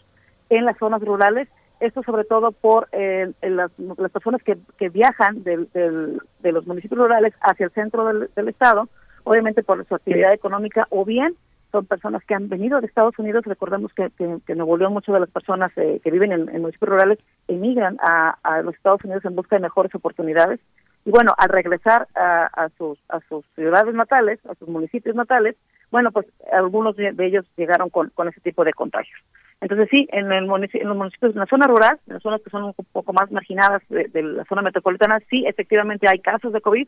en 0.48 0.64
las 0.64 0.78
zonas 0.78 1.02
rurales 1.02 1.48
esto 1.80 2.02
sobre 2.02 2.24
todo 2.24 2.52
por 2.52 2.88
eh, 2.92 3.32
las, 3.42 3.70
personas 4.12 4.42
que, 4.42 4.56
que 4.78 4.88
viajan 4.88 5.42
del, 5.42 5.68
de 5.72 6.52
los 6.52 6.66
municipios 6.66 6.98
rurales 6.98 7.34
hacia 7.40 7.66
el 7.66 7.72
centro 7.72 8.06
del, 8.06 8.48
estado, 8.48 8.88
obviamente 9.24 9.62
por 9.62 9.84
su 9.86 9.94
actividad 9.94 10.32
económica 10.32 10.86
o 10.90 11.04
bien 11.04 11.34
son 11.72 11.86
personas 11.86 12.22
que 12.24 12.34
han 12.34 12.48
venido 12.48 12.80
de 12.80 12.86
Estados 12.86 13.18
Unidos. 13.18 13.44
Recordemos 13.44 13.92
que, 13.94 14.08
que, 14.16 14.38
que 14.46 14.54
Nuevo 14.54 14.76
León, 14.76 14.92
muchas 14.92 15.12
de 15.12 15.20
las 15.20 15.30
personas 15.30 15.72
eh, 15.76 16.00
que 16.04 16.10
viven 16.12 16.30
en, 16.30 16.60
municipios 16.60 16.88
rurales 16.88 17.18
emigran 17.48 17.96
a, 18.00 18.38
a, 18.44 18.62
los 18.62 18.76
Estados 18.76 19.04
Unidos 19.04 19.24
en 19.24 19.34
busca 19.34 19.56
de 19.56 19.62
mejores 19.62 19.92
oportunidades. 19.94 20.60
Y 21.04 21.10
bueno, 21.10 21.34
al 21.36 21.48
regresar 21.48 22.06
a, 22.14 22.46
a, 22.46 22.68
sus, 22.78 22.98
a 23.08 23.18
sus 23.28 23.44
ciudades 23.56 23.92
natales, 23.92 24.38
a 24.46 24.54
sus 24.54 24.68
municipios 24.68 25.16
natales, 25.16 25.56
bueno, 25.90 26.12
pues 26.12 26.26
algunos 26.52 26.96
de 26.96 27.12
ellos 27.18 27.44
llegaron 27.56 27.90
con, 27.90 28.10
con 28.10 28.28
ese 28.28 28.40
tipo 28.40 28.64
de 28.64 28.72
contagios. 28.72 29.20
Entonces 29.60 29.88
sí, 29.90 30.06
en, 30.12 30.30
el 30.30 30.46
los 30.46 30.96
municipios, 30.96 31.32
en 31.32 31.40
la 31.40 31.46
zona 31.46 31.66
rural, 31.66 31.98
en 32.06 32.14
las 32.14 32.22
zonas 32.22 32.40
que 32.42 32.50
son 32.50 32.64
un 32.64 32.74
poco 32.92 33.12
más 33.12 33.30
marginadas 33.30 33.82
de, 33.88 34.22
la 34.22 34.44
zona 34.44 34.62
metropolitana, 34.62 35.20
sí, 35.30 35.44
efectivamente 35.46 36.06
hay 36.08 36.18
casos 36.18 36.52
de 36.52 36.60
COVID, 36.60 36.86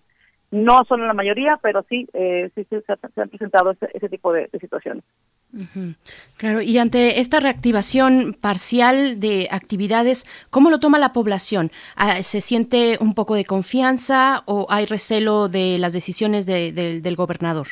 no 0.50 0.84
son 0.86 1.06
la 1.06 1.14
mayoría, 1.14 1.58
pero 1.62 1.84
sí, 1.88 2.06
eh, 2.12 2.50
sí, 2.54 2.66
se, 2.68 3.20
han 3.20 3.28
presentado 3.28 3.74
ese, 3.92 4.08
tipo 4.08 4.32
de, 4.32 4.48
situaciones. 4.60 5.04
Claro, 6.36 6.60
y 6.60 6.78
ante 6.78 7.20
esta 7.20 7.40
reactivación 7.40 8.36
parcial 8.38 9.20
de 9.20 9.48
actividades, 9.50 10.26
¿cómo 10.50 10.70
lo 10.70 10.78
toma 10.78 10.98
la 10.98 11.12
población? 11.12 11.70
Ah, 11.96 12.22
¿Se 12.22 12.40
siente 12.40 12.98
un 13.00 13.14
poco 13.14 13.34
de 13.34 13.44
confianza 13.44 14.42
o 14.46 14.66
hay 14.68 14.86
recelo 14.86 15.48
de 15.48 15.78
las 15.78 15.92
decisiones 15.92 16.46
del 16.46 17.16
gobernador? 17.16 17.68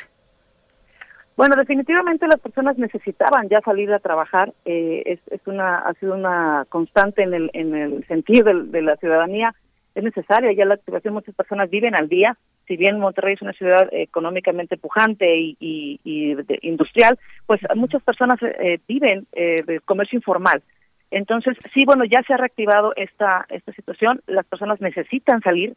Bueno, 1.37 1.55
definitivamente 1.57 2.27
las 2.27 2.39
personas 2.39 2.77
necesitaban 2.77 3.49
ya 3.49 3.59
salir 3.59 3.91
a 3.91 3.99
trabajar. 3.99 4.53
Eh, 4.63 5.03
es, 5.05 5.19
es, 5.31 5.45
una 5.45 5.79
ha 5.79 5.93
sido 5.95 6.15
una 6.15 6.65
constante 6.69 7.23
en 7.23 7.33
el 7.33 7.49
en 7.53 7.75
el 7.75 8.07
sentido 8.07 8.53
de, 8.53 8.81
la 8.81 8.95
ciudadanía. 8.95 9.53
Es 9.95 10.03
necesaria 10.03 10.53
ya 10.53 10.65
la 10.65 10.75
activación. 10.75 11.13
Muchas 11.13 11.35
personas 11.35 11.69
viven 11.69 11.93
al 11.93 12.07
día. 12.07 12.37
Si 12.67 12.77
bien 12.77 12.99
Monterrey 12.99 13.33
es 13.33 13.41
una 13.41 13.51
ciudad 13.51 13.89
económicamente 13.91 14.77
pujante 14.77 15.37
y, 15.37 15.57
y, 15.59 16.35
industrial, 16.61 17.19
pues 17.45 17.59
muchas 17.75 18.01
personas 18.01 18.39
eh, 18.41 18.79
viven 18.87 19.27
eh, 19.33 19.61
de 19.65 19.81
comercio 19.81 20.17
informal. 20.17 20.63
Entonces, 21.11 21.57
sí, 21.73 21.83
bueno, 21.85 22.05
ya 22.05 22.23
se 22.23 22.33
ha 22.33 22.37
reactivado 22.37 22.93
esta 22.95 23.45
esta 23.49 23.73
situación. 23.73 24.21
Las 24.27 24.45
personas 24.45 24.79
necesitan 24.79 25.41
salir. 25.41 25.75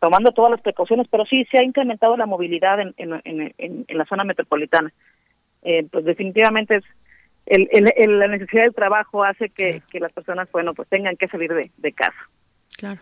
Tomando 0.00 0.32
todas 0.32 0.50
las 0.50 0.60
precauciones, 0.60 1.06
pero 1.10 1.24
sí 1.24 1.44
se 1.50 1.58
ha 1.58 1.64
incrementado 1.64 2.16
la 2.16 2.26
movilidad 2.26 2.80
en, 2.80 2.94
en, 2.98 3.20
en, 3.24 3.84
en 3.88 3.98
la 3.98 4.04
zona 4.04 4.24
metropolitana. 4.24 4.92
Eh, 5.62 5.86
pues 5.90 6.04
definitivamente 6.04 6.76
es 6.76 6.84
el, 7.46 7.68
el, 7.96 8.18
la 8.18 8.28
necesidad 8.28 8.64
del 8.64 8.74
trabajo 8.74 9.24
hace 9.24 9.48
que, 9.50 9.82
que, 9.90 10.00
las 10.00 10.12
personas, 10.12 10.50
bueno, 10.52 10.74
pues 10.74 10.88
tengan 10.88 11.16
que 11.16 11.28
salir 11.28 11.52
de, 11.52 11.70
de 11.76 11.92
casa. 11.92 12.28
Claro. 12.76 13.00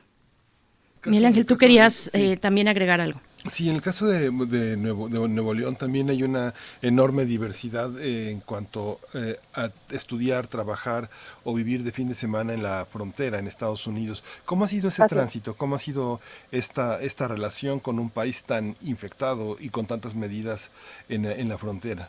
Miguel 1.07 1.27
Ángel, 1.27 1.47
tú 1.47 1.57
querías 1.57 2.15
eh, 2.15 2.37
también 2.37 2.69
agregar 2.69 3.01
algo. 3.01 3.21
Sí, 3.47 3.69
en 3.69 3.77
el 3.77 3.83
caso 3.83 4.07
de, 4.07 4.31
de, 4.31 4.77
Nuevo, 4.79 5.09
de 5.11 5.29
Nuevo 5.29 5.53
León 5.53 5.77
también 5.77 6.09
hay 6.09 6.23
una 6.23 6.55
enorme 6.81 7.27
diversidad 7.27 8.01
eh, 8.01 8.31
en 8.31 8.41
cuanto 8.41 9.01
eh, 9.13 9.39
a 9.53 9.71
estudiar, 9.91 10.47
trabajar 10.47 11.11
o 11.45 11.53
vivir 11.53 11.85
de 11.85 11.93
fin 11.93 12.09
de 12.09 12.15
semana 12.15 12.55
en 12.55 12.63
la 12.63 12.87
frontera 12.87 13.39
en 13.39 13.47
Estados 13.47 13.87
Unidos. 13.87 14.25
¿Cómo 14.47 14.65
ha 14.65 14.69
sido 14.69 14.89
ese 14.89 15.07
tránsito? 15.07 15.57
¿Cómo 15.57 15.77
ha 15.77 15.79
sido 15.79 16.23
esta, 16.53 17.03
esta 17.03 17.29
relación 17.29 17.81
con 17.81 17.99
un 17.99 18.09
país 18.09 18.45
tan 18.45 18.77
infectado 18.81 19.57
y 19.61 19.69
con 19.69 19.87
tantas 19.87 20.15
medidas 20.15 20.71
en, 21.11 21.27
en 21.27 21.51
la 21.51 21.59
frontera? 21.59 22.09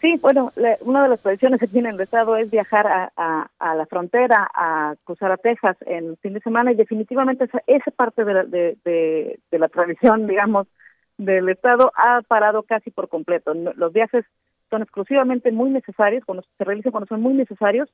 Sí, 0.00 0.16
bueno, 0.20 0.52
una 0.82 1.02
de 1.02 1.08
las 1.08 1.20
tradiciones 1.20 1.58
que 1.58 1.66
tiene 1.66 1.90
el 1.90 2.00
Estado 2.00 2.36
es 2.36 2.48
viajar 2.50 2.86
a, 2.86 3.50
a, 3.58 3.74
la 3.74 3.84
frontera, 3.86 4.48
a 4.54 4.94
cruzar 5.02 5.32
a 5.32 5.36
Texas 5.36 5.76
en 5.86 6.16
fin 6.18 6.34
de 6.34 6.40
semana 6.40 6.70
y 6.70 6.76
definitivamente 6.76 7.44
esa, 7.44 7.60
esa 7.66 7.90
parte 7.90 8.24
de 8.24 8.34
la, 8.34 8.44
de, 8.44 8.76
de, 8.84 9.58
la 9.58 9.68
tradición, 9.68 10.28
digamos, 10.28 10.68
del 11.16 11.48
Estado 11.48 11.90
ha 11.96 12.22
parado 12.22 12.62
casi 12.62 12.92
por 12.92 13.08
completo. 13.08 13.54
Los 13.54 13.92
viajes 13.92 14.24
son 14.70 14.82
exclusivamente 14.82 15.50
muy 15.50 15.70
necesarios, 15.70 16.24
cuando 16.24 16.44
se 16.56 16.64
realizan 16.64 16.92
cuando 16.92 17.08
son 17.08 17.20
muy 17.20 17.34
necesarios, 17.34 17.88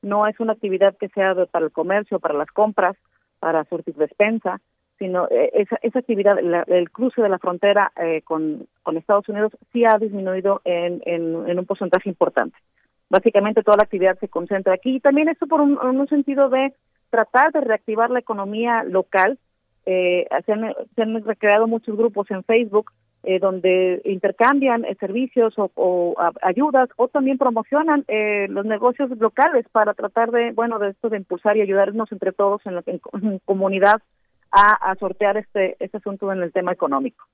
no 0.00 0.26
es 0.26 0.40
una 0.40 0.54
actividad 0.54 0.96
que 0.96 1.08
sea 1.10 1.34
para 1.46 1.66
el 1.66 1.72
comercio, 1.72 2.20
para 2.20 2.34
las 2.34 2.50
compras, 2.50 2.96
para 3.38 3.64
surtir 3.64 3.96
despensa, 3.96 4.62
sino 5.00 5.26
eh, 5.30 5.50
esa, 5.54 5.78
esa 5.80 5.98
actividad, 5.98 6.38
el 6.38 6.90
cruce 6.90 7.22
de 7.22 7.30
la 7.30 7.38
frontera 7.38 7.90
eh, 7.96 8.20
con, 8.22 8.66
con 8.82 8.98
Estados 8.98 9.28
Unidos 9.30 9.50
sí 9.72 9.82
ha 9.84 9.96
disminuido 9.98 10.60
en, 10.64 11.02
en, 11.06 11.58
un 11.58 11.64
porcentaje 11.64 12.10
importante. 12.10 12.56
Básicamente 13.08 13.62
toda 13.62 13.78
la 13.78 13.84
actividad 13.84 14.18
se 14.20 14.28
concentra 14.28 14.74
aquí 14.74 14.96
y 14.96 15.00
también 15.00 15.30
esto 15.30 15.46
por 15.46 15.62
un, 15.62 15.78
un 15.78 16.08
sentido 16.08 16.50
de 16.50 16.74
tratar 17.08 17.50
de 17.50 17.62
reactivar 17.62 18.10
la 18.10 18.20
economía 18.20 18.84
local. 18.84 19.38
Eh, 19.86 20.28
se, 20.44 20.52
han, 20.52 20.74
se 20.94 21.02
han 21.02 21.24
recreado 21.24 21.66
muchos 21.66 21.96
grupos 21.96 22.30
en 22.30 22.44
Facebook 22.44 22.92
eh, 23.22 23.38
donde 23.38 24.02
intercambian 24.04 24.84
eh, 24.84 24.96
servicios 25.00 25.52
o, 25.58 25.70
o 25.74 26.14
ayudas 26.42 26.90
o 26.96 27.08
también 27.08 27.38
promocionan 27.38 28.04
eh, 28.08 28.48
los 28.50 28.66
negocios 28.66 29.10
locales 29.18 29.66
para 29.72 29.94
tratar 29.94 30.30
de, 30.30 30.52
bueno, 30.52 30.78
de 30.78 30.90
esto 30.90 31.08
de 31.08 31.16
impulsar 31.16 31.56
y 31.56 31.62
ayudarnos 31.62 32.12
entre 32.12 32.32
todos 32.32 32.60
en, 32.66 32.76
la, 32.76 32.82
en 32.86 33.38
comunidad 33.46 34.02
a, 34.50 34.94
sortear 34.98 35.36
este, 35.36 35.76
este 35.78 35.98
asunto 35.98 36.32
en 36.32 36.42
el 36.42 36.52
tema 36.52 36.72
económico. 36.72 37.24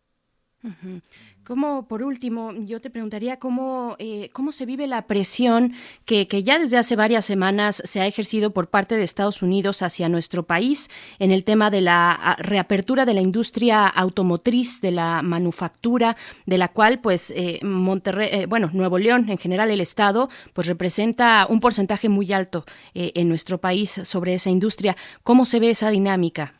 Como 1.46 1.86
por 1.86 2.02
último, 2.02 2.52
yo 2.52 2.80
te 2.80 2.90
preguntaría 2.90 3.38
cómo, 3.38 3.94
eh, 4.00 4.30
cómo 4.32 4.50
se 4.50 4.66
vive 4.66 4.88
la 4.88 5.06
presión 5.06 5.74
que, 6.04 6.26
que, 6.26 6.42
ya 6.42 6.58
desde 6.58 6.76
hace 6.76 6.96
varias 6.96 7.24
semanas 7.24 7.80
se 7.84 8.00
ha 8.00 8.06
ejercido 8.08 8.50
por 8.50 8.68
parte 8.68 8.96
de 8.96 9.04
Estados 9.04 9.42
Unidos 9.42 9.80
hacia 9.82 10.08
nuestro 10.08 10.42
país 10.42 10.90
en 11.20 11.30
el 11.30 11.44
tema 11.44 11.70
de 11.70 11.82
la 11.82 12.36
reapertura 12.40 13.04
de 13.04 13.14
la 13.14 13.20
industria 13.20 13.86
automotriz, 13.86 14.80
de 14.80 14.90
la 14.90 15.22
manufactura, 15.22 16.16
de 16.46 16.58
la 16.58 16.66
cual, 16.66 16.98
pues, 16.98 17.32
eh, 17.36 17.60
Monterrey, 17.62 18.28
eh, 18.32 18.46
bueno, 18.46 18.70
Nuevo 18.72 18.98
León, 18.98 19.26
en 19.28 19.38
general 19.38 19.70
el 19.70 19.80
Estado, 19.80 20.28
pues 20.52 20.66
representa 20.66 21.46
un 21.48 21.60
porcentaje 21.60 22.08
muy 22.08 22.32
alto 22.32 22.64
en 22.92 23.28
nuestro 23.28 23.58
país 23.58 23.90
sobre 24.02 24.34
esa 24.34 24.50
industria. 24.50 24.96
¿Cómo 25.22 25.46
se 25.46 25.60
ve 25.60 25.70
esa 25.70 25.90
dinámica? 25.90 26.55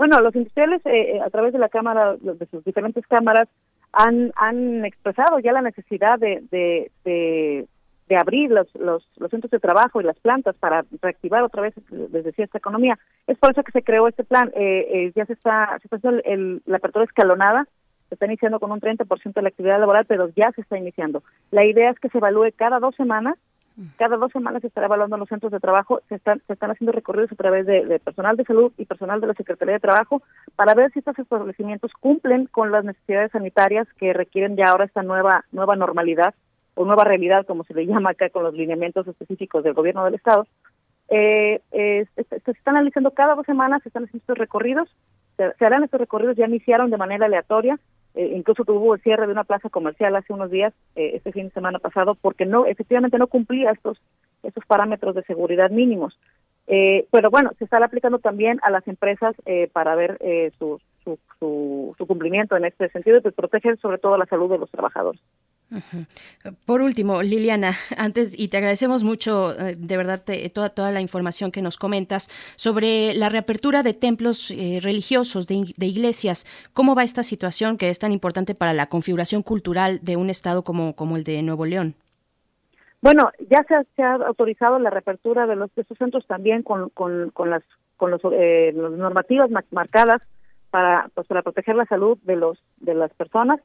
Bueno, 0.00 0.18
los 0.22 0.34
industriales 0.34 0.80
eh, 0.86 1.16
eh, 1.16 1.20
a 1.20 1.28
través 1.28 1.52
de 1.52 1.58
la 1.58 1.68
Cámara, 1.68 2.16
de 2.16 2.46
sus 2.46 2.64
diferentes 2.64 3.06
cámaras, 3.06 3.50
han, 3.92 4.32
han 4.34 4.82
expresado 4.86 5.38
ya 5.40 5.52
la 5.52 5.60
necesidad 5.60 6.18
de, 6.18 6.42
de, 6.50 6.90
de, 7.04 8.16
abrir 8.16 8.50
los, 8.50 8.74
los, 8.76 9.04
centros 9.30 9.50
de 9.50 9.58
trabajo 9.58 10.00
y 10.00 10.04
las 10.04 10.18
plantas 10.20 10.56
para 10.56 10.86
reactivar 11.02 11.42
otra 11.42 11.60
vez, 11.60 11.74
les 11.90 12.24
decía, 12.24 12.46
esta 12.46 12.56
economía. 12.56 12.98
Es 13.26 13.36
por 13.36 13.50
eso 13.50 13.62
que 13.62 13.72
se 13.72 13.82
creó 13.82 14.08
este 14.08 14.24
plan. 14.24 14.50
Eh, 14.54 15.12
ya 15.14 15.26
se 15.26 15.34
está, 15.34 15.76
se 15.80 15.86
está 15.88 15.96
haciendo 15.96 16.22
el, 16.24 16.62
la 16.64 16.78
apertura 16.78 17.04
escalonada, 17.04 17.66
se 18.08 18.14
está 18.14 18.24
iniciando 18.24 18.58
con 18.58 18.72
un 18.72 18.80
30% 18.80 19.34
de 19.34 19.42
la 19.42 19.50
actividad 19.50 19.78
laboral, 19.78 20.06
pero 20.06 20.30
ya 20.34 20.50
se 20.52 20.62
está 20.62 20.78
iniciando. 20.78 21.22
La 21.50 21.66
idea 21.66 21.90
es 21.90 22.00
que 22.00 22.08
se 22.08 22.16
evalúe 22.16 22.52
cada 22.56 22.78
dos 22.78 22.96
semanas 22.96 23.36
cada 23.96 24.16
dos 24.16 24.32
semanas 24.32 24.60
se 24.60 24.68
estará 24.68 24.86
evaluando 24.86 25.16
los 25.16 25.28
centros 25.28 25.52
de 25.52 25.60
trabajo, 25.60 26.00
se 26.08 26.16
están, 26.16 26.42
se 26.46 26.52
están 26.52 26.70
haciendo 26.70 26.92
recorridos 26.92 27.32
a 27.32 27.36
través 27.36 27.66
de, 27.66 28.00
personal 28.00 28.36
de 28.36 28.44
salud 28.44 28.72
y 28.76 28.84
personal 28.84 29.20
de 29.20 29.28
la 29.28 29.34
Secretaría 29.34 29.74
de 29.74 29.80
Trabajo 29.80 30.22
para 30.56 30.74
ver 30.74 30.92
si 30.92 30.98
estos 30.98 31.18
establecimientos 31.18 31.92
cumplen 32.00 32.46
con 32.46 32.70
las 32.70 32.84
necesidades 32.84 33.32
sanitarias 33.32 33.88
que 33.98 34.12
requieren 34.12 34.56
ya 34.56 34.66
ahora 34.66 34.84
esta 34.84 35.02
nueva, 35.02 35.44
nueva 35.52 35.76
normalidad 35.76 36.34
o 36.74 36.84
nueva 36.84 37.04
realidad, 37.04 37.46
como 37.46 37.64
se 37.64 37.74
le 37.74 37.86
llama 37.86 38.10
acá 38.10 38.28
con 38.30 38.44
los 38.44 38.54
lineamientos 38.54 39.06
específicos 39.06 39.64
del 39.64 39.74
gobierno 39.74 40.04
del 40.04 40.14
Estado. 40.14 40.46
Eh, 41.08 41.60
se 41.70 42.50
están 42.50 42.76
analizando 42.76 43.12
cada 43.12 43.34
dos 43.34 43.46
semanas, 43.46 43.82
se 43.82 43.88
están 43.88 44.04
haciendo 44.04 44.22
estos 44.22 44.38
recorridos, 44.38 44.88
se 45.36 45.64
harán 45.64 45.84
estos 45.84 46.00
recorridos, 46.00 46.36
ya 46.36 46.46
iniciaron 46.46 46.90
de 46.90 46.96
manera 46.96 47.26
aleatoria, 47.26 47.78
eh, 48.14 48.32
incluso 48.34 48.64
tuvo 48.64 48.94
el 48.94 49.00
cierre 49.02 49.26
de 49.26 49.32
una 49.32 49.44
plaza 49.44 49.68
comercial 49.68 50.16
hace 50.16 50.32
unos 50.32 50.50
días, 50.50 50.72
eh, 50.96 51.12
este 51.14 51.32
fin 51.32 51.46
de 51.46 51.52
semana 51.52 51.78
pasado, 51.78 52.14
porque 52.14 52.46
no, 52.46 52.66
efectivamente 52.66 53.18
no 53.18 53.28
cumplía 53.28 53.70
estos, 53.70 54.00
estos 54.42 54.64
parámetros 54.66 55.14
de 55.14 55.22
seguridad 55.22 55.70
mínimos. 55.70 56.18
Eh, 56.66 57.06
pero 57.10 57.30
bueno, 57.30 57.50
se 57.58 57.64
está 57.64 57.84
aplicando 57.84 58.18
también 58.18 58.60
a 58.62 58.70
las 58.70 58.86
empresas 58.86 59.34
para 59.72 59.94
ver 59.94 60.18
su, 61.16 61.36
su, 61.38 61.94
su, 61.96 62.06
cumplimiento 62.06 62.56
en 62.56 62.64
este 62.64 62.88
sentido 62.90 63.18
y 63.18 63.20
pues 63.20 63.34
proteger 63.34 63.78
sobre 63.78 63.98
todo 63.98 64.16
la 64.16 64.26
salud 64.26 64.50
de 64.50 64.58
los 64.58 64.70
trabajadores. 64.70 65.20
Por 66.66 66.82
último, 66.82 67.22
Liliana, 67.22 67.72
antes 67.96 68.38
y 68.38 68.48
te 68.48 68.56
agradecemos 68.56 69.04
mucho, 69.04 69.52
eh, 69.58 69.76
de 69.76 69.96
verdad, 69.96 70.22
toda 70.52 70.70
toda 70.70 70.90
la 70.90 71.00
información 71.00 71.52
que 71.52 71.62
nos 71.62 71.76
comentas 71.76 72.28
sobre 72.56 73.14
la 73.14 73.28
reapertura 73.28 73.82
de 73.82 73.94
templos 73.94 74.50
eh, 74.50 74.80
religiosos, 74.82 75.46
de, 75.46 75.54
iglesias. 75.78 76.46
¿Cómo 76.72 76.94
va 76.94 77.04
esta 77.04 77.22
situación 77.22 77.76
que 77.76 77.88
es 77.88 77.98
tan 77.98 78.12
importante 78.12 78.54
para 78.54 78.72
la 78.72 78.86
configuración 78.86 79.42
cultural 79.42 80.00
de 80.02 80.16
un 80.16 80.30
estado 80.30 80.64
como 80.64 80.94
como 80.96 81.16
el 81.16 81.24
de 81.24 81.42
Nuevo 81.42 81.66
León? 81.66 81.94
Bueno, 83.02 83.30
ya 83.48 83.64
se 83.96 84.02
ha, 84.02 84.14
autorizado 84.14 84.78
la 84.78 84.90
reapertura 84.90 85.46
de 85.46 85.56
los 85.56 85.74
de 85.74 85.82
estos 85.82 85.96
centros 85.96 86.26
también 86.26 86.62
con, 86.62 86.90
con, 86.90 87.30
con 87.30 87.48
las 87.48 87.62
con 87.96 88.10
los, 88.10 88.20
eh, 88.32 88.72
las 88.74 88.92
normativas 88.92 89.50
marcadas 89.70 90.22
para 90.70 91.10
pues, 91.14 91.26
para 91.26 91.42
proteger 91.42 91.76
la 91.76 91.86
salud 91.86 92.18
de 92.22 92.36
los 92.36 92.58
de 92.78 92.94
las 92.94 93.12
personas 93.14 93.60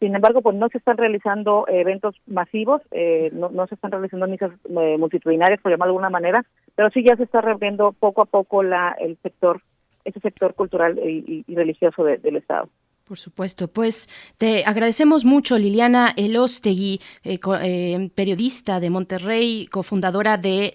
sin 0.00 0.14
embargo, 0.14 0.42
pues 0.42 0.54
no 0.56 0.68
se 0.68 0.78
están 0.78 0.96
realizando 0.96 1.64
eventos 1.66 2.14
masivos, 2.26 2.82
eh, 2.92 3.30
no, 3.32 3.48
no, 3.50 3.66
se 3.66 3.74
están 3.74 3.90
realizando 3.90 4.28
misas 4.28 4.52
eh, 4.64 4.96
multitudinarias, 4.96 5.60
por 5.60 5.72
llamarlo 5.72 5.92
de 5.92 5.96
alguna 5.96 6.10
manera, 6.10 6.44
pero 6.76 6.90
sí 6.90 7.04
ya 7.04 7.16
se 7.16 7.24
está 7.24 7.40
reabriendo 7.40 7.92
poco 7.92 8.22
a 8.22 8.26
poco 8.26 8.62
la, 8.62 8.94
el 9.00 9.18
sector, 9.22 9.60
ese 10.04 10.20
sector 10.20 10.54
cultural 10.54 10.98
y, 10.98 11.44
religioso 11.48 12.04
del 12.04 12.36
Estado. 12.36 12.68
Por 13.08 13.18
supuesto, 13.18 13.68
pues 13.68 14.06
te 14.36 14.64
agradecemos 14.66 15.24
mucho 15.24 15.56
Liliana 15.56 16.12
Elostegui, 16.14 17.00
eh, 17.24 18.10
periodista 18.14 18.80
de 18.80 18.90
Monterrey, 18.90 19.66
cofundadora 19.68 20.36
de 20.36 20.72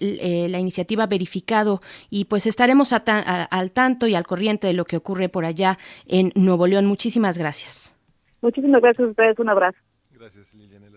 la 0.49 0.57
iniciativa 0.57 1.05
Verificado, 1.05 1.79
y 2.09 2.25
pues 2.25 2.47
estaremos 2.47 2.91
al 2.91 3.71
tanto 3.71 4.07
y 4.07 4.15
al 4.15 4.25
corriente 4.25 4.65
de 4.65 4.73
lo 4.73 4.85
que 4.85 4.97
ocurre 4.97 5.29
por 5.29 5.45
allá 5.45 5.77
en 6.07 6.31
Nuevo 6.33 6.65
León. 6.65 6.87
Muchísimas 6.87 7.37
gracias. 7.37 7.95
Muchísimas 8.41 8.81
gracias 8.81 9.05
a 9.07 9.11
ustedes, 9.11 9.37
un 9.37 9.49
abrazo. 9.49 9.77
Gracias, 10.09 10.55
Liliana. 10.55 10.87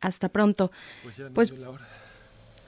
Hasta 0.00 0.28
pronto. 0.28 0.70
Pues, 1.02 1.16
ya 1.16 1.28
pues 1.34 1.52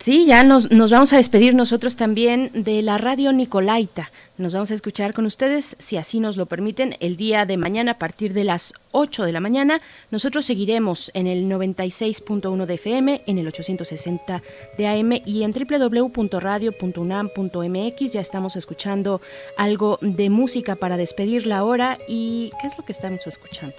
Sí, 0.01 0.25
ya 0.25 0.43
nos, 0.45 0.71
nos 0.71 0.91
vamos 0.91 1.13
a 1.13 1.19
despedir 1.19 1.55
nosotros 1.55 1.95
también 1.95 2.51
de 2.55 2.81
la 2.81 2.97
radio 2.97 3.35
Nicolaita. 3.35 4.11
Nos 4.39 4.55
vamos 4.55 4.71
a 4.71 4.75
escuchar 4.75 5.13
con 5.13 5.27
ustedes, 5.27 5.77
si 5.79 5.99
así 5.99 6.21
nos 6.21 6.39
lo 6.39 6.47
permiten, 6.47 6.97
el 7.01 7.19
día 7.19 7.45
de 7.45 7.59
mañana 7.59 7.93
a 7.93 7.99
partir 7.99 8.33
de 8.33 8.45
las 8.45 8.73
8 8.93 9.25
de 9.25 9.33
la 9.33 9.41
mañana. 9.41 9.83
Nosotros 10.11 10.47
seguiremos 10.47 11.11
en 11.13 11.27
el 11.27 11.51
96.1 11.51 12.65
de 12.65 12.75
FM, 12.75 13.25
en 13.27 13.39
el 13.39 13.47
860 13.47 14.43
de 14.79 14.87
AM 14.87 15.21
y 15.27 15.43
en 15.43 15.53
www.radio.unam.mx. 15.53 18.13
Ya 18.13 18.23
estamos 18.23 18.57
escuchando 18.57 19.21
algo 19.59 19.99
de 20.01 20.31
música 20.31 20.77
para 20.77 20.97
despedir 20.97 21.47
la 21.47 21.63
hora. 21.63 21.99
¿Y 22.09 22.53
qué 22.59 22.69
es 22.69 22.79
lo 22.79 22.87
que 22.87 22.93
estamos 22.93 23.27
escuchando? 23.27 23.77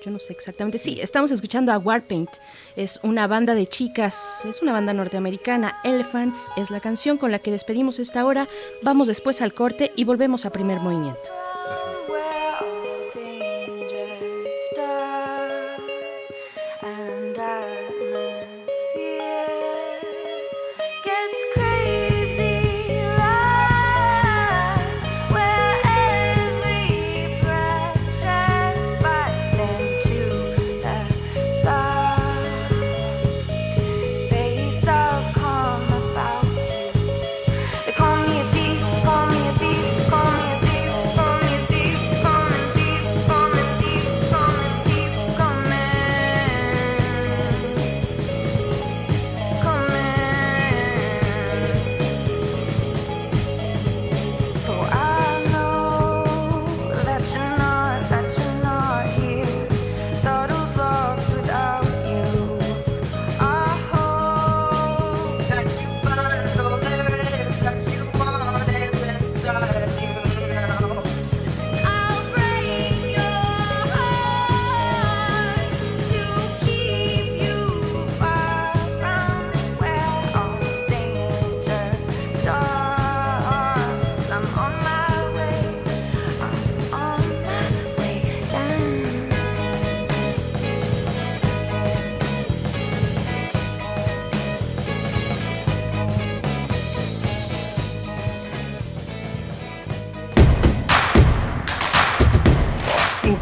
Yo 0.00 0.10
no 0.10 0.18
sé 0.18 0.32
exactamente. 0.32 0.78
Sí, 0.78 0.98
estamos 1.00 1.30
escuchando 1.30 1.72
a 1.72 1.78
Warpaint. 1.78 2.30
Es 2.76 3.00
una 3.02 3.26
banda 3.26 3.54
de 3.54 3.66
chicas, 3.66 4.44
es 4.44 4.62
una 4.62 4.72
banda 4.72 4.92
norteamericana. 4.92 5.80
Elephants 5.84 6.48
es 6.56 6.70
la 6.70 6.80
canción 6.80 7.18
con 7.18 7.30
la 7.30 7.38
que 7.38 7.50
despedimos 7.50 7.98
esta 7.98 8.24
hora. 8.24 8.48
Vamos 8.82 9.08
después 9.08 9.42
al 9.42 9.54
corte 9.54 9.92
y 9.96 10.04
volvemos 10.04 10.46
a 10.46 10.50
primer 10.50 10.80
movimiento. 10.80 11.30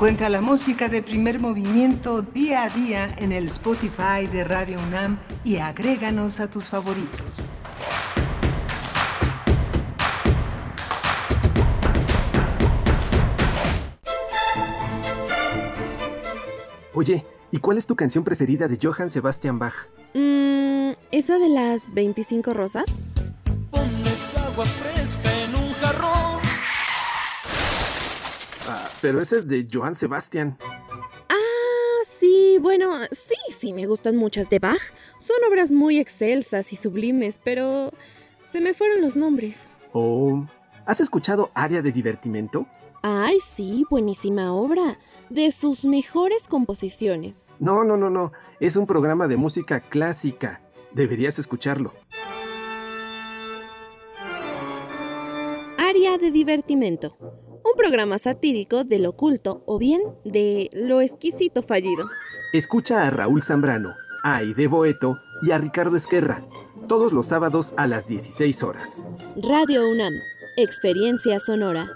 Encuentra 0.08 0.30
la 0.30 0.40
música 0.40 0.88
de 0.88 1.02
primer 1.02 1.38
movimiento 1.38 2.22
día 2.22 2.62
a 2.62 2.70
día 2.70 3.14
en 3.18 3.30
el 3.30 3.48
Spotify 3.48 4.26
de 4.32 4.42
Radio 4.42 4.80
UNAM 4.80 5.18
y 5.44 5.56
agréganos 5.56 6.40
a 6.40 6.50
tus 6.50 6.70
favoritos. 6.70 7.46
Oye, 16.94 17.26
¿y 17.50 17.58
cuál 17.58 17.76
es 17.76 17.86
tu 17.86 17.94
canción 17.94 18.24
preferida 18.24 18.66
de 18.66 18.78
Johann 18.82 19.10
Sebastian 19.10 19.58
Bach? 19.58 19.74
Mmm, 20.14 20.92
¿esa 21.10 21.38
de 21.38 21.50
las 21.50 21.92
25 21.92 22.54
rosas? 22.54 22.86
Pones 23.70 24.38
agua 24.38 24.64
fresca 24.64 25.30
en 25.44 25.54
un 25.54 25.70
jarrón. 25.74 26.37
Pero 29.00 29.20
esa 29.20 29.36
es 29.36 29.48
de 29.48 29.66
Johann 29.72 29.94
Sebastian. 29.94 30.58
Ah, 31.28 32.02
sí, 32.04 32.58
bueno, 32.60 32.92
sí, 33.12 33.36
sí, 33.56 33.72
me 33.72 33.86
gustan 33.86 34.16
muchas 34.16 34.50
de 34.50 34.58
Bach. 34.58 34.80
Son 35.18 35.36
obras 35.48 35.70
muy 35.70 35.98
excelsas 35.98 36.72
y 36.72 36.76
sublimes, 36.76 37.40
pero 37.42 37.92
se 38.40 38.60
me 38.60 38.74
fueron 38.74 39.00
los 39.00 39.16
nombres. 39.16 39.68
Oh, 39.92 40.44
¿has 40.84 41.00
escuchado 41.00 41.50
Área 41.54 41.80
de 41.80 41.92
Divertimento? 41.92 42.66
Ay, 43.02 43.38
sí, 43.40 43.84
buenísima 43.88 44.52
obra. 44.52 44.98
De 45.30 45.52
sus 45.52 45.84
mejores 45.84 46.48
composiciones. 46.48 47.48
No, 47.58 47.84
no, 47.84 47.96
no, 47.96 48.10
no. 48.10 48.32
Es 48.60 48.76
un 48.76 48.86
programa 48.86 49.28
de 49.28 49.36
música 49.36 49.80
clásica. 49.80 50.62
Deberías 50.92 51.38
escucharlo. 51.38 51.92
Área 55.76 56.18
de 56.18 56.30
divertimento. 56.30 57.16
Un 57.68 57.76
programa 57.76 58.18
satírico 58.18 58.84
del 58.84 59.04
oculto 59.04 59.62
o 59.66 59.78
bien 59.78 60.00
de 60.24 60.70
lo 60.72 61.02
exquisito 61.02 61.62
fallido. 61.62 62.06
Escucha 62.54 63.06
a 63.06 63.10
Raúl 63.10 63.42
Zambrano, 63.42 63.94
a 64.22 64.36
Aide 64.36 64.68
Boeto 64.68 65.18
y 65.42 65.50
a 65.50 65.58
Ricardo 65.58 65.96
Esquerra. 65.96 66.42
Todos 66.86 67.12
los 67.12 67.26
sábados 67.26 67.74
a 67.76 67.86
las 67.86 68.08
16 68.08 68.62
horas. 68.62 69.08
Radio 69.36 69.86
UNAM. 69.90 70.14
Experiencia 70.56 71.40
sonora. 71.40 71.90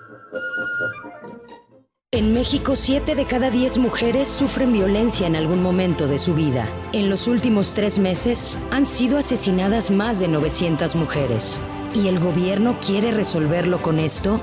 En 2.11 2.35
México, 2.35 2.77
7 2.77 3.15
de 3.15 3.24
cada 3.24 3.51
10 3.51 3.78
mujeres 3.78 4.28
sufren 4.28 4.74
violencia 4.74 5.27
en 5.27 5.36
algún 5.36 5.62
momento 5.62 6.07
de 6.07 6.19
su 6.19 6.35
vida. 6.35 6.69
En 6.93 7.09
los 7.09 7.28
últimos 7.28 7.73
tres 7.73 7.99
meses 7.99 8.59
han 8.70 8.85
sido 8.85 9.16
asesinadas 9.16 9.90
más 9.90 10.20
de 10.20 10.28
900 10.28 10.97
mujeres. 10.97 11.62
¿Y 11.94 12.09
el 12.09 12.20
gobierno 12.20 12.78
quiere 12.85 13.11
resolverlo 13.12 13.81
con 13.81 13.99
esto? 13.99 14.40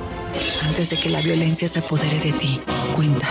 Antes 0.67 0.89
de 0.89 0.97
que 0.97 1.09
la 1.09 1.21
violencia 1.21 1.67
se 1.67 1.79
apodere 1.79 2.19
de 2.19 2.33
ti, 2.33 2.61
cuenta. 2.95 3.27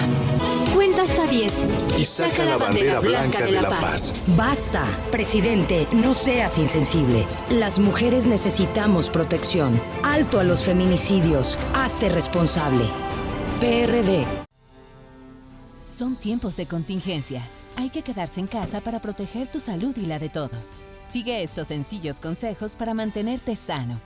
Cuenta 0.74 1.02
hasta 1.02 1.26
10. 1.26 1.54
Y 1.98 2.04
saca 2.04 2.44
la 2.44 2.56
bandera 2.56 3.00
blanca 3.00 3.44
de 3.44 3.52
la 3.52 3.68
paz. 3.68 4.14
Basta, 4.36 4.84
presidente, 5.10 5.86
no 5.92 6.14
seas 6.14 6.58
insensible. 6.58 7.26
Las 7.50 7.78
mujeres 7.78 8.26
necesitamos 8.26 9.10
protección. 9.10 9.80
Alto 10.02 10.40
a 10.40 10.44
los 10.44 10.62
feminicidios. 10.62 11.58
Hazte 11.74 12.08
responsable. 12.08 12.84
PRD. 13.60 14.24
Son 15.84 16.16
tiempos 16.16 16.56
de 16.56 16.66
contingencia. 16.66 17.42
Hay 17.76 17.90
que 17.90 18.02
quedarse 18.02 18.40
en 18.40 18.46
casa 18.46 18.80
para 18.80 19.00
proteger 19.00 19.48
tu 19.48 19.60
salud 19.60 19.96
y 19.96 20.06
la 20.06 20.18
de 20.18 20.28
todos. 20.28 20.80
Sigue 21.04 21.42
estos 21.42 21.68
sencillos 21.68 22.20
consejos 22.20 22.76
para 22.76 22.92
mantenerte 22.92 23.56
sano. 23.56 24.00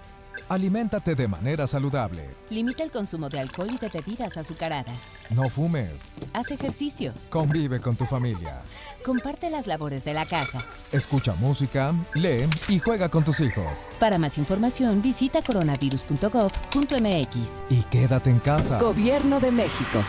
Aliméntate 0.49 1.15
de 1.15 1.29
manera 1.29 1.67
saludable. 1.67 2.29
Limita 2.51 2.83
el 2.83 2.91
consumo 2.91 3.29
de 3.29 3.41
alcohol 3.41 3.69
y 3.73 3.79
de 3.79 3.89
bebidas 3.89 4.37
azucaradas. 4.37 5.01
No 5.31 5.49
fumes. 5.49 6.13
Haz 6.33 6.51
ejercicio. 6.51 7.13
Convive 7.31 7.81
con 7.81 7.97
tu 7.97 8.07
familia. 8.07 8.63
Comparte 9.05 9.51
las 9.51 9.67
labores 9.67 10.05
de 10.05 10.15
la 10.15 10.27
casa. 10.27 10.65
Escucha 10.93 11.35
música, 11.35 11.93
lee 12.15 12.49
y 12.69 12.79
juega 12.79 13.09
con 13.09 13.25
tus 13.25 13.41
hijos. 13.41 13.87
Para 13.99 14.19
más 14.19 14.39
información, 14.39 15.03
visita 15.03 15.43
coronavirus.gov.mx. 15.43 17.63
Y 17.71 17.83
quédate 17.85 18.31
en 18.31 18.39
casa. 18.39 18.79
Gobierno 18.79 19.41
de 19.41 19.51
México. 19.51 20.05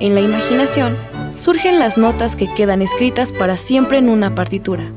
En 0.00 0.14
la 0.14 0.20
imaginación 0.20 0.96
surgen 1.34 1.78
las 1.78 1.98
notas 1.98 2.36
que 2.36 2.52
quedan 2.52 2.82
escritas 2.82 3.32
para 3.32 3.56
siempre 3.56 3.98
en 3.98 4.08
una 4.08 4.34
partitura. 4.34 4.90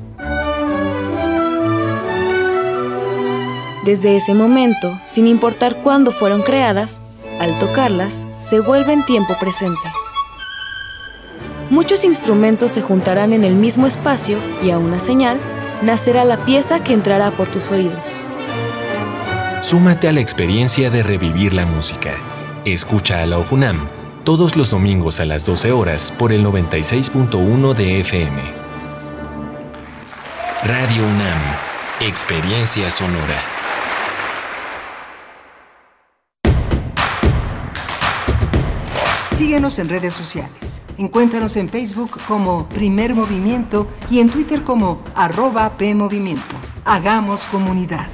Desde 3.87 4.17
ese 4.17 4.33
momento, 4.33 4.99
sin 5.05 5.27
importar 5.27 5.77
cuándo 5.77 6.11
fueron 6.11 6.41
creadas, 6.41 7.01
al 7.39 7.57
tocarlas, 7.57 8.27
se 8.37 8.59
vuelven 8.59 9.05
tiempo 9.05 9.37
presente. 9.39 9.79
Muchos 11.69 12.03
instrumentos 12.03 12.73
se 12.73 12.81
juntarán 12.81 13.31
en 13.31 13.45
el 13.45 13.55
mismo 13.55 13.87
espacio 13.87 14.39
y 14.61 14.71
a 14.71 14.77
una 14.77 14.99
señal 14.99 15.39
nacerá 15.81 16.25
la 16.25 16.43
pieza 16.43 16.83
que 16.83 16.91
entrará 16.91 17.31
por 17.31 17.47
tus 17.47 17.71
oídos. 17.71 18.25
Súmate 19.61 20.09
a 20.09 20.11
la 20.11 20.19
experiencia 20.19 20.89
de 20.89 21.01
revivir 21.01 21.53
la 21.53 21.65
música. 21.65 22.11
Escucha 22.65 23.23
a 23.23 23.25
la 23.25 23.37
OFUNAM 23.37 23.87
todos 24.25 24.57
los 24.57 24.71
domingos 24.71 25.21
a 25.21 25.25
las 25.25 25.45
12 25.45 25.71
horas 25.71 26.13
por 26.17 26.33
el 26.33 26.45
96.1 26.45 27.73
de 27.73 28.01
FM. 28.01 28.41
Radio 30.65 31.03
UNAM, 31.03 31.39
Experiencia 32.01 32.91
Sonora. 32.91 33.56
Síguenos 39.37 39.77
en 39.77 39.87
redes 39.87 40.15
sociales. 40.15 40.81
Encuéntranos 40.97 41.57
en 41.57 41.69
Facebook 41.69 42.19
como 42.27 42.67
Primer 42.69 43.13
Movimiento 43.13 43.87
y 44.09 44.19
en 44.19 44.31
Twitter 44.31 44.63
como 44.63 45.03
arroba 45.13 45.77
PMovimiento. 45.77 46.55
Hagamos 46.83 47.45
comunidad. 47.45 48.09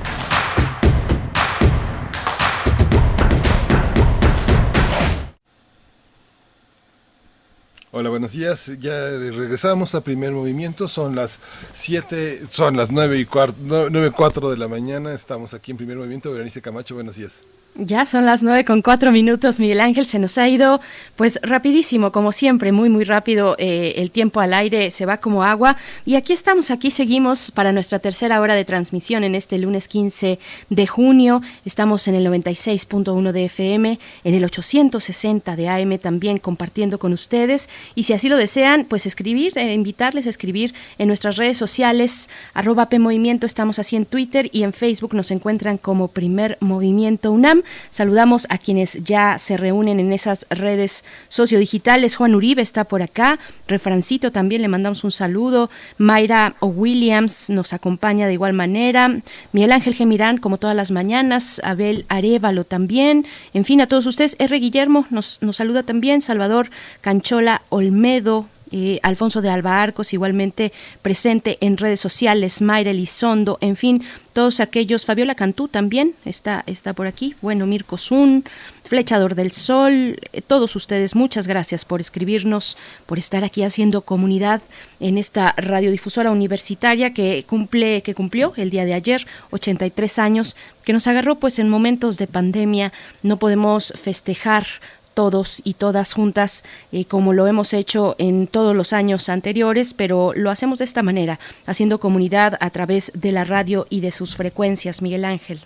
Hola, 7.93 8.09
buenos 8.09 8.33
días. 8.33 8.69
Ya 8.77 9.11
regresamos 9.11 9.95
a 9.95 10.01
primer 10.01 10.33
movimiento. 10.33 10.89
Son 10.89 11.15
las 11.15 11.39
7, 11.71 12.47
son 12.51 12.75
las 12.75 12.91
9 12.91 13.17
y 13.19 13.25
cuarto, 13.25 13.55
9 13.89 14.11
cuatro 14.11 14.49
de 14.49 14.57
la 14.57 14.67
mañana. 14.67 15.13
Estamos 15.13 15.53
aquí 15.53 15.71
en 15.71 15.77
primer 15.77 15.95
movimiento. 15.95 16.33
Berenice 16.33 16.61
Camacho, 16.61 16.95
buenos 16.95 17.15
días. 17.15 17.43
Ya 17.75 18.05
son 18.05 18.27
las 18.27 18.43
nueve 18.43 18.65
con 18.65 18.83
cuatro 18.83 19.11
minutos, 19.11 19.59
Miguel 19.59 19.81
Ángel, 19.81 20.05
se 20.05 20.19
nos 20.19 20.37
ha 20.37 20.47
ido. 20.47 20.79
Pues 21.15 21.39
rapidísimo, 21.41 22.11
como 22.11 22.31
siempre, 22.31 22.71
muy 22.71 22.87
muy 22.87 23.03
rápido, 23.03 23.55
eh, 23.57 23.95
el 23.97 24.11
tiempo 24.11 24.41
al 24.41 24.53
aire 24.53 24.91
se 24.91 25.07
va 25.07 25.17
como 25.17 25.43
agua. 25.43 25.75
Y 26.05 26.13
aquí 26.13 26.33
estamos, 26.33 26.69
aquí 26.69 26.91
seguimos 26.91 27.49
para 27.49 27.71
nuestra 27.71 27.97
tercera 27.97 28.41
hora 28.41 28.53
de 28.53 28.63
transmisión 28.63 29.23
en 29.23 29.33
este 29.33 29.57
lunes 29.57 29.87
15 29.87 30.37
de 30.69 30.87
junio, 30.87 31.41
estamos 31.65 32.07
en 32.07 32.13
el 32.13 32.27
96.1 32.27 33.31
de 33.31 33.45
FM, 33.45 33.99
en 34.23 34.33
el 34.35 34.45
860 34.45 35.55
de 35.55 35.67
AM 35.67 35.97
también 35.97 36.37
compartiendo 36.37 36.99
con 36.99 37.11
ustedes. 37.11 37.69
Y 37.95 38.03
si 38.03 38.13
así 38.13 38.29
lo 38.29 38.37
desean, 38.37 38.85
pues 38.85 39.07
escribir, 39.07 39.57
eh, 39.57 39.73
invitarles 39.73 40.27
a 40.27 40.29
escribir 40.29 40.75
en 40.99 41.07
nuestras 41.07 41.37
redes 41.37 41.57
sociales, 41.57 42.29
arroba 42.53 42.89
P 42.89 42.99
Movimiento, 42.99 43.47
estamos 43.47 43.79
así 43.79 43.95
en 43.95 44.05
Twitter 44.05 44.47
y 44.51 44.61
en 44.61 44.73
Facebook 44.73 45.15
nos 45.15 45.31
encuentran 45.31 45.79
como 45.79 46.09
primer 46.09 46.59
movimiento 46.59 47.31
UNAM. 47.31 47.62
Saludamos 47.89 48.47
a 48.49 48.57
quienes 48.57 49.03
ya 49.03 49.37
se 49.37 49.57
reúnen 49.57 49.99
en 49.99 50.13
esas 50.13 50.45
redes 50.49 51.03
sociodigitales. 51.29 52.15
Juan 52.15 52.35
Uribe 52.35 52.61
está 52.61 52.83
por 52.83 53.01
acá, 53.01 53.39
Refrancito 53.67 54.31
también 54.31 54.61
le 54.61 54.67
mandamos 54.67 55.03
un 55.03 55.11
saludo. 55.11 55.69
Mayra 55.97 56.55
Williams 56.61 57.49
nos 57.49 57.73
acompaña 57.73 58.27
de 58.27 58.33
igual 58.33 58.53
manera. 58.53 59.21
Miguel 59.51 59.71
Ángel 59.71 59.95
Gemirán, 59.95 60.37
como 60.37 60.57
todas 60.57 60.75
las 60.75 60.91
mañanas. 60.91 61.61
Abel 61.63 62.05
Arevalo 62.09 62.65
también. 62.65 63.25
En 63.53 63.65
fin, 63.65 63.81
a 63.81 63.87
todos 63.87 64.05
ustedes. 64.05 64.35
R. 64.39 64.59
Guillermo 64.59 65.05
nos, 65.09 65.41
nos 65.41 65.57
saluda 65.57 65.83
también. 65.83 66.21
Salvador 66.21 66.69
Canchola 67.01 67.61
Olmedo, 67.69 68.47
eh, 68.75 68.99
Alfonso 69.03 69.43
de 69.43 69.51
Alba 69.51 69.83
Arcos, 69.83 70.13
igualmente 70.13 70.73
presente 71.03 71.59
en 71.61 71.77
redes 71.77 71.99
sociales, 71.99 72.59
Mayra 72.59 72.89
Elizondo, 72.89 73.59
en 73.61 73.75
fin, 73.75 74.03
todos 74.33 74.59
aquellos, 74.59 75.05
Fabiola 75.05 75.35
Cantú 75.35 75.67
también 75.67 76.15
está, 76.25 76.63
está 76.65 76.93
por 76.93 77.05
aquí, 77.05 77.35
bueno, 77.39 77.67
Mirko 77.67 77.99
Zun, 77.99 78.43
Flechador 78.83 79.35
del 79.35 79.51
Sol, 79.51 80.17
eh, 80.31 80.41
todos 80.41 80.75
ustedes, 80.75 81.15
muchas 81.15 81.47
gracias 81.47 81.85
por 81.85 82.01
escribirnos, 82.01 82.75
por 83.05 83.19
estar 83.19 83.43
aquí 83.43 83.61
haciendo 83.61 84.01
comunidad 84.01 84.63
en 84.99 85.19
esta 85.19 85.53
radiodifusora 85.55 86.31
universitaria 86.31 87.13
que 87.13 87.45
cumple, 87.47 88.01
que 88.01 88.15
cumplió 88.15 88.53
el 88.57 88.71
día 88.71 88.85
de 88.85 88.95
ayer, 88.95 89.27
83 89.51 90.17
años, 90.17 90.55
que 90.83 90.93
nos 90.93 91.05
agarró 91.05 91.35
pues 91.35 91.59
en 91.59 91.69
momentos 91.69 92.17
de 92.17 92.25
pandemia, 92.25 92.91
no 93.21 93.37
podemos 93.37 93.93
festejar 94.01 94.65
todos 95.13 95.61
y 95.63 95.75
todas 95.75 96.13
juntas, 96.13 96.63
eh, 96.91 97.05
como 97.05 97.33
lo 97.33 97.47
hemos 97.47 97.73
hecho 97.73 98.15
en 98.17 98.47
todos 98.47 98.75
los 98.75 98.93
años 98.93 99.29
anteriores, 99.29 99.93
pero 99.93 100.33
lo 100.35 100.49
hacemos 100.51 100.79
de 100.79 100.85
esta 100.85 101.03
manera, 101.03 101.39
haciendo 101.65 101.99
comunidad 101.99 102.57
a 102.59 102.69
través 102.69 103.11
de 103.13 103.31
la 103.31 103.43
radio 103.43 103.87
y 103.89 104.01
de 104.01 104.11
sus 104.11 104.35
frecuencias, 104.35 105.01
Miguel 105.01 105.25
Ángel. 105.25 105.61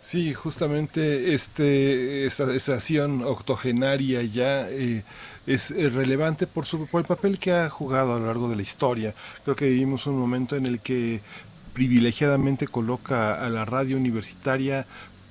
Sí, 0.00 0.34
justamente 0.34 1.34
este, 1.34 2.26
esta 2.26 2.54
estación 2.54 3.24
octogenaria 3.24 4.22
ya 4.22 4.68
eh, 4.70 5.02
es 5.48 5.72
eh, 5.72 5.88
relevante 5.90 6.46
por, 6.46 6.64
su, 6.64 6.86
por 6.86 7.00
el 7.00 7.06
papel 7.06 7.38
que 7.38 7.52
ha 7.52 7.68
jugado 7.68 8.14
a 8.14 8.20
lo 8.20 8.26
largo 8.26 8.48
de 8.48 8.54
la 8.54 8.62
historia. 8.62 9.14
Creo 9.42 9.56
que 9.56 9.68
vivimos 9.68 10.06
un 10.06 10.18
momento 10.18 10.54
en 10.54 10.66
el 10.66 10.78
que 10.78 11.20
privilegiadamente 11.72 12.68
coloca 12.68 13.44
a 13.44 13.50
la 13.50 13.64
radio 13.64 13.96
universitaria 13.96 14.86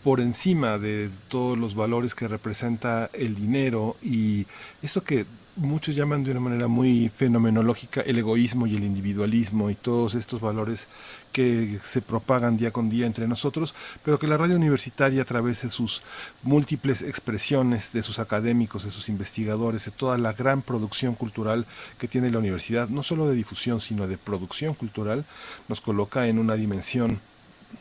por 0.06 0.20
encima 0.20 0.78
de 0.78 1.10
todos 1.30 1.58
los 1.58 1.74
valores 1.74 2.14
que 2.14 2.28
representa 2.28 3.10
el 3.12 3.36
dinero 3.36 3.98
y 4.04 4.46
esto 4.84 5.04
que 5.04 5.26
muchos 5.56 5.96
llaman 5.96 6.24
de 6.24 6.30
una 6.30 6.42
manera 6.42 6.68
muy 6.68 7.10
fenomenológica 7.10 8.02
el 8.02 8.20
egoísmo 8.20 8.68
y 8.68 8.76
el 8.76 8.84
individualismo 8.84 9.72
y 9.72 9.74
todos 9.74 10.14
estos 10.14 10.42
valores 10.42 10.88
que 11.32 11.80
se 11.84 12.04
propagan 12.04 12.56
día 12.56 12.70
con 12.70 12.88
día 12.88 13.08
entre 13.08 13.28
nosotros, 13.28 13.74
pero 14.04 14.20
que 14.20 14.28
la 14.28 14.38
radio 14.38 14.58
universitaria 14.58 15.24
a 15.24 15.26
través 15.26 15.64
de 15.64 15.72
sus 15.72 16.04
múltiples 16.44 17.02
expresiones, 17.02 17.92
de 17.92 18.04
sus 18.04 18.20
académicos, 18.20 18.84
de 18.84 18.92
sus 18.92 19.10
investigadores, 19.10 19.86
de 19.86 19.92
toda 19.92 20.20
la 20.20 20.34
gran 20.34 20.62
producción 20.62 21.16
cultural 21.16 21.66
que 21.98 22.08
tiene 22.08 22.30
la 22.30 22.38
universidad, 22.38 22.90
no 22.90 23.02
solo 23.02 23.28
de 23.28 23.34
difusión, 23.34 23.80
sino 23.80 24.08
de 24.08 24.20
producción 24.20 24.76
cultural, 24.76 25.26
nos 25.68 25.82
coloca 25.82 26.28
en 26.28 26.38
una 26.38 26.54
dimensión 26.54 27.20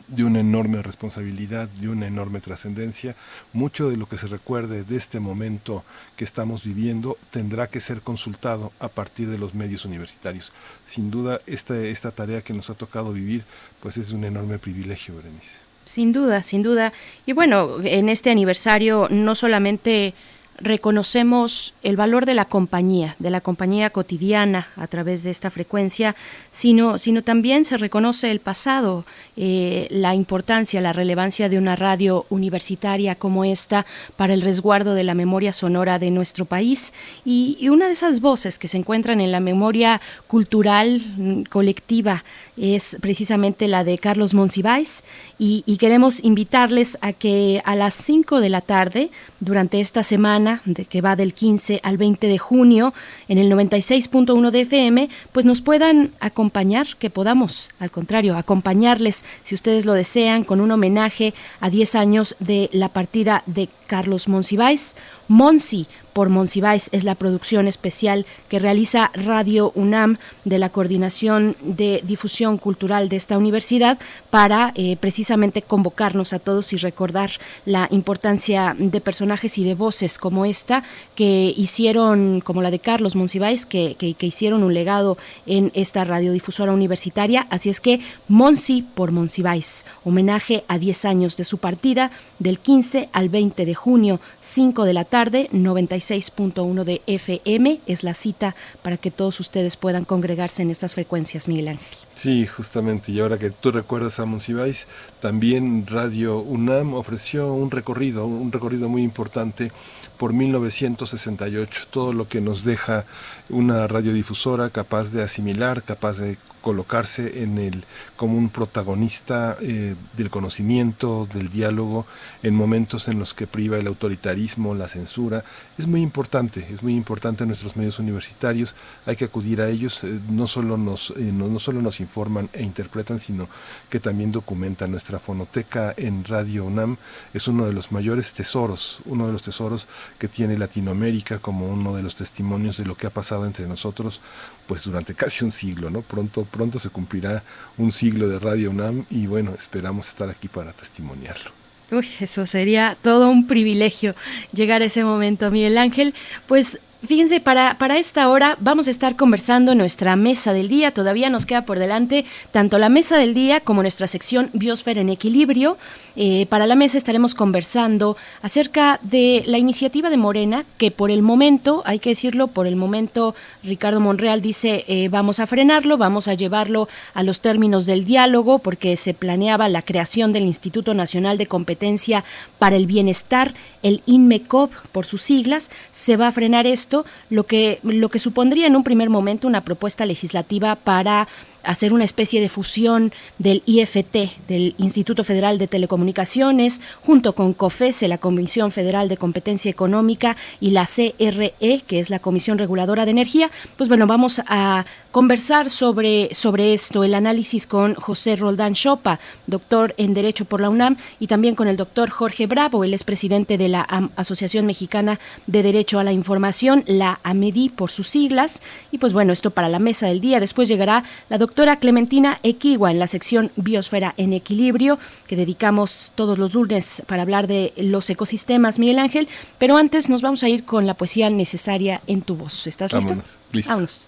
de 0.07 0.23
una 0.23 0.39
enorme 0.39 0.81
responsabilidad, 0.81 1.67
de 1.67 1.89
una 1.89 2.07
enorme 2.07 2.39
trascendencia. 2.39 3.15
Mucho 3.53 3.89
de 3.89 3.97
lo 3.97 4.07
que 4.07 4.17
se 4.17 4.27
recuerde 4.27 4.83
de 4.83 4.95
este 4.95 5.19
momento 5.19 5.83
que 6.15 6.23
estamos 6.23 6.63
viviendo 6.63 7.17
tendrá 7.31 7.67
que 7.67 7.79
ser 7.79 8.01
consultado 8.01 8.71
a 8.79 8.87
partir 8.87 9.29
de 9.29 9.37
los 9.37 9.53
medios 9.53 9.85
universitarios. 9.85 10.51
Sin 10.85 11.11
duda, 11.11 11.41
esta, 11.45 11.77
esta 11.77 12.11
tarea 12.11 12.41
que 12.41 12.53
nos 12.53 12.69
ha 12.69 12.75
tocado 12.75 13.13
vivir, 13.13 13.43
pues 13.81 13.97
es 13.97 14.11
un 14.11 14.23
enorme 14.23 14.59
privilegio, 14.59 15.15
Berenice. 15.15 15.59
Sin 15.85 16.11
duda, 16.11 16.41
sin 16.41 16.63
duda. 16.63 16.93
Y 17.25 17.33
bueno, 17.33 17.77
en 17.83 18.09
este 18.09 18.31
aniversario 18.31 19.07
no 19.11 19.35
solamente 19.35 20.15
reconocemos 20.57 21.73
el 21.83 21.97
valor 21.97 22.25
de 22.25 22.33
la 22.33 22.45
compañía, 22.45 23.15
de 23.19 23.29
la 23.29 23.41
compañía 23.41 23.89
cotidiana 23.89 24.67
a 24.77 24.87
través 24.87 25.23
de 25.23 25.31
esta 25.31 25.49
frecuencia, 25.49 26.15
sino, 26.51 26.97
sino 26.97 27.23
también 27.23 27.65
se 27.65 27.77
reconoce 27.77 28.31
el 28.31 28.39
pasado, 28.39 29.05
eh, 29.35 29.87
la 29.91 30.15
importancia, 30.15 30.79
la 30.79 30.93
relevancia 30.93 31.49
de 31.49 31.57
una 31.57 31.75
radio 31.75 32.25
universitaria 32.29 33.15
como 33.15 33.43
esta 33.43 33.85
para 34.15 34.33
el 34.33 34.41
resguardo 34.41 34.93
de 34.93 35.03
la 35.03 35.13
memoria 35.13 35.51
sonora 35.51 35.99
de 35.99 36.11
nuestro 36.11 36.45
país. 36.45 36.93
Y, 37.25 37.57
y 37.59 37.69
una 37.69 37.87
de 37.87 37.93
esas 37.93 38.21
voces 38.21 38.57
que 38.57 38.69
se 38.69 38.77
encuentran 38.77 39.19
en 39.19 39.31
la 39.31 39.41
memoria 39.41 39.99
cultural 40.27 41.01
mm, 41.17 41.43
colectiva 41.43 42.23
es 42.57 42.97
precisamente 43.01 43.67
la 43.67 43.83
de 43.83 43.97
Carlos 43.97 44.33
Monsiváis 44.33 45.03
y, 45.37 45.63
queremos 45.77 46.23
invitarles 46.23 46.97
a 47.01 47.11
que 47.11 47.61
a 47.65 47.75
las 47.75 47.93
5 47.93 48.39
de 48.39 48.49
la 48.49 48.61
tarde, 48.61 49.11
durante 49.39 49.79
esta 49.79 50.03
semana 50.03 50.61
de 50.65 50.85
que 50.85 51.01
va 51.01 51.15
del 51.15 51.33
15 51.33 51.81
al 51.83 51.97
20 51.97 52.27
de 52.27 52.37
junio, 52.37 52.93
en 53.27 53.37
el 53.37 53.51
96.1 53.51 54.51
de 54.51 54.61
FM, 54.61 55.09
pues 55.31 55.45
nos 55.45 55.61
puedan 55.61 56.11
acompañar, 56.19 56.87
que 56.97 57.09
podamos, 57.09 57.69
al 57.79 57.91
contrario, 57.91 58.37
acompañarles, 58.37 59.25
si 59.43 59.53
ustedes 59.53 59.85
lo 59.85 59.93
desean, 59.93 60.43
con 60.43 60.61
un 60.61 60.71
homenaje 60.71 61.33
a 61.59 61.69
10 61.69 61.95
años 61.95 62.35
de 62.39 62.69
la 62.71 62.89
partida 62.89 63.43
de 63.45 63.67
Carlos 63.87 64.27
Monsiváis. 64.27 64.95
Monsi, 65.27 65.87
por 66.15 66.29
Monsiváis 66.29 66.87
es 66.93 67.03
la 67.03 67.15
producción 67.15 67.67
especial 67.67 68.25
que 68.47 68.57
realiza 68.57 69.11
Radio 69.15 69.73
UNAM 69.75 70.17
de 70.45 70.59
la 70.59 70.69
Coordinación 70.69 71.57
de 71.61 72.01
Difusión 72.05 72.57
Cultural 72.57 73.09
de 73.09 73.17
esta 73.17 73.37
universidad 73.37 73.99
para 74.29 74.71
eh, 74.75 74.95
precisamente 74.97 75.61
convocarnos 75.61 76.31
a 76.31 76.39
todos 76.39 76.71
y 76.71 76.77
recordar 76.77 77.31
la 77.65 77.89
importancia 77.91 78.77
de 78.79 79.01
personajes 79.01 79.57
y 79.57 79.65
de 79.65 79.75
voces 79.75 80.17
como 80.17 80.45
esta 80.45 80.83
que 81.15 81.53
hicieron, 81.57 82.39
como 82.39 82.61
la 82.61 82.71
de 82.71 82.79
Carlos 82.79 83.17
Monsiváis, 83.17 83.65
que, 83.65 83.95
que, 83.99 84.13
que 84.13 84.27
hicieron 84.27 84.63
un 84.63 84.73
legado 84.73 85.17
en 85.45 85.69
esta 85.73 86.05
radiodifusora 86.05 86.71
universitaria. 86.71 87.45
Así 87.49 87.67
es 87.69 87.81
que 87.81 87.99
Monsi 88.29 88.83
por 88.83 89.11
Monsiváis, 89.11 89.85
homenaje 90.05 90.63
a 90.69 90.79
10 90.79 91.03
años 91.03 91.35
de 91.35 91.43
su 91.43 91.57
partida 91.57 92.11
del 92.39 92.57
15 92.57 93.09
al 93.11 93.27
20 93.27 93.65
de 93.65 93.75
junio, 93.75 94.21
5 94.39 94.85
de 94.85 94.93
la 94.93 95.03
tarde, 95.03 95.14
96 95.15 96.33
6.1 96.35 96.83
de 96.83 97.01
FM 97.07 97.79
es 97.87 98.03
la 98.03 98.13
cita 98.13 98.53
para 98.81 98.97
que 98.97 99.11
todos 99.11 99.39
ustedes 99.39 99.77
puedan 99.77 100.03
congregarse 100.03 100.61
en 100.61 100.69
estas 100.69 100.93
frecuencias, 100.93 101.47
Miguel 101.47 101.69
Ángel. 101.69 101.97
Sí, 102.15 102.45
justamente, 102.45 103.13
y 103.13 103.21
ahora 103.21 103.39
que 103.39 103.49
tú 103.49 103.71
recuerdas 103.71 104.19
a 104.19 104.25
Monsiváis, 104.25 104.87
también 105.21 105.87
Radio 105.87 106.39
UNAM 106.39 106.93
ofreció 106.93 107.53
un 107.53 107.71
recorrido, 107.71 108.25
un 108.25 108.51
recorrido 108.51 108.89
muy 108.89 109.03
importante 109.03 109.71
por 110.17 110.33
1968, 110.33 111.85
todo 111.91 112.11
lo 112.11 112.27
que 112.27 112.41
nos 112.41 112.65
deja 112.65 113.05
una 113.49 113.87
radiodifusora 113.87 114.69
capaz 114.69 115.11
de 115.11 115.23
asimilar, 115.23 115.83
capaz 115.83 116.17
de 116.17 116.37
colocarse 116.65 117.43
en 117.43 117.59
el 117.59 117.83
como 118.15 118.39
un 118.39 118.49
protagonista 118.49 119.55
eh, 119.61 119.93
del 120.17 120.31
conocimiento, 120.31 121.27
del 121.31 121.51
diálogo, 121.51 122.07
en 122.41 122.55
momentos 122.55 123.07
en 123.07 123.19
los 123.19 123.35
que 123.35 123.45
priva 123.45 123.77
el 123.77 123.85
autoritarismo, 123.85 124.73
la 124.73 124.87
censura. 124.87 125.43
Es 125.77 125.85
muy 125.85 126.01
importante, 126.01 126.65
es 126.71 126.81
muy 126.81 126.95
importante 126.95 127.43
en 127.43 127.49
nuestros 127.49 127.75
medios 127.75 127.99
universitarios, 127.99 128.73
hay 129.05 129.15
que 129.15 129.25
acudir 129.25 129.61
a 129.61 129.69
ellos, 129.69 130.03
eh, 130.03 130.19
no, 130.27 130.47
solo 130.47 130.75
nos, 130.75 131.11
eh, 131.11 131.31
no, 131.31 131.47
no 131.49 131.59
solo 131.59 131.83
nos 131.83 131.99
informan 131.99 132.49
e 132.51 132.63
interpretan, 132.63 133.19
sino 133.19 133.47
que 133.87 133.99
también 133.99 134.31
documentan. 134.31 134.89
Nuestra 134.89 135.19
fonoteca 135.19 135.93
en 135.97 136.23
Radio 136.23 136.65
UNAM 136.65 136.97
es 137.35 137.47
uno 137.47 137.67
de 137.67 137.73
los 137.73 137.91
mayores 137.91 138.33
tesoros, 138.33 139.01
uno 139.05 139.27
de 139.27 139.33
los 139.33 139.43
tesoros 139.43 139.87
que 140.17 140.27
tiene 140.27 140.57
Latinoamérica 140.57 141.37
como 141.37 141.67
uno 141.67 141.95
de 141.95 142.01
los 142.01 142.15
testimonios 142.15 142.77
de 142.77 142.85
lo 142.85 142.95
que 142.95 143.05
ha 143.05 143.11
pasado 143.11 143.45
entre 143.45 143.67
nosotros, 143.67 144.19
pues 144.67 144.83
durante 144.83 145.13
casi 145.13 145.45
un 145.45 145.51
siglo, 145.51 145.89
¿no? 145.89 146.01
Pronto, 146.01 146.45
pronto 146.45 146.79
se 146.79 146.89
cumplirá 146.89 147.43
un 147.77 147.91
siglo 147.91 148.27
de 148.27 148.39
Radio 148.39 148.71
UNAM 148.71 149.05
y 149.09 149.27
bueno, 149.27 149.53
esperamos 149.57 150.07
estar 150.07 150.29
aquí 150.29 150.47
para 150.47 150.73
testimoniarlo. 150.73 151.51
Uy, 151.91 152.07
eso 152.19 152.45
sería 152.45 152.97
todo 153.01 153.29
un 153.29 153.45
privilegio 153.45 154.15
llegar 154.53 154.81
a 154.81 154.85
ese 154.85 155.03
momento, 155.03 155.51
Miguel 155.51 155.77
Ángel. 155.77 156.13
Pues 156.47 156.79
Fíjense, 157.05 157.39
para, 157.39 157.77
para 157.77 157.97
esta 157.97 158.29
hora 158.29 158.57
vamos 158.59 158.87
a 158.87 158.91
estar 158.91 159.15
conversando 159.15 159.75
nuestra 159.75 160.15
mesa 160.15 160.53
del 160.53 160.69
día. 160.69 160.91
Todavía 160.91 161.29
nos 161.29 161.45
queda 161.45 161.63
por 161.63 161.77
delante 161.77 162.25
tanto 162.51 162.77
la 162.79 162.89
mesa 162.89 163.17
del 163.17 163.33
día 163.33 163.59
como 163.59 163.83
nuestra 163.83 164.07
sección 164.07 164.49
Biosfera 164.53 165.01
en 165.01 165.09
Equilibrio. 165.09 165.77
Eh, 166.15 166.45
para 166.49 166.65
la 166.65 166.75
mesa 166.75 166.97
estaremos 166.97 167.35
conversando 167.35 168.15
acerca 168.41 168.99
de 169.01 169.43
la 169.45 169.57
iniciativa 169.57 170.09
de 170.09 170.17
Morena, 170.17 170.63
que 170.77 170.91
por 170.91 171.11
el 171.11 171.21
momento, 171.21 171.81
hay 171.85 171.99
que 171.99 172.11
decirlo, 172.11 172.47
por 172.47 172.67
el 172.67 172.75
momento 172.75 173.35
Ricardo 173.63 173.99
Monreal 173.99 174.41
dice 174.41 174.85
eh, 174.87 175.09
vamos 175.09 175.39
a 175.39 175.47
frenarlo, 175.47 175.97
vamos 175.97 176.27
a 176.27 176.33
llevarlo 176.33 176.87
a 177.13 177.23
los 177.23 177.41
términos 177.41 177.85
del 177.85 178.05
diálogo, 178.05 178.59
porque 178.59 178.95
se 178.95 179.13
planeaba 179.13 179.67
la 179.67 179.81
creación 179.81 180.31
del 180.31 180.45
Instituto 180.45 180.93
Nacional 180.93 181.37
de 181.37 181.47
Competencia 181.47 182.23
para 182.59 182.77
el 182.77 182.87
Bienestar, 182.87 183.53
el 183.83 184.01
INMECOP 184.05 184.73
por 184.91 185.05
sus 185.05 185.21
siglas. 185.21 185.69
Se 185.91 186.15
va 186.15 186.27
a 186.29 186.31
frenar 186.31 186.65
esto, 186.65 187.05
lo 187.29 187.43
que, 187.43 187.79
lo 187.83 188.09
que 188.09 188.19
supondría 188.19 188.67
en 188.67 188.75
un 188.75 188.83
primer 188.83 189.09
momento 189.09 189.47
una 189.47 189.61
propuesta 189.61 190.05
legislativa 190.05 190.75
para 190.75 191.27
hacer 191.65 191.93
una 191.93 192.03
especie 192.03 192.41
de 192.41 192.49
fusión 192.49 193.13
del 193.37 193.63
IFT, 193.65 194.15
del 194.47 194.75
Instituto 194.77 195.23
Federal 195.23 195.57
de 195.57 195.67
Telecomunicaciones, 195.67 196.81
junto 197.01 197.33
con 197.33 197.53
COFESE, 197.53 198.07
la 198.07 198.17
Comisión 198.17 198.71
Federal 198.71 199.09
de 199.09 199.17
Competencia 199.17 199.69
Económica, 199.71 200.37
y 200.59 200.71
la 200.71 200.85
CRE, 200.85 201.83
que 201.85 201.99
es 201.99 202.09
la 202.09 202.19
Comisión 202.19 202.57
Reguladora 202.57 203.05
de 203.05 203.11
Energía. 203.11 203.49
Pues 203.77 203.89
bueno, 203.89 204.07
vamos 204.07 204.41
a 204.47 204.85
conversar 205.15 205.69
sobre, 205.69 206.35
sobre 206.35 206.73
esto, 206.73 207.05
el 207.05 207.13
análisis 207.13 207.67
con 207.67 207.95
José 207.95 208.35
Roldán 208.35 208.73
Chopa, 208.73 209.21
doctor 209.47 209.95
en 209.95 210.13
Derecho 210.13 210.43
por 210.43 210.59
la 210.59 210.69
UNAM, 210.69 210.97
y 211.21 211.27
también 211.27 211.55
con 211.55 211.69
el 211.69 211.77
doctor 211.77 212.09
Jorge 212.09 212.47
Bravo, 212.47 212.83
él 212.83 212.93
es 212.93 213.05
presidente 213.05 213.57
de 213.57 213.69
la 213.69 213.83
Asociación 214.17 214.65
Mexicana 214.65 215.21
de 215.47 215.63
Derecho 215.63 215.99
a 215.99 216.03
la 216.03 216.11
Información, 216.11 216.83
la 216.85 217.21
AMEDI 217.23 217.69
por 217.69 217.91
sus 217.91 218.09
siglas. 218.09 218.61
Y 218.91 218.97
pues 218.97 219.13
bueno, 219.13 219.31
esto 219.31 219.51
para 219.51 219.69
la 219.69 219.79
mesa 219.79 220.07
del 220.07 220.19
día. 220.19 220.41
Después 220.41 220.67
llegará 220.67 221.05
la 221.29 221.37
doctora 221.37 221.77
Clementina 221.77 222.37
Equigua 222.43 222.91
en 222.91 222.99
la 222.99 223.07
sección 223.07 223.53
Biosfera 223.55 224.15
en 224.17 224.33
Equilibrio, 224.33 224.99
que 225.27 225.37
dedicamos 225.37 226.11
todos 226.15 226.37
los 226.37 226.53
lunes 226.53 227.03
para 227.07 227.21
hablar 227.21 227.47
de 227.47 227.71
los 227.77 228.09
ecosistemas, 228.09 228.79
Miguel 228.79 228.99
Ángel. 228.99 229.29
Pero 229.59 229.77
antes 229.77 230.09
nos 230.09 230.21
vamos 230.21 230.43
a 230.43 230.49
ir 230.49 230.65
con 230.65 230.85
la 230.85 230.93
poesía 230.93 231.29
necesaria 231.29 232.01
en 232.05 232.21
tu 232.21 232.35
voz. 232.35 232.67
¿Estás 232.67 232.91
listo? 232.91 233.15
Listo. 233.53 233.69
Vámonos. 233.69 234.07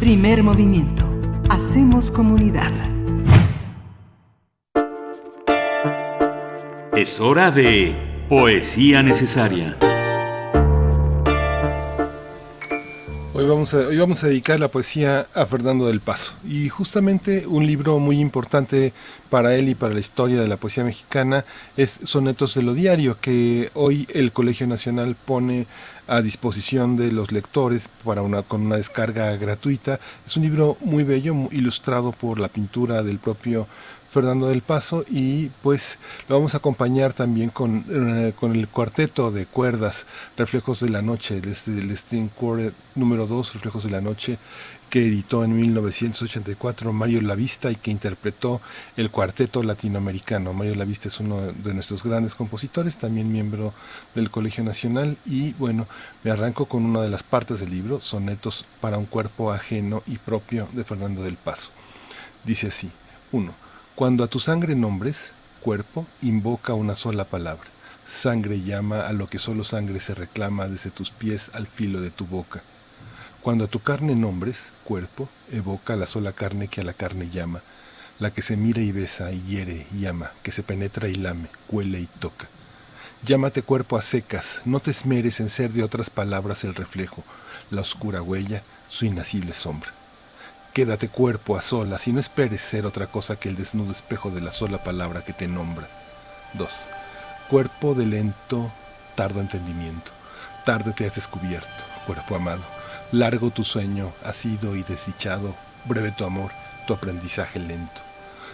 Primer 0.00 0.42
movimiento. 0.42 1.04
Hacemos 1.50 2.10
comunidad. 2.10 2.72
Es 6.96 7.20
hora 7.20 7.50
de 7.50 7.94
poesía 8.28 9.02
necesaria. 9.02 9.76
Hoy 13.34 13.46
vamos, 13.46 13.72
a, 13.72 13.86
hoy 13.86 13.96
vamos 13.96 14.24
a 14.24 14.26
dedicar 14.26 14.58
la 14.58 14.66
poesía 14.66 15.28
a 15.32 15.46
Fernando 15.46 15.86
del 15.86 16.00
Paso 16.00 16.34
y 16.44 16.68
justamente 16.68 17.46
un 17.46 17.68
libro 17.68 18.00
muy 18.00 18.18
importante 18.18 18.92
para 19.30 19.54
él 19.54 19.68
y 19.68 19.76
para 19.76 19.94
la 19.94 20.00
historia 20.00 20.40
de 20.40 20.48
la 20.48 20.56
poesía 20.56 20.82
mexicana 20.82 21.44
es 21.76 22.00
Sonetos 22.02 22.56
de 22.56 22.62
lo 22.62 22.74
Diario 22.74 23.16
que 23.20 23.70
hoy 23.74 24.08
el 24.12 24.32
Colegio 24.32 24.66
Nacional 24.66 25.14
pone 25.14 25.68
a 26.08 26.22
disposición 26.22 26.96
de 26.96 27.12
los 27.12 27.30
lectores 27.30 27.88
para 28.04 28.22
una, 28.22 28.42
con 28.42 28.66
una 28.66 28.76
descarga 28.76 29.36
gratuita. 29.36 30.00
Es 30.26 30.36
un 30.36 30.42
libro 30.42 30.76
muy 30.80 31.04
bello, 31.04 31.34
ilustrado 31.52 32.12
por 32.12 32.40
la 32.40 32.48
pintura 32.48 33.02
del 33.02 33.18
propio 33.18 33.68
Fernando 34.10 34.48
del 34.48 34.62
Paso 34.62 35.04
y 35.10 35.50
pues 35.62 35.98
lo 36.28 36.36
vamos 36.36 36.54
a 36.54 36.58
acompañar 36.58 37.12
también 37.12 37.50
con, 37.50 37.84
eh, 37.90 38.32
con 38.38 38.56
el 38.56 38.66
cuarteto 38.68 39.30
de 39.30 39.44
cuerdas 39.44 40.06
Reflejos 40.36 40.80
de 40.80 40.88
la 40.88 41.02
Noche, 41.02 41.40
este, 41.44 41.72
el, 41.72 41.94
string 41.96 42.28
quartet 42.28 42.72
número 42.94 43.26
2, 43.26 43.54
Reflejos 43.54 43.84
de 43.84 43.90
la 43.90 44.00
Noche, 44.00 44.38
que 44.88 45.06
editó 45.06 45.44
en 45.44 45.56
1984 45.56 46.92
Mario 46.92 47.20
Lavista 47.20 47.70
y 47.70 47.76
que 47.76 47.90
interpretó 47.90 48.60
el 48.96 49.10
cuarteto 49.10 49.62
latinoamericano. 49.62 50.52
Mario 50.52 50.74
Lavista 50.74 51.08
es 51.08 51.20
uno 51.20 51.52
de 51.52 51.74
nuestros 51.74 52.02
grandes 52.02 52.34
compositores, 52.34 52.96
también 52.96 53.30
miembro 53.30 53.74
del 54.14 54.30
Colegio 54.30 54.64
Nacional 54.64 55.16
y 55.26 55.52
bueno, 55.54 55.86
me 56.24 56.30
arranco 56.30 56.66
con 56.66 56.84
una 56.84 57.02
de 57.02 57.10
las 57.10 57.22
partes 57.22 57.60
del 57.60 57.70
libro, 57.70 58.00
Sonetos 58.00 58.64
para 58.80 58.98
un 58.98 59.06
cuerpo 59.06 59.52
ajeno 59.52 60.02
y 60.06 60.18
propio 60.18 60.68
de 60.72 60.84
Fernando 60.84 61.22
del 61.22 61.36
Paso. 61.36 61.70
Dice 62.44 62.68
así, 62.68 62.90
1. 63.32 63.52
Cuando 63.94 64.24
a 64.24 64.28
tu 64.28 64.38
sangre 64.38 64.74
nombres, 64.74 65.32
cuerpo, 65.60 66.06
invoca 66.22 66.74
una 66.74 66.94
sola 66.94 67.24
palabra. 67.24 67.68
Sangre 68.06 68.62
llama 68.62 69.06
a 69.06 69.12
lo 69.12 69.26
que 69.26 69.38
solo 69.38 69.64
sangre 69.64 70.00
se 70.00 70.14
reclama 70.14 70.66
desde 70.66 70.90
tus 70.90 71.10
pies 71.10 71.50
al 71.52 71.66
filo 71.66 72.00
de 72.00 72.10
tu 72.10 72.26
boca. 72.26 72.62
Cuando 73.48 73.64
a 73.64 73.68
tu 73.68 73.80
carne 73.80 74.14
nombres, 74.14 74.68
cuerpo, 74.84 75.26
evoca 75.50 75.96
la 75.96 76.04
sola 76.04 76.32
carne 76.32 76.68
que 76.68 76.82
a 76.82 76.84
la 76.84 76.92
carne 76.92 77.30
llama, 77.30 77.62
la 78.18 78.30
que 78.30 78.42
se 78.42 78.58
mira 78.58 78.82
y 78.82 78.92
besa 78.92 79.32
y 79.32 79.42
hiere 79.44 79.86
y 79.90 80.04
ama, 80.04 80.32
que 80.42 80.52
se 80.52 80.62
penetra 80.62 81.08
y 81.08 81.14
lame, 81.14 81.48
huele 81.70 81.98
y 81.98 82.04
toca. 82.20 82.46
Llámate 83.22 83.62
cuerpo 83.62 83.96
a 83.96 84.02
secas, 84.02 84.60
no 84.66 84.80
te 84.80 84.90
esmeres 84.90 85.40
en 85.40 85.48
ser 85.48 85.70
de 85.70 85.82
otras 85.82 86.10
palabras 86.10 86.62
el 86.64 86.74
reflejo, 86.74 87.24
la 87.70 87.80
oscura 87.80 88.20
huella, 88.20 88.64
su 88.86 89.06
inacible 89.06 89.54
sombra. 89.54 89.94
Quédate 90.74 91.08
cuerpo 91.08 91.56
a 91.56 91.62
solas 91.62 92.06
y 92.06 92.12
no 92.12 92.20
esperes 92.20 92.60
ser 92.60 92.84
otra 92.84 93.06
cosa 93.06 93.36
que 93.36 93.48
el 93.48 93.56
desnudo 93.56 93.92
espejo 93.92 94.28
de 94.28 94.42
la 94.42 94.50
sola 94.50 94.84
palabra 94.84 95.24
que 95.24 95.32
te 95.32 95.48
nombra. 95.48 95.88
2. 96.52 96.80
Cuerpo 97.48 97.94
de 97.94 98.04
lento, 98.04 98.70
tardo 99.14 99.40
entendimiento. 99.40 100.12
Tarde 100.66 100.92
te 100.92 101.06
has 101.06 101.14
descubierto, 101.14 101.86
cuerpo 102.06 102.36
amado. 102.36 102.77
Largo 103.12 103.50
tu 103.50 103.64
sueño, 103.64 104.12
sido 104.34 104.76
y 104.76 104.82
desdichado. 104.82 105.54
Breve 105.86 106.12
tu 106.12 106.24
amor, 106.24 106.50
tu 106.86 106.92
aprendizaje 106.92 107.58
lento. 107.58 108.02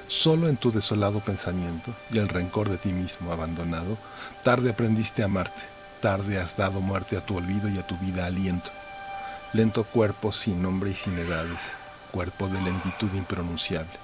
Solo 0.07 0.49
en 0.49 0.57
tu 0.57 0.71
desolado 0.71 1.19
pensamiento 1.19 1.93
y 2.09 2.19
el 2.19 2.29
rencor 2.29 2.69
de 2.69 2.79
ti 2.79 2.91
mismo 2.91 3.33
abandonado, 3.33 3.99
tarde 4.45 4.71
aprendiste 4.71 5.23
a 5.23 5.25
amarte, 5.25 5.61
tarde 6.01 6.39
has 6.39 6.57
dado 6.57 6.81
muerte 6.81 7.17
a 7.17 7.27
tu 7.27 7.37
olvido 7.37 7.69
y 7.69 7.79
a 7.79 7.87
tu 7.87 7.97
vida 7.99 8.27
aliento. 8.27 8.71
Lento 9.53 9.83
cuerpo 9.83 10.31
sin 10.31 10.63
nombre 10.63 10.91
y 10.91 10.95
sin 10.95 11.19
edades, 11.19 11.73
cuerpo 12.13 12.47
de 12.47 12.63
lentitud 12.63 13.13
impronunciable. 13.15 13.99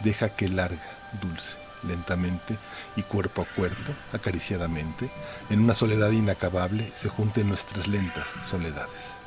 Deja 0.00 0.30
que 0.30 0.48
larga, 0.48 0.90
dulce, 1.22 1.56
lentamente 1.84 2.58
y 2.96 3.02
cuerpo 3.02 3.42
a 3.42 3.54
cuerpo, 3.54 3.92
acariciadamente, 4.12 5.08
en 5.50 5.60
una 5.60 5.74
soledad 5.74 6.10
inacabable, 6.10 6.90
se 6.96 7.08
junten 7.08 7.48
nuestras 7.48 7.86
lentas 7.86 8.32
soledades. 8.44 9.23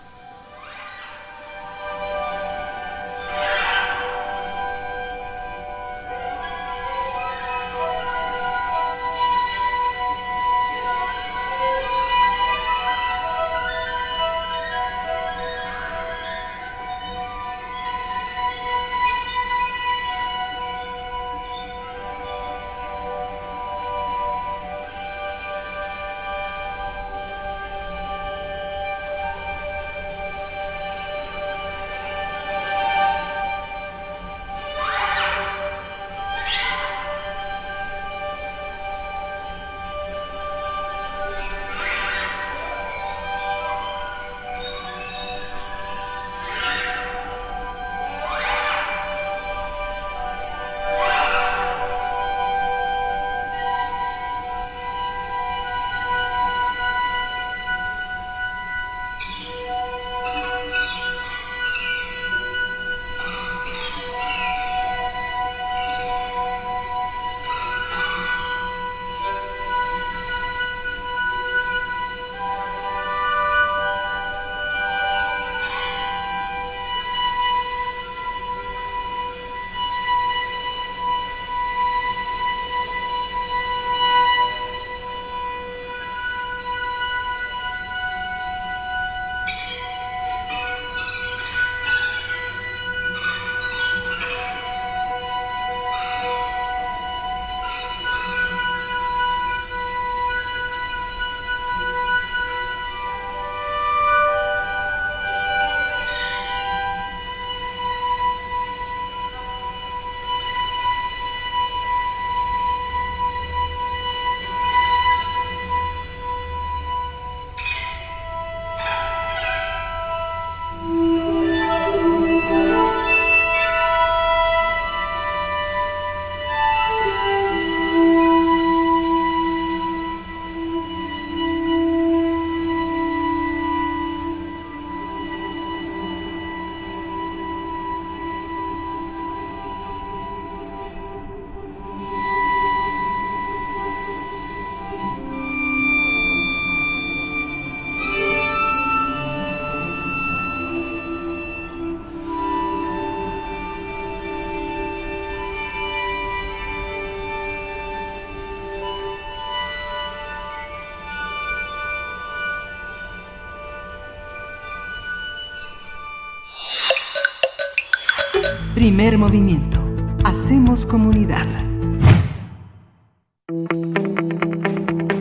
Primer 169.08 169.20
movimiento. 169.20 169.80
Hacemos 170.26 170.86
comunidad. 170.86 171.46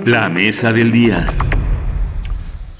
La 0.05 0.29
mesa 0.29 0.73
del 0.73 0.91
día. 0.91 1.33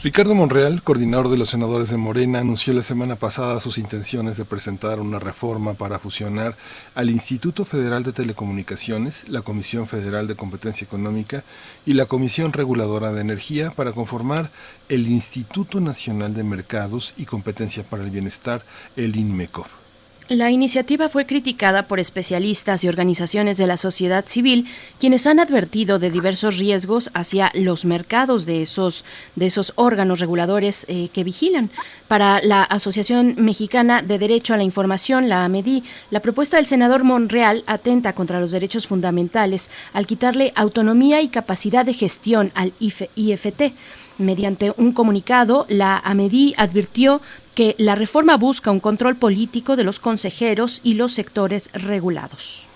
Ricardo 0.03 0.35
Monreal, 0.35 0.83
coordinador 0.83 1.31
de 1.31 1.37
los 1.37 1.51
senadores 1.51 1.91
de 1.91 1.97
Morena, 1.97 2.41
anunció 2.41 2.75
la 2.75 2.83
semana 2.83 3.15
pasada 3.15 3.61
sus 3.61 3.79
intenciones 3.79 4.37
de 4.37 4.45
presentar 4.45 4.99
una 4.99 5.21
reforma 5.21 5.75
para 5.75 6.01
fusionar 6.01 6.57
al 6.97 7.09
Instituto 7.09 7.65
Federal 7.65 8.03
de 8.03 8.13
Telecomunicaciones, 8.13 9.29
la 9.29 9.43
Comisión 9.43 9.87
Federal 9.87 10.27
de 10.27 10.35
Competencia 10.35 10.87
Económica 10.87 11.45
y 11.87 11.93
la 11.93 12.07
Comisión 12.07 12.53
Reguladora 12.53 13.13
de 13.13 13.21
Energía 13.21 13.71
para 13.71 13.93
conformar 13.93 14.51
el 14.89 15.07
Instituto 15.07 15.81
Nacional 15.81 16.35
de 16.35 16.43
Mercados 16.43 17.15
y 17.17 17.27
Competencia 17.27 17.85
para 17.85 18.03
el 18.03 18.11
Bienestar, 18.11 18.65
el 18.97 19.15
INMECOP. 19.15 19.86
La 20.29 20.51
iniciativa 20.51 21.09
fue 21.09 21.25
criticada 21.25 21.85
por 21.87 22.01
especialistas 22.01 22.83
y 22.83 22.89
organizaciones 22.89 23.59
de 23.59 23.69
la 23.69 23.77
sociedad 23.77 24.25
civil, 24.27 24.67
quienes 24.99 25.25
han 25.25 25.39
advertido 25.39 26.01
de 26.01 26.11
diversos 26.11 26.59
riesgos 26.59 27.11
hacia 27.15 27.53
los 27.55 27.85
mercados 27.85 28.45
de 28.45 28.61
esos, 28.61 29.05
de 29.37 29.47
esos 29.47 29.73
órganos 29.77 30.19
reguladores 30.19 30.85
eh, 30.89 31.11
que 31.13 31.23
vigilan. 31.23 31.71
Para 32.09 32.41
la 32.43 32.65
Asociación 32.65 33.37
Mexicana 33.39 34.03
de 34.03 34.19
Derecho 34.19 34.53
a 34.53 34.57
la 34.57 34.65
Información, 34.65 35.29
la 35.29 35.45
AMEDI, 35.45 35.85
la 36.11 36.19
propuesta 36.19 36.57
del 36.57 36.67
senador 36.67 37.05
Monreal 37.05 37.63
atenta 37.69 38.13
contra 38.13 38.41
los 38.41 38.51
derechos 38.51 38.89
fundamentales 38.89 39.71
al 39.93 40.09
quitarle 40.09 40.53
autonomía 40.57 41.23
y 41.23 41.29
capacidad 41.29 41.87
de 41.87 41.95
gestión 41.95 42.51
al 42.57 42.73
IFT. 42.81 43.75
Mediante 44.19 44.73
un 44.77 44.93
comunicado, 44.93 45.67
la 45.69 45.99
AMEDI 45.99 46.55
advirtió 46.57 47.21
que 47.55 47.75
la 47.79 47.95
reforma 47.95 48.37
busca 48.37 48.71
un 48.71 48.81
control 48.81 49.17
político 49.17 49.77
de 49.77 49.85
los 49.85 50.01
consejeros 50.01 50.81
y 50.83 50.95
los 50.95 51.13
sectores 51.13 51.71
regulados. 51.73 52.67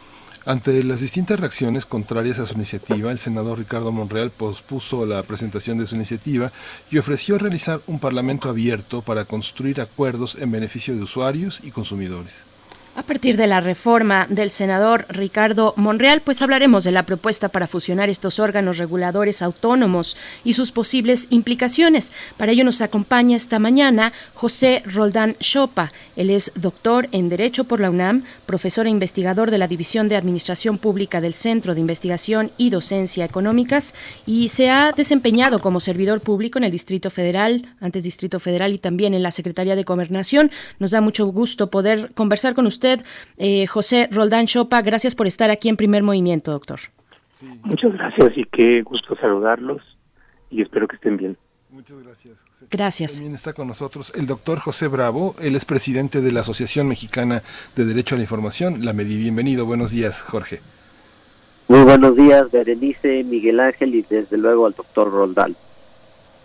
Ante 0.46 0.82
las 0.84 1.00
distintas 1.00 1.38
reacciones 1.38 1.84
contrarias 1.84 2.38
a 2.38 2.46
su 2.46 2.54
iniciativa, 2.54 3.12
el 3.12 3.18
senador 3.18 3.58
Ricardo 3.58 3.92
Monreal 3.92 4.30
pospuso 4.30 5.04
la 5.04 5.22
presentación 5.22 5.76
de 5.76 5.86
su 5.86 5.96
iniciativa 5.96 6.50
y 6.90 6.96
ofreció 6.96 7.36
realizar 7.36 7.80
un 7.86 7.98
parlamento 7.98 8.48
abierto 8.48 9.02
para 9.02 9.26
construir 9.26 9.82
acuerdos 9.82 10.36
en 10.40 10.50
beneficio 10.50 10.96
de 10.96 11.02
usuarios 11.02 11.60
y 11.62 11.70
consumidores. 11.70 12.46
A 12.96 13.04
partir 13.04 13.36
de 13.36 13.46
la 13.46 13.60
reforma 13.60 14.26
del 14.28 14.50
senador 14.50 15.06
Ricardo 15.08 15.74
Monreal, 15.76 16.22
pues 16.22 16.42
hablaremos 16.42 16.82
de 16.82 16.90
la 16.90 17.04
propuesta 17.04 17.48
para 17.48 17.68
fusionar 17.68 18.10
estos 18.10 18.40
órganos 18.40 18.78
reguladores 18.78 19.42
autónomos 19.42 20.16
y 20.42 20.54
sus 20.54 20.72
posibles 20.72 21.28
implicaciones. 21.30 22.12
Para 22.36 22.50
ello 22.50 22.64
nos 22.64 22.80
acompaña 22.80 23.36
esta 23.36 23.60
mañana 23.60 24.12
José 24.34 24.82
Roldán 24.86 25.36
Chopa. 25.38 25.92
Él 26.16 26.30
es 26.30 26.50
doctor 26.56 27.08
en 27.12 27.28
Derecho 27.28 27.62
por 27.62 27.80
la 27.80 27.90
UNAM, 27.90 28.24
profesor 28.44 28.86
e 28.86 28.90
investigador 28.90 29.52
de 29.52 29.58
la 29.58 29.68
División 29.68 30.08
de 30.08 30.16
Administración 30.16 30.76
Pública 30.76 31.20
del 31.20 31.34
Centro 31.34 31.74
de 31.74 31.80
Investigación 31.80 32.50
y 32.58 32.70
Docencia 32.70 33.24
Económicas 33.24 33.94
y 34.26 34.48
se 34.48 34.68
ha 34.68 34.92
desempeñado 34.92 35.60
como 35.60 35.78
servidor 35.78 36.22
público 36.22 36.58
en 36.58 36.64
el 36.64 36.72
Distrito 36.72 37.08
Federal, 37.08 37.68
antes 37.80 38.02
Distrito 38.02 38.40
Federal 38.40 38.74
y 38.74 38.78
también 38.78 39.14
en 39.14 39.22
la 39.22 39.30
Secretaría 39.30 39.76
de 39.76 39.84
Gobernación. 39.84 40.50
Nos 40.80 40.90
da 40.90 41.00
mucho 41.00 41.26
gusto 41.26 41.70
poder 41.70 42.10
conversar 42.14 42.54
con 42.54 42.66
usted 42.66 42.89
usted, 42.90 43.06
eh, 43.36 43.66
José 43.66 44.08
Roldán 44.10 44.46
Chopa. 44.46 44.82
Gracias 44.82 45.14
por 45.14 45.26
estar 45.26 45.50
aquí 45.50 45.68
en 45.68 45.76
Primer 45.76 46.02
Movimiento, 46.02 46.52
doctor. 46.52 46.80
Muchas 47.62 47.92
gracias 47.92 48.36
y 48.36 48.44
qué 48.44 48.82
gusto 48.82 49.16
saludarlos 49.16 49.82
y 50.50 50.62
espero 50.62 50.86
que 50.86 50.96
estén 50.96 51.16
bien. 51.16 51.36
Muchas 51.70 52.02
gracias. 52.02 52.42
José. 52.42 52.66
Gracias. 52.70 53.14
También 53.14 53.34
está 53.34 53.52
con 53.52 53.68
nosotros 53.68 54.12
el 54.16 54.26
doctor 54.26 54.58
José 54.58 54.88
Bravo, 54.88 55.34
él 55.40 55.54
es 55.54 55.64
presidente 55.64 56.20
de 56.20 56.32
la 56.32 56.40
Asociación 56.40 56.88
Mexicana 56.88 57.42
de 57.76 57.84
Derecho 57.84 58.16
a 58.16 58.18
la 58.18 58.24
Información, 58.24 58.84
la 58.84 58.92
MEDI. 58.92 59.18
Bienvenido, 59.18 59.64
buenos 59.64 59.92
días, 59.92 60.22
Jorge. 60.22 60.60
Muy 61.68 61.84
buenos 61.84 62.16
días, 62.16 62.50
Berenice, 62.50 63.22
Miguel 63.22 63.60
Ángel 63.60 63.94
y 63.94 64.02
desde 64.02 64.36
luego 64.36 64.66
al 64.66 64.74
doctor 64.74 65.10
Roldán. 65.10 65.54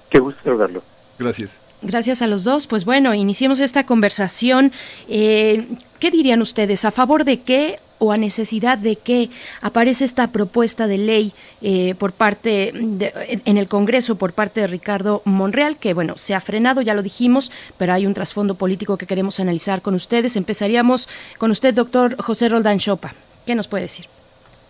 Qué 0.09 0.19
gusto 0.19 0.39
saludarlo. 0.43 0.83
Gracias. 1.17 1.64
Gracias 1.81 2.21
a 2.21 2.27
los 2.27 2.43
dos. 2.43 2.67
Pues 2.67 2.85
bueno, 2.85 3.13
iniciemos 3.13 3.59
esta 3.59 3.85
conversación. 3.85 4.71
Eh, 5.07 5.67
¿Qué 5.99 6.11
dirían 6.11 6.41
ustedes? 6.41 6.85
¿A 6.85 6.91
favor 6.91 7.25
de 7.25 7.41
qué 7.41 7.79
o 7.97 8.11
a 8.11 8.17
necesidad 8.17 8.77
de 8.77 8.95
qué 8.95 9.29
aparece 9.61 10.03
esta 10.03 10.27
propuesta 10.27 10.87
de 10.87 10.97
ley 10.97 11.33
eh, 11.61 11.95
por 11.97 12.11
parte 12.11 12.71
de, 12.73 13.41
en 13.45 13.57
el 13.57 13.67
Congreso 13.67 14.15
por 14.15 14.33
parte 14.33 14.61
de 14.61 14.67
Ricardo 14.67 15.21
Monreal 15.25 15.77
que 15.77 15.93
bueno 15.93 16.17
se 16.17 16.35
ha 16.35 16.41
frenado 16.41 16.81
ya 16.81 16.93
lo 16.93 17.03
dijimos 17.03 17.51
pero 17.77 17.93
hay 17.93 18.05
un 18.05 18.13
trasfondo 18.13 18.55
político 18.55 18.97
que 18.97 19.07
queremos 19.07 19.39
analizar 19.39 19.81
con 19.81 19.95
ustedes 19.95 20.35
empezaríamos 20.35 21.07
con 21.37 21.51
usted 21.51 21.73
doctor 21.73 22.21
José 22.21 22.49
Roldán 22.49 22.79
Chopa 22.79 23.13
qué 23.45 23.55
nos 23.55 23.67
puede 23.67 23.83
decir 23.83 24.07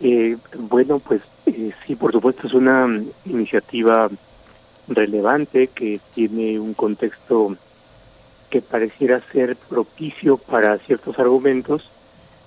eh, 0.02 0.38
bueno 0.58 1.00
pues 1.00 1.22
eh, 1.48 1.72
sí 1.86 1.96
por 1.96 2.12
supuesto 2.12 2.48
es 2.48 2.54
una 2.54 2.88
iniciativa 3.26 4.10
relevante 4.88 5.68
que 5.68 6.00
tiene 6.14 6.60
un 6.60 6.74
contexto 6.74 7.56
que 8.50 8.62
pareciera 8.62 9.22
ser 9.32 9.56
propicio 9.56 10.38
para 10.38 10.78
ciertos 10.80 11.18
argumentos, 11.20 11.90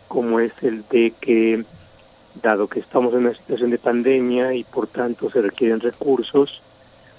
como 0.06 0.40
es 0.40 0.52
el 0.62 0.84
de 0.88 1.12
que, 1.20 1.64
dado 2.42 2.68
que 2.68 2.80
estamos 2.80 3.12
en 3.14 3.20
una 3.20 3.34
situación 3.34 3.70
de 3.70 3.78
pandemia 3.78 4.54
y 4.54 4.64
por 4.64 4.86
tanto 4.86 5.30
se 5.30 5.42
requieren 5.42 5.80
recursos, 5.80 6.62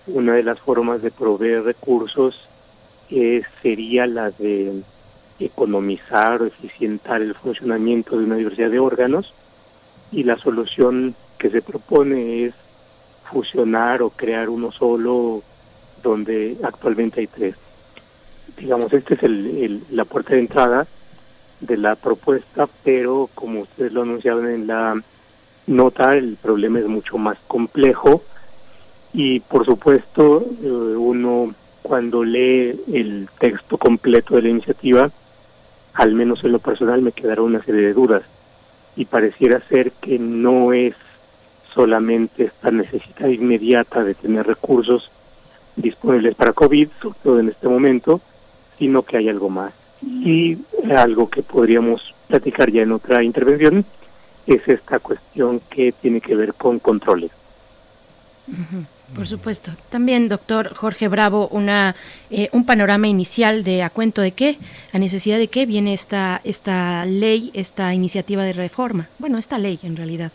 una 0.07 0.33
de 0.33 0.43
las 0.43 0.59
formas 0.59 1.01
de 1.01 1.11
proveer 1.11 1.63
recursos 1.63 2.47
eh, 3.11 3.43
sería 3.61 4.07
la 4.07 4.31
de 4.31 4.81
economizar 5.39 6.41
o 6.41 6.45
eficientar 6.45 7.21
el 7.21 7.35
funcionamiento 7.35 8.17
de 8.17 8.25
una 8.25 8.35
diversidad 8.35 8.71
de 8.71 8.79
órganos 8.79 9.33
y 10.11 10.23
la 10.23 10.37
solución 10.37 11.15
que 11.37 11.49
se 11.49 11.61
propone 11.61 12.45
es 12.45 12.53
fusionar 13.31 14.01
o 14.01 14.09
crear 14.09 14.49
uno 14.49 14.71
solo 14.71 15.43
donde 16.01 16.57
actualmente 16.63 17.21
hay 17.21 17.27
tres. 17.27 17.55
Digamos, 18.57 18.91
esta 18.93 19.13
es 19.13 19.23
el, 19.23 19.83
la 19.91 20.05
puerta 20.05 20.33
de 20.33 20.39
entrada 20.39 20.87
de 21.59 21.77
la 21.77 21.95
propuesta, 21.95 22.67
pero 22.83 23.29
como 23.35 23.61
ustedes 23.61 23.91
lo 23.91 24.03
anunciaron 24.03 24.47
en 24.47 24.67
la 24.67 25.01
nota, 25.67 26.15
el 26.15 26.37
problema 26.41 26.79
es 26.79 26.87
mucho 26.87 27.17
más 27.17 27.37
complejo 27.47 28.23
y 29.13 29.39
por 29.39 29.65
supuesto 29.65 30.45
eh, 30.61 30.67
uno 30.67 31.53
cuando 31.81 32.23
lee 32.23 32.79
el 32.93 33.27
texto 33.39 33.77
completo 33.77 34.35
de 34.35 34.43
la 34.43 34.49
iniciativa, 34.49 35.11
al 35.93 36.13
menos 36.13 36.43
en 36.43 36.51
lo 36.51 36.59
personal 36.59 37.01
me 37.01 37.11
quedaron 37.11 37.45
una 37.45 37.63
serie 37.63 37.81
de 37.81 37.93
dudas 37.93 38.23
y 38.95 39.05
pareciera 39.05 39.61
ser 39.67 39.91
que 39.91 40.19
no 40.19 40.73
es 40.73 40.95
solamente 41.73 42.45
esta 42.45 42.71
necesidad 42.71 43.27
inmediata 43.27 44.03
de 44.03 44.15
tener 44.15 44.45
recursos 44.45 45.09
disponibles 45.75 46.35
para 46.35 46.53
COVID, 46.53 46.89
sobre 47.01 47.19
todo 47.23 47.39
en 47.39 47.49
este 47.49 47.67
momento, 47.67 48.21
sino 48.77 49.03
que 49.03 49.17
hay 49.17 49.29
algo 49.29 49.49
más. 49.49 49.73
Y 50.01 50.57
algo 50.95 51.29
que 51.29 51.41
podríamos 51.41 52.13
platicar 52.27 52.71
ya 52.71 52.83
en 52.83 52.91
otra 52.91 53.23
intervención 53.23 53.85
es 54.47 54.67
esta 54.67 54.99
cuestión 54.99 55.61
que 55.69 55.91
tiene 55.91 56.21
que 56.21 56.35
ver 56.35 56.53
con 56.53 56.79
controles. 56.79 57.31
Por 59.15 59.27
supuesto. 59.27 59.71
También, 59.89 60.29
doctor 60.29 60.73
Jorge 60.75 61.07
Bravo, 61.07 61.47
una 61.49 61.95
eh, 62.29 62.49
un 62.51 62.65
panorama 62.65 63.07
inicial 63.07 63.63
de 63.63 63.83
a 63.83 63.89
cuento 63.89 64.21
de 64.21 64.31
qué, 64.31 64.57
a 64.93 64.99
necesidad 64.99 65.37
de 65.37 65.47
qué 65.47 65.65
viene 65.65 65.93
esta 65.93 66.41
esta 66.43 67.05
ley, 67.05 67.51
esta 67.53 67.93
iniciativa 67.93 68.43
de 68.43 68.53
reforma. 68.53 69.07
Bueno, 69.19 69.37
esta 69.37 69.57
ley 69.57 69.79
en 69.83 69.97
realidad. 69.97 70.31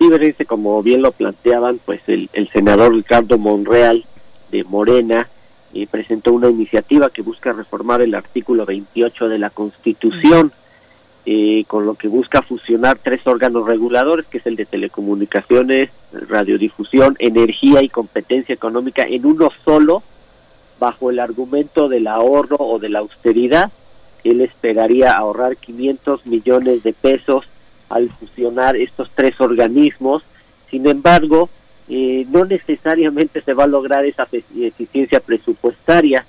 Sí, 0.00 0.46
como 0.46 0.82
bien 0.82 1.02
lo 1.02 1.12
planteaban, 1.12 1.78
pues 1.84 2.00
el, 2.06 2.30
senador 2.54 2.94
Ricardo 2.94 3.36
Monreal 3.36 4.06
de 4.50 4.64
Morena 4.64 5.28
eh, 5.74 5.86
presentó 5.86 6.32
una 6.32 6.48
iniciativa 6.48 7.10
que 7.10 7.20
busca 7.20 7.52
reformar 7.52 8.00
el 8.00 8.14
artículo 8.14 8.64
28 8.64 9.28
de 9.28 9.38
la 9.38 9.50
Constitución, 9.50 10.52
eh, 11.26 11.64
con 11.66 11.84
lo 11.84 11.96
que 11.96 12.08
busca 12.08 12.40
fusionar 12.40 12.98
tres 13.02 13.26
órganos 13.26 13.66
reguladores, 13.66 14.24
que 14.24 14.38
es 14.38 14.46
el 14.46 14.56
de 14.56 14.64
telecomunicaciones, 14.64 15.90
radiodifusión, 16.12 17.16
energía 17.18 17.82
y 17.82 17.90
competencia 17.90 18.54
económica, 18.54 19.02
en 19.02 19.26
uno 19.26 19.50
solo, 19.66 20.02
bajo 20.78 21.10
el 21.10 21.18
argumento 21.18 21.90
del 21.90 22.06
ahorro 22.06 22.56
o 22.58 22.78
de 22.78 22.88
la 22.88 23.00
austeridad. 23.00 23.70
Él 24.24 24.40
esperaría 24.40 25.12
ahorrar 25.12 25.58
500 25.58 26.24
millones 26.24 26.84
de 26.84 26.94
pesos 26.94 27.44
al 27.90 28.08
fusionar 28.08 28.76
estos 28.76 29.10
tres 29.14 29.40
organismos. 29.40 30.22
Sin 30.70 30.88
embargo, 30.88 31.50
eh, 31.88 32.24
no 32.30 32.44
necesariamente 32.44 33.42
se 33.42 33.52
va 33.52 33.64
a 33.64 33.68
lograr 33.68 34.04
esa 34.04 34.26
eficiencia 34.56 35.20
presupuestaria. 35.20 36.24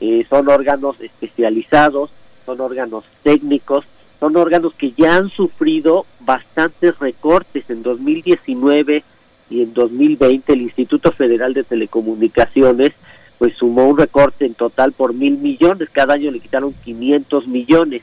Eh, 0.00 0.24
son 0.28 0.48
órganos 0.48 1.00
especializados, 1.00 2.10
son 2.44 2.60
órganos 2.60 3.04
técnicos, 3.22 3.84
son 4.20 4.36
órganos 4.36 4.74
que 4.74 4.92
ya 4.92 5.16
han 5.16 5.30
sufrido 5.30 6.06
bastantes 6.20 6.98
recortes 6.98 7.68
en 7.70 7.82
2019 7.82 9.02
y 9.48 9.62
en 9.62 9.72
2020 9.72 10.52
el 10.52 10.62
Instituto 10.62 11.12
Federal 11.12 11.54
de 11.54 11.64
Telecomunicaciones 11.64 12.92
pues 13.38 13.54
sumó 13.54 13.86
un 13.88 13.98
recorte 13.98 14.46
en 14.46 14.54
total 14.54 14.92
por 14.92 15.12
mil 15.12 15.38
millones, 15.38 15.88
cada 15.92 16.14
año 16.14 16.30
le 16.30 16.40
quitaron 16.40 16.74
500 16.84 17.46
millones, 17.46 18.02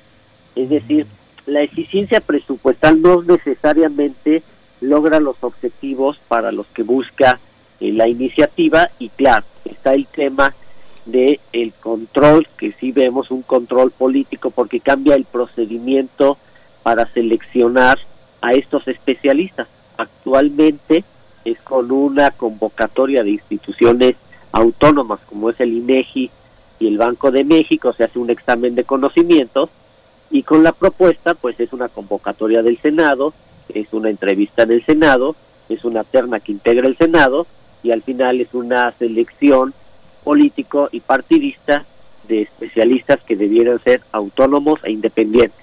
es 0.56 0.70
decir, 0.70 1.08
la 1.46 1.62
eficiencia 1.62 2.22
presupuestal 2.22 3.02
no 3.02 3.22
necesariamente 3.24 4.44
logra 4.82 5.20
los 5.20 5.38
objetivos 5.42 6.18
para 6.28 6.52
los 6.52 6.68
que 6.68 6.84
busca 6.84 7.40
eh, 7.80 7.92
la 7.92 8.08
iniciativa 8.08 8.90
y 9.00 9.10
claro, 9.10 9.46
está 9.66 9.94
el 9.94 10.08
tema 10.08 10.54
de 11.06 11.40
el 11.52 11.74
control, 11.74 12.48
que 12.58 12.72
sí 12.74 12.92
vemos 12.92 13.30
un 13.30 13.42
control 13.42 13.92
político 13.92 14.52
porque 14.52 14.80
cambia 14.80 15.16
el 15.16 15.26
procedimiento 15.26 16.38
para 16.82 17.06
seleccionar 17.12 18.00
a 18.42 18.54
estos 18.54 18.88
especialistas. 18.88 19.68
Actualmente 19.98 21.04
es 21.44 21.60
con 21.60 21.92
una 21.92 22.32
convocatoria 22.32 23.24
de 23.24 23.32
instituciones 23.32 24.16
autónomas 24.52 25.20
como 25.28 25.50
es 25.50 25.60
el 25.60 25.74
INEGI 25.74 26.30
y 26.80 26.88
el 26.88 26.98
Banco 26.98 27.32
de 27.32 27.44
México, 27.44 27.94
se 27.94 28.04
hace 28.04 28.20
un 28.20 28.30
examen 28.30 28.76
de 28.76 28.84
conocimientos 28.84 29.70
Y 30.34 30.42
con 30.42 30.64
la 30.64 30.72
propuesta, 30.72 31.36
pues 31.36 31.60
es 31.60 31.74
una 31.74 31.90
convocatoria 31.90 32.64
del 32.64 32.80
Senado, 32.80 33.36
es 33.70 33.94
una 33.94 34.10
entrevista 34.10 34.64
en 34.64 34.72
el 34.72 34.84
Senado, 34.84 35.36
es 35.70 35.86
una 35.86 36.04
terna 36.04 36.40
que 36.40 36.52
integra 36.52 36.88
el 36.88 36.98
Senado 36.98 37.46
y 37.84 37.92
al 37.92 38.02
final 38.02 38.42
es 38.42 38.52
una 38.54 38.92
selección 38.94 39.76
político 40.24 40.90
y 40.92 41.02
partidista 41.02 41.86
de 42.28 42.42
especialistas 42.42 43.22
que 43.22 43.36
debieran 43.36 43.80
ser 43.84 44.02
autónomos 44.12 44.80
e 44.84 44.92
independientes. 44.92 45.60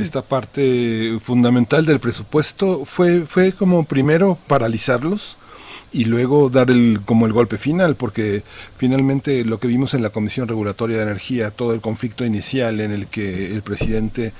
Esta 0.00 0.22
parte 0.22 1.18
fundamental 1.20 1.84
del 1.84 2.00
presupuesto 2.00 2.86
fue, 2.86 3.26
fue 3.26 3.52
como 3.52 3.84
primero 3.84 4.38
paralizarlos, 4.46 5.36
y 5.94 6.06
luego 6.06 6.50
dar 6.50 6.70
el 6.70 7.00
como 7.04 7.24
el 7.24 7.32
golpe 7.32 7.56
final 7.56 7.94
porque 7.94 8.42
finalmente 8.76 9.44
lo 9.44 9.60
que 9.60 9.68
vimos 9.68 9.94
en 9.94 10.02
la 10.02 10.10
Comisión 10.10 10.48
Regulatoria 10.48 10.96
de 10.96 11.04
Energía 11.04 11.52
todo 11.52 11.72
el 11.72 11.80
conflicto 11.80 12.24
inicial 12.24 12.80
en 12.80 12.90
el 12.90 13.06
que 13.06 13.52
el 13.52 13.62
presidente 13.62 14.32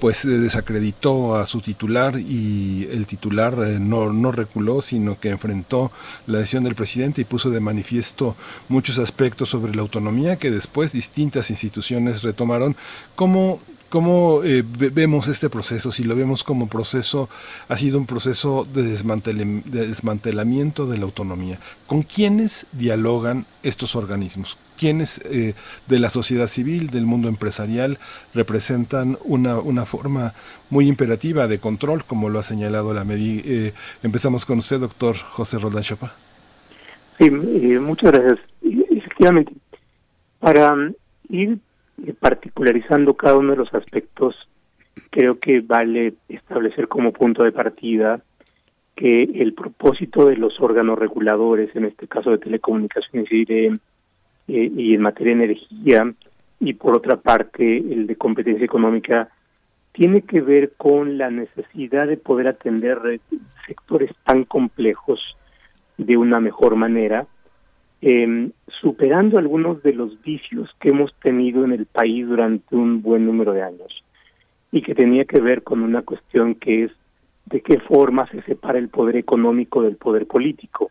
pues 0.00 0.24
desacreditó 0.24 1.34
a 1.34 1.46
su 1.46 1.60
titular 1.60 2.18
y 2.18 2.88
el 2.92 3.06
titular 3.06 3.54
eh, 3.58 3.78
no, 3.80 4.12
no 4.12 4.30
reculó 4.30 4.80
sino 4.80 5.18
que 5.18 5.30
enfrentó 5.30 5.90
la 6.28 6.38
decisión 6.38 6.62
del 6.62 6.76
presidente 6.76 7.20
y 7.20 7.24
puso 7.24 7.50
de 7.50 7.58
manifiesto 7.58 8.36
muchos 8.68 8.98
aspectos 9.00 9.48
sobre 9.48 9.74
la 9.74 9.82
autonomía 9.82 10.36
que 10.36 10.50
después 10.50 10.92
distintas 10.92 11.50
instituciones 11.50 12.22
retomaron. 12.22 12.76
Como 13.14 13.60
¿Cómo 13.90 14.44
eh, 14.44 14.62
vemos 14.64 15.26
este 15.26 15.50
proceso? 15.50 15.90
Si 15.90 16.04
lo 16.04 16.14
vemos 16.14 16.44
como 16.44 16.68
proceso, 16.68 17.28
ha 17.68 17.74
sido 17.74 17.98
un 17.98 18.06
proceso 18.06 18.64
de, 18.64 18.84
desmantelamiento 18.84 20.86
de 20.86 20.96
la 20.96 21.04
autonomía. 21.06 21.58
¿Con 21.88 22.02
quiénes 22.02 22.68
dialogan 22.70 23.46
estos 23.64 23.96
organismos? 23.96 24.58
¿Quiénes 24.78 25.20
eh, 25.24 25.54
de 25.88 25.98
la 25.98 26.08
sociedad 26.08 26.46
civil, 26.46 26.90
del 26.90 27.04
mundo 27.04 27.28
empresarial, 27.28 27.98
representan 28.32 29.18
una, 29.24 29.58
una 29.58 29.84
forma 29.86 30.34
muy 30.70 30.86
imperativa 30.86 31.48
de 31.48 31.58
control, 31.58 32.04
como 32.04 32.28
lo 32.28 32.38
ha 32.38 32.44
señalado 32.44 32.94
la 32.94 33.04
MEDI? 33.04 33.42
Eh, 33.44 33.72
empezamos 34.04 34.46
con 34.46 34.58
usted, 34.58 34.78
doctor 34.78 35.16
José 35.16 35.58
Roldán 35.58 35.82
Chapa. 35.82 36.14
Sí, 37.18 37.28
muchas 37.28 38.12
gracias. 38.12 38.38
Efectivamente, 38.62 39.52
para 40.38 40.76
ir 41.28 41.50
eh, 41.50 41.58
particularizando 42.18 43.14
cada 43.14 43.36
uno 43.36 43.52
de 43.52 43.58
los 43.58 43.72
aspectos, 43.74 44.36
creo 45.10 45.38
que 45.38 45.60
vale 45.60 46.14
establecer 46.28 46.88
como 46.88 47.12
punto 47.12 47.42
de 47.42 47.52
partida 47.52 48.20
que 48.96 49.22
el 49.22 49.54
propósito 49.54 50.26
de 50.26 50.36
los 50.36 50.60
órganos 50.60 50.98
reguladores, 50.98 51.74
en 51.74 51.86
este 51.86 52.06
caso 52.06 52.30
de 52.30 52.38
telecomunicaciones 52.38 53.30
y, 53.32 53.44
de, 53.44 53.66
eh, 54.48 54.72
en 54.76 55.00
materia 55.00 55.36
de 55.36 55.44
energía, 55.44 56.12
y 56.58 56.74
por 56.74 56.96
otra 56.96 57.16
parte 57.16 57.78
el 57.78 58.06
de 58.06 58.16
competencia 58.16 58.64
económica, 58.64 59.30
tiene 59.92 60.22
que 60.22 60.40
ver 60.40 60.72
con 60.76 61.18
la 61.18 61.30
necesidad 61.30 62.06
de 62.06 62.16
poder 62.16 62.48
atender 62.48 63.20
sectores 63.66 64.10
tan 64.24 64.44
complejos 64.44 65.20
de 65.96 66.16
una 66.16 66.40
mejor 66.40 66.76
manera 66.76 67.26
eh, 68.02 68.50
superando 68.80 69.38
algunos 69.38 69.82
de 69.82 69.92
los 69.92 70.20
vicios 70.22 70.70
que 70.80 70.90
hemos 70.90 71.14
tenido 71.22 71.64
en 71.64 71.72
el 71.72 71.86
país 71.86 72.26
durante 72.26 72.74
un 72.74 73.02
buen 73.02 73.26
número 73.26 73.52
de 73.52 73.62
años 73.62 74.04
y 74.72 74.82
que 74.82 74.94
tenía 74.94 75.24
que 75.24 75.40
ver 75.40 75.62
con 75.62 75.82
una 75.82 76.02
cuestión 76.02 76.54
que 76.54 76.84
es 76.84 76.92
de 77.46 77.60
qué 77.60 77.78
forma 77.80 78.28
se 78.28 78.42
separa 78.42 78.78
el 78.78 78.88
poder 78.88 79.16
económico 79.16 79.82
del 79.82 79.96
poder 79.96 80.26
político. 80.26 80.90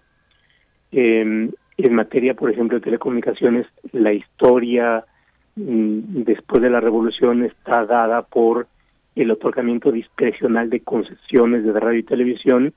Eh, 0.91 1.49
en 1.77 1.95
materia, 1.95 2.33
por 2.33 2.51
ejemplo, 2.51 2.77
de 2.77 2.83
telecomunicaciones, 2.83 3.65
la 3.93 4.11
historia 4.11 5.05
mm, 5.55 6.23
después 6.23 6.61
de 6.61 6.69
la 6.69 6.81
revolución 6.81 7.43
está 7.45 7.85
dada 7.85 8.23
por 8.23 8.67
el 9.15 9.31
otorgamiento 9.31 9.91
discrecional 9.91 10.69
de 10.69 10.81
concesiones 10.81 11.63
de 11.63 11.79
radio 11.79 11.99
y 11.99 12.03
televisión, 12.03 12.73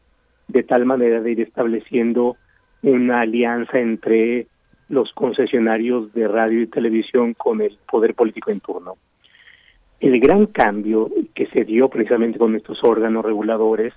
de 0.48 0.62
tal 0.62 0.84
manera 0.86 1.20
de 1.20 1.32
ir 1.32 1.40
estableciendo 1.40 2.36
una 2.82 3.20
alianza 3.20 3.78
entre 3.78 4.46
los 4.88 5.12
concesionarios 5.12 6.12
de 6.12 6.28
radio 6.28 6.62
y 6.62 6.66
televisión 6.66 7.34
con 7.34 7.60
el 7.60 7.78
poder 7.90 8.14
político 8.14 8.50
en 8.50 8.60
turno. 8.60 8.96
El 10.00 10.18
gran 10.20 10.46
cambio 10.46 11.10
que 11.34 11.46
se 11.46 11.64
dio 11.64 11.88
precisamente 11.88 12.38
con 12.38 12.56
estos 12.56 12.82
órganos 12.82 13.24
reguladores 13.24 13.94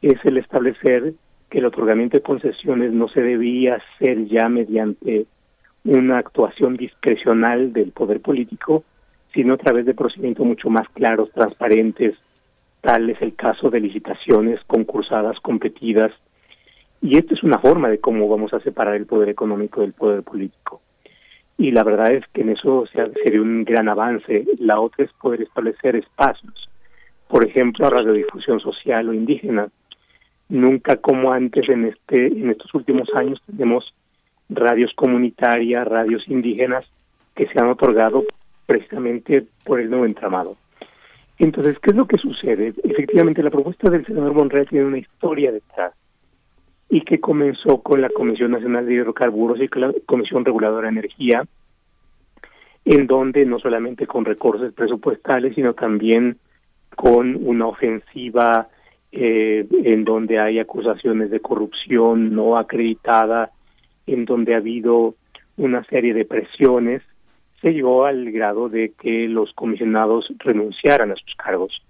es 0.00 0.18
el 0.24 0.38
establecer 0.38 1.14
que 1.50 1.58
el 1.58 1.66
otorgamiento 1.66 2.16
de 2.16 2.22
concesiones 2.22 2.92
no 2.92 3.08
se 3.08 3.22
debía 3.22 3.76
hacer 3.76 4.24
ya 4.26 4.48
mediante 4.48 5.26
una 5.84 6.18
actuación 6.18 6.76
discrecional 6.76 7.72
del 7.72 7.92
poder 7.92 8.20
político, 8.20 8.84
sino 9.34 9.54
a 9.54 9.58
través 9.58 9.84
de 9.84 9.94
procedimientos 9.94 10.46
mucho 10.46 10.70
más 10.70 10.88
claros, 10.90 11.30
transparentes, 11.32 12.16
tal 12.80 13.10
es 13.10 13.20
el 13.20 13.34
caso 13.34 13.70
de 13.70 13.80
licitaciones 13.80 14.60
concursadas, 14.66 15.38
competidas, 15.40 16.12
y 17.02 17.18
esta 17.18 17.34
es 17.34 17.42
una 17.42 17.58
forma 17.58 17.88
de 17.88 17.98
cómo 17.98 18.28
vamos 18.28 18.54
a 18.54 18.60
separar 18.60 18.94
el 18.94 19.06
poder 19.06 19.28
económico 19.28 19.80
del 19.80 19.92
poder 19.92 20.22
político. 20.22 20.80
Y 21.58 21.72
la 21.72 21.82
verdad 21.82 22.12
es 22.12 22.24
que 22.32 22.42
en 22.42 22.50
eso 22.50 22.86
sería 22.86 23.42
un 23.42 23.64
gran 23.64 23.88
avance. 23.88 24.44
La 24.60 24.80
otra 24.80 25.04
es 25.04 25.12
poder 25.14 25.42
establecer 25.42 25.96
espacios, 25.96 26.70
por 27.26 27.44
ejemplo, 27.44 27.90
radiodifusión 27.90 28.60
social 28.60 29.08
o 29.08 29.12
indígena. 29.12 29.68
Nunca 30.48 30.96
como 30.96 31.32
antes 31.32 31.68
en 31.68 31.86
este 31.86 32.26
en 32.26 32.50
estos 32.50 32.72
últimos 32.72 33.08
años 33.14 33.42
tenemos 33.46 33.92
radios 34.48 34.92
comunitarias, 34.94 35.86
radios 35.86 36.22
indígenas 36.28 36.84
que 37.34 37.48
se 37.48 37.58
han 37.58 37.68
otorgado 37.68 38.24
precisamente 38.66 39.44
por 39.64 39.80
el 39.80 39.90
nuevo 39.90 40.06
entramado. 40.06 40.56
Entonces, 41.38 41.78
¿qué 41.80 41.90
es 41.90 41.96
lo 41.96 42.06
que 42.06 42.18
sucede? 42.18 42.72
Efectivamente, 42.84 43.42
la 43.42 43.50
propuesta 43.50 43.90
del 43.90 44.06
senador 44.06 44.34
Monreal 44.34 44.68
tiene 44.68 44.86
una 44.86 44.98
historia 44.98 45.50
detrás 45.50 45.94
y 46.92 47.00
que 47.00 47.20
comenzó 47.20 47.82
con 47.82 48.02
la 48.02 48.10
Comisión 48.10 48.50
Nacional 48.50 48.84
de 48.84 48.92
Hidrocarburos 48.92 49.58
y 49.58 49.68
la 49.80 49.94
Comisión 50.04 50.44
Reguladora 50.44 50.88
de 50.88 50.98
Energía, 50.98 51.42
en 52.84 53.06
donde 53.06 53.46
no 53.46 53.58
solamente 53.58 54.06
con 54.06 54.26
recursos 54.26 54.74
presupuestales, 54.74 55.54
sino 55.54 55.72
también 55.72 56.36
con 56.94 57.38
una 57.46 57.66
ofensiva 57.66 58.68
eh, 59.10 59.66
en 59.84 60.04
donde 60.04 60.38
hay 60.38 60.58
acusaciones 60.58 61.30
de 61.30 61.40
corrupción 61.40 62.34
no 62.34 62.58
acreditada, 62.58 63.52
en 64.06 64.26
donde 64.26 64.52
ha 64.52 64.58
habido 64.58 65.14
una 65.56 65.82
serie 65.84 66.12
de 66.12 66.26
presiones, 66.26 67.00
se 67.62 67.72
llegó 67.72 68.04
al 68.04 68.30
grado 68.32 68.68
de 68.68 68.92
que 69.00 69.28
los 69.28 69.50
comisionados 69.54 70.30
renunciaran 70.40 71.10
a 71.10 71.16
sus 71.16 71.34
cargos. 71.36 71.82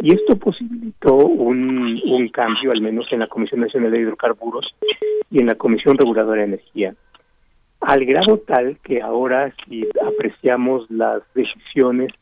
Y 0.00 0.12
esto 0.12 0.36
posibilitó 0.36 1.14
un, 1.16 2.28
cambio, 2.32 2.72
al 2.72 2.80
menos 2.80 3.06
en 3.12 3.20
la 3.20 3.26
Comisión 3.26 3.60
Nacional 3.60 3.90
de 3.90 4.00
Hidrocarburos 4.00 4.74
y 5.30 5.40
en 5.40 5.46
la 5.46 5.54
Comisión 5.54 5.96
Reguladora 5.96 6.40
de 6.40 6.48
Energía, 6.48 6.94
al 7.80 8.04
grado 8.04 8.38
tal 8.38 8.78
que 8.82 9.02
ahora 9.02 9.54
si 9.64 9.86
apreciamos 10.04 10.90
las 10.90 11.22
decisiones 11.34 12.12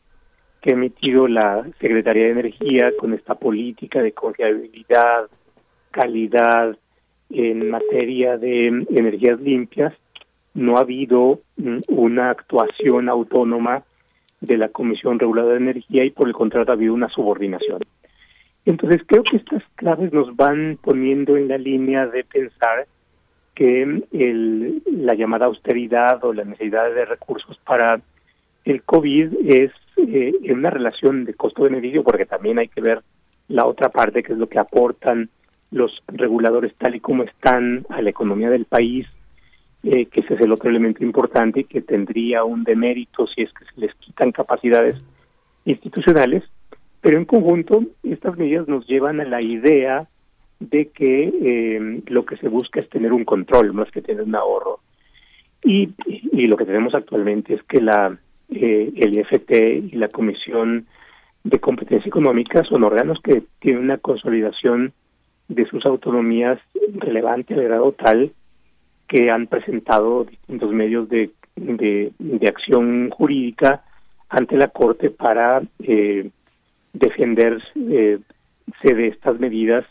que 0.61 0.71
ha 0.71 0.73
emitido 0.73 1.27
la 1.27 1.65
Secretaría 1.79 2.23
de 2.23 2.31
Energía 2.31 2.91
con 2.97 3.13
esta 3.13 3.35
política 3.35 4.01
de 4.01 4.13
confiabilidad, 4.13 5.29
calidad 5.91 6.77
en 7.29 7.69
materia 7.69 8.37
de 8.37 8.67
energías 8.67 9.39
limpias, 9.41 9.93
no 10.53 10.77
ha 10.77 10.81
habido 10.81 11.39
una 11.87 12.29
actuación 12.29 13.09
autónoma 13.09 13.83
de 14.43 14.57
la 14.57 14.69
Comisión 14.69 15.19
Reguladora 15.19 15.55
de 15.55 15.61
Energía 15.61 16.03
y 16.03 16.11
por 16.11 16.27
el 16.27 16.33
contrario 16.33 16.69
ha 16.69 16.75
habido 16.75 16.93
una 16.93 17.09
subordinación. 17.09 17.79
Entonces 18.65 19.01
creo 19.07 19.23
que 19.23 19.37
estas 19.37 19.63
claves 19.75 20.11
nos 20.11 20.35
van 20.35 20.77
poniendo 20.81 21.37
en 21.37 21.47
la 21.47 21.57
línea 21.57 22.07
de 22.07 22.23
pensar 22.25 22.85
que 23.55 23.83
el, 24.11 24.83
la 24.85 25.13
llamada 25.15 25.45
austeridad 25.45 26.23
o 26.25 26.33
la 26.33 26.43
necesidad 26.43 26.93
de 26.93 27.05
recursos 27.05 27.57
para 27.65 28.01
el 28.65 28.83
COVID 28.83 29.33
es 29.45 29.71
eh, 29.97 30.33
una 30.51 30.69
relación 30.69 31.23
de 31.23 31.35
costo-beneficio, 31.35 32.03
porque 32.03 32.25
también 32.25 32.59
hay 32.59 32.67
que 32.67 32.81
ver 32.81 33.01
la 33.47 33.65
otra 33.65 33.89
parte, 33.89 34.23
que 34.23 34.33
es 34.33 34.39
lo 34.39 34.47
que 34.47 34.59
aportan 34.59 35.29
los 35.71 36.03
reguladores 36.07 36.73
tal 36.75 36.95
y 36.95 36.99
como 36.99 37.23
están 37.23 37.85
a 37.89 38.01
la 38.01 38.09
economía 38.09 38.49
del 38.49 38.65
país 38.65 39.07
eh, 39.83 40.05
que 40.05 40.21
ese 40.21 40.35
es 40.35 40.41
el 40.41 40.51
otro 40.51 40.69
elemento 40.69 41.03
importante 41.03 41.61
y 41.61 41.63
que 41.65 41.81
tendría 41.81 42.43
un 42.43 42.63
demérito 42.63 43.27
si 43.27 43.41
es 43.41 43.53
que 43.53 43.65
se 43.65 43.81
les 43.81 43.93
quitan 43.95 44.31
capacidades 44.31 45.01
institucionales, 45.65 46.43
pero 47.01 47.17
en 47.17 47.25
conjunto 47.25 47.83
estas 48.03 48.37
medidas 48.37 48.67
nos 48.67 48.87
llevan 48.87 49.19
a 49.21 49.25
la 49.25 49.41
idea 49.41 50.07
de 50.59 50.89
que 50.89 51.23
eh, 51.41 52.01
lo 52.07 52.25
que 52.25 52.37
se 52.37 52.47
busca 52.47 52.79
es 52.79 52.89
tener 52.89 53.11
un 53.11 53.25
control 53.25 53.73
más 53.73 53.91
que 53.91 54.01
tener 54.01 54.23
un 54.23 54.35
ahorro. 54.35 54.79
Y, 55.63 55.89
y 56.05 56.47
lo 56.47 56.57
que 56.57 56.65
tenemos 56.65 56.93
actualmente 56.93 57.53
es 57.53 57.63
que 57.63 57.81
la 57.81 58.17
eh, 58.49 58.91
el 58.97 59.17
IFT 59.17 59.51
y 59.93 59.95
la 59.97 60.09
Comisión 60.09 60.85
de 61.43 61.59
Competencia 61.59 62.07
Económica 62.07 62.63
son 62.63 62.83
órganos 62.83 63.19
que 63.23 63.43
tienen 63.59 63.83
una 63.83 63.97
consolidación 63.97 64.93
de 65.47 65.65
sus 65.67 65.85
autonomías 65.85 66.59
relevante 66.95 67.53
al 67.53 67.63
grado 67.63 67.91
tal 67.93 68.31
que 69.13 69.29
han 69.29 69.45
presentado 69.45 70.23
distintos 70.23 70.71
medios 70.71 71.07
de, 71.07 71.29
de, 71.55 72.47
acción 72.47 73.11
jurídica 73.11 73.83
ante 74.27 74.57
la 74.57 74.69
Corte 74.69 75.11
para 75.11 75.61
eh, 75.83 76.31
defenderse 76.93 77.69
de 77.75 79.07
estas 79.07 79.39
medidas 79.39 79.85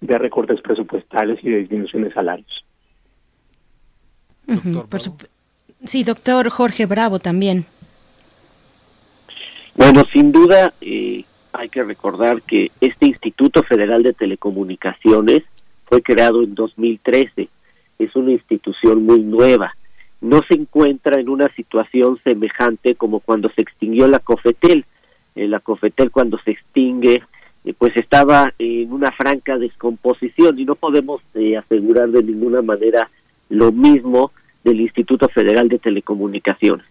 de 0.00 0.18
recortes 0.18 0.60
presupuestales 0.62 1.38
y 1.44 1.50
de 1.50 1.58
disminución 1.58 2.02
de 2.02 2.12
salarios. 2.12 2.64
sí, 5.84 6.02
doctor 6.02 6.50
Jorge 6.50 6.86
Bravo 6.86 7.20
también. 7.20 7.66
Bueno, 9.76 10.02
sin 10.12 10.32
duda 10.32 10.74
eh, 10.80 11.24
hay 11.52 11.68
que 11.68 11.84
recordar 11.84 12.42
que 12.42 12.72
este 12.80 13.06
Instituto 13.06 13.62
Federal 13.62 14.02
de 14.02 14.12
Telecomunicaciones 14.12 15.44
fue 15.84 16.02
creado 16.02 16.42
en 16.42 16.56
2013. 16.56 17.48
Es 17.98 18.14
una 18.16 18.32
institución 18.32 19.04
muy 19.04 19.20
nueva. 19.20 19.74
No 20.20 20.40
se 20.48 20.54
encuentra 20.54 21.20
en 21.20 21.28
una 21.28 21.48
situación 21.54 22.18
semejante 22.24 22.94
como 22.94 23.20
cuando 23.20 23.50
se 23.50 23.62
extinguió 23.62 24.08
la 24.08 24.18
COFETEL. 24.18 24.84
Eh, 25.34 25.48
la 25.48 25.60
COFETEL 25.60 26.10
cuando 26.10 26.38
se 26.38 26.52
extingue 26.52 27.22
eh, 27.66 27.74
pues 27.76 27.96
estaba 27.96 28.54
en 28.58 28.92
una 28.92 29.10
franca 29.10 29.58
descomposición 29.58 30.58
y 30.58 30.64
no 30.64 30.76
podemos 30.76 31.20
eh, 31.34 31.56
asegurar 31.56 32.08
de 32.08 32.22
ninguna 32.22 32.62
manera 32.62 33.10
lo 33.48 33.72
mismo 33.72 34.30
del 34.62 34.80
Instituto 34.80 35.28
Federal 35.28 35.68
de 35.68 35.78
Telecomunicaciones. 35.78 36.86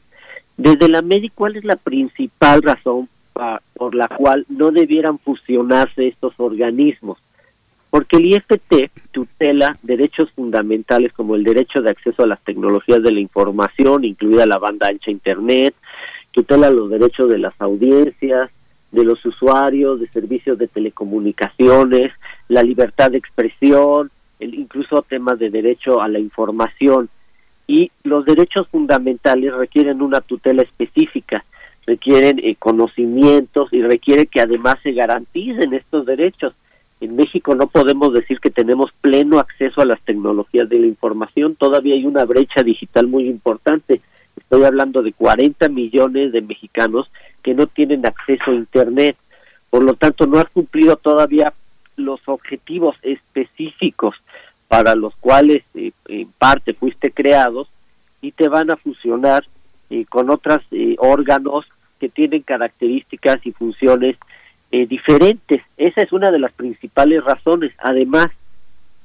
Desde 0.58 0.88
la 0.90 1.02
MEDI, 1.02 1.30
¿cuál 1.30 1.56
es 1.56 1.64
la 1.64 1.78
principal 1.78 2.62
razón 2.62 3.10
por 3.74 3.96
la 3.96 4.08
cual 4.08 4.46
no 4.48 4.72
debieran 4.72 5.20
fusionarse 5.20 6.08
estos 6.08 6.34
organismos? 6.38 7.18
Porque 7.96 8.18
el 8.18 8.26
IFT 8.26 8.92
tutela 9.14 9.78
derechos 9.82 10.30
fundamentales 10.32 11.14
como 11.14 11.34
el 11.36 11.46
derecho 11.46 11.82
de 11.82 11.92
acceso 11.92 12.24
a 12.24 12.28
las 12.28 12.44
tecnologías 12.44 13.02
de 13.02 13.14
la 13.14 13.22
información, 13.22 14.04
incluida 14.04 14.46
la 14.46 14.58
banda 14.58 14.90
ancha 14.90 15.12
Internet, 15.12 15.74
tutela 16.32 16.70
los 16.70 16.90
derechos 16.90 17.30
de 17.30 17.38
las 17.38 17.54
audiencias, 17.60 18.52
de 18.92 19.06
los 19.06 19.26
usuarios 19.26 20.02
de 20.02 20.10
servicios 20.10 20.58
de 20.58 20.68
telecomunicaciones, 20.68 22.12
la 22.50 22.64
libertad 22.64 23.12
de 23.12 23.18
expresión, 23.18 24.12
el, 24.42 24.56
incluso 24.56 25.02
temas 25.04 25.40
de 25.40 25.50
derecho 25.50 26.02
a 26.02 26.10
la 26.10 26.20
información. 26.20 27.08
Y 27.66 27.92
los 28.04 28.26
derechos 28.26 28.68
fundamentales 28.68 29.54
requieren 29.54 30.02
una 30.02 30.20
tutela 30.20 30.64
específica, 30.64 31.46
requieren 31.88 32.42
eh, 32.44 32.58
conocimientos 32.60 33.72
y 33.72 33.82
requiere 33.82 34.28
que 34.28 34.42
además 34.42 34.80
se 34.84 34.92
garanticen 34.92 35.74
estos 35.74 36.06
derechos. 36.06 36.54
En 37.02 37.16
México 37.16 37.56
no 37.56 37.68
podemos 37.68 38.14
decir 38.14 38.40
que 38.40 38.50
tenemos 38.50 38.92
pleno 39.02 39.40
acceso 39.40 39.82
a 39.82 39.86
las 39.86 40.02
tecnologías 40.02 40.70
de 40.70 40.80
la 40.80 40.88
información, 40.88 41.56
todavía 41.56 41.96
hay 41.96 42.06
una 42.06 42.26
brecha 42.26 42.64
digital 42.64 43.08
muy 43.08 43.28
importante. 43.28 44.02
Estoy 44.38 44.64
hablando 44.64 45.02
de 45.02 45.14
40 45.14 45.68
millones 45.70 46.32
de 46.32 46.42
mexicanos 46.42 47.10
que 47.44 47.54
no 47.54 47.68
tienen 47.68 48.06
acceso 48.06 48.52
a 48.52 48.56
Internet. 48.56 49.18
Por 49.70 49.84
lo 49.84 49.94
tanto, 49.94 50.26
no 50.26 50.40
has 50.40 50.50
cumplido 50.50 50.96
todavía 50.96 51.54
los 51.98 52.22
objetivos 52.28 52.96
específicos 53.02 54.16
para 54.68 54.96
los 54.96 55.16
cuales 55.18 55.64
eh, 55.76 55.92
en 56.08 56.30
parte 56.32 56.74
fuiste 56.74 57.12
creados 57.12 57.68
y 58.22 58.32
te 58.32 58.48
van 58.48 58.72
a 58.72 58.76
fusionar 58.76 59.46
eh, 59.90 60.06
con 60.10 60.30
otros 60.30 60.62
eh, 60.72 60.96
órganos 60.98 61.66
que 62.00 62.10
tienen 62.10 62.42
características 62.42 63.46
y 63.46 63.52
funciones 63.52 64.18
diferentes. 64.72 65.62
Esa 65.78 66.02
es 66.02 66.12
una 66.12 66.32
de 66.32 66.40
las 66.40 66.52
principales 66.54 67.24
razones. 67.24 67.74
Además, 67.78 68.28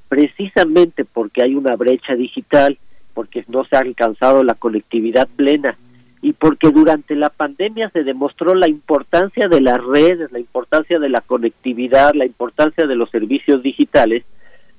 precisamente 0.08 1.04
porque 1.04 1.42
hay 1.42 1.54
una 1.54 1.76
brecha 1.76 2.14
digital, 2.14 2.78
porque 3.14 3.44
no 3.48 3.64
se 3.64 3.76
ha 3.76 3.80
alcanzado 3.80 4.42
la 4.42 4.54
conectividad 4.54 5.28
plena, 5.36 5.76
y 6.22 6.32
porque 6.32 6.70
durante 6.70 7.14
la 7.16 7.30
pandemia 7.30 7.88
se 7.90 8.04
demostró 8.04 8.54
la 8.54 8.68
importancia 8.68 9.48
de 9.48 9.60
las 9.60 9.82
redes, 9.82 10.30
la 10.32 10.38
importancia 10.38 10.98
de 10.98 11.08
la 11.08 11.22
conectividad, 11.22 12.14
la 12.14 12.26
importancia 12.26 12.86
de 12.86 12.94
los 12.94 13.10
servicios 13.10 13.62
digitales, 13.62 14.24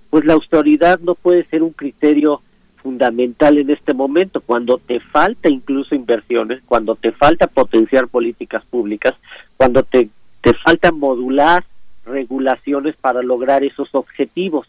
pues 0.09 0.25
la 0.25 0.33
autoridad 0.33 0.99
no 0.99 1.15
puede 1.15 1.45
ser 1.45 1.63
un 1.63 1.71
criterio 1.71 2.41
fundamental 2.83 3.57
en 3.57 3.69
este 3.69 3.93
momento, 3.93 4.41
cuando 4.41 4.77
te 4.77 4.99
falta 4.99 5.49
incluso 5.49 5.95
inversiones, 5.95 6.61
cuando 6.65 6.95
te 6.95 7.11
falta 7.11 7.47
potenciar 7.47 8.07
políticas 8.07 8.63
públicas, 8.65 9.13
cuando 9.57 9.83
te, 9.83 10.09
te 10.41 10.53
falta 10.53 10.91
modular 10.91 11.63
regulaciones 12.05 12.95
para 12.95 13.21
lograr 13.21 13.63
esos 13.63 13.93
objetivos. 13.93 14.67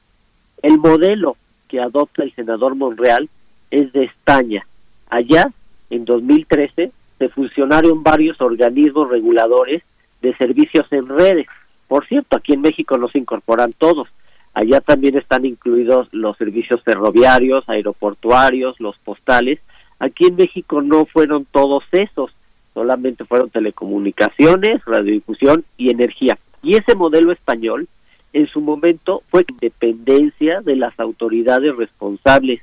El 0.62 0.78
modelo 0.78 1.36
que 1.68 1.80
adopta 1.80 2.22
el 2.22 2.34
senador 2.34 2.74
Monreal 2.74 3.28
es 3.70 3.92
de 3.92 4.04
España. 4.04 4.66
Allá 5.08 5.50
en 5.90 6.04
2013 6.04 6.92
se 7.18 7.28
fusionaron 7.28 8.02
varios 8.02 8.40
organismos 8.40 9.08
reguladores 9.08 9.82
de 10.20 10.34
servicios 10.36 10.86
en 10.92 11.08
redes. 11.08 11.46
Por 11.88 12.06
cierto, 12.06 12.36
aquí 12.36 12.52
en 12.52 12.62
México 12.62 12.96
no 12.98 13.08
se 13.08 13.18
incorporan 13.18 13.72
todos. 13.72 14.08
Allá 14.54 14.80
también 14.80 15.16
están 15.16 15.44
incluidos 15.46 16.08
los 16.12 16.36
servicios 16.36 16.82
ferroviarios, 16.82 17.68
aeroportuarios, 17.68 18.78
los 18.80 18.96
postales. 18.98 19.60
Aquí 19.98 20.26
en 20.26 20.36
México 20.36 20.82
no 20.82 21.06
fueron 21.06 21.46
todos 21.50 21.84
esos, 21.92 22.32
solamente 22.74 23.24
fueron 23.24 23.50
telecomunicaciones, 23.50 24.84
radiodifusión 24.84 25.64
y 25.76 25.90
energía. 25.90 26.38
Y 26.62 26.76
ese 26.76 26.94
modelo 26.94 27.32
español 27.32 27.88
en 28.32 28.46
su 28.48 28.60
momento 28.60 29.22
fue 29.28 29.44
dependencia 29.60 30.60
de 30.60 30.76
las 30.76 30.98
autoridades 30.98 31.76
responsables 31.76 32.62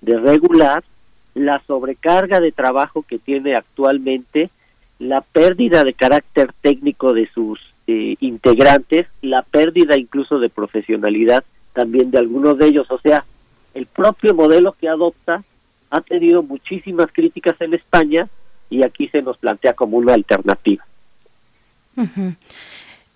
de 0.00 0.18
regular 0.18 0.82
la 1.34 1.62
sobrecarga 1.66 2.40
de 2.40 2.52
trabajo 2.52 3.02
que 3.02 3.18
tiene 3.18 3.54
actualmente, 3.54 4.50
la 4.98 5.20
pérdida 5.20 5.84
de 5.84 5.94
carácter 5.94 6.52
técnico 6.60 7.12
de 7.12 7.28
sus 7.28 7.60
eh, 7.86 8.16
integrantes, 8.20 9.06
la 9.22 9.42
pérdida 9.42 9.98
incluso 9.98 10.38
de 10.38 10.48
profesionalidad 10.48 11.44
también 11.72 12.10
de 12.10 12.18
algunos 12.18 12.58
de 12.58 12.66
ellos. 12.66 12.90
O 12.90 12.98
sea, 12.98 13.24
el 13.74 13.86
propio 13.86 14.34
modelo 14.34 14.72
que 14.72 14.88
adopta 14.88 15.42
ha 15.90 16.00
tenido 16.00 16.42
muchísimas 16.42 17.10
críticas 17.12 17.60
en 17.60 17.74
España 17.74 18.28
y 18.70 18.84
aquí 18.84 19.08
se 19.08 19.20
nos 19.20 19.36
plantea 19.36 19.74
como 19.74 19.98
una 19.98 20.14
alternativa. 20.14 20.84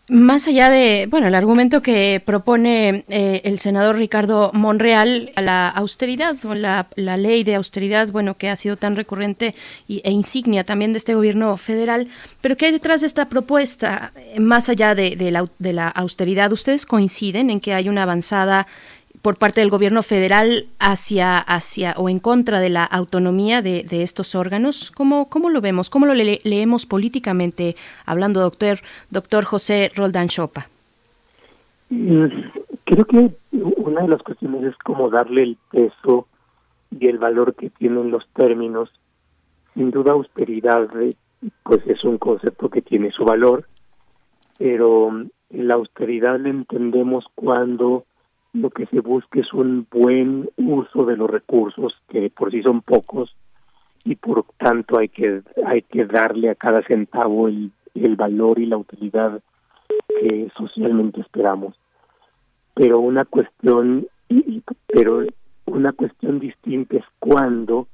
Más 0.09 0.47
allá 0.49 0.69
de, 0.69 1.07
bueno, 1.09 1.29
el 1.29 1.35
argumento 1.35 1.81
que 1.81 2.21
propone 2.23 3.05
eh, 3.09 3.41
el 3.45 3.59
senador 3.59 3.97
Ricardo 3.97 4.51
Monreal, 4.53 5.33
la 5.35 5.71
austeridad 5.71 6.37
o 6.45 6.55
la, 6.55 6.87
ley 6.97 7.43
de 7.43 7.55
austeridad, 7.55 8.09
bueno, 8.09 8.37
que 8.37 8.51
ha 8.51 8.57
sido 8.57 8.77
tan 8.77 8.97
recurrente 8.97 9.55
e 9.89 10.11
insignia 10.11 10.65
también 10.65 10.93
de 10.93 10.99
este 10.99 11.15
gobierno 11.15 11.57
federal, 11.57 12.09
pero 12.43 12.55
¿qué 12.55 12.67
hay 12.67 12.73
detrás 12.73 13.01
de 13.01 13.07
esta 13.07 13.31
propuesta? 13.31 14.13
Más 14.39 14.69
allá 14.69 14.95
de, 14.95 15.17
la, 15.31 15.49
de 15.59 15.73
la 15.73 15.89
austeridad, 15.89 16.53
¿ustedes 16.53 16.85
coinciden 16.85 17.49
en 17.49 17.61
que 17.61 17.73
hay 17.73 17.89
una 17.89 18.03
avanzada 18.03 18.67
por 19.25 19.39
parte 19.39 19.63
del 19.63 19.71
gobierno 19.71 20.03
federal 20.03 20.67
hacia, 20.79 21.39
hacia 21.39 21.95
o 21.97 22.11
en 22.11 22.19
contra 22.19 22.61
de 22.61 22.69
la 22.69 22.85
autonomía 22.85 23.63
de, 23.63 23.87
estos 24.03 24.35
órganos? 24.35 24.91
¿Cómo, 24.91 25.31
¿Cómo, 25.31 25.49
lo 25.49 25.63
vemos? 25.63 25.89
¿Cómo 25.89 26.05
lo 26.05 26.13
leemos 26.13 26.85
políticamente, 26.85 27.75
hablando 28.05 28.41
doctor, 28.41 28.81
doctor 29.09 29.45
José 29.45 29.91
Roldán 29.97 30.29
Chopa? 30.29 30.69
Mm, 31.89 32.27
creo 32.85 33.05
que 33.07 33.31
una 33.53 34.03
de 34.03 34.09
las 34.09 34.23
cuestiones 34.23 34.63
es 34.63 34.77
cómo 34.85 35.09
darle 35.09 35.43
el 35.45 35.57
peso 35.71 36.29
y 36.91 37.07
el 37.07 37.17
valor 37.17 37.55
que 37.55 37.71
tienen 37.71 38.11
los 38.11 38.29
términos. 38.35 38.91
Sin 39.73 39.91
duda, 39.91 40.13
austeridad 40.13 40.87
pues 41.63 41.81
es 41.87 42.05
un 42.05 42.19
concepto 42.19 42.69
que 42.69 42.83
tiene 42.83 43.11
su 43.11 43.25
valor, 43.25 43.67
pero 44.59 45.25
la 45.49 45.75
austeridad 45.75 46.39
la 46.39 46.51
entendemos 46.51 47.25
cuando 47.35 48.05
lo 48.55 48.71
que 48.71 48.87
se 48.87 49.01
busca 49.01 49.41
es 49.41 49.53
un 49.53 49.87
buen 49.91 50.49
uso 50.57 51.05
de 51.05 51.17
los 51.17 51.29
recursos 51.29 51.93
que 52.09 52.31
por 52.31 52.53
sí 52.53 52.63
son 52.63 52.83
pocos 52.83 53.37
y 54.05 54.15
por 54.15 54.45
tanto 54.59 54.99
hay 54.99 55.09
que 55.09 55.43
hay 55.67 55.83
que 55.83 56.07
darle 56.07 56.51
a 56.51 56.55
cada 56.55 56.83
centavo 56.83 57.49
el, 57.49 57.73
el 57.95 58.17
valor 58.17 58.61
y 58.61 58.67
la 58.67 58.77
utilidad 58.77 59.43
que 60.21 60.49
socialmente 60.57 61.21
esperamos. 61.21 61.75
Pero 62.75 63.01
una 63.01 63.25
cuestión 63.25 64.07
pero 64.87 65.25
una 65.67 65.93
cuestión 65.93 66.39
distinta 66.39 66.97
es 66.97 67.05
cuando 67.19 67.89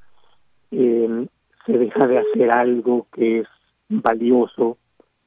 eh, 0.72 1.26
se 1.64 1.72
deja 1.72 2.06
de 2.06 2.18
hacer 2.18 2.54
algo 2.54 3.06
que 3.12 3.40
es 3.40 3.48
valioso 3.88 4.76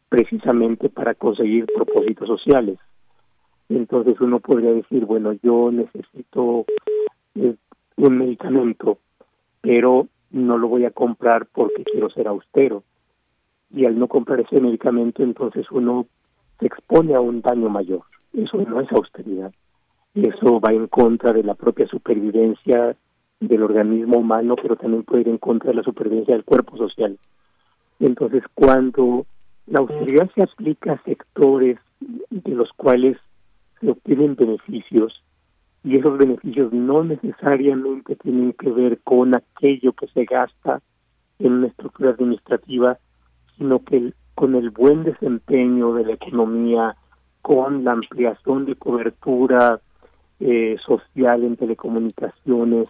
precisamente 0.10 0.90
para 0.90 1.16
conseguir 1.16 1.66
propósitos 1.66 2.28
sociales 2.28 2.78
entonces 3.76 4.20
uno 4.20 4.40
podría 4.40 4.72
decir, 4.72 5.06
bueno, 5.06 5.34
yo 5.42 5.72
necesito 5.72 6.66
eh, 7.36 7.56
un 7.98 8.18
medicamento, 8.18 9.00
pero 9.62 10.08
no 10.32 10.58
lo 10.58 10.68
voy 10.68 10.86
a 10.86 10.92
comprar 10.92 11.48
porque 11.52 11.84
quiero 11.84 12.10
ser 12.10 12.28
austero. 12.28 12.84
Y 13.72 13.86
al 13.86 13.98
no 13.98 14.08
comprar 14.08 14.42
ese 14.42 14.60
medicamento, 14.60 15.24
entonces 15.24 15.66
uno 15.72 16.06
se 16.60 16.68
expone 16.68 17.16
a 17.16 17.22
un 17.22 17.42
daño 17.42 17.70
mayor. 17.70 18.02
Eso 18.34 18.58
no 18.58 18.82
es 18.82 18.92
austeridad. 18.92 19.52
Eso 20.14 20.60
va 20.60 20.74
en 20.74 20.88
contra 20.88 21.34
de 21.34 21.44
la 21.44 21.56
propia 21.56 21.88
supervivencia 21.88 22.96
del 23.40 23.64
organismo 23.64 24.20
humano, 24.20 24.56
pero 24.62 24.76
también 24.76 25.04
puede 25.04 25.22
ir 25.22 25.30
en 25.30 25.38
contra 25.38 25.72
de 25.72 25.78
la 25.78 25.84
supervivencia 25.84 26.36
del 26.36 26.44
cuerpo 26.44 26.78
social. 26.78 27.18
Entonces, 28.00 28.44
cuando 28.54 29.26
la 29.66 29.80
austeridad 29.80 30.30
se 30.36 30.44
aplica 30.44 30.94
a 30.94 31.04
sectores 31.04 31.80
de 32.00 32.52
los 32.52 32.72
cuales 32.74 33.18
se 33.84 33.92
obtienen 33.92 34.36
beneficios, 34.36 35.22
y 35.84 35.98
esos 35.98 36.18
beneficios 36.18 36.72
no 36.72 37.04
necesariamente 37.04 38.16
tienen 38.16 38.54
que 38.54 38.72
ver 38.72 39.00
con 39.04 39.36
aquello 39.36 39.92
que 39.94 40.08
se 40.08 40.24
gasta 40.24 40.82
en 41.40 41.54
una 41.54 41.68
estructura 41.68 42.12
administrativa, 42.12 42.98
sino 43.58 43.84
que 43.84 44.14
con 44.34 44.56
el 44.56 44.70
buen 44.70 45.04
desempeño 45.04 45.94
de 45.94 46.06
la 46.06 46.14
economía, 46.14 46.96
con 47.42 47.84
la 47.84 47.92
ampliación 47.92 48.66
de 48.66 48.76
cobertura 48.76 49.82
eh, 50.40 50.78
social 50.86 51.44
en 51.44 51.58
telecomunicaciones, 51.58 52.88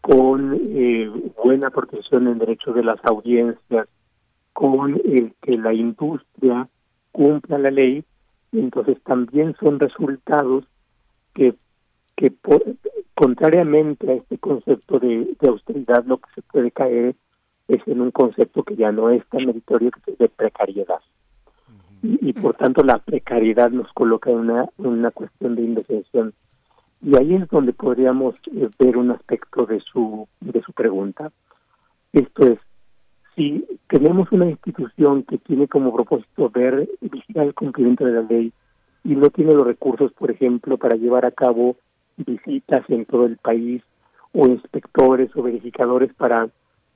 con 0.00 0.60
eh, 0.68 1.10
buena 1.42 1.70
protección 1.70 2.26
en 2.26 2.38
derechos 2.38 2.74
de 2.74 2.82
las 2.82 2.98
audiencias, 3.04 3.88
con 4.52 5.00
el 5.04 5.32
que 5.40 5.56
la 5.56 5.72
industria 5.72 6.68
cumpla 7.12 7.58
la 7.58 7.70
ley, 7.70 8.04
entonces 8.60 9.02
también 9.02 9.54
son 9.60 9.78
resultados 9.80 10.64
que 11.34 11.54
que 12.16 12.32
contrariamente 13.14 14.10
a 14.10 14.14
este 14.14 14.38
concepto 14.38 14.98
de, 14.98 15.36
austeridad 15.48 16.04
lo 16.04 16.18
que 16.18 16.30
se 16.34 16.42
puede 16.42 16.70
caer 16.70 17.16
es 17.68 17.80
en 17.86 18.00
un 18.00 18.10
concepto 18.10 18.62
que 18.62 18.76
ya 18.76 18.92
no 18.92 19.10
es 19.10 19.26
tan 19.28 19.46
meritorio 19.46 19.90
que 19.90 20.12
es 20.12 20.18
de 20.18 20.28
precariedad. 20.28 21.00
Y, 22.02 22.34
por 22.34 22.54
tanto 22.54 22.82
la 22.84 22.98
precariedad 22.98 23.70
nos 23.70 23.90
coloca 23.94 24.30
en 24.30 24.36
una, 24.36 24.68
una 24.76 25.10
cuestión 25.10 25.56
de 25.56 25.62
indefensión. 25.62 26.34
Y 27.00 27.16
ahí 27.16 27.34
es 27.34 27.48
donde 27.48 27.72
podríamos 27.72 28.34
eh, 28.52 28.68
ver 28.78 28.98
un 28.98 29.10
aspecto 29.10 29.64
de 29.64 29.80
su 29.80 30.28
de 30.40 30.60
su 30.62 30.72
pregunta. 30.72 31.32
Esto 32.12 32.46
es 32.46 32.58
si 33.34 33.64
tenemos 33.88 34.30
una 34.32 34.46
institución 34.46 35.22
que 35.24 35.38
tiene 35.38 35.68
como 35.68 35.94
propósito 35.94 36.50
ver 36.50 36.88
vigilar 37.00 37.46
el 37.46 37.54
cumplimiento 37.54 38.04
de 38.04 38.12
la 38.12 38.22
ley 38.22 38.52
y 39.04 39.16
no 39.16 39.30
tiene 39.30 39.54
los 39.54 39.66
recursos 39.66 40.12
por 40.12 40.30
ejemplo 40.30 40.78
para 40.78 40.96
llevar 40.96 41.26
a 41.26 41.30
cabo 41.30 41.76
visitas 42.16 42.88
en 42.88 43.04
todo 43.06 43.26
el 43.26 43.36
país 43.38 43.82
o 44.32 44.46
inspectores 44.46 45.30
o 45.36 45.42
verificadores 45.42 46.12
para 46.14 46.48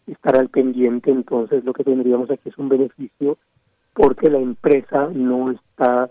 estar 0.06 0.36
al 0.36 0.48
pendiente, 0.48 1.10
entonces 1.10 1.64
lo 1.64 1.72
que 1.72 1.84
tendríamos 1.84 2.30
aquí 2.30 2.48
es 2.48 2.58
un 2.58 2.68
beneficio 2.68 3.38
porque 3.92 4.30
la 4.30 4.38
empresa 4.38 5.08
no 5.12 5.50
está 5.50 6.10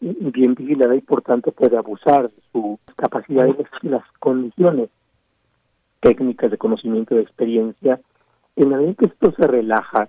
bien 0.00 0.54
vigilada 0.54 0.94
y 0.94 1.00
por 1.00 1.22
tanto 1.22 1.52
puede 1.52 1.76
abusar 1.76 2.30
de 2.30 2.42
sus 2.52 2.78
capacidades 2.96 3.56
y 3.82 3.88
las 3.88 4.04
condiciones 4.18 4.90
técnicas 6.00 6.50
de 6.50 6.58
conocimiento 6.58 7.14
de 7.14 7.22
experiencia. 7.22 8.00
En 8.56 8.70
la 8.70 8.78
medida 8.78 8.94
que 8.94 9.06
esto 9.06 9.32
se 9.32 9.46
relaja, 9.46 10.08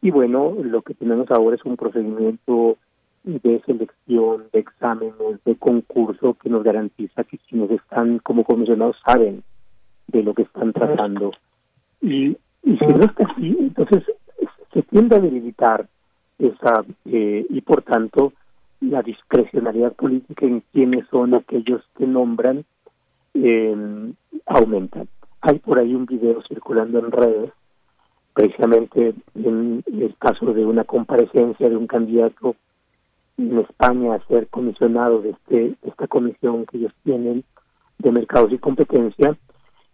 y 0.00 0.10
bueno, 0.10 0.54
lo 0.62 0.82
que 0.82 0.94
tenemos 0.94 1.30
ahora 1.30 1.56
es 1.56 1.64
un 1.64 1.76
procedimiento 1.76 2.76
de 3.24 3.62
selección, 3.64 4.44
de 4.52 4.60
exámenes, 4.60 5.42
de 5.44 5.56
concurso 5.56 6.34
que 6.34 6.50
nos 6.50 6.62
garantiza 6.62 7.24
que 7.24 7.38
quienes 7.38 7.70
están 7.70 8.18
como 8.18 8.44
comisionados 8.44 8.96
saben 9.04 9.42
de 10.08 10.22
lo 10.22 10.34
que 10.34 10.42
están 10.42 10.72
tratando. 10.72 11.32
Y, 12.00 12.36
y 12.62 12.78
si 12.78 12.86
no 12.86 13.04
está 13.04 13.26
así, 13.26 13.56
entonces 13.58 14.04
se 14.72 14.82
tiende 14.82 15.16
a 15.16 15.20
debilitar 15.20 15.86
esa, 16.38 16.84
eh, 17.06 17.46
y 17.48 17.60
por 17.62 17.82
tanto 17.82 18.32
la 18.80 19.02
discrecionalidad 19.02 19.94
política 19.94 20.44
en 20.44 20.62
quienes 20.72 21.06
son 21.08 21.34
aquellos 21.34 21.82
que 21.96 22.06
nombran 22.06 22.64
eh, 23.32 24.12
aumenta. 24.46 25.04
Hay 25.40 25.58
por 25.60 25.78
ahí 25.78 25.94
un 25.94 26.06
video 26.06 26.42
circulando 26.42 26.98
en 26.98 27.10
redes, 27.10 27.52
precisamente 28.34 29.14
en 29.36 29.82
el 29.86 30.14
caso 30.18 30.52
de 30.52 30.66
una 30.66 30.84
comparecencia 30.84 31.68
de 31.68 31.76
un 31.76 31.86
candidato 31.86 32.56
en 33.38 33.58
España 33.60 34.14
a 34.14 34.26
ser 34.26 34.48
comisionado 34.48 35.22
de 35.22 35.30
este 35.30 35.74
esta 35.82 36.08
comisión 36.08 36.66
que 36.66 36.78
ellos 36.78 36.92
tienen 37.04 37.44
de 37.98 38.10
mercados 38.10 38.52
y 38.52 38.58
competencia 38.58 39.36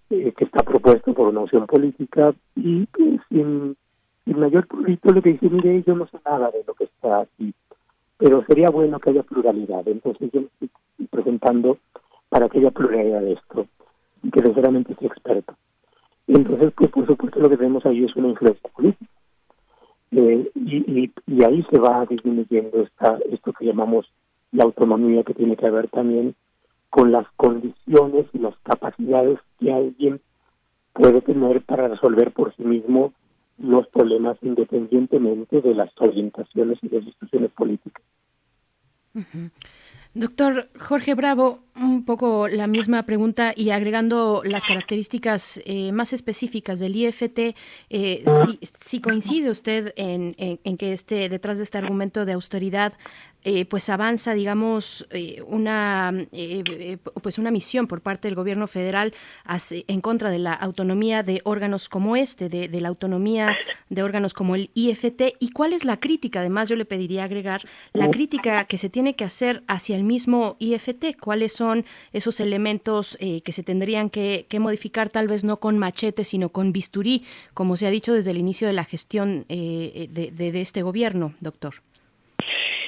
eh, 0.08 0.32
que 0.36 0.44
está 0.44 0.62
propuesto 0.62 1.12
por 1.12 1.28
una 1.28 1.42
opción 1.42 1.66
política 1.66 2.34
y 2.56 2.86
pues, 2.86 3.20
sin, 3.28 3.76
mayor 4.24 4.66
prurito 4.66 5.12
le 5.12 5.20
dice 5.20 5.50
mire 5.50 5.82
yo 5.86 5.94
no 5.94 6.06
sé 6.06 6.18
nada 6.24 6.50
de 6.50 6.64
lo 6.66 6.72
que 6.74 6.84
está 6.84 7.20
aquí 7.20 7.52
pero 8.16 8.42
sería 8.46 8.70
bueno 8.70 8.98
que 9.00 9.10
haya 9.10 9.22
pluralidad 9.22 9.86
entonces 9.86 10.30
yo 10.32 10.40
estoy 10.40 10.70
presentando 11.10 11.76
para 12.30 12.48
que 12.48 12.58
haya 12.58 12.70
pluralidad 12.70 13.20
de 13.20 13.32
esto 13.32 13.66
que 14.32 14.40
sinceramente 14.40 14.94
soy 14.94 15.08
experto 15.08 15.54
entonces 16.34 16.72
pues 16.76 16.90
por 16.90 17.06
supuesto 17.06 17.40
lo 17.40 17.48
que 17.48 17.56
tenemos 17.56 17.84
ahí 17.86 18.04
es 18.04 18.14
una 18.16 18.28
influencia 18.28 18.70
política 18.70 19.10
eh, 20.12 20.50
y, 20.54 21.12
ahí 21.44 21.64
se 21.70 21.78
va 21.78 22.04
disminuyendo 22.06 22.82
esta, 22.82 23.18
esto 23.30 23.52
que 23.52 23.66
llamamos 23.66 24.06
la 24.50 24.64
autonomía 24.64 25.22
que 25.22 25.34
tiene 25.34 25.56
que 25.56 25.70
ver 25.70 25.88
también 25.88 26.34
con 26.90 27.12
las 27.12 27.26
condiciones 27.36 28.26
y 28.32 28.38
las 28.38 28.56
capacidades 28.64 29.38
que 29.60 29.72
alguien 29.72 30.20
puede 30.92 31.20
tener 31.20 31.62
para 31.62 31.86
resolver 31.86 32.32
por 32.32 32.54
sí 32.56 32.64
mismo 32.64 33.12
los 33.58 33.86
problemas 33.88 34.36
independientemente 34.42 35.60
de 35.60 35.74
las 35.74 35.90
orientaciones 36.00 36.78
y 36.82 36.88
las 36.88 37.04
instituciones 37.04 37.52
políticas. 37.52 38.02
Doctor 40.12 40.68
Jorge 40.76 41.14
Bravo, 41.14 41.60
un 41.76 42.04
poco 42.04 42.48
la 42.48 42.66
misma 42.66 43.04
pregunta 43.04 43.52
y 43.54 43.70
agregando 43.70 44.42
las 44.44 44.64
características 44.64 45.60
eh, 45.64 45.92
más 45.92 46.12
específicas 46.12 46.80
del 46.80 46.96
IFT, 46.96 47.54
eh, 47.90 48.24
si, 48.80 49.00
coincide 49.00 49.50
usted 49.50 49.92
en, 49.94 50.34
en, 50.36 50.76
que 50.76 50.92
este 50.92 51.28
detrás 51.28 51.58
de 51.58 51.64
este 51.64 51.78
argumento 51.78 52.24
de 52.24 52.32
austeridad 52.32 52.94
eh, 53.42 53.64
pues 53.64 53.88
avanza, 53.88 54.34
digamos, 54.34 55.06
eh, 55.10 55.42
una 55.46 56.12
eh, 56.30 56.98
pues 57.22 57.38
una 57.38 57.50
misión 57.50 57.86
por 57.86 58.02
parte 58.02 58.28
del 58.28 58.34
gobierno 58.34 58.66
federal 58.66 59.14
en 59.70 60.00
contra 60.02 60.30
de 60.30 60.38
la 60.38 60.52
autonomía 60.52 61.22
de 61.22 61.40
órganos 61.44 61.88
como 61.88 62.16
este, 62.16 62.50
de, 62.50 62.68
la 62.80 62.88
autonomía 62.88 63.56
de 63.88 64.02
órganos 64.02 64.34
como 64.34 64.56
el 64.56 64.70
IFT. 64.74 65.36
¿Y 65.38 65.52
cuál 65.52 65.72
es 65.72 65.84
la 65.84 65.98
crítica? 65.98 66.40
Además, 66.40 66.68
yo 66.68 66.76
le 66.76 66.84
pediría 66.84 67.24
agregar 67.24 67.62
la 67.94 68.10
crítica 68.10 68.64
que 68.64 68.76
se 68.76 68.90
tiene 68.90 69.14
que 69.16 69.24
hacer 69.24 69.62
hacia 69.68 69.96
el 69.96 70.04
mismo 70.04 70.56
IFT. 70.58 71.18
¿Cuáles 71.18 71.54
son 71.54 71.86
esos 72.12 72.40
elementos 72.40 73.16
que 73.18 73.52
se 73.52 73.62
tendrían 73.62 74.10
que, 74.10 74.46
modificar, 74.60 75.08
tal 75.08 75.28
vez 75.28 75.44
no 75.44 75.58
con 75.58 75.78
machete, 75.78 76.24
sino 76.24 76.50
con 76.50 76.72
bisturí, 76.72 77.24
como 77.54 77.76
se 77.76 77.86
ha 77.86 77.90
dicho 77.90 78.12
desde 78.12 78.32
el 78.32 78.38
inicio 78.38 78.66
de 78.66 78.74
la 78.74 78.84
gestión 78.84 79.46
de 79.48 80.52
este 80.54 80.82
gobierno, 80.82 81.34
doctor? 81.40 81.76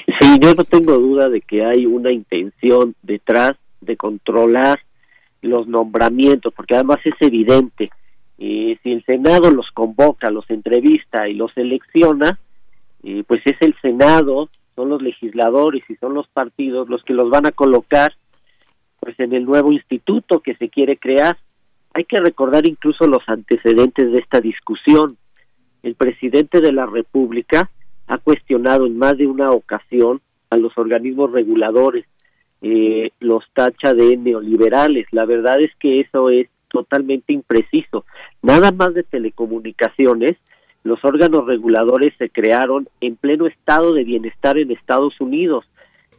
Sí, 0.07 0.39
yo 0.41 0.55
no 0.55 0.65
tengo 0.65 0.95
duda 0.99 1.29
de 1.29 1.41
que 1.41 1.65
hay 1.65 1.87
una 1.87 2.13
intención 2.13 2.95
detrás 3.03 3.53
de 3.81 3.97
controlar 3.97 4.81
los 5.43 5.67
nombramientos, 5.67 6.53
porque 6.55 6.75
además 6.75 6.99
es 7.05 7.15
evidente, 7.21 7.91
eh, 8.39 8.79
si 8.83 8.93
el 8.93 9.05
Senado 9.05 9.51
los 9.51 9.71
convoca, 9.71 10.31
los 10.31 10.49
entrevista 10.51 11.29
y 11.29 11.35
los 11.35 11.53
selecciona, 11.53 12.39
eh, 13.05 13.23
pues 13.27 13.41
es 13.45 13.57
el 13.61 13.75
Senado, 13.81 14.49
son 14.75 14.89
los 14.89 15.03
legisladores 15.03 15.83
y 15.89 15.97
son 15.97 16.15
los 16.15 16.27
partidos 16.29 16.89
los 16.89 17.03
que 17.05 17.13
los 17.13 17.31
van 17.31 17.47
a 17.47 17.53
colocar 17.53 18.15
pues 18.99 19.19
en 19.19 19.33
el 19.33 19.45
nuevo 19.45 19.73
instituto 19.73 20.41
que 20.41 20.55
se 20.57 20.69
quiere 20.69 20.97
crear. 20.97 21.37
Hay 21.95 22.05
que 22.05 22.21
recordar 22.21 22.67
incluso 22.67 23.07
los 23.07 23.23
antecedentes 23.29 24.11
de 24.11 24.19
esta 24.19 24.41
discusión. 24.41 25.17
El 25.83 25.97
presidente 25.97 26.61
de 26.61 26.73
la 26.73 26.87
República 26.87 27.71
ha 28.07 28.19
cuestionado 28.19 28.87
en 28.87 28.99
más 28.99 29.17
de 29.17 29.27
una 29.27 29.51
ocasión 29.51 30.21
a 30.51 30.57
los 30.57 30.77
organismos 30.77 31.33
reguladores, 31.33 32.05
eh, 32.61 33.11
los 33.21 33.45
tacha 33.55 33.95
de 33.95 34.17
neoliberales. 34.17 35.07
La 35.11 35.25
verdad 35.25 35.61
es 35.61 35.71
que 35.81 36.01
eso 36.01 36.31
es 36.31 36.49
totalmente 36.69 37.33
impreciso. 37.33 38.05
Nada 38.43 38.73
más 38.73 38.95
de 38.95 39.03
telecomunicaciones, 39.03 40.37
los 40.85 41.05
órganos 41.05 41.47
reguladores 41.47 42.13
se 42.19 42.29
crearon 42.29 42.89
en 43.01 43.17
pleno 43.17 43.47
estado 43.47 43.93
de 43.93 44.05
bienestar 44.05 44.59
en 44.59 44.73
Estados 44.73 45.21
Unidos. 45.21 45.65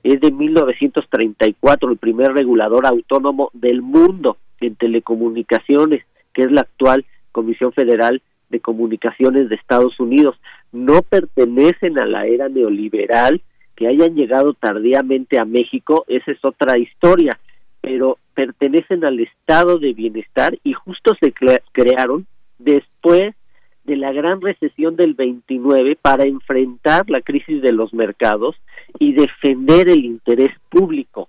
Es 0.04 0.22
de 0.22 0.32
1934 0.32 1.92
el 1.92 1.98
primer 1.98 2.34
regulador 2.34 2.86
autónomo 2.86 3.50
del 3.54 3.82
mundo 3.82 4.38
en 4.62 4.76
telecomunicaciones, 4.76 6.06
que 6.34 6.44
es 6.44 6.52
la 6.52 6.62
actual 6.62 7.06
Comisión 7.32 7.74
Federal 7.74 8.22
de 8.54 8.62
Comunicaciones 8.62 9.50
de 9.50 9.56
Estados 9.56 10.00
Unidos 10.00 10.40
no 10.72 11.02
pertenecen 11.02 12.00
a 12.00 12.06
la 12.06 12.28
era 12.28 12.48
neoliberal, 12.48 13.42
que 13.76 13.88
hayan 13.88 14.16
llegado 14.16 14.54
tardíamente 14.54 15.40
a 15.40 15.46
México, 15.46 16.06
esa 16.08 16.32
es 16.32 16.46
otra 16.46 16.78
historia, 16.78 17.40
pero 17.82 18.20
pertenecen 18.36 19.04
al 19.04 19.20
estado 19.20 19.80
de 19.80 19.94
bienestar 19.94 20.58
y 20.64 20.74
justo 20.74 21.16
se 21.20 21.34
crearon 21.72 22.28
después 22.60 23.36
de 23.84 23.98
la 23.98 24.14
gran 24.14 24.40
recesión 24.40 24.96
del 24.96 25.16
29 25.16 25.98
para 26.02 26.26
enfrentar 26.26 27.10
la 27.10 27.22
crisis 27.22 27.62
de 27.62 27.74
los 27.74 27.94
mercados 27.94 28.56
y 29.00 29.14
defender 29.14 29.90
el 29.90 30.06
interés 30.06 30.52
público. 30.70 31.28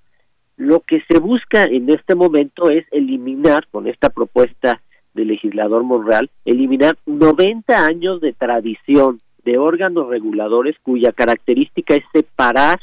Lo 0.57 0.81
que 0.81 1.03
se 1.09 1.19
busca 1.19 1.65
en 1.65 1.89
este 1.89 2.15
momento 2.15 2.70
es 2.70 2.85
eliminar 2.93 3.67
con 3.73 3.89
esta 3.89 4.11
propuesta 4.11 4.81
del 5.15 5.28
legislador 5.28 5.84
Monreal, 5.84 6.31
eliminar 6.44 6.99
90 7.07 7.84
años 7.84 8.20
de 8.20 8.33
tradición 8.33 9.20
de 9.44 9.59
órganos 9.59 10.09
reguladores 10.09 10.76
cuya 10.83 11.12
característica 11.12 11.94
es 11.94 12.05
separar 12.12 12.81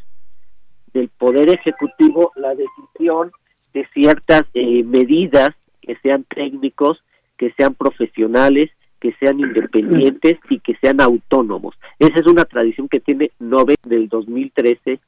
del 0.94 1.10
Poder 1.10 1.50
Ejecutivo 1.50 2.32
la 2.36 2.54
decisión 2.56 3.32
de 3.74 3.88
ciertas 3.94 4.44
eh, 4.54 4.84
medidas 4.84 5.50
que 5.82 5.96
sean 6.04 6.26
técnicos, 6.26 7.04
que 7.38 7.52
sean 7.54 7.74
profesionales, 7.74 8.70
que 9.00 9.14
sean 9.20 9.40
independientes 9.40 10.38
y 10.50 10.60
que 10.60 10.76
sean 10.76 11.02
autónomos. 11.02 11.76
Esa 11.98 12.20
es 12.20 12.28
una 12.28 12.46
tradición 12.46 12.88
que 12.88 13.00
tiene 13.00 13.32
Nobel 13.40 13.78
del 13.84 14.08
2013 14.10 15.00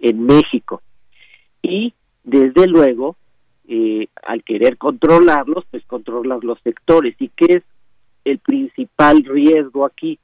en 0.00 0.26
México. 0.26 0.82
Y 1.62 1.94
desde 2.24 2.66
luego, 2.66 3.16
eh, 3.68 4.08
al 4.22 4.42
querer 4.42 4.78
controlarlos, 4.78 5.64
pues 5.70 5.84
controlar 5.84 6.42
los 6.42 6.58
sectores. 6.62 7.14
¿Y 7.18 7.28
qué 7.28 7.58
es 7.58 7.62
el 8.24 8.38
principal 8.38 9.22
riesgo 9.24 9.84
aquí? 9.84 10.18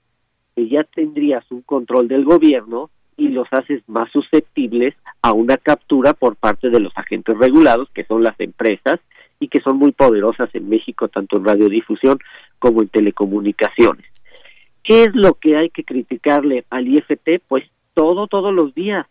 Que 0.56 0.68
ya 0.68 0.84
tendrías 0.84 1.44
un 1.50 1.62
control 1.62 2.08
del 2.08 2.24
gobierno 2.24 2.90
y 3.16 3.28
los 3.28 3.46
haces 3.52 3.82
más 3.86 4.10
susceptibles 4.10 4.94
a 5.22 5.32
una 5.32 5.56
captura 5.56 6.14
por 6.14 6.36
parte 6.36 6.70
de 6.70 6.80
los 6.80 6.92
agentes 6.96 7.36
regulados, 7.38 7.88
que 7.94 8.04
son 8.04 8.22
las 8.22 8.38
empresas, 8.40 8.98
y 9.40 9.48
que 9.48 9.60
son 9.60 9.76
muy 9.76 9.92
poderosas 9.92 10.48
en 10.54 10.68
México, 10.68 11.08
tanto 11.08 11.36
en 11.36 11.44
radiodifusión 11.44 12.18
como 12.58 12.82
en 12.82 12.88
telecomunicaciones. 12.88 14.06
¿Qué 14.82 15.02
es 15.02 15.14
lo 15.14 15.34
que 15.34 15.56
hay 15.56 15.70
que 15.70 15.84
criticarle 15.84 16.64
al 16.70 16.88
IFT? 16.88 17.42
Pues 17.46 17.64
todo, 17.94 18.26
todos 18.26 18.54
los 18.54 18.74
días. 18.74 19.06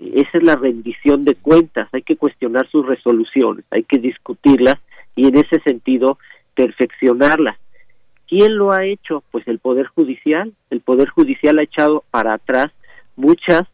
Esa 0.00 0.38
es 0.38 0.42
la 0.42 0.56
rendición 0.56 1.24
de 1.24 1.34
cuentas, 1.34 1.88
hay 1.92 2.02
que 2.02 2.16
cuestionar 2.16 2.66
sus 2.70 2.86
resoluciones, 2.86 3.64
hay 3.70 3.82
que 3.82 3.98
discutirlas 3.98 4.76
y 5.14 5.28
en 5.28 5.36
ese 5.36 5.60
sentido 5.60 6.18
perfeccionarlas. 6.54 7.56
¿Quién 8.26 8.56
lo 8.56 8.72
ha 8.72 8.84
hecho? 8.84 9.22
Pues 9.30 9.46
el 9.46 9.58
Poder 9.58 9.86
Judicial. 9.86 10.52
El 10.70 10.80
Poder 10.80 11.08
Judicial 11.08 11.58
ha 11.58 11.64
echado 11.64 12.04
para 12.10 12.34
atrás 12.34 12.66
muchas 13.16 13.64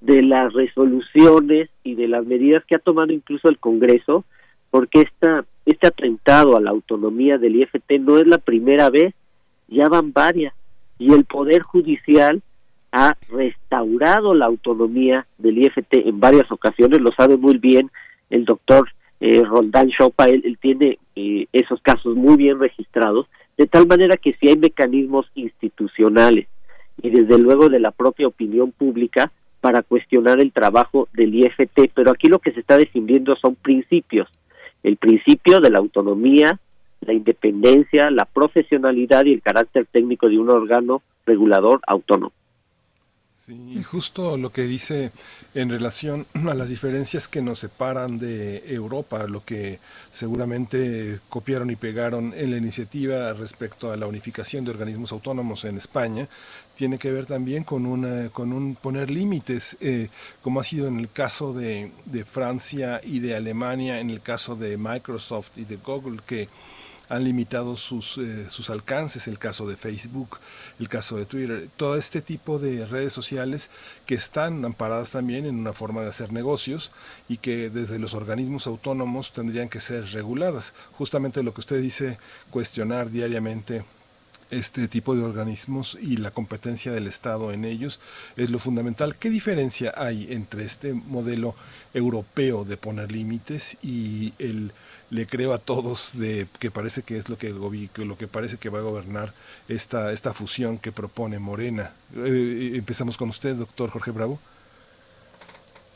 de 0.00 0.22
las 0.22 0.52
resoluciones 0.52 1.70
y 1.84 1.94
de 1.94 2.08
las 2.08 2.26
medidas 2.26 2.64
que 2.64 2.74
ha 2.74 2.80
tomado 2.80 3.12
incluso 3.12 3.48
el 3.48 3.58
Congreso, 3.58 4.24
porque 4.70 5.02
esta, 5.02 5.44
este 5.64 5.86
atentado 5.86 6.56
a 6.56 6.60
la 6.60 6.70
autonomía 6.70 7.38
del 7.38 7.56
IFT 7.56 8.00
no 8.00 8.18
es 8.18 8.26
la 8.26 8.38
primera 8.38 8.90
vez, 8.90 9.14
ya 9.68 9.88
van 9.88 10.12
varias, 10.12 10.54
y 10.98 11.12
el 11.12 11.24
Poder 11.24 11.62
Judicial 11.62 12.42
ha 12.92 13.16
restaurado 13.28 14.34
la 14.34 14.46
autonomía 14.46 15.26
del 15.38 15.58
IFT 15.58 16.06
en 16.06 16.20
varias 16.20 16.50
ocasiones, 16.50 17.00
lo 17.00 17.12
sabe 17.12 17.36
muy 17.36 17.58
bien 17.58 17.90
el 18.30 18.44
doctor 18.44 18.88
eh, 19.20 19.42
Roldán 19.44 19.90
Chopa, 19.90 20.24
él, 20.24 20.58
tiene 20.60 20.98
eh, 21.14 21.46
esos 21.52 21.80
casos 21.82 22.16
muy 22.16 22.36
bien 22.36 22.58
registrados, 22.58 23.26
de 23.58 23.66
tal 23.66 23.86
manera 23.86 24.16
que 24.16 24.32
si 24.34 24.48
hay 24.48 24.56
mecanismos 24.56 25.30
institucionales 25.34 26.46
y 27.02 27.10
desde 27.10 27.38
luego 27.38 27.68
de 27.68 27.80
la 27.80 27.90
propia 27.90 28.26
opinión 28.26 28.72
pública 28.72 29.30
para 29.60 29.82
cuestionar 29.82 30.40
el 30.40 30.52
trabajo 30.52 31.08
del 31.12 31.34
IFT, 31.34 31.90
pero 31.94 32.10
aquí 32.10 32.28
lo 32.28 32.38
que 32.38 32.52
se 32.52 32.60
está 32.60 32.78
defendiendo 32.78 33.36
son 33.36 33.56
principios, 33.56 34.28
el 34.82 34.96
principio 34.96 35.60
de 35.60 35.70
la 35.70 35.78
autonomía, 35.78 36.58
la 37.02 37.12
independencia, 37.12 38.10
la 38.10 38.24
profesionalidad 38.24 39.26
y 39.26 39.34
el 39.34 39.42
carácter 39.42 39.86
técnico 39.90 40.28
de 40.28 40.38
un 40.38 40.50
órgano 40.50 41.02
regulador 41.26 41.80
autónomo. 41.86 42.32
Sí, 43.50 43.82
justo 43.82 44.36
lo 44.36 44.52
que 44.52 44.62
dice 44.62 45.10
en 45.54 45.70
relación 45.70 46.24
a 46.48 46.54
las 46.54 46.68
diferencias 46.68 47.26
que 47.26 47.42
nos 47.42 47.58
separan 47.58 48.20
de 48.20 48.62
Europa, 48.72 49.26
lo 49.26 49.44
que 49.44 49.80
seguramente 50.12 51.18
copiaron 51.28 51.68
y 51.70 51.74
pegaron 51.74 52.32
en 52.36 52.52
la 52.52 52.58
iniciativa 52.58 53.32
respecto 53.32 53.90
a 53.90 53.96
la 53.96 54.06
unificación 54.06 54.64
de 54.64 54.70
organismos 54.70 55.10
autónomos 55.10 55.64
en 55.64 55.78
España, 55.78 56.28
tiene 56.76 56.96
que 56.98 57.10
ver 57.10 57.26
también 57.26 57.64
con, 57.64 57.86
una, 57.86 58.28
con 58.28 58.52
un 58.52 58.76
poner 58.76 59.10
límites, 59.10 59.76
eh, 59.80 60.10
como 60.42 60.60
ha 60.60 60.64
sido 60.64 60.86
en 60.86 61.00
el 61.00 61.10
caso 61.10 61.52
de, 61.52 61.90
de 62.04 62.24
Francia 62.24 63.00
y 63.02 63.18
de 63.18 63.34
Alemania, 63.34 63.98
en 63.98 64.10
el 64.10 64.20
caso 64.20 64.54
de 64.54 64.76
Microsoft 64.76 65.50
y 65.56 65.64
de 65.64 65.76
Google, 65.76 66.20
que 66.24 66.48
han 67.10 67.24
limitado 67.24 67.76
sus, 67.76 68.16
eh, 68.18 68.48
sus 68.48 68.70
alcances, 68.70 69.26
el 69.26 69.38
caso 69.38 69.66
de 69.66 69.76
Facebook, 69.76 70.38
el 70.78 70.88
caso 70.88 71.16
de 71.16 71.26
Twitter, 71.26 71.68
todo 71.76 71.96
este 71.96 72.22
tipo 72.22 72.58
de 72.58 72.86
redes 72.86 73.12
sociales 73.12 73.68
que 74.06 74.14
están 74.14 74.64
amparadas 74.64 75.10
también 75.10 75.44
en 75.44 75.56
una 75.56 75.72
forma 75.72 76.02
de 76.02 76.08
hacer 76.08 76.32
negocios 76.32 76.92
y 77.28 77.38
que 77.38 77.68
desde 77.68 77.98
los 77.98 78.14
organismos 78.14 78.68
autónomos 78.68 79.32
tendrían 79.32 79.68
que 79.68 79.80
ser 79.80 80.06
reguladas. 80.12 80.72
Justamente 80.92 81.42
lo 81.42 81.52
que 81.52 81.60
usted 81.60 81.82
dice, 81.82 82.18
cuestionar 82.50 83.10
diariamente 83.10 83.84
este 84.50 84.88
tipo 84.88 85.14
de 85.14 85.22
organismos 85.22 85.96
y 86.00 86.16
la 86.16 86.30
competencia 86.30 86.92
del 86.92 87.06
Estado 87.06 87.52
en 87.52 87.64
ellos 87.64 88.00
es 88.36 88.50
lo 88.50 88.58
fundamental. 88.58 89.16
¿Qué 89.16 89.30
diferencia 89.30 89.92
hay 89.96 90.32
entre 90.32 90.64
este 90.64 90.92
modelo 90.92 91.54
europeo 91.94 92.64
de 92.64 92.76
poner 92.76 93.12
límites 93.12 93.76
y 93.82 94.32
el 94.38 94.72
le 95.10 95.26
creo 95.26 95.52
a 95.52 95.58
todos 95.58 96.18
de 96.18 96.46
que 96.58 96.70
parece 96.70 97.02
que 97.02 97.16
es 97.16 97.28
lo 97.28 97.36
que, 97.36 97.50
lo 97.50 98.16
que 98.16 98.28
parece 98.28 98.58
que 98.58 98.68
va 98.68 98.78
a 98.78 98.82
gobernar 98.82 99.32
esta, 99.68 100.12
esta 100.12 100.32
fusión 100.32 100.78
que 100.78 100.92
propone 100.92 101.38
Morena. 101.38 101.92
Eh, 102.16 102.72
empezamos 102.74 103.16
con 103.16 103.28
usted, 103.28 103.56
doctor 103.56 103.90
Jorge 103.90 104.12
Bravo. 104.12 104.38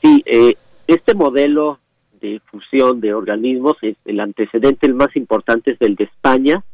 Sí, 0.03 0.23
eh, 0.27 0.57
este 0.87 1.15
modelo 1.15 1.79
de 2.21 2.41
fusión 2.47 3.01
de 3.01 3.15
organismos, 3.15 3.77
es 3.83 3.97
el 4.05 4.21
antecedente 4.21 4.87
el 4.87 4.95
más 4.95 5.15
importante 5.15 5.73
es 5.73 5.81
el 5.81 5.95
de 5.95 6.05
España, 6.05 6.65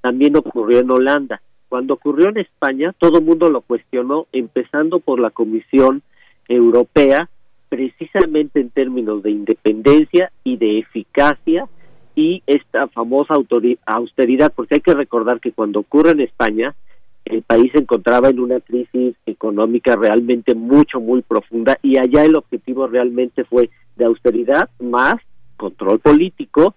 también 0.00 0.36
ocurrió 0.36 0.78
en 0.78 0.90
Holanda. 0.90 1.42
Cuando 1.68 1.94
ocurrió 1.94 2.28
en 2.28 2.38
España, 2.38 2.94
todo 2.96 3.18
el 3.18 3.24
mundo 3.24 3.50
lo 3.50 3.60
cuestionó, 3.60 4.26
empezando 4.32 5.00
por 5.00 5.18
la 5.20 5.30
Comisión 5.30 6.02
Europea, 6.46 7.28
precisamente 7.68 8.60
en 8.60 8.70
términos 8.70 9.22
de 9.22 9.32
independencia 9.32 10.30
y 10.44 10.56
de 10.56 10.78
eficacia 10.78 11.68
y 12.18 12.42
esta 12.48 12.88
famosa 12.88 13.34
austeridad, 13.86 14.52
porque 14.52 14.74
hay 14.74 14.80
que 14.80 14.92
recordar 14.92 15.38
que 15.38 15.52
cuando 15.52 15.78
ocurre 15.78 16.10
en 16.10 16.20
España, 16.22 16.74
el 17.24 17.42
país 17.42 17.70
se 17.70 17.78
encontraba 17.78 18.28
en 18.28 18.40
una 18.40 18.58
crisis 18.58 19.14
económica 19.24 19.94
realmente 19.94 20.56
mucho, 20.56 20.98
muy 20.98 21.22
profunda 21.22 21.78
y 21.80 21.96
allá 21.96 22.24
el 22.24 22.34
objetivo 22.34 22.88
realmente 22.88 23.44
fue 23.44 23.70
de 23.94 24.04
austeridad 24.04 24.68
más 24.80 25.14
control 25.56 26.00
político 26.00 26.74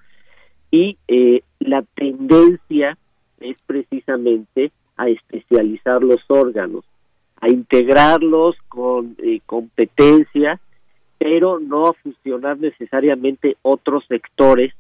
y 0.70 1.00
eh, 1.08 1.42
la 1.60 1.84
tendencia 1.96 2.96
es 3.40 3.58
precisamente 3.66 4.72
a 4.96 5.10
especializar 5.10 6.04
los 6.04 6.22
órganos, 6.28 6.86
a 7.40 7.50
integrarlos 7.50 8.58
con 8.68 9.16
eh, 9.18 9.40
competencia, 9.48 10.60
pero 11.18 11.60
no 11.60 11.88
a 11.88 11.94
fusionar 11.94 12.60
necesariamente 12.60 13.58
otros 13.64 14.04
sectores 14.08 14.72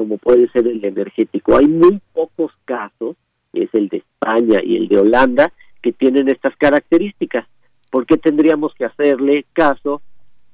como 0.00 0.16
puede 0.16 0.48
ser 0.48 0.66
el 0.66 0.82
energético. 0.82 1.58
Hay 1.58 1.66
muy 1.66 2.00
pocos 2.14 2.50
casos, 2.64 3.16
es 3.52 3.68
el 3.74 3.90
de 3.90 3.98
España 3.98 4.58
y 4.64 4.76
el 4.76 4.88
de 4.88 4.98
Holanda, 4.98 5.52
que 5.82 5.92
tienen 5.92 6.30
estas 6.30 6.56
características. 6.56 7.46
¿Por 7.90 8.06
qué 8.06 8.16
tendríamos 8.16 8.72
que 8.72 8.86
hacerle 8.86 9.44
caso 9.52 10.00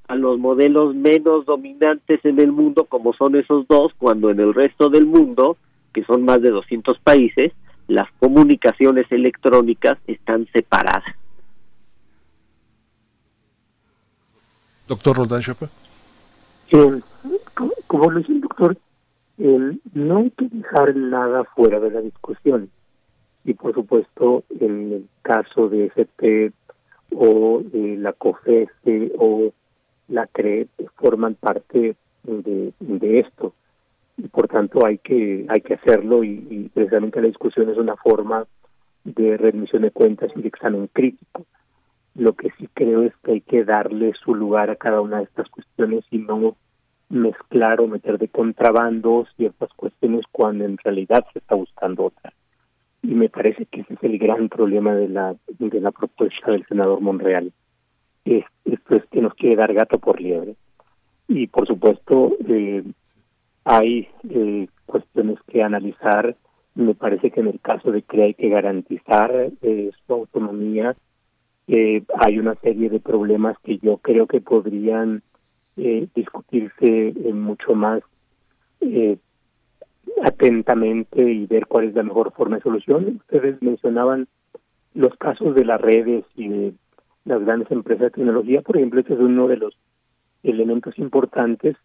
a 0.09 0.17
los 0.17 0.41
modelos 0.41 0.97
menos 0.97 1.47
dominantes 1.47 2.25
en 2.25 2.41
el 2.41 2.51
mundo, 2.51 2.87
como 2.87 3.13
son 3.13 3.37
esos 3.37 3.69
dos, 3.69 3.93
cuando 3.97 4.31
en 4.31 4.41
el 4.41 4.53
resto 4.53 4.91
del 4.91 5.07
mundo, 5.07 5.57
que 5.95 6.03
son 6.03 6.25
más 6.25 6.43
de 6.43 6.51
200 6.51 6.99
países, 6.99 7.53
las 7.87 8.11
comunicaciones 8.19 9.07
electrónicas 9.13 9.97
están 10.09 10.49
separadas? 10.53 11.15
Doctor 14.89 15.19
Roldán 15.19 15.41
Chapa. 15.41 15.71
Eh, 16.73 17.01
como 17.87 18.11
lo 18.11 18.19
dice 18.19 18.33
el 18.33 18.41
doctor, 18.41 18.77
no 19.39 20.17
hay 20.19 20.31
que 20.31 20.49
dejar 20.51 20.97
nada 20.97 21.45
fuera 21.45 21.81
de 21.81 21.91
la 21.91 22.01
discusión. 22.01 22.71
Y 23.45 23.55
por 23.55 23.75
supuesto, 23.75 24.45
en 24.59 24.93
el 24.93 25.09
caso 25.23 25.69
de 25.69 25.87
FP 25.87 26.53
o 27.15 27.63
de 27.63 27.97
la 27.97 28.13
COFESE 28.13 29.13
o 29.19 29.53
la 30.09 30.27
CRE 30.27 30.67
forman 30.97 31.35
parte 31.35 31.97
de, 32.25 33.21
esto. 33.21 33.55
Y 34.17 34.29
por 34.29 34.49
tanto 34.49 34.85
hay 34.85 34.99
que, 34.99 35.47
hay 35.49 35.61
que 35.61 35.75
hacerlo 35.75 36.25
y, 36.25 36.47
y 36.51 36.69
precisamente 36.71 37.21
la 37.21 37.29
discusión 37.29 37.71
es 37.71 37.77
una 37.77 37.97
forma 37.97 38.47
de 39.05 39.37
rendición 39.37 39.83
de 39.83 39.91
cuentas 39.91 40.31
y 40.35 40.43
de 40.43 40.49
examen 40.49 40.89
crítico. 40.93 41.45
Lo 42.15 42.33
que 42.33 42.51
sí 42.59 42.69
creo 42.73 43.03
es 43.03 43.13
que 43.23 43.33
hay 43.33 43.41
que 43.43 43.65
darle 43.65 44.13
su 44.25 44.35
lugar 44.35 44.71
a 44.71 44.77
cada 44.77 45.01
una 45.01 45.19
de 45.19 45.25
estas 45.25 45.49
cuestiones 45.51 46.05
y 46.11 46.19
no 46.19 46.57
mezclar 47.09 47.81
o 47.81 47.87
meter 47.87 48.19
de 48.19 48.29
contrabando 48.29 49.27
ciertas 49.37 49.71
cuestiones 49.75 50.25
cuando 50.33 50.65
en 50.65 50.77
realidad 50.79 51.25
se 51.33 51.39
está 51.39 51.55
buscando 51.55 52.05
otra. 52.05 52.33
Y 53.03 53.15
me 53.15 53.29
parece 53.29 53.67
que 53.67 53.83
ese 53.83 53.95
es 53.95 54.03
el 54.03 54.19
gran 54.19 54.49
problema 54.49 54.95
de 54.95 55.09
la, 55.09 55.37
de 55.59 55.81
la 55.81 55.93
propuesta 55.93 56.51
del 56.51 56.67
senador 56.67 57.01
Monreal. 57.01 57.53
Es, 58.25 58.45
esto 58.65 58.97
es 58.97 59.05
que 59.07 59.21
nos 59.21 59.35
quiere 59.35 59.57
dar 59.57 59.73
gato 59.73 59.99
por 59.99 60.21
liebre. 60.21 60.57
Y 61.29 61.47
por 61.47 61.67
supuesto, 61.67 62.33
eh, 62.49 62.83
hay 63.65 64.09
eh, 64.29 64.69
cuestiones 64.87 65.39
que 65.47 65.63
analizar. 65.63 66.37
Me 66.75 66.95
parece 66.95 67.31
que 67.31 67.41
en 67.41 67.49
el 67.49 67.61
caso 67.61 67.93
de 67.93 68.03
que 68.03 68.23
hay 68.23 68.35
que 68.35 68.49
garantizar 68.49 69.53
eh, 69.63 69.91
su 70.07 70.13
autonomía 70.13 70.97
eh, 71.69 72.05
hay 72.21 72.39
una 72.39 72.55
serie 72.57 72.89
de 72.89 73.01
problemas 73.01 73.57
que 73.65 73.79
yo 73.79 73.97
creo 73.99 74.27
que 74.27 74.41
podrían 74.41 75.23
eh, 75.77 76.09
discutirse 76.15 77.15
mucho 77.33 77.75
más 77.75 78.03
atentamente 80.23 81.23
y 81.23 81.47
ver 81.47 81.67
cuál 81.67 81.87
es 81.87 81.95
la 81.95 82.03
mejor 82.03 82.33
forma 82.33 82.57
de 82.57 82.63
solución. 82.63 83.21
Ustedes 83.21 83.61
mencionaban 83.61 84.29
los 84.95 85.15
casos 85.17 85.55
de 85.55 85.65
las 85.65 85.81
redes 85.81 86.25
y 86.37 86.49
de 86.49 86.73
las 87.25 87.45
grandes 87.45 87.71
empresas 87.71 88.05
de 88.05 88.11
tecnología, 88.11 88.63
por 88.63 88.77
ejemplo, 88.77 89.01
este 89.01 89.15
es 89.15 89.21
uno 89.21 89.49
de 89.49 89.57
los 89.57 89.77
elementos 90.43 90.99
importantes 90.99 91.77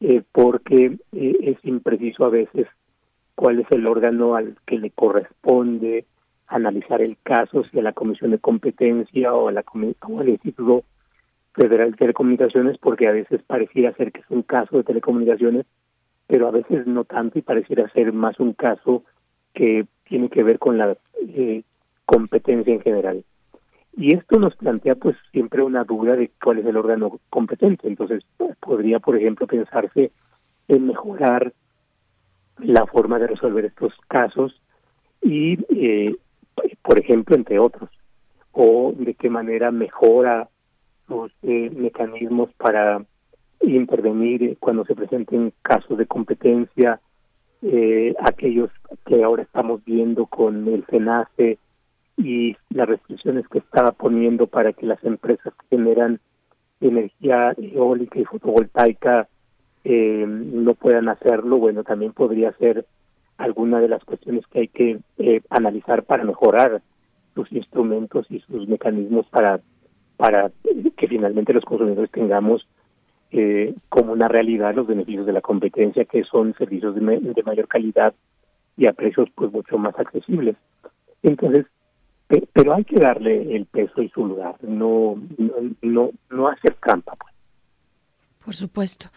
eh, 0.00 0.22
porque 0.32 0.98
eh, 1.12 1.36
es 1.40 1.64
impreciso 1.64 2.24
a 2.24 2.28
veces 2.28 2.66
cuál 3.34 3.60
es 3.60 3.66
el 3.70 3.86
órgano 3.86 4.36
al 4.36 4.56
que 4.66 4.78
le 4.78 4.90
corresponde 4.90 6.04
analizar 6.46 7.00
el 7.00 7.16
caso, 7.22 7.64
si 7.64 7.78
a 7.78 7.82
la 7.82 7.92
Comisión 7.92 8.30
de 8.30 8.38
Competencia 8.38 9.34
o, 9.34 9.48
a 9.48 9.52
la, 9.52 9.64
o 9.72 10.20
al 10.20 10.28
Instituto 10.28 10.84
Federal 11.54 11.92
de 11.92 11.96
Telecomunicaciones, 11.96 12.78
porque 12.78 13.06
a 13.06 13.12
veces 13.12 13.42
pareciera 13.42 13.92
ser 13.94 14.12
que 14.12 14.20
es 14.20 14.30
un 14.30 14.42
caso 14.42 14.76
de 14.76 14.84
telecomunicaciones, 14.84 15.66
pero 16.26 16.48
a 16.48 16.50
veces 16.50 16.86
no 16.86 17.04
tanto 17.04 17.38
y 17.38 17.42
pareciera 17.42 17.88
ser 17.90 18.12
más 18.12 18.40
un 18.40 18.54
caso 18.54 19.04
que 19.52 19.86
tiene 20.04 20.28
que 20.28 20.42
ver 20.42 20.58
con 20.58 20.78
la 20.78 20.96
eh, 21.28 21.62
competencia 22.06 22.74
en 22.74 22.80
general. 22.80 23.24
Y 23.96 24.14
esto 24.14 24.40
nos 24.40 24.56
plantea 24.56 24.96
pues 24.96 25.16
siempre 25.30 25.62
una 25.62 25.84
duda 25.84 26.16
de 26.16 26.30
cuál 26.42 26.58
es 26.58 26.66
el 26.66 26.76
órgano 26.76 27.20
competente. 27.30 27.86
Entonces 27.86 28.24
podría, 28.60 28.98
por 28.98 29.16
ejemplo, 29.16 29.46
pensarse 29.46 30.10
en 30.66 30.86
mejorar 30.86 31.52
la 32.58 32.86
forma 32.86 33.18
de 33.18 33.28
resolver 33.28 33.64
estos 33.64 33.92
casos 34.08 34.60
y, 35.22 35.58
eh, 35.74 36.16
por 36.82 36.98
ejemplo, 36.98 37.36
entre 37.36 37.58
otros, 37.58 37.90
o 38.52 38.92
de 38.96 39.14
qué 39.14 39.30
manera 39.30 39.70
mejora 39.70 40.48
los 41.08 41.32
eh, 41.42 41.70
mecanismos 41.74 42.50
para 42.54 43.04
intervenir 43.60 44.56
cuando 44.58 44.84
se 44.84 44.94
presenten 44.94 45.52
casos 45.62 45.96
de 45.98 46.06
competencia, 46.06 47.00
eh, 47.62 48.14
aquellos 48.20 48.70
que 49.06 49.22
ahora 49.22 49.42
estamos 49.42 49.84
viendo 49.84 50.26
con 50.26 50.68
el 50.68 50.84
FENACE 50.84 51.58
y 52.16 52.56
las 52.70 52.88
restricciones 52.88 53.48
que 53.48 53.58
estaba 53.58 53.92
poniendo 53.92 54.46
para 54.46 54.72
que 54.72 54.86
las 54.86 55.02
empresas 55.04 55.52
que 55.54 55.76
generan 55.76 56.20
energía 56.80 57.54
eólica 57.56 58.18
y 58.18 58.24
fotovoltaica 58.24 59.28
eh, 59.84 60.24
no 60.26 60.74
puedan 60.74 61.08
hacerlo, 61.08 61.58
bueno, 61.58 61.84
también 61.84 62.12
podría 62.12 62.52
ser 62.52 62.86
alguna 63.36 63.80
de 63.80 63.88
las 63.88 64.04
cuestiones 64.04 64.46
que 64.46 64.60
hay 64.60 64.68
que 64.68 65.00
eh, 65.18 65.42
analizar 65.50 66.04
para 66.04 66.24
mejorar 66.24 66.82
sus 67.34 67.50
instrumentos 67.52 68.26
y 68.30 68.40
sus 68.40 68.68
mecanismos 68.68 69.26
para 69.26 69.60
para 70.16 70.50
que 70.96 71.08
finalmente 71.08 71.52
los 71.52 71.64
consumidores 71.64 72.10
tengamos 72.10 72.66
eh, 73.30 73.74
como 73.88 74.12
una 74.12 74.28
realidad 74.28 74.74
los 74.74 74.86
beneficios 74.86 75.26
de 75.26 75.32
la 75.32 75.40
competencia, 75.40 76.04
que 76.04 76.22
son 76.24 76.54
servicios 76.54 76.94
de, 76.94 77.00
mayor 77.44 77.66
calidad 77.66 78.14
y 78.76 78.86
a 78.86 78.92
precios 78.92 79.28
pues 79.34 79.50
mucho 79.52 79.76
más 79.76 79.98
accesibles. 79.98 80.56
Entonces, 81.22 81.66
pero 82.52 82.74
hay 82.74 82.84
que 82.84 83.00
darle 83.00 83.56
el 83.56 83.66
peso 83.66 84.02
y 84.02 84.08
su 84.10 84.24
lugar, 84.24 84.56
no 84.62 85.20
no 85.82 86.10
no, 86.30 86.48
hacer 86.48 86.74
trampa. 86.74 87.16
Pues. 87.16 87.34
Por 88.44 88.54
supuesto. 88.54 89.08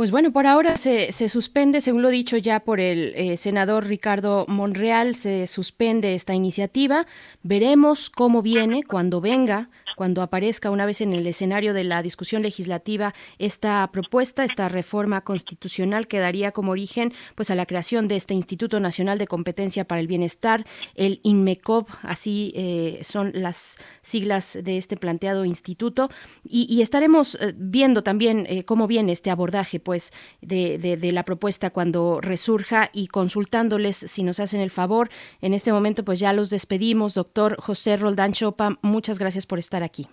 Pues 0.00 0.12
bueno, 0.12 0.32
por 0.32 0.46
ahora 0.46 0.78
se, 0.78 1.12
se 1.12 1.28
suspende, 1.28 1.82
según 1.82 2.00
lo 2.00 2.08
dicho 2.08 2.38
ya 2.38 2.60
por 2.60 2.80
el 2.80 3.12
eh, 3.16 3.36
senador 3.36 3.84
Ricardo 3.86 4.46
Monreal, 4.48 5.14
se 5.14 5.46
suspende 5.46 6.14
esta 6.14 6.32
iniciativa. 6.32 7.06
Veremos 7.42 8.08
cómo 8.08 8.40
viene, 8.40 8.82
cuando 8.82 9.20
venga, 9.20 9.68
cuando 9.96 10.22
aparezca 10.22 10.70
una 10.70 10.86
vez 10.86 11.02
en 11.02 11.12
el 11.12 11.26
escenario 11.26 11.74
de 11.74 11.84
la 11.84 12.02
discusión 12.02 12.40
legislativa 12.40 13.12
esta 13.38 13.86
propuesta, 13.92 14.42
esta 14.42 14.70
reforma 14.70 15.20
constitucional 15.20 16.06
que 16.08 16.18
daría 16.18 16.52
como 16.52 16.72
origen 16.72 17.12
pues 17.34 17.50
a 17.50 17.54
la 17.54 17.66
creación 17.66 18.08
de 18.08 18.16
este 18.16 18.32
Instituto 18.32 18.80
Nacional 18.80 19.18
de 19.18 19.26
Competencia 19.26 19.84
para 19.84 20.00
el 20.00 20.06
Bienestar, 20.06 20.64
el 20.94 21.20
INMECOB, 21.24 21.86
así 22.04 22.54
eh, 22.56 23.00
son 23.02 23.32
las 23.34 23.76
siglas 24.00 24.58
de 24.62 24.78
este 24.78 24.96
planteado 24.96 25.44
instituto, 25.44 26.08
y, 26.42 26.80
estaremos 26.80 27.34
eh, 27.34 27.52
viendo 27.54 28.02
también 28.02 28.48
cómo 28.64 28.86
viene 28.86 29.12
este 29.12 29.30
abordaje 29.30 29.80
pues 29.90 30.12
de, 30.40 30.78
de, 30.78 31.10
la 31.10 31.24
propuesta 31.24 31.70
cuando 31.70 32.20
resurja 32.20 32.90
y 32.92 33.08
consultándoles 33.08 33.96
si 33.96 34.22
nos 34.22 34.38
hacen 34.38 34.60
el 34.60 34.70
favor. 34.70 35.10
En 35.40 35.52
este 35.52 35.72
momento 35.72 36.04
pues 36.04 36.20
ya 36.20 36.32
los 36.32 36.48
despedimos. 36.48 37.14
Doctor 37.14 37.56
José 37.60 37.96
Roldán 37.96 38.32
Chopa, 38.32 38.78
muchas 38.82 39.18
gracias 39.18 39.46
por 39.46 39.58
estar 39.58 39.82
aquí. 39.82 40.06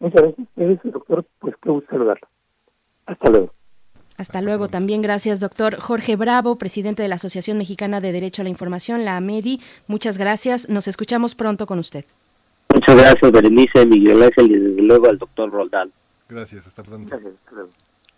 Muchas 0.00 0.34
gracias, 0.56 0.92
doctor. 0.92 1.24
Pues 1.38 1.54
qué 1.62 1.70
gusto 1.70 1.88
saludarlo. 1.88 2.26
Hasta 3.06 3.30
luego. 3.30 3.54
Hasta 4.16 4.42
luego. 4.42 4.66
También 4.66 5.02
gracias, 5.02 5.38
doctor 5.38 5.78
Jorge 5.78 6.16
Bravo, 6.16 6.58
presidente 6.58 7.04
de 7.04 7.08
la 7.08 7.14
Asociación 7.14 7.58
Mexicana 7.58 8.00
de 8.00 8.10
Derecho 8.10 8.42
a 8.42 8.44
la 8.44 8.50
Información, 8.50 9.04
la 9.04 9.16
AMEDI. 9.18 9.60
Muchas 9.86 10.18
gracias. 10.18 10.68
Nos 10.68 10.88
escuchamos 10.88 11.36
pronto 11.36 11.66
con 11.66 11.78
usted. 11.78 12.04
Muchas 12.74 12.96
gracias, 12.96 13.30
Berenice, 13.30 13.86
Miguel 13.86 14.24
Ángel 14.24 14.50
y 14.50 14.58
desde 14.58 14.82
luego 14.82 15.08
al 15.08 15.18
doctor 15.18 15.48
Roldán. 15.48 15.92
Gracias, 16.28 16.66
hasta 16.66 16.82
pronto. 16.82 17.08
Gracias, 17.08 17.34
hasta 17.34 17.52
luego. 17.52 17.70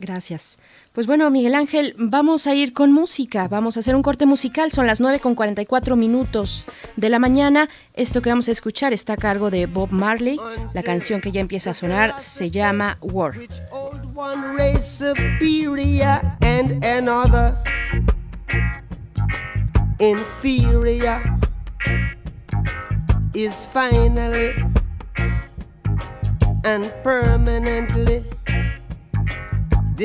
Gracias. 0.02 0.58
Pues 0.92 1.06
bueno, 1.06 1.30
Miguel 1.30 1.54
Ángel, 1.54 1.94
vamos 1.96 2.48
a 2.48 2.54
ir 2.56 2.72
con 2.72 2.90
música, 2.90 3.46
vamos 3.46 3.76
a 3.76 3.80
hacer 3.80 3.94
un 3.94 4.02
corte 4.02 4.26
musical, 4.26 4.72
son 4.72 4.88
las 4.88 5.00
9 5.00 5.20
con 5.20 5.36
44 5.36 5.94
minutos 5.94 6.66
de 6.96 7.08
la 7.08 7.20
mañana. 7.20 7.68
Esto 7.94 8.20
que 8.20 8.30
vamos 8.30 8.48
a 8.48 8.50
escuchar 8.50 8.92
está 8.92 9.12
a 9.12 9.16
cargo 9.16 9.48
de 9.48 9.66
Bob 9.66 9.92
Marley. 9.92 10.38
La 10.74 10.82
canción 10.82 11.20
que 11.20 11.30
ya 11.30 11.40
empieza 11.40 11.70
a 11.70 11.74
sonar 11.74 12.18
se 12.18 12.50
llama 12.50 12.98
War. 13.00 13.34
is 23.34 23.64
finally 23.64 24.52
and 26.64 26.92
permanently 27.02 28.22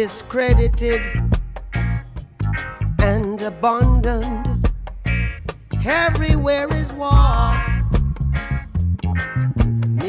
discredited 0.03 1.01
and 2.99 3.41
abandoned. 3.41 4.69
Everywhere 5.83 6.67
is 6.75 6.93
war. 6.93 7.51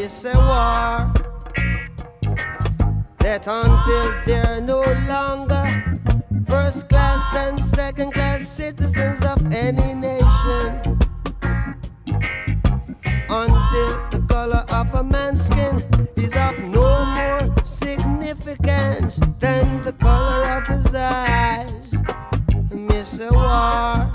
It's 0.00 0.26
a 0.26 0.36
war 0.36 1.10
that 3.20 3.46
until 3.46 4.06
they're 4.26 4.60
no 4.60 4.82
longer 5.08 5.64
first 6.50 6.90
class 6.90 7.24
and 7.36 7.58
second 7.58 8.12
class 8.12 8.46
citizens 8.46 9.24
of 9.24 9.40
any 9.54 9.94
nation, 9.94 10.98
until 13.30 13.90
the 14.10 14.22
color 14.28 14.66
of 14.68 14.94
a 14.94 15.02
man's 15.02 15.46
skin 15.46 15.57
than 19.38 19.84
the 19.84 19.92
color 19.92 20.48
of 20.50 20.66
his 20.66 20.94
eyes. 20.94 21.92
Miss 22.72 23.18
a 23.20 23.30
war 23.32 24.10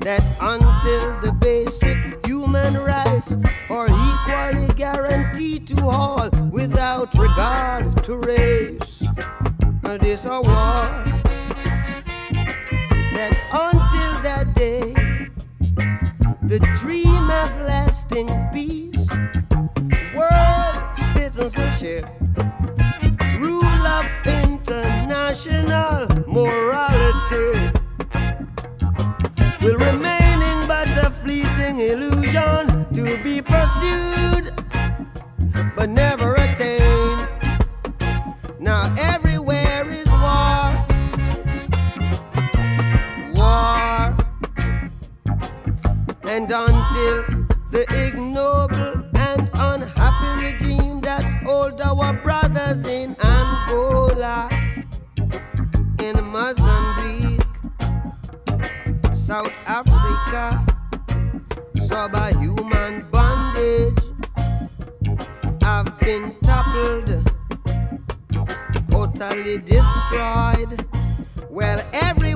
that 0.00 0.22
until 0.40 1.20
the 1.20 1.32
basic 1.40 2.26
human 2.26 2.74
rights 2.74 3.36
are 3.70 3.88
equally 3.88 4.68
guaranteed 4.74 5.66
to 5.68 5.84
all 5.84 6.30
without 6.50 7.12
regard 7.14 8.02
to 8.04 8.16
race. 8.16 9.02
This 10.00 10.24
a 10.26 10.40
war 10.40 10.84
that 13.14 13.34
until 13.52 14.22
that 14.22 14.54
day, 14.54 14.94
the 16.42 16.60
dream 16.80 17.30
of 17.30 17.50
lasting 17.62 18.28
peace, 18.52 19.08
world 20.14 20.76
citizenship 21.12 21.77
morality 26.46 27.72
will 29.62 29.78
remaining 29.78 30.60
but 30.66 30.88
a 31.06 31.10
fleeting 31.22 31.78
illusion 31.78 32.86
to 32.94 33.04
be 33.22 33.40
pursued 33.42 34.52
but 35.76 35.88
never 35.88 36.34
attained. 36.34 37.26
Now 38.60 38.92
everywhere 38.98 39.88
is 39.90 40.10
war, 40.10 40.86
war, 43.34 44.16
and 46.28 46.50
until 46.50 47.46
the 47.70 47.84
job 62.12 62.34
a 62.34 62.38
human 62.38 63.08
bondage. 63.10 63.98
I've 65.62 65.98
been 66.00 66.34
toppled, 66.42 67.30
totally 68.90 69.58
destroyed. 69.58 70.86
Well, 71.50 71.80
every 71.92 72.27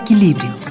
Biosfera 0.00 0.65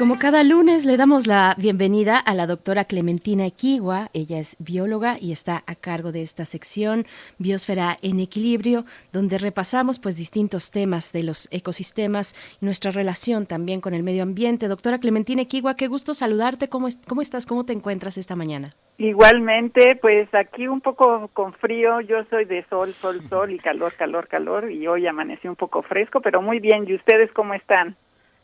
como 0.00 0.18
cada 0.18 0.42
lunes 0.44 0.86
le 0.86 0.96
damos 0.96 1.26
la 1.26 1.54
bienvenida 1.58 2.16
a 2.18 2.32
la 2.32 2.46
doctora 2.46 2.86
Clementina 2.86 3.44
Equigua, 3.44 4.08
ella 4.14 4.38
es 4.38 4.56
bióloga 4.58 5.16
y 5.20 5.30
está 5.30 5.62
a 5.66 5.74
cargo 5.74 6.10
de 6.10 6.22
esta 6.22 6.46
sección 6.46 7.04
Biosfera 7.36 7.98
en 8.00 8.18
Equilibrio, 8.18 8.84
donde 9.12 9.36
repasamos 9.36 10.00
pues 10.00 10.16
distintos 10.16 10.70
temas 10.70 11.12
de 11.12 11.22
los 11.22 11.48
ecosistemas 11.52 12.34
y 12.62 12.64
nuestra 12.64 12.92
relación 12.92 13.44
también 13.44 13.82
con 13.82 13.92
el 13.92 14.02
medio 14.02 14.22
ambiente. 14.22 14.68
Doctora 14.68 15.00
Clementina 15.00 15.42
Equigua, 15.42 15.76
qué 15.76 15.86
gusto 15.86 16.14
saludarte, 16.14 16.68
¿cómo, 16.68 16.88
es- 16.88 16.98
cómo 17.06 17.20
estás? 17.20 17.44
¿Cómo 17.44 17.66
te 17.66 17.74
encuentras 17.74 18.16
esta 18.16 18.34
mañana? 18.36 18.74
Igualmente, 18.96 19.96
pues 20.00 20.32
aquí 20.34 20.66
un 20.66 20.80
poco 20.80 21.28
con 21.34 21.52
frío, 21.52 22.00
yo 22.00 22.24
soy 22.30 22.46
de 22.46 22.64
sol, 22.70 22.94
sol, 22.94 23.20
sol 23.28 23.52
y 23.52 23.58
calor, 23.58 23.92
calor, 23.98 24.28
calor 24.28 24.72
y 24.72 24.86
hoy 24.86 25.06
amaneció 25.06 25.50
un 25.50 25.56
poco 25.56 25.82
fresco, 25.82 26.22
pero 26.22 26.40
muy 26.40 26.58
bien. 26.58 26.88
¿Y 26.88 26.94
ustedes 26.94 27.30
cómo 27.34 27.52
están? 27.52 27.96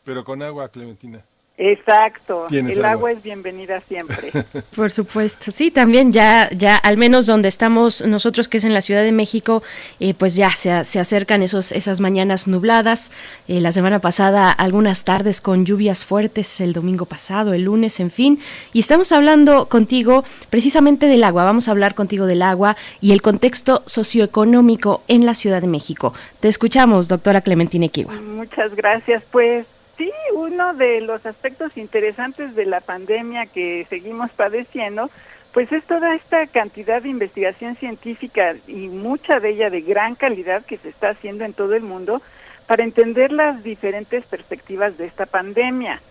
Pero 0.03 0.23
con 0.23 0.43
agua, 0.43 0.69
Clementina. 0.69 1.23
Exacto, 1.59 2.45
el 2.51 2.69
agua. 2.71 2.91
agua 2.91 3.11
es 3.13 3.23
bienvenida 3.23 3.81
siempre. 3.81 4.31
Por 4.75 4.91
supuesto, 4.91 5.51
sí, 5.51 5.71
también 5.71 6.13
ya, 6.13 6.51
ya 6.51 6.75
al 6.75 6.97
menos 6.97 7.25
donde 7.25 7.47
estamos 7.47 8.05
nosotros, 8.05 8.47
que 8.47 8.57
es 8.57 8.63
en 8.63 8.75
la 8.75 8.81
Ciudad 8.81 9.01
de 9.01 9.11
México, 9.11 9.63
eh, 9.99 10.13
pues 10.13 10.35
ya 10.35 10.51
se, 10.51 10.83
se 10.83 10.99
acercan 10.99 11.41
esos, 11.41 11.71
esas 11.71 11.99
mañanas 11.99 12.47
nubladas. 12.47 13.11
Eh, 13.47 13.59
la 13.59 13.71
semana 13.71 13.97
pasada 13.97 14.51
algunas 14.51 15.03
tardes 15.03 15.41
con 15.41 15.65
lluvias 15.65 16.05
fuertes, 16.05 16.61
el 16.61 16.73
domingo 16.73 17.07
pasado, 17.07 17.53
el 17.53 17.63
lunes, 17.63 17.99
en 17.99 18.11
fin. 18.11 18.39
Y 18.71 18.79
estamos 18.79 19.11
hablando 19.11 19.67
contigo 19.67 20.23
precisamente 20.51 21.07
del 21.07 21.23
agua. 21.23 21.43
Vamos 21.43 21.67
a 21.67 21.71
hablar 21.71 21.95
contigo 21.95 22.27
del 22.27 22.43
agua 22.43 22.77
y 23.01 23.13
el 23.13 23.23
contexto 23.23 23.81
socioeconómico 23.87 25.01
en 25.07 25.25
la 25.25 25.33
Ciudad 25.33 25.61
de 25.61 25.67
México. 25.67 26.13
Te 26.39 26.49
escuchamos, 26.49 27.07
doctora 27.07 27.41
Clementina 27.41 27.87
Equiwa. 27.87 28.13
Muchas 28.13 28.75
gracias. 28.75 29.23
Pues 29.31 29.65
sí, 29.97 30.11
uno 30.33 30.73
de 30.73 31.01
los 31.01 31.25
aspectos 31.25 31.77
interesantes 31.77 32.55
de 32.55 32.65
la 32.65 32.81
pandemia 32.81 33.45
que 33.45 33.85
seguimos 33.89 34.31
padeciendo, 34.31 35.09
pues 35.53 35.71
es 35.71 35.83
toda 35.85 36.13
esta 36.15 36.45
cantidad 36.47 37.01
de 37.01 37.09
investigación 37.09 37.75
científica 37.75 38.55
y 38.67 38.87
mucha 38.87 39.39
de 39.39 39.49
ella 39.49 39.69
de 39.69 39.81
gran 39.81 40.15
calidad 40.15 40.65
que 40.65 40.77
se 40.77 40.89
está 40.89 41.09
haciendo 41.09 41.45
en 41.45 41.53
todo 41.53 41.73
el 41.73 41.83
mundo 41.83 42.21
para 42.67 42.83
entender 42.83 43.31
las 43.31 43.63
diferentes 43.63 44.25
perspectivas 44.25 44.97
de 44.97 45.05
esta 45.05 45.25
pandemia. 45.25 46.01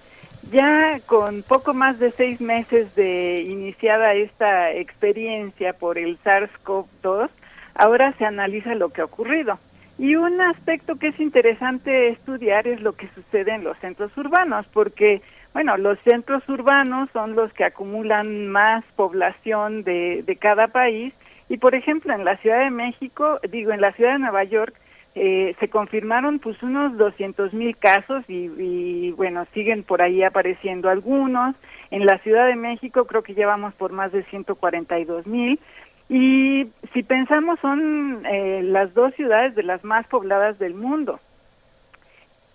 Ya 0.50 1.00
con 1.06 1.42
poco 1.42 1.74
más 1.74 1.98
de 1.98 2.12
seis 2.12 2.40
meses 2.40 2.94
de 2.94 3.44
iniciada 3.48 4.15
esta 4.15 4.73
experiencia 4.73 5.73
por 5.73 5.98
el 5.98 6.18
SARS-CoV-2, 6.23 7.28
ahora 7.74 8.12
se 8.16 8.24
analiza 8.24 8.74
lo 8.74 8.90
que 8.90 9.00
ha 9.00 9.05
ocurrido. 9.05 9.58
Y 9.99 10.15
un 10.15 10.41
aspecto 10.41 10.97
que 10.97 11.08
es 11.08 11.20
interesante 11.20 12.08
estudiar 12.08 12.66
es 12.66 12.83
lo 12.83 12.92
que 12.92 13.08
sucede 13.15 13.55
en 13.55 13.65
los 13.65 13.78
centros 13.78 14.15
urbanos, 14.16 14.66
porque, 14.73 15.23
bueno, 15.55 15.78
los 15.78 15.99
centros 16.00 16.47
urbanos 16.49 17.08
son 17.12 17.34
los 17.34 17.50
que 17.55 17.65
acumulan 17.65 18.49
más 18.49 18.84
población 18.94 19.84
de, 19.84 20.23
de 20.26 20.36
cada 20.36 20.68
país. 20.68 21.15
Y, 21.49 21.57
por 21.57 21.75
ejemplo, 21.75 22.12
en 22.12 22.25
la 22.25 22.36
Ciudad 22.39 22.60
de 22.60 22.70
México, 22.70 23.41
digo, 23.50 23.73
en 23.73 23.81
la 23.81 23.92
Ciudad 23.92 24.12
de 24.12 24.18
Nueva 24.18 24.44
York, 24.44 24.75
eh, 25.18 25.57
se 25.60 25.68
confirmaron 25.68 26.41
pues 26.41 26.62
unos 26.62 26.99
200 26.99 27.55
mil 27.55 27.75
casos 27.78 28.23
y, 28.28 28.50
y, 28.58 29.12
bueno, 29.12 29.47
siguen 29.55 29.83
por 29.83 30.02
ahí 30.02 30.23
apareciendo 30.23 30.91
algunos. 30.91 31.57
En 31.91 32.05
la 32.05 32.18
Ciudad 32.18 32.47
de 32.47 32.57
México 32.57 33.07
creo 33.07 33.23
que 33.23 33.33
llevamos 33.33 33.73
por 33.75 33.92
más 33.92 34.12
de 34.12 34.25
142 34.25 35.26
mil. 35.26 35.58
Y 36.09 36.67
si 36.93 37.02
pensamos 37.02 37.59
son 37.60 38.25
eh, 38.26 38.60
las 38.62 38.94
dos 38.94 39.12
ciudades 39.15 39.55
de 39.55 39.62
las 39.65 39.83
más 39.85 40.07
pobladas 40.07 40.59
del 40.59 40.75
mundo. 40.75 41.18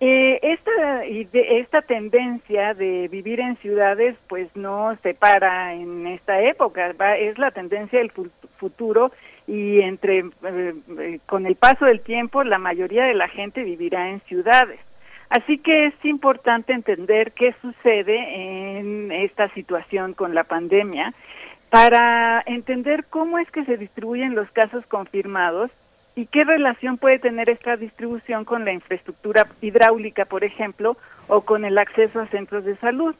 Eh, 0.03 0.39
esta, 0.41 1.03
esta 1.05 1.81
tendencia 1.83 2.73
de 2.73 3.07
vivir 3.07 3.39
en 3.39 3.55
ciudades 3.57 4.15
pues 4.27 4.47
no 4.55 4.97
se 5.03 5.13
para 5.13 5.75
en 5.75 6.07
esta 6.07 6.41
época, 6.41 6.91
va- 6.99 7.17
es 7.17 7.37
la 7.37 7.51
tendencia 7.51 7.99
del 7.99 8.09
fu- 8.09 8.31
futuro 8.57 9.11
y 9.45 9.79
entre 9.81 10.19
eh, 10.19 10.73
eh, 10.97 11.19
con 11.27 11.45
el 11.45 11.55
paso 11.55 11.85
del 11.85 11.99
tiempo 12.01 12.43
la 12.43 12.57
mayoría 12.57 13.03
de 13.05 13.13
la 13.13 13.27
gente 13.27 13.63
vivirá 13.63 14.09
en 14.09 14.21
ciudades. 14.21 14.79
Así 15.29 15.59
que 15.59 15.85
es 15.85 15.93
importante 16.03 16.73
entender 16.73 17.31
qué 17.33 17.53
sucede 17.61 18.79
en 18.79 19.11
esta 19.11 19.49
situación 19.53 20.13
con 20.13 20.33
la 20.33 20.45
pandemia 20.45 21.13
para 21.71 22.43
entender 22.47 23.05
cómo 23.09 23.39
es 23.39 23.49
que 23.49 23.63
se 23.63 23.77
distribuyen 23.77 24.35
los 24.35 24.51
casos 24.51 24.85
confirmados 24.87 25.71
y 26.17 26.25
qué 26.25 26.43
relación 26.43 26.97
puede 26.97 27.17
tener 27.17 27.49
esta 27.49 27.77
distribución 27.77 28.43
con 28.43 28.65
la 28.65 28.73
infraestructura 28.73 29.47
hidráulica, 29.61 30.25
por 30.25 30.43
ejemplo, 30.43 30.97
o 31.29 31.41
con 31.41 31.63
el 31.63 31.77
acceso 31.77 32.19
a 32.19 32.27
centros 32.27 32.65
de 32.65 32.75
salud. 32.79 33.15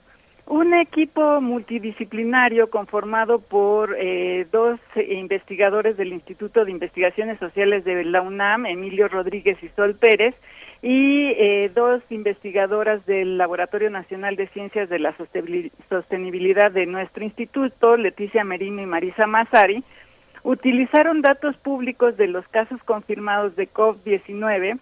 Un 0.47 0.73
equipo 0.73 1.39
multidisciplinario 1.39 2.69
conformado 2.69 3.39
por 3.39 3.95
eh, 3.97 4.45
dos 4.51 4.81
investigadores 4.97 5.95
del 5.95 6.11
Instituto 6.11 6.65
de 6.65 6.71
Investigaciones 6.71 7.39
Sociales 7.39 7.85
de 7.85 8.03
la 8.03 8.21
UNAM, 8.21 8.65
Emilio 8.65 9.07
Rodríguez 9.07 9.63
y 9.63 9.69
Sol 9.69 9.95
Pérez, 9.95 10.35
y 10.81 11.27
eh, 11.37 11.71
dos 11.75 12.01
investigadoras 12.09 13.05
del 13.05 13.37
Laboratorio 13.37 13.91
Nacional 13.91 14.35
de 14.35 14.47
Ciencias 14.47 14.89
de 14.89 14.97
la 14.99 15.15
Sostenibil- 15.15 15.71
Sostenibilidad 15.89 16.71
de 16.71 16.87
nuestro 16.87 17.23
instituto, 17.23 17.97
Leticia 17.97 18.43
Merino 18.43 18.81
y 18.81 18.87
Marisa 18.87 19.27
Mazari, 19.27 19.83
utilizaron 20.43 21.21
datos 21.21 21.55
públicos 21.57 22.17
de 22.17 22.27
los 22.27 22.47
casos 22.47 22.81
confirmados 22.83 23.55
de 23.55 23.71
COVID-19 23.71 24.79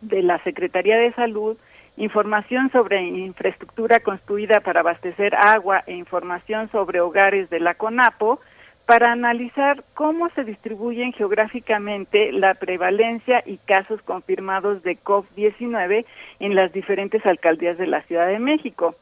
de 0.00 0.22
la 0.22 0.42
Secretaría 0.44 0.96
de 0.96 1.12
Salud, 1.14 1.56
información 1.96 2.70
sobre 2.70 3.02
infraestructura 3.02 3.98
construida 4.00 4.60
para 4.60 4.80
abastecer 4.80 5.34
agua 5.34 5.82
e 5.86 5.94
información 5.94 6.70
sobre 6.70 7.00
hogares 7.00 7.50
de 7.50 7.58
la 7.58 7.74
CONAPO, 7.74 8.38
para 8.86 9.10
analizar 9.10 9.84
cómo 9.94 10.30
se 10.30 10.44
distribuyen 10.44 11.12
geográficamente 11.12 12.30
la 12.32 12.54
prevalencia 12.54 13.42
y 13.44 13.58
casos 13.58 14.00
confirmados 14.02 14.82
de 14.84 14.96
COVID-19 14.96 16.06
en 16.38 16.54
las 16.54 16.72
diferentes 16.72 17.26
alcaldías 17.26 17.78
de 17.78 17.88
la 17.88 18.02
Ciudad 18.02 18.28
de 18.28 18.38
México. 18.38 18.94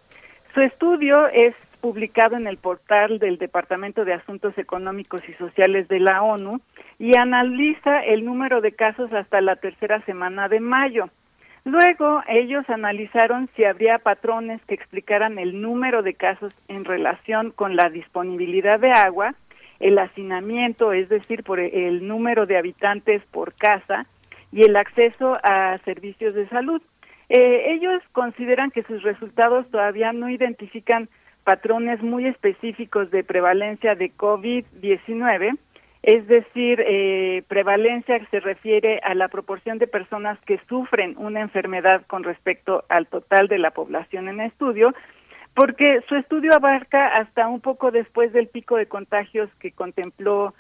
Su 0.55 0.63
estudio 0.63 1.27
es 1.29 1.55
publicado 1.83 2.37
en 2.37 2.47
el 2.47 2.57
portal 2.57 3.19
del 3.19 3.37
Departamento 3.37 4.07
de 4.07 4.15
Asuntos 4.15 4.57
Económicos 4.57 5.21
y 5.29 5.35
Sociales 5.35 5.87
de 5.89 6.01
la 6.01 6.23
ONU 6.23 6.63
y 6.99 7.15
analiza 7.19 8.03
el 8.05 8.25
número 8.25 8.63
de 8.63 8.73
casos 8.73 9.13
hasta 9.13 9.43
la 9.43 9.57
tercera 9.57 10.01
semana 10.07 10.49
de 10.49 10.61
mayo. 10.61 11.11
Luego, 11.67 12.23
ellos 12.29 12.65
analizaron 12.71 13.51
si 13.55 13.65
habría 13.65 13.99
patrones 13.99 14.63
que 14.67 14.75
explicaran 14.75 15.39
el 15.39 15.61
número 15.61 16.03
de 16.03 16.15
casos 16.15 16.55
en 16.69 16.87
relación 16.87 17.51
con 17.51 17.77
la 17.77 17.91
disponibilidad 17.91 18.81
de 18.81 18.91
agua, 18.91 19.35
el 19.81 19.99
hacinamiento, 19.99 20.93
es 20.93 21.09
decir, 21.09 21.43
por 21.43 21.61
el 21.61 22.07
número 22.07 22.47
de 22.47 22.57
habitantes 22.57 23.23
por 23.31 23.55
casa, 23.55 24.07
y 24.55 24.63
el 24.63 24.77
acceso 24.77 25.37
a 25.43 25.79
servicios 25.85 26.33
de 26.33 26.49
salud. 26.49 26.81
Eh, 27.29 27.73
ellos 27.73 28.01
consideran 28.13 28.71
que 28.71 28.85
sus 28.85 29.03
resultados 29.03 29.69
todavía 29.71 30.13
no 30.13 30.29
identifican 30.29 31.09
patrones 31.43 32.03
muy 32.03 32.27
específicos 32.27 33.11
de 33.11 33.25
prevalencia 33.25 33.97
de 33.97 34.13
COVID-19, 34.13 35.59
es 36.05 36.27
decir, 36.29 36.85
eh, 36.87 37.43
prevalencia 37.49 38.21
se 38.31 38.39
refiere 38.41 39.01
a 39.03 39.15
la 39.15 39.29
proporción 39.29 39.79
de 39.79 39.87
personas 39.87 40.39
que 40.47 40.61
sufren 40.69 41.17
una 41.19 41.41
enfermedad 41.41 42.03
con 42.07 42.23
respecto 42.23 42.85
al 42.89 43.07
total 43.07 43.49
de 43.49 43.59
la 43.59 43.73
población 43.73 44.29
en 44.29 44.41
estudio, 44.41 44.95
porque 45.55 46.01
su 46.09 46.17
estudio 46.17 46.53
abarca 46.55 47.17
hasta 47.17 47.49
un 47.49 47.61
poco 47.61 47.91
después 47.91 48.33
del 48.33 48.49
pico 48.49 48.77
de 48.77 48.87
contagios 48.87 49.49
que 49.61 49.71
contempló 49.73 50.55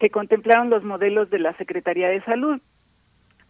que 0.00 0.10
contemplaron 0.10 0.70
los 0.70 0.82
modelos 0.82 1.28
de 1.28 1.38
la 1.38 1.52
Secretaría 1.58 2.08
de 2.08 2.22
Salud. 2.22 2.58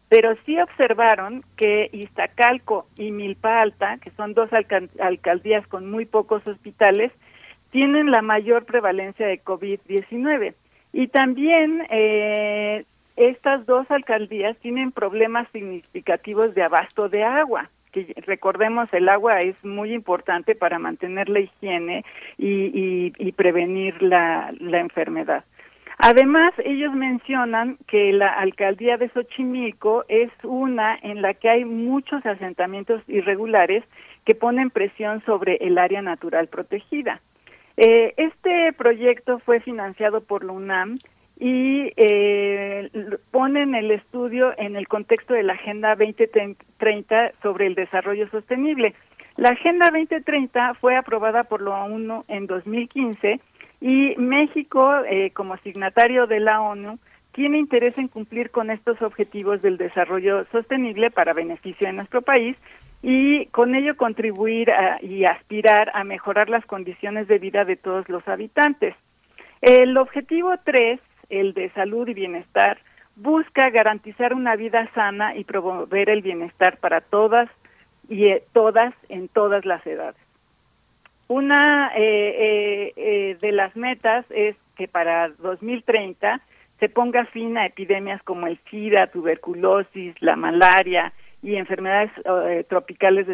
Pero 0.09 0.35
sí 0.45 0.61
observaron 0.61 1.45
que 1.57 1.89
Iztacalco 1.93 2.89
y 2.99 3.13
Milpa 3.13 3.61
Alta, 3.61 3.99
que 3.99 4.11
son 4.11 4.35
dos 4.35 4.51
alcaldías 4.53 5.65
con 5.69 5.89
muy 5.89 6.07
pocos 6.07 6.45
hospitales, 6.49 7.13
tienen 7.71 8.11
la 8.11 8.21
mayor 8.21 8.65
prevalencia 8.65 9.29
de 9.29 9.41
COVID-19. 9.41 10.55
Y 10.93 11.07
también 11.07 11.87
eh, 11.89 12.85
estas 13.15 13.65
dos 13.65 13.89
alcaldías 13.93 14.57
tienen 14.57 14.91
problemas 14.91 15.47
significativos 15.53 16.53
de 16.57 16.65
abasto 16.65 17.09
de 17.09 17.23
agua 17.23 17.71
que 17.93 18.15
recordemos 18.27 18.93
el 18.93 19.09
agua 19.09 19.39
es 19.39 19.57
muy 19.65 19.93
importante 19.93 20.55
para 20.55 20.79
mantener 20.79 21.29
la 21.29 21.41
higiene 21.41 22.05
y, 22.39 23.13
y, 23.19 23.33
prevenir 23.33 24.03
la, 24.03 24.53
enfermedad. 24.61 25.45
Además, 25.99 26.53
ellos 26.65 26.95
mencionan 26.95 27.77
que 27.87 28.13
la 28.13 28.29
alcaldía 28.29 28.97
de 28.97 29.11
Xochimilco 29.11 30.05
es 30.09 30.31
una 30.43 30.99
en 31.03 31.21
la 31.21 31.35
que 31.35 31.51
hay 31.51 31.65
muchos 31.65 32.25
asentamientos 32.25 33.03
irregulares 33.07 33.85
que 34.25 34.35
ponen 34.35 34.71
presión 34.71 35.23
sobre 35.25 35.57
el 35.57 35.77
área 35.77 36.01
natural 36.01 36.49
protegida. 36.49 37.21
Eh, 37.77 38.15
este 38.17 38.73
proyecto 38.73 39.39
fue 39.41 39.61
financiado 39.61 40.23
por 40.23 40.45
la 40.45 40.53
UNAM 40.53 40.97
y 41.41 41.91
eh, 41.97 42.91
ponen 43.31 43.75
el 43.75 43.91
estudio 43.91 44.53
en 44.59 44.77
el 44.77 44.87
contexto 44.87 45.33
de 45.33 45.43
la 45.43 45.55
Agenda 45.55 45.97
2030 45.97 47.33
sobre 47.43 47.67
el 47.67 47.75
desarrollo 47.75 48.29
sostenible. 48.29 48.95
La 49.37 49.49
Agenda 49.49 49.87
2030 49.91 50.75
fue 50.75 50.97
aprobada 50.97 51.45
por 51.45 51.63
la 51.63 51.83
ONU 51.85 52.25
en 52.29 52.47
2015 52.47 53.41
y 53.81 54.15
México, 54.19 54.93
eh, 55.09 55.31
como 55.31 55.57
signatario 55.59 56.27
de 56.27 56.41
la 56.41 56.61
ONU, 56.61 56.99
tiene 57.33 57.57
interés 57.57 57.97
en 57.97 58.09
cumplir 58.09 58.51
con 58.51 58.71
estos 58.71 59.01
objetivos 59.01 59.63
del 59.63 59.79
desarrollo 59.79 60.45
sostenible 60.53 61.11
para 61.11 61.33
beneficio 61.33 61.89
de 61.89 61.95
nuestro 61.95 62.21
país 62.21 62.55
y 63.03 63.47
con 63.47 63.75
ello 63.75 63.97
contribuir 63.97 64.71
y 65.01 65.25
aspirar 65.25 65.91
a 65.95 66.05
mejorar 66.05 66.51
las 66.51 66.67
condiciones 66.67 67.29
de 67.29 67.39
vida 67.39 67.65
de 67.65 67.77
todos 67.77 68.07
los 68.11 68.29
habitantes. 68.29 68.95
El 69.63 69.97
objetivo 69.97 70.55
3 70.65 71.01
el 71.31 71.55
de 71.55 71.71
salud 71.71 72.07
y 72.09 72.15
bienestar, 72.15 72.79
busca 73.17 73.71
garantizar 73.71 74.35
una 74.35 74.57
vida 74.57 74.89
sana 74.95 75.37
y 75.37 75.45
promover 75.45 76.11
el 76.11 76.23
bienestar 76.23 76.79
para 76.79 77.01
todas 77.01 77.49
y 78.09 78.27
eh, 78.27 78.43
todas 78.53 78.95
en 79.09 79.29
todas 79.29 79.65
las 79.65 79.87
edades. 79.87 80.21
Una 81.29 81.93
eh, 81.97 82.93
eh, 82.97 83.37
de 83.41 83.53
las 83.53 83.77
metas 83.77 84.27
es 84.31 84.57
que 84.77 84.89
para 84.89 85.29
2030 85.29 86.41
se 86.81 86.89
ponga 86.89 87.27
fin 87.27 87.57
a 87.57 87.67
epidemias 87.67 88.23
como 88.23 88.47
el 88.47 88.59
SIDA, 88.71 89.07
tuberculosis, 89.09 90.15
la 90.21 90.35
malaria 90.35 91.13
y 91.43 91.57
enfermedades 91.57 92.11
tropicales 92.69 93.27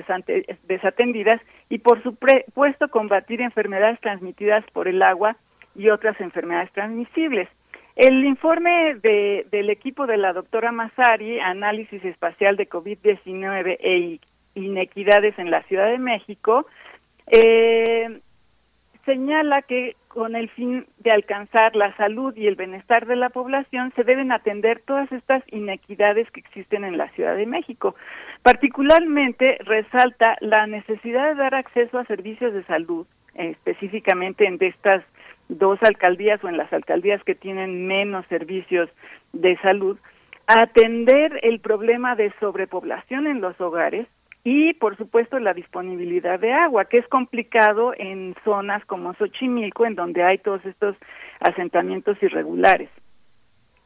desatendidas 0.65 1.41
y 1.69 1.79
por 1.79 2.03
supuesto 2.03 2.89
combatir 2.89 3.41
enfermedades 3.41 4.01
transmitidas 4.01 4.65
por 4.73 4.89
el 4.89 5.03
agua 5.03 5.37
y 5.75 5.89
otras 5.89 6.21
enfermedades 6.21 6.71
transmisibles. 6.73 7.49
El 7.97 8.27
informe 8.27 8.97
de, 8.97 9.47
del 9.51 9.71
equipo 9.71 10.07
de 10.07 10.19
la 10.19 10.35
doctora 10.35 10.71
Masari, 10.71 11.41
Análisis 11.41 12.05
Espacial 12.05 12.57
de 12.57 12.69
COVID-19 12.69 13.79
e 13.81 14.21
Inequidades 14.55 15.39
en 15.39 15.51
la 15.51 15.63
Ciudad 15.63 15.89
de 15.89 15.99
México, 15.99 16.67
eh, 17.27 18.21
señala 19.07 19.63
que 19.63 19.97
con 20.09 20.37
el 20.37 20.51
fin 20.51 20.87
de 20.99 21.11
alcanzar 21.11 21.75
la 21.75 21.95
salud 21.97 22.37
y 22.37 22.47
el 22.47 22.57
bienestar 22.57 23.07
de 23.07 23.17
la 23.17 23.31
población 23.31 23.93
se 23.97 24.05
deben 24.05 24.31
atender 24.31 24.83
todas 24.87 25.11
estas 25.13 25.43
inequidades 25.51 26.31
que 26.31 26.41
existen 26.41 26.85
en 26.85 26.99
la 26.99 27.09
Ciudad 27.11 27.37
de 27.37 27.47
México. 27.47 27.95
Particularmente 28.43 29.59
resalta 29.65 30.37
la 30.41 30.67
necesidad 30.67 31.29
de 31.29 31.35
dar 31.35 31.55
acceso 31.55 31.99
a 31.99 32.05
servicios 32.05 32.53
de 32.53 32.65
salud, 32.65 33.07
específicamente 33.35 34.47
en 34.47 34.59
estas 34.61 35.03
dos 35.49 35.79
alcaldías 35.83 36.43
o 36.43 36.49
en 36.49 36.57
las 36.57 36.73
alcaldías 36.73 37.23
que 37.25 37.35
tienen 37.35 37.87
menos 37.87 38.27
servicios 38.27 38.89
de 39.33 39.57
salud, 39.59 39.99
atender 40.47 41.41
el 41.43 41.61
problema 41.61 42.15
de 42.15 42.33
sobrepoblación 42.41 43.27
en 43.27 43.41
los 43.41 43.61
hogares 43.61 44.07
y, 44.45 44.75
por 44.75 44.97
supuesto, 44.97 45.41
la 45.41 45.55
disponibilidad 45.55 46.39
de 46.39 46.53
agua, 46.53 46.85
que 46.85 46.99
es 46.99 47.09
complicado 47.09 47.93
en 47.99 48.35
zonas 48.45 48.85
como 48.85 49.13
Xochimilco, 49.15 49.87
en 49.87 49.97
donde 49.97 50.23
hay 50.23 50.39
todos 50.39 50.65
estos 50.65 50.95
asentamientos 51.41 52.17
irregulares. 52.23 52.89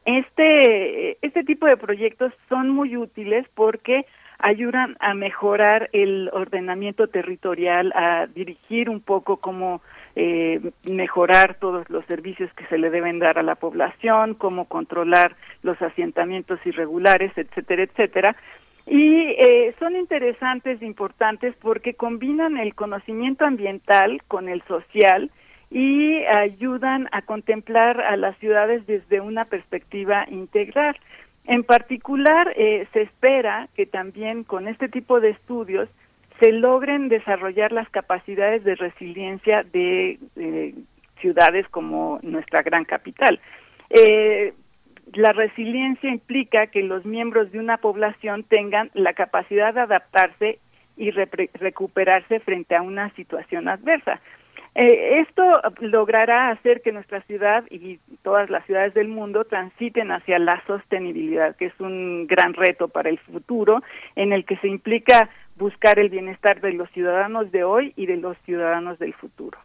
Este, 0.05 1.17
este 1.25 1.43
tipo 1.43 1.65
de 1.65 1.77
proyectos 1.77 2.31
son 2.49 2.69
muy 2.69 2.95
útiles 2.95 3.45
porque 3.55 4.05
ayudan 4.41 4.97
a 4.99 5.13
mejorar 5.13 5.89
el 5.93 6.29
ordenamiento 6.33 7.07
territorial, 7.07 7.91
a 7.95 8.27
dirigir 8.27 8.89
un 8.89 9.01
poco 9.01 9.37
cómo 9.37 9.81
eh, 10.15 10.59
mejorar 10.89 11.55
todos 11.55 11.89
los 11.89 12.05
servicios 12.05 12.51
que 12.53 12.65
se 12.65 12.77
le 12.77 12.89
deben 12.89 13.19
dar 13.19 13.39
a 13.39 13.43
la 13.43 13.55
población, 13.55 14.33
cómo 14.33 14.65
controlar 14.65 15.35
los 15.63 15.81
asentamientos 15.81 16.59
irregulares, 16.65 17.31
etcétera, 17.37 17.83
etcétera. 17.83 18.35
Y 18.87 19.35
eh, 19.37 19.75
son 19.79 19.95
interesantes 19.95 20.81
e 20.81 20.85
importantes 20.85 21.55
porque 21.61 21.93
combinan 21.93 22.57
el 22.57 22.73
conocimiento 22.75 23.45
ambiental 23.45 24.21
con 24.27 24.49
el 24.49 24.61
social 24.63 25.31
y 25.69 26.25
ayudan 26.25 27.07
a 27.13 27.21
contemplar 27.21 28.01
a 28.01 28.17
las 28.17 28.37
ciudades 28.39 28.85
desde 28.87 29.21
una 29.21 29.45
perspectiva 29.45 30.25
integral. 30.29 30.97
En 31.45 31.63
particular, 31.63 32.53
eh, 32.55 32.87
se 32.93 33.01
espera 33.01 33.67
que 33.75 33.85
también 33.85 34.43
con 34.43 34.67
este 34.67 34.89
tipo 34.89 35.19
de 35.19 35.31
estudios 35.31 35.89
se 36.39 36.51
logren 36.51 37.09
desarrollar 37.09 37.71
las 37.71 37.89
capacidades 37.89 38.63
de 38.63 38.75
resiliencia 38.75 39.63
de 39.63 40.17
ciudades 41.19 41.67
como 41.69 42.19
nuestra 42.23 42.61
gran 42.63 42.83
capital. 42.83 43.39
Eh, 43.89 44.53
la 45.13 45.33
resiliencia 45.33 46.09
implica 46.09 46.67
que 46.67 46.83
los 46.83 47.05
miembros 47.05 47.51
de 47.51 47.59
una 47.59 47.77
población 47.77 48.43
tengan 48.43 48.89
la 48.93 49.13
capacidad 49.13 49.73
de 49.73 49.81
adaptarse 49.81 50.59
y 50.97 51.11
recuperarse 51.11 52.39
frente 52.39 52.75
a 52.75 52.81
una 52.81 53.09
situación 53.15 53.67
adversa. 53.67 54.19
Eh, 54.73 55.19
esto 55.19 55.43
logrará 55.81 56.49
hacer 56.49 56.81
que 56.81 56.93
nuestra 56.93 57.21
ciudad 57.23 57.65
y 57.69 57.99
todas 58.23 58.49
las 58.49 58.65
ciudades 58.65 58.93
del 58.93 59.09
mundo 59.09 59.43
transiten 59.43 60.11
hacia 60.11 60.39
la 60.39 60.63
sostenibilidad, 60.65 61.55
que 61.57 61.65
es 61.65 61.79
un 61.79 62.25
gran 62.25 62.53
reto 62.53 62.87
para 62.87 63.09
el 63.09 63.19
futuro, 63.19 63.83
en 64.15 64.31
el 64.31 64.45
que 64.45 64.55
se 64.57 64.69
implica 64.69 65.29
buscar 65.57 65.99
el 65.99 66.09
bienestar 66.09 66.61
de 66.61 66.73
los 66.73 66.89
ciudadanos 66.91 67.51
de 67.51 67.65
hoy 67.65 67.93
y 67.97 68.05
de 68.05 68.17
los 68.17 68.37
ciudadanos 68.45 68.97
del 68.97 69.13
futuro. 69.13 69.57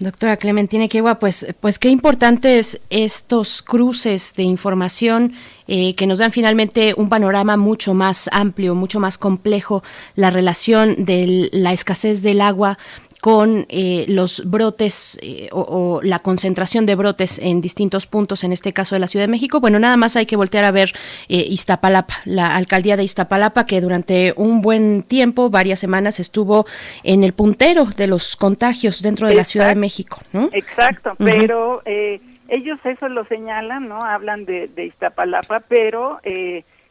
Doctora 0.00 0.38
Clementina 0.38 0.88
Quegua, 0.88 1.18
pues, 1.18 1.46
pues 1.60 1.78
qué 1.78 1.90
importantes 1.90 2.80
estos 2.88 3.60
cruces 3.60 4.32
de 4.34 4.44
información 4.44 5.34
eh, 5.68 5.94
que 5.94 6.06
nos 6.06 6.20
dan 6.20 6.32
finalmente 6.32 6.94
un 6.96 7.10
panorama 7.10 7.58
mucho 7.58 7.92
más 7.92 8.30
amplio, 8.32 8.74
mucho 8.74 8.98
más 8.98 9.18
complejo, 9.18 9.82
la 10.14 10.30
relación 10.30 11.04
de 11.04 11.50
la 11.52 11.74
escasez 11.74 12.22
del 12.22 12.40
agua 12.40 12.78
con 13.20 13.66
eh, 13.68 14.06
los 14.08 14.48
brotes 14.48 15.18
eh, 15.22 15.48
o, 15.52 16.00
la 16.02 16.18
concentración 16.18 16.86
de 16.86 16.94
brotes 16.94 17.38
en 17.38 17.60
distintos 17.60 18.06
puntos, 18.06 18.44
en 18.44 18.52
este 18.52 18.72
caso 18.72 18.94
de 18.94 19.00
la 19.00 19.06
Ciudad 19.06 19.24
de 19.24 19.30
México. 19.30 19.60
Bueno, 19.60 19.78
nada 19.78 19.96
más 19.96 20.16
hay 20.16 20.26
que 20.26 20.36
voltear 20.36 20.64
a 20.64 20.70
ver 20.70 20.92
eh, 21.28 21.44
Iztapalapa, 21.48 22.14
la 22.24 22.56
alcaldía 22.56 22.96
de 22.96 23.04
Iztapalapa, 23.04 23.66
que 23.66 23.80
durante 23.80 24.32
un 24.36 24.62
buen 24.62 25.02
tiempo, 25.02 25.50
varias 25.50 25.78
semanas, 25.78 26.20
estuvo 26.20 26.66
en 27.04 27.24
el 27.24 27.32
puntero 27.32 27.84
de 27.84 28.06
los 28.06 28.36
contagios 28.36 29.02
dentro 29.02 29.28
de 29.28 29.34
la 29.34 29.44
Ciudad 29.44 29.68
de 29.68 29.74
México. 29.74 30.18
Exacto, 30.52 31.14
pero 31.18 31.82
ellos 31.84 32.78
eso 32.84 33.08
lo 33.08 33.24
señalan, 33.26 33.88
¿no? 33.88 34.04
Hablan 34.04 34.44
de, 34.44 34.66
de 34.66 34.86
Iztapalapa, 34.86 35.60
pero 35.60 36.20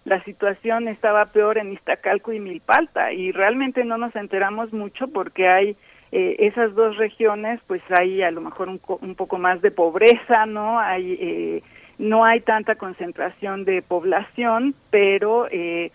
la 0.05 0.23
situación 0.23 0.87
estaba 0.87 1.25
peor 1.25 1.57
en 1.57 1.73
Iztacalco 1.73 2.33
y 2.33 2.39
Milpalta 2.39 3.11
y 3.11 3.31
realmente 3.31 3.83
no 3.83 3.97
nos 3.97 4.15
enteramos 4.15 4.71
mucho 4.73 5.07
porque 5.07 5.47
hay 5.47 5.77
eh, 6.11 6.35
esas 6.39 6.73
dos 6.75 6.97
regiones 6.97 7.59
pues 7.67 7.81
hay 7.97 8.21
a 8.21 8.31
lo 8.31 8.41
mejor 8.41 8.69
un, 8.69 8.81
un 9.01 9.15
poco 9.15 9.37
más 9.37 9.61
de 9.61 9.71
pobreza 9.71 10.45
no 10.45 10.79
hay 10.79 11.17
eh, 11.19 11.63
no 11.97 12.25
hay 12.25 12.41
tanta 12.41 12.75
concentración 12.75 13.65
de 13.65 13.81
población 13.81 14.73
pero 14.89 15.47
eh, 15.51 15.91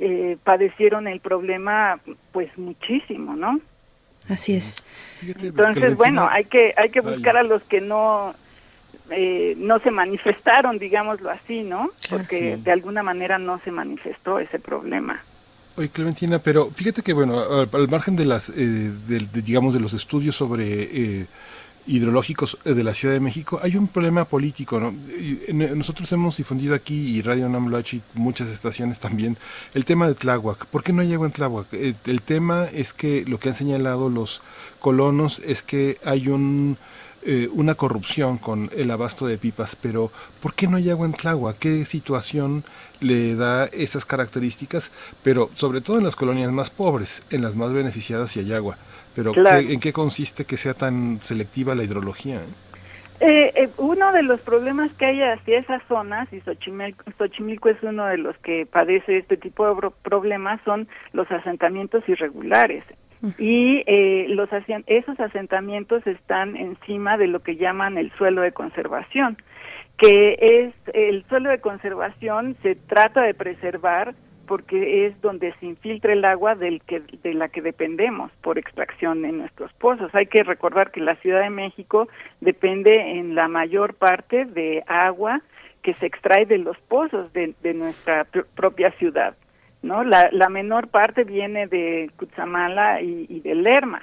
eh, 0.00 0.36
padecieron 0.44 1.08
el 1.08 1.20
problema 1.20 2.00
pues 2.32 2.56
muchísimo 2.56 3.34
no 3.34 3.60
así 4.28 4.54
es. 4.54 4.82
Entonces 5.42 5.96
bueno 5.96 6.28
hay 6.30 6.44
que 6.44 6.74
hay 6.76 6.90
que 6.90 7.00
buscar 7.00 7.36
a 7.36 7.42
los 7.42 7.62
que 7.64 7.80
no 7.80 8.34
eh, 9.10 9.54
no 9.56 9.78
se 9.78 9.90
manifestaron, 9.90 10.78
digámoslo 10.78 11.30
así, 11.30 11.62
¿no? 11.62 11.90
Porque 12.10 12.56
de 12.56 12.72
alguna 12.72 13.02
manera 13.02 13.38
no 13.38 13.58
se 13.60 13.70
manifestó 13.70 14.38
ese 14.38 14.58
problema. 14.58 15.22
Oye, 15.78 15.90
Clementina, 15.90 16.40
pero 16.40 16.72
fíjate 16.74 17.02
que, 17.02 17.12
bueno, 17.12 17.40
al, 17.40 17.88
margen 17.88 18.16
de 18.16 18.24
las, 18.24 18.48
eh, 18.50 18.52
de, 19.06 19.20
digamos, 19.42 19.74
de 19.74 19.78
los 19.78 19.92
estudios 19.92 20.34
sobre 20.34 20.64
eh, 20.66 21.26
hidrológicos 21.86 22.58
de 22.64 22.82
la 22.82 22.92
Ciudad 22.92 23.14
de 23.14 23.20
México, 23.20 23.60
hay 23.62 23.76
un 23.76 23.86
problema 23.86 24.24
político, 24.24 24.80
¿no? 24.80 24.90
Y, 24.90 25.52
nosotros 25.52 26.10
hemos 26.10 26.36
difundido 26.36 26.74
aquí, 26.74 27.16
y 27.16 27.22
Radio 27.22 27.48
Nam 27.48 27.68
lo 27.68 27.76
ha 27.76 27.80
hecho, 27.80 27.94
y 27.94 28.02
muchas 28.14 28.48
estaciones 28.48 28.98
también, 28.98 29.36
el 29.72 29.84
tema 29.84 30.08
de 30.08 30.16
Tláhuac. 30.16 30.66
¿Por 30.66 30.82
qué 30.82 30.92
no 30.92 31.02
hay 31.02 31.14
agua 31.14 31.28
en 31.28 31.32
Tláhuac? 31.32 31.72
El, 31.72 31.94
el 32.06 32.22
tema 32.22 32.64
es 32.72 32.92
que 32.92 33.24
lo 33.26 33.38
que 33.38 33.50
han 33.50 33.54
señalado 33.54 34.10
los 34.10 34.42
colonos 34.80 35.40
es 35.46 35.62
que 35.62 35.98
hay 36.04 36.26
un 36.26 36.76
eh, 37.22 37.48
una 37.52 37.74
corrupción 37.74 38.38
con 38.38 38.70
el 38.76 38.90
abasto 38.92 39.26
de 39.26 39.38
pipas, 39.38 39.76
pero 39.76 40.12
¿por 40.40 40.54
qué 40.54 40.68
no 40.68 40.76
hay 40.76 40.88
agua 40.88 41.04
en 41.04 41.12
Tláhuac? 41.12 41.58
¿Qué 41.58 41.84
situación 41.84 42.62
le 43.00 43.34
da 43.34 43.66
esas 43.66 44.04
características? 44.04 44.92
Pero 45.22 45.50
sobre 45.54 45.80
todo 45.80 45.98
en 45.98 46.04
las 46.04 46.16
colonias 46.16 46.52
más 46.52 46.70
pobres, 46.70 47.24
en 47.30 47.42
las 47.42 47.56
más 47.56 47.72
beneficiadas 47.72 48.36
y 48.36 48.40
hay 48.40 48.52
agua. 48.52 48.76
Pero 49.14 49.32
Claro. 49.32 49.66
¿qué- 49.66 49.72
¿en 49.74 49.80
qué 49.80 49.92
consiste 49.92 50.44
que 50.44 50.56
sea 50.56 50.74
tan 50.74 51.20
selectiva 51.20 51.74
la 51.74 51.84
hidrología? 51.84 52.36
eh? 52.36 52.46
Eh, 53.20 53.68
uno 53.78 54.12
de 54.12 54.22
los 54.22 54.40
problemas 54.42 54.92
que 54.92 55.06
hay 55.06 55.20
hacia 55.22 55.58
esas 55.58 55.82
zonas, 55.88 56.28
y 56.32 56.40
Xochimilco, 56.40 57.02
Xochimilco 57.18 57.68
es 57.68 57.76
uno 57.82 58.06
de 58.06 58.16
los 58.16 58.36
que 58.38 58.64
padece 58.64 59.18
este 59.18 59.36
tipo 59.36 59.66
de 59.74 59.90
problemas, 60.02 60.60
son 60.64 60.86
los 61.12 61.28
asentamientos 61.32 62.04
irregulares. 62.08 62.84
Y 63.36 63.82
eh, 63.88 64.26
los 64.28 64.48
esos 64.86 65.18
asentamientos 65.18 66.06
están 66.06 66.54
encima 66.56 67.16
de 67.18 67.26
lo 67.26 67.42
que 67.42 67.56
llaman 67.56 67.98
el 67.98 68.12
suelo 68.16 68.42
de 68.42 68.52
conservación, 68.52 69.36
que 69.98 70.36
es 70.40 70.74
el 70.94 71.24
suelo 71.28 71.50
de 71.50 71.58
conservación 71.60 72.56
se 72.62 72.76
trata 72.76 73.22
de 73.22 73.34
preservar 73.34 74.14
porque 74.46 75.06
es 75.06 75.20
donde 75.20 75.52
se 75.60 75.66
infiltra 75.66 76.14
el 76.14 76.24
agua 76.24 76.54
del 76.54 76.80
que 76.82 77.00
de 77.22 77.34
la 77.34 77.48
que 77.48 77.60
dependemos 77.60 78.32
por 78.40 78.56
extracción 78.58 79.24
en 79.26 79.38
nuestros 79.38 79.70
pozos. 79.74 80.14
Hay 80.14 80.26
que 80.26 80.42
recordar 80.42 80.90
que 80.90 81.00
la 81.00 81.16
Ciudad 81.16 81.42
de 81.42 81.50
México 81.50 82.08
depende 82.40 83.18
en 83.18 83.34
la 83.34 83.46
mayor 83.48 83.92
parte 83.94 84.46
de 84.46 84.82
agua 84.86 85.42
que 85.82 85.92
se 85.94 86.06
extrae 86.06 86.46
de 86.46 86.58
los 86.58 86.78
pozos 86.88 87.30
de, 87.34 87.54
de 87.62 87.74
nuestra 87.74 88.24
pr- 88.30 88.46
propia 88.56 88.90
ciudad. 88.92 89.34
¿no? 89.82 90.02
La, 90.02 90.28
la 90.32 90.48
menor 90.48 90.88
parte 90.88 91.24
viene 91.24 91.66
de 91.66 92.10
Cutzamala 92.16 93.02
y, 93.02 93.26
y 93.28 93.40
de 93.40 93.54
Lerma. 93.54 94.02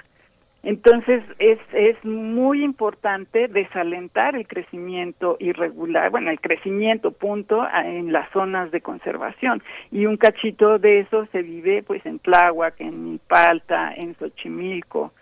Entonces 0.66 1.22
es, 1.38 1.60
es 1.72 1.96
muy 2.04 2.64
importante 2.64 3.46
desalentar 3.46 4.34
el 4.34 4.48
crecimiento 4.48 5.36
irregular, 5.38 6.10
bueno, 6.10 6.32
el 6.32 6.40
crecimiento 6.40 7.12
punto 7.12 7.62
a- 7.62 7.86
en 7.86 8.10
las 8.12 8.28
zonas 8.32 8.72
de 8.72 8.80
conservación. 8.80 9.62
Y 9.92 10.06
un 10.06 10.16
cachito 10.16 10.80
de 10.80 10.98
eso 11.00 11.26
se 11.30 11.42
vive 11.42 11.84
pues 11.84 12.04
en 12.04 12.18
Tláhuac, 12.18 12.80
en 12.80 13.04
Milpalta, 13.04 13.94
en 13.94 14.16
Xochimilco. 14.16 15.12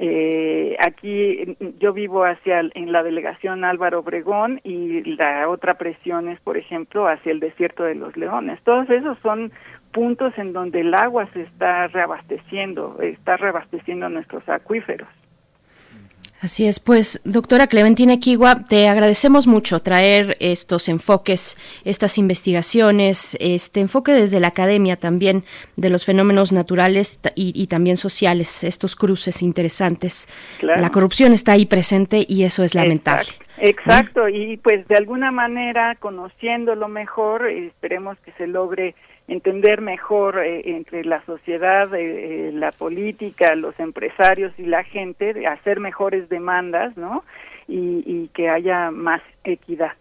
Eh, 0.00 0.76
aquí 0.78 1.56
yo 1.80 1.92
vivo 1.92 2.24
hacia 2.24 2.60
en 2.60 2.92
la 2.92 3.02
delegación 3.02 3.64
Álvaro 3.64 3.98
Obregón 3.98 4.60
y 4.62 5.02
la 5.16 5.48
otra 5.48 5.74
presión 5.74 6.28
es, 6.28 6.38
por 6.38 6.56
ejemplo, 6.56 7.08
hacia 7.08 7.32
el 7.32 7.40
desierto 7.40 7.82
de 7.82 7.96
los 7.96 8.16
Leones. 8.16 8.62
Todos 8.62 8.88
esos 8.90 9.18
son 9.18 9.50
puntos 9.92 10.32
en 10.36 10.52
donde 10.52 10.80
el 10.80 10.94
agua 10.94 11.28
se 11.32 11.42
está 11.42 11.86
reabasteciendo, 11.88 12.98
está 13.02 13.36
reabasteciendo 13.36 14.08
nuestros 14.08 14.48
acuíferos. 14.48 15.08
Así 16.40 16.68
es, 16.68 16.78
pues 16.78 17.20
doctora 17.24 17.66
Clementina 17.66 18.12
Equigua, 18.12 18.64
te 18.68 18.86
agradecemos 18.86 19.48
mucho 19.48 19.80
traer 19.80 20.36
estos 20.38 20.88
enfoques, 20.88 21.56
estas 21.84 22.16
investigaciones, 22.16 23.36
este 23.40 23.80
enfoque 23.80 24.12
desde 24.12 24.38
la 24.38 24.48
academia 24.48 24.94
también 24.94 25.42
de 25.74 25.90
los 25.90 26.04
fenómenos 26.04 26.52
naturales 26.52 27.18
y, 27.34 27.52
y 27.60 27.66
también 27.66 27.96
sociales, 27.96 28.62
estos 28.62 28.94
cruces 28.94 29.42
interesantes. 29.42 30.28
Claro. 30.60 30.80
La 30.80 30.90
corrupción 30.90 31.32
está 31.32 31.52
ahí 31.52 31.66
presente 31.66 32.24
y 32.28 32.44
eso 32.44 32.62
es 32.62 32.76
lamentable. 32.76 33.30
Exacto, 33.56 34.28
y 34.28 34.58
pues 34.58 34.86
de 34.86 34.94
alguna 34.94 35.32
manera 35.32 35.96
conociéndolo 35.96 36.86
mejor, 36.86 37.48
esperemos 37.48 38.16
que 38.20 38.30
se 38.38 38.46
logre 38.46 38.94
entender 39.28 39.82
mejor 39.82 40.38
eh, 40.38 40.62
entre 40.64 41.04
la 41.04 41.24
sociedad, 41.24 41.94
eh, 41.94 42.48
eh, 42.48 42.52
la 42.52 42.72
política, 42.72 43.54
los 43.54 43.78
empresarios 43.78 44.52
y 44.58 44.62
la 44.62 44.82
gente, 44.84 45.34
de 45.34 45.46
hacer 45.46 45.80
mejores 45.80 46.28
demandas, 46.28 46.96
¿no? 46.96 47.24
Y, 47.68 48.02
y 48.06 48.30
que 48.34 48.48
haya 48.48 48.90
más 48.90 49.20
equidad. 49.44 49.92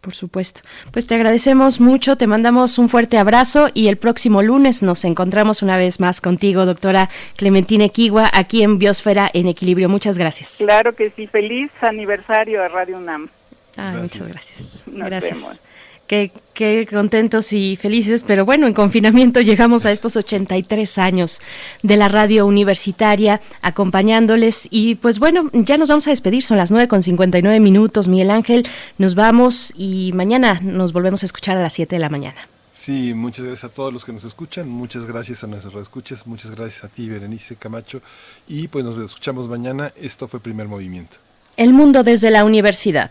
Por 0.00 0.14
supuesto. 0.14 0.60
Pues 0.92 1.06
te 1.06 1.16
agradecemos 1.16 1.80
mucho, 1.80 2.16
te 2.16 2.28
mandamos 2.28 2.78
un 2.78 2.88
fuerte 2.88 3.18
abrazo 3.18 3.68
y 3.74 3.88
el 3.88 3.96
próximo 3.96 4.42
lunes 4.42 4.82
nos 4.82 5.04
encontramos 5.04 5.62
una 5.62 5.76
vez 5.76 5.98
más 5.98 6.20
contigo, 6.20 6.64
doctora 6.64 7.08
Clementina 7.36 7.86
Equigua, 7.86 8.30
aquí 8.32 8.62
en 8.62 8.78
Biosfera 8.78 9.28
en 9.32 9.48
Equilibrio. 9.48 9.88
Muchas 9.88 10.16
gracias. 10.16 10.58
Claro 10.58 10.94
que 10.94 11.10
sí, 11.10 11.26
feliz 11.26 11.72
aniversario 11.80 12.62
a 12.62 12.68
Radio 12.68 12.98
UNAM. 12.98 13.28
Ah, 13.76 13.94
muchas 14.00 14.28
gracias. 14.28 14.86
Nos 14.86 15.08
gracias. 15.08 15.40
vemos. 15.40 15.60
Qué, 16.06 16.30
qué 16.54 16.86
contentos 16.88 17.52
y 17.52 17.76
felices, 17.76 18.24
pero 18.26 18.44
bueno, 18.44 18.66
en 18.66 18.74
confinamiento 18.74 19.40
llegamos 19.42 19.86
a 19.86 19.90
estos 19.90 20.16
83 20.16 20.98
años 20.98 21.40
de 21.82 21.96
la 21.96 22.08
radio 22.08 22.46
universitaria 22.46 23.40
acompañándoles 23.60 24.68
y 24.70 24.94
pues 24.94 25.18
bueno, 25.18 25.50
ya 25.52 25.76
nos 25.76 25.88
vamos 25.88 26.06
a 26.06 26.10
despedir, 26.10 26.42
son 26.42 26.56
las 26.58 26.70
9 26.70 26.88
con 26.88 27.02
59 27.02 27.58
minutos, 27.60 28.08
Miguel 28.08 28.30
Ángel, 28.30 28.66
nos 28.98 29.14
vamos 29.14 29.72
y 29.76 30.12
mañana 30.14 30.60
nos 30.62 30.92
volvemos 30.92 31.22
a 31.22 31.26
escuchar 31.26 31.56
a 31.56 31.62
las 31.62 31.72
7 31.72 31.96
de 31.96 32.00
la 32.00 32.08
mañana. 32.08 32.48
Sí, 32.86 33.14
muchas 33.14 33.44
gracias 33.44 33.68
a 33.70 33.74
todos 33.74 33.92
los 33.92 34.04
que 34.04 34.12
nos 34.12 34.22
escuchan, 34.22 34.68
muchas 34.68 35.06
gracias 35.06 35.42
a 35.42 35.48
nuestros 35.48 35.74
escuchas, 35.74 36.24
muchas 36.24 36.52
gracias 36.52 36.84
a 36.84 36.88
ti, 36.88 37.08
Berenice 37.08 37.56
Camacho, 37.56 38.00
y 38.46 38.68
pues 38.68 38.84
nos 38.84 38.96
escuchamos 39.04 39.48
mañana. 39.48 39.92
Esto 39.96 40.28
fue 40.28 40.38
Primer 40.38 40.68
Movimiento. 40.68 41.16
El 41.56 41.72
mundo 41.72 42.04
desde 42.04 42.30
la 42.30 42.44
universidad. 42.44 43.10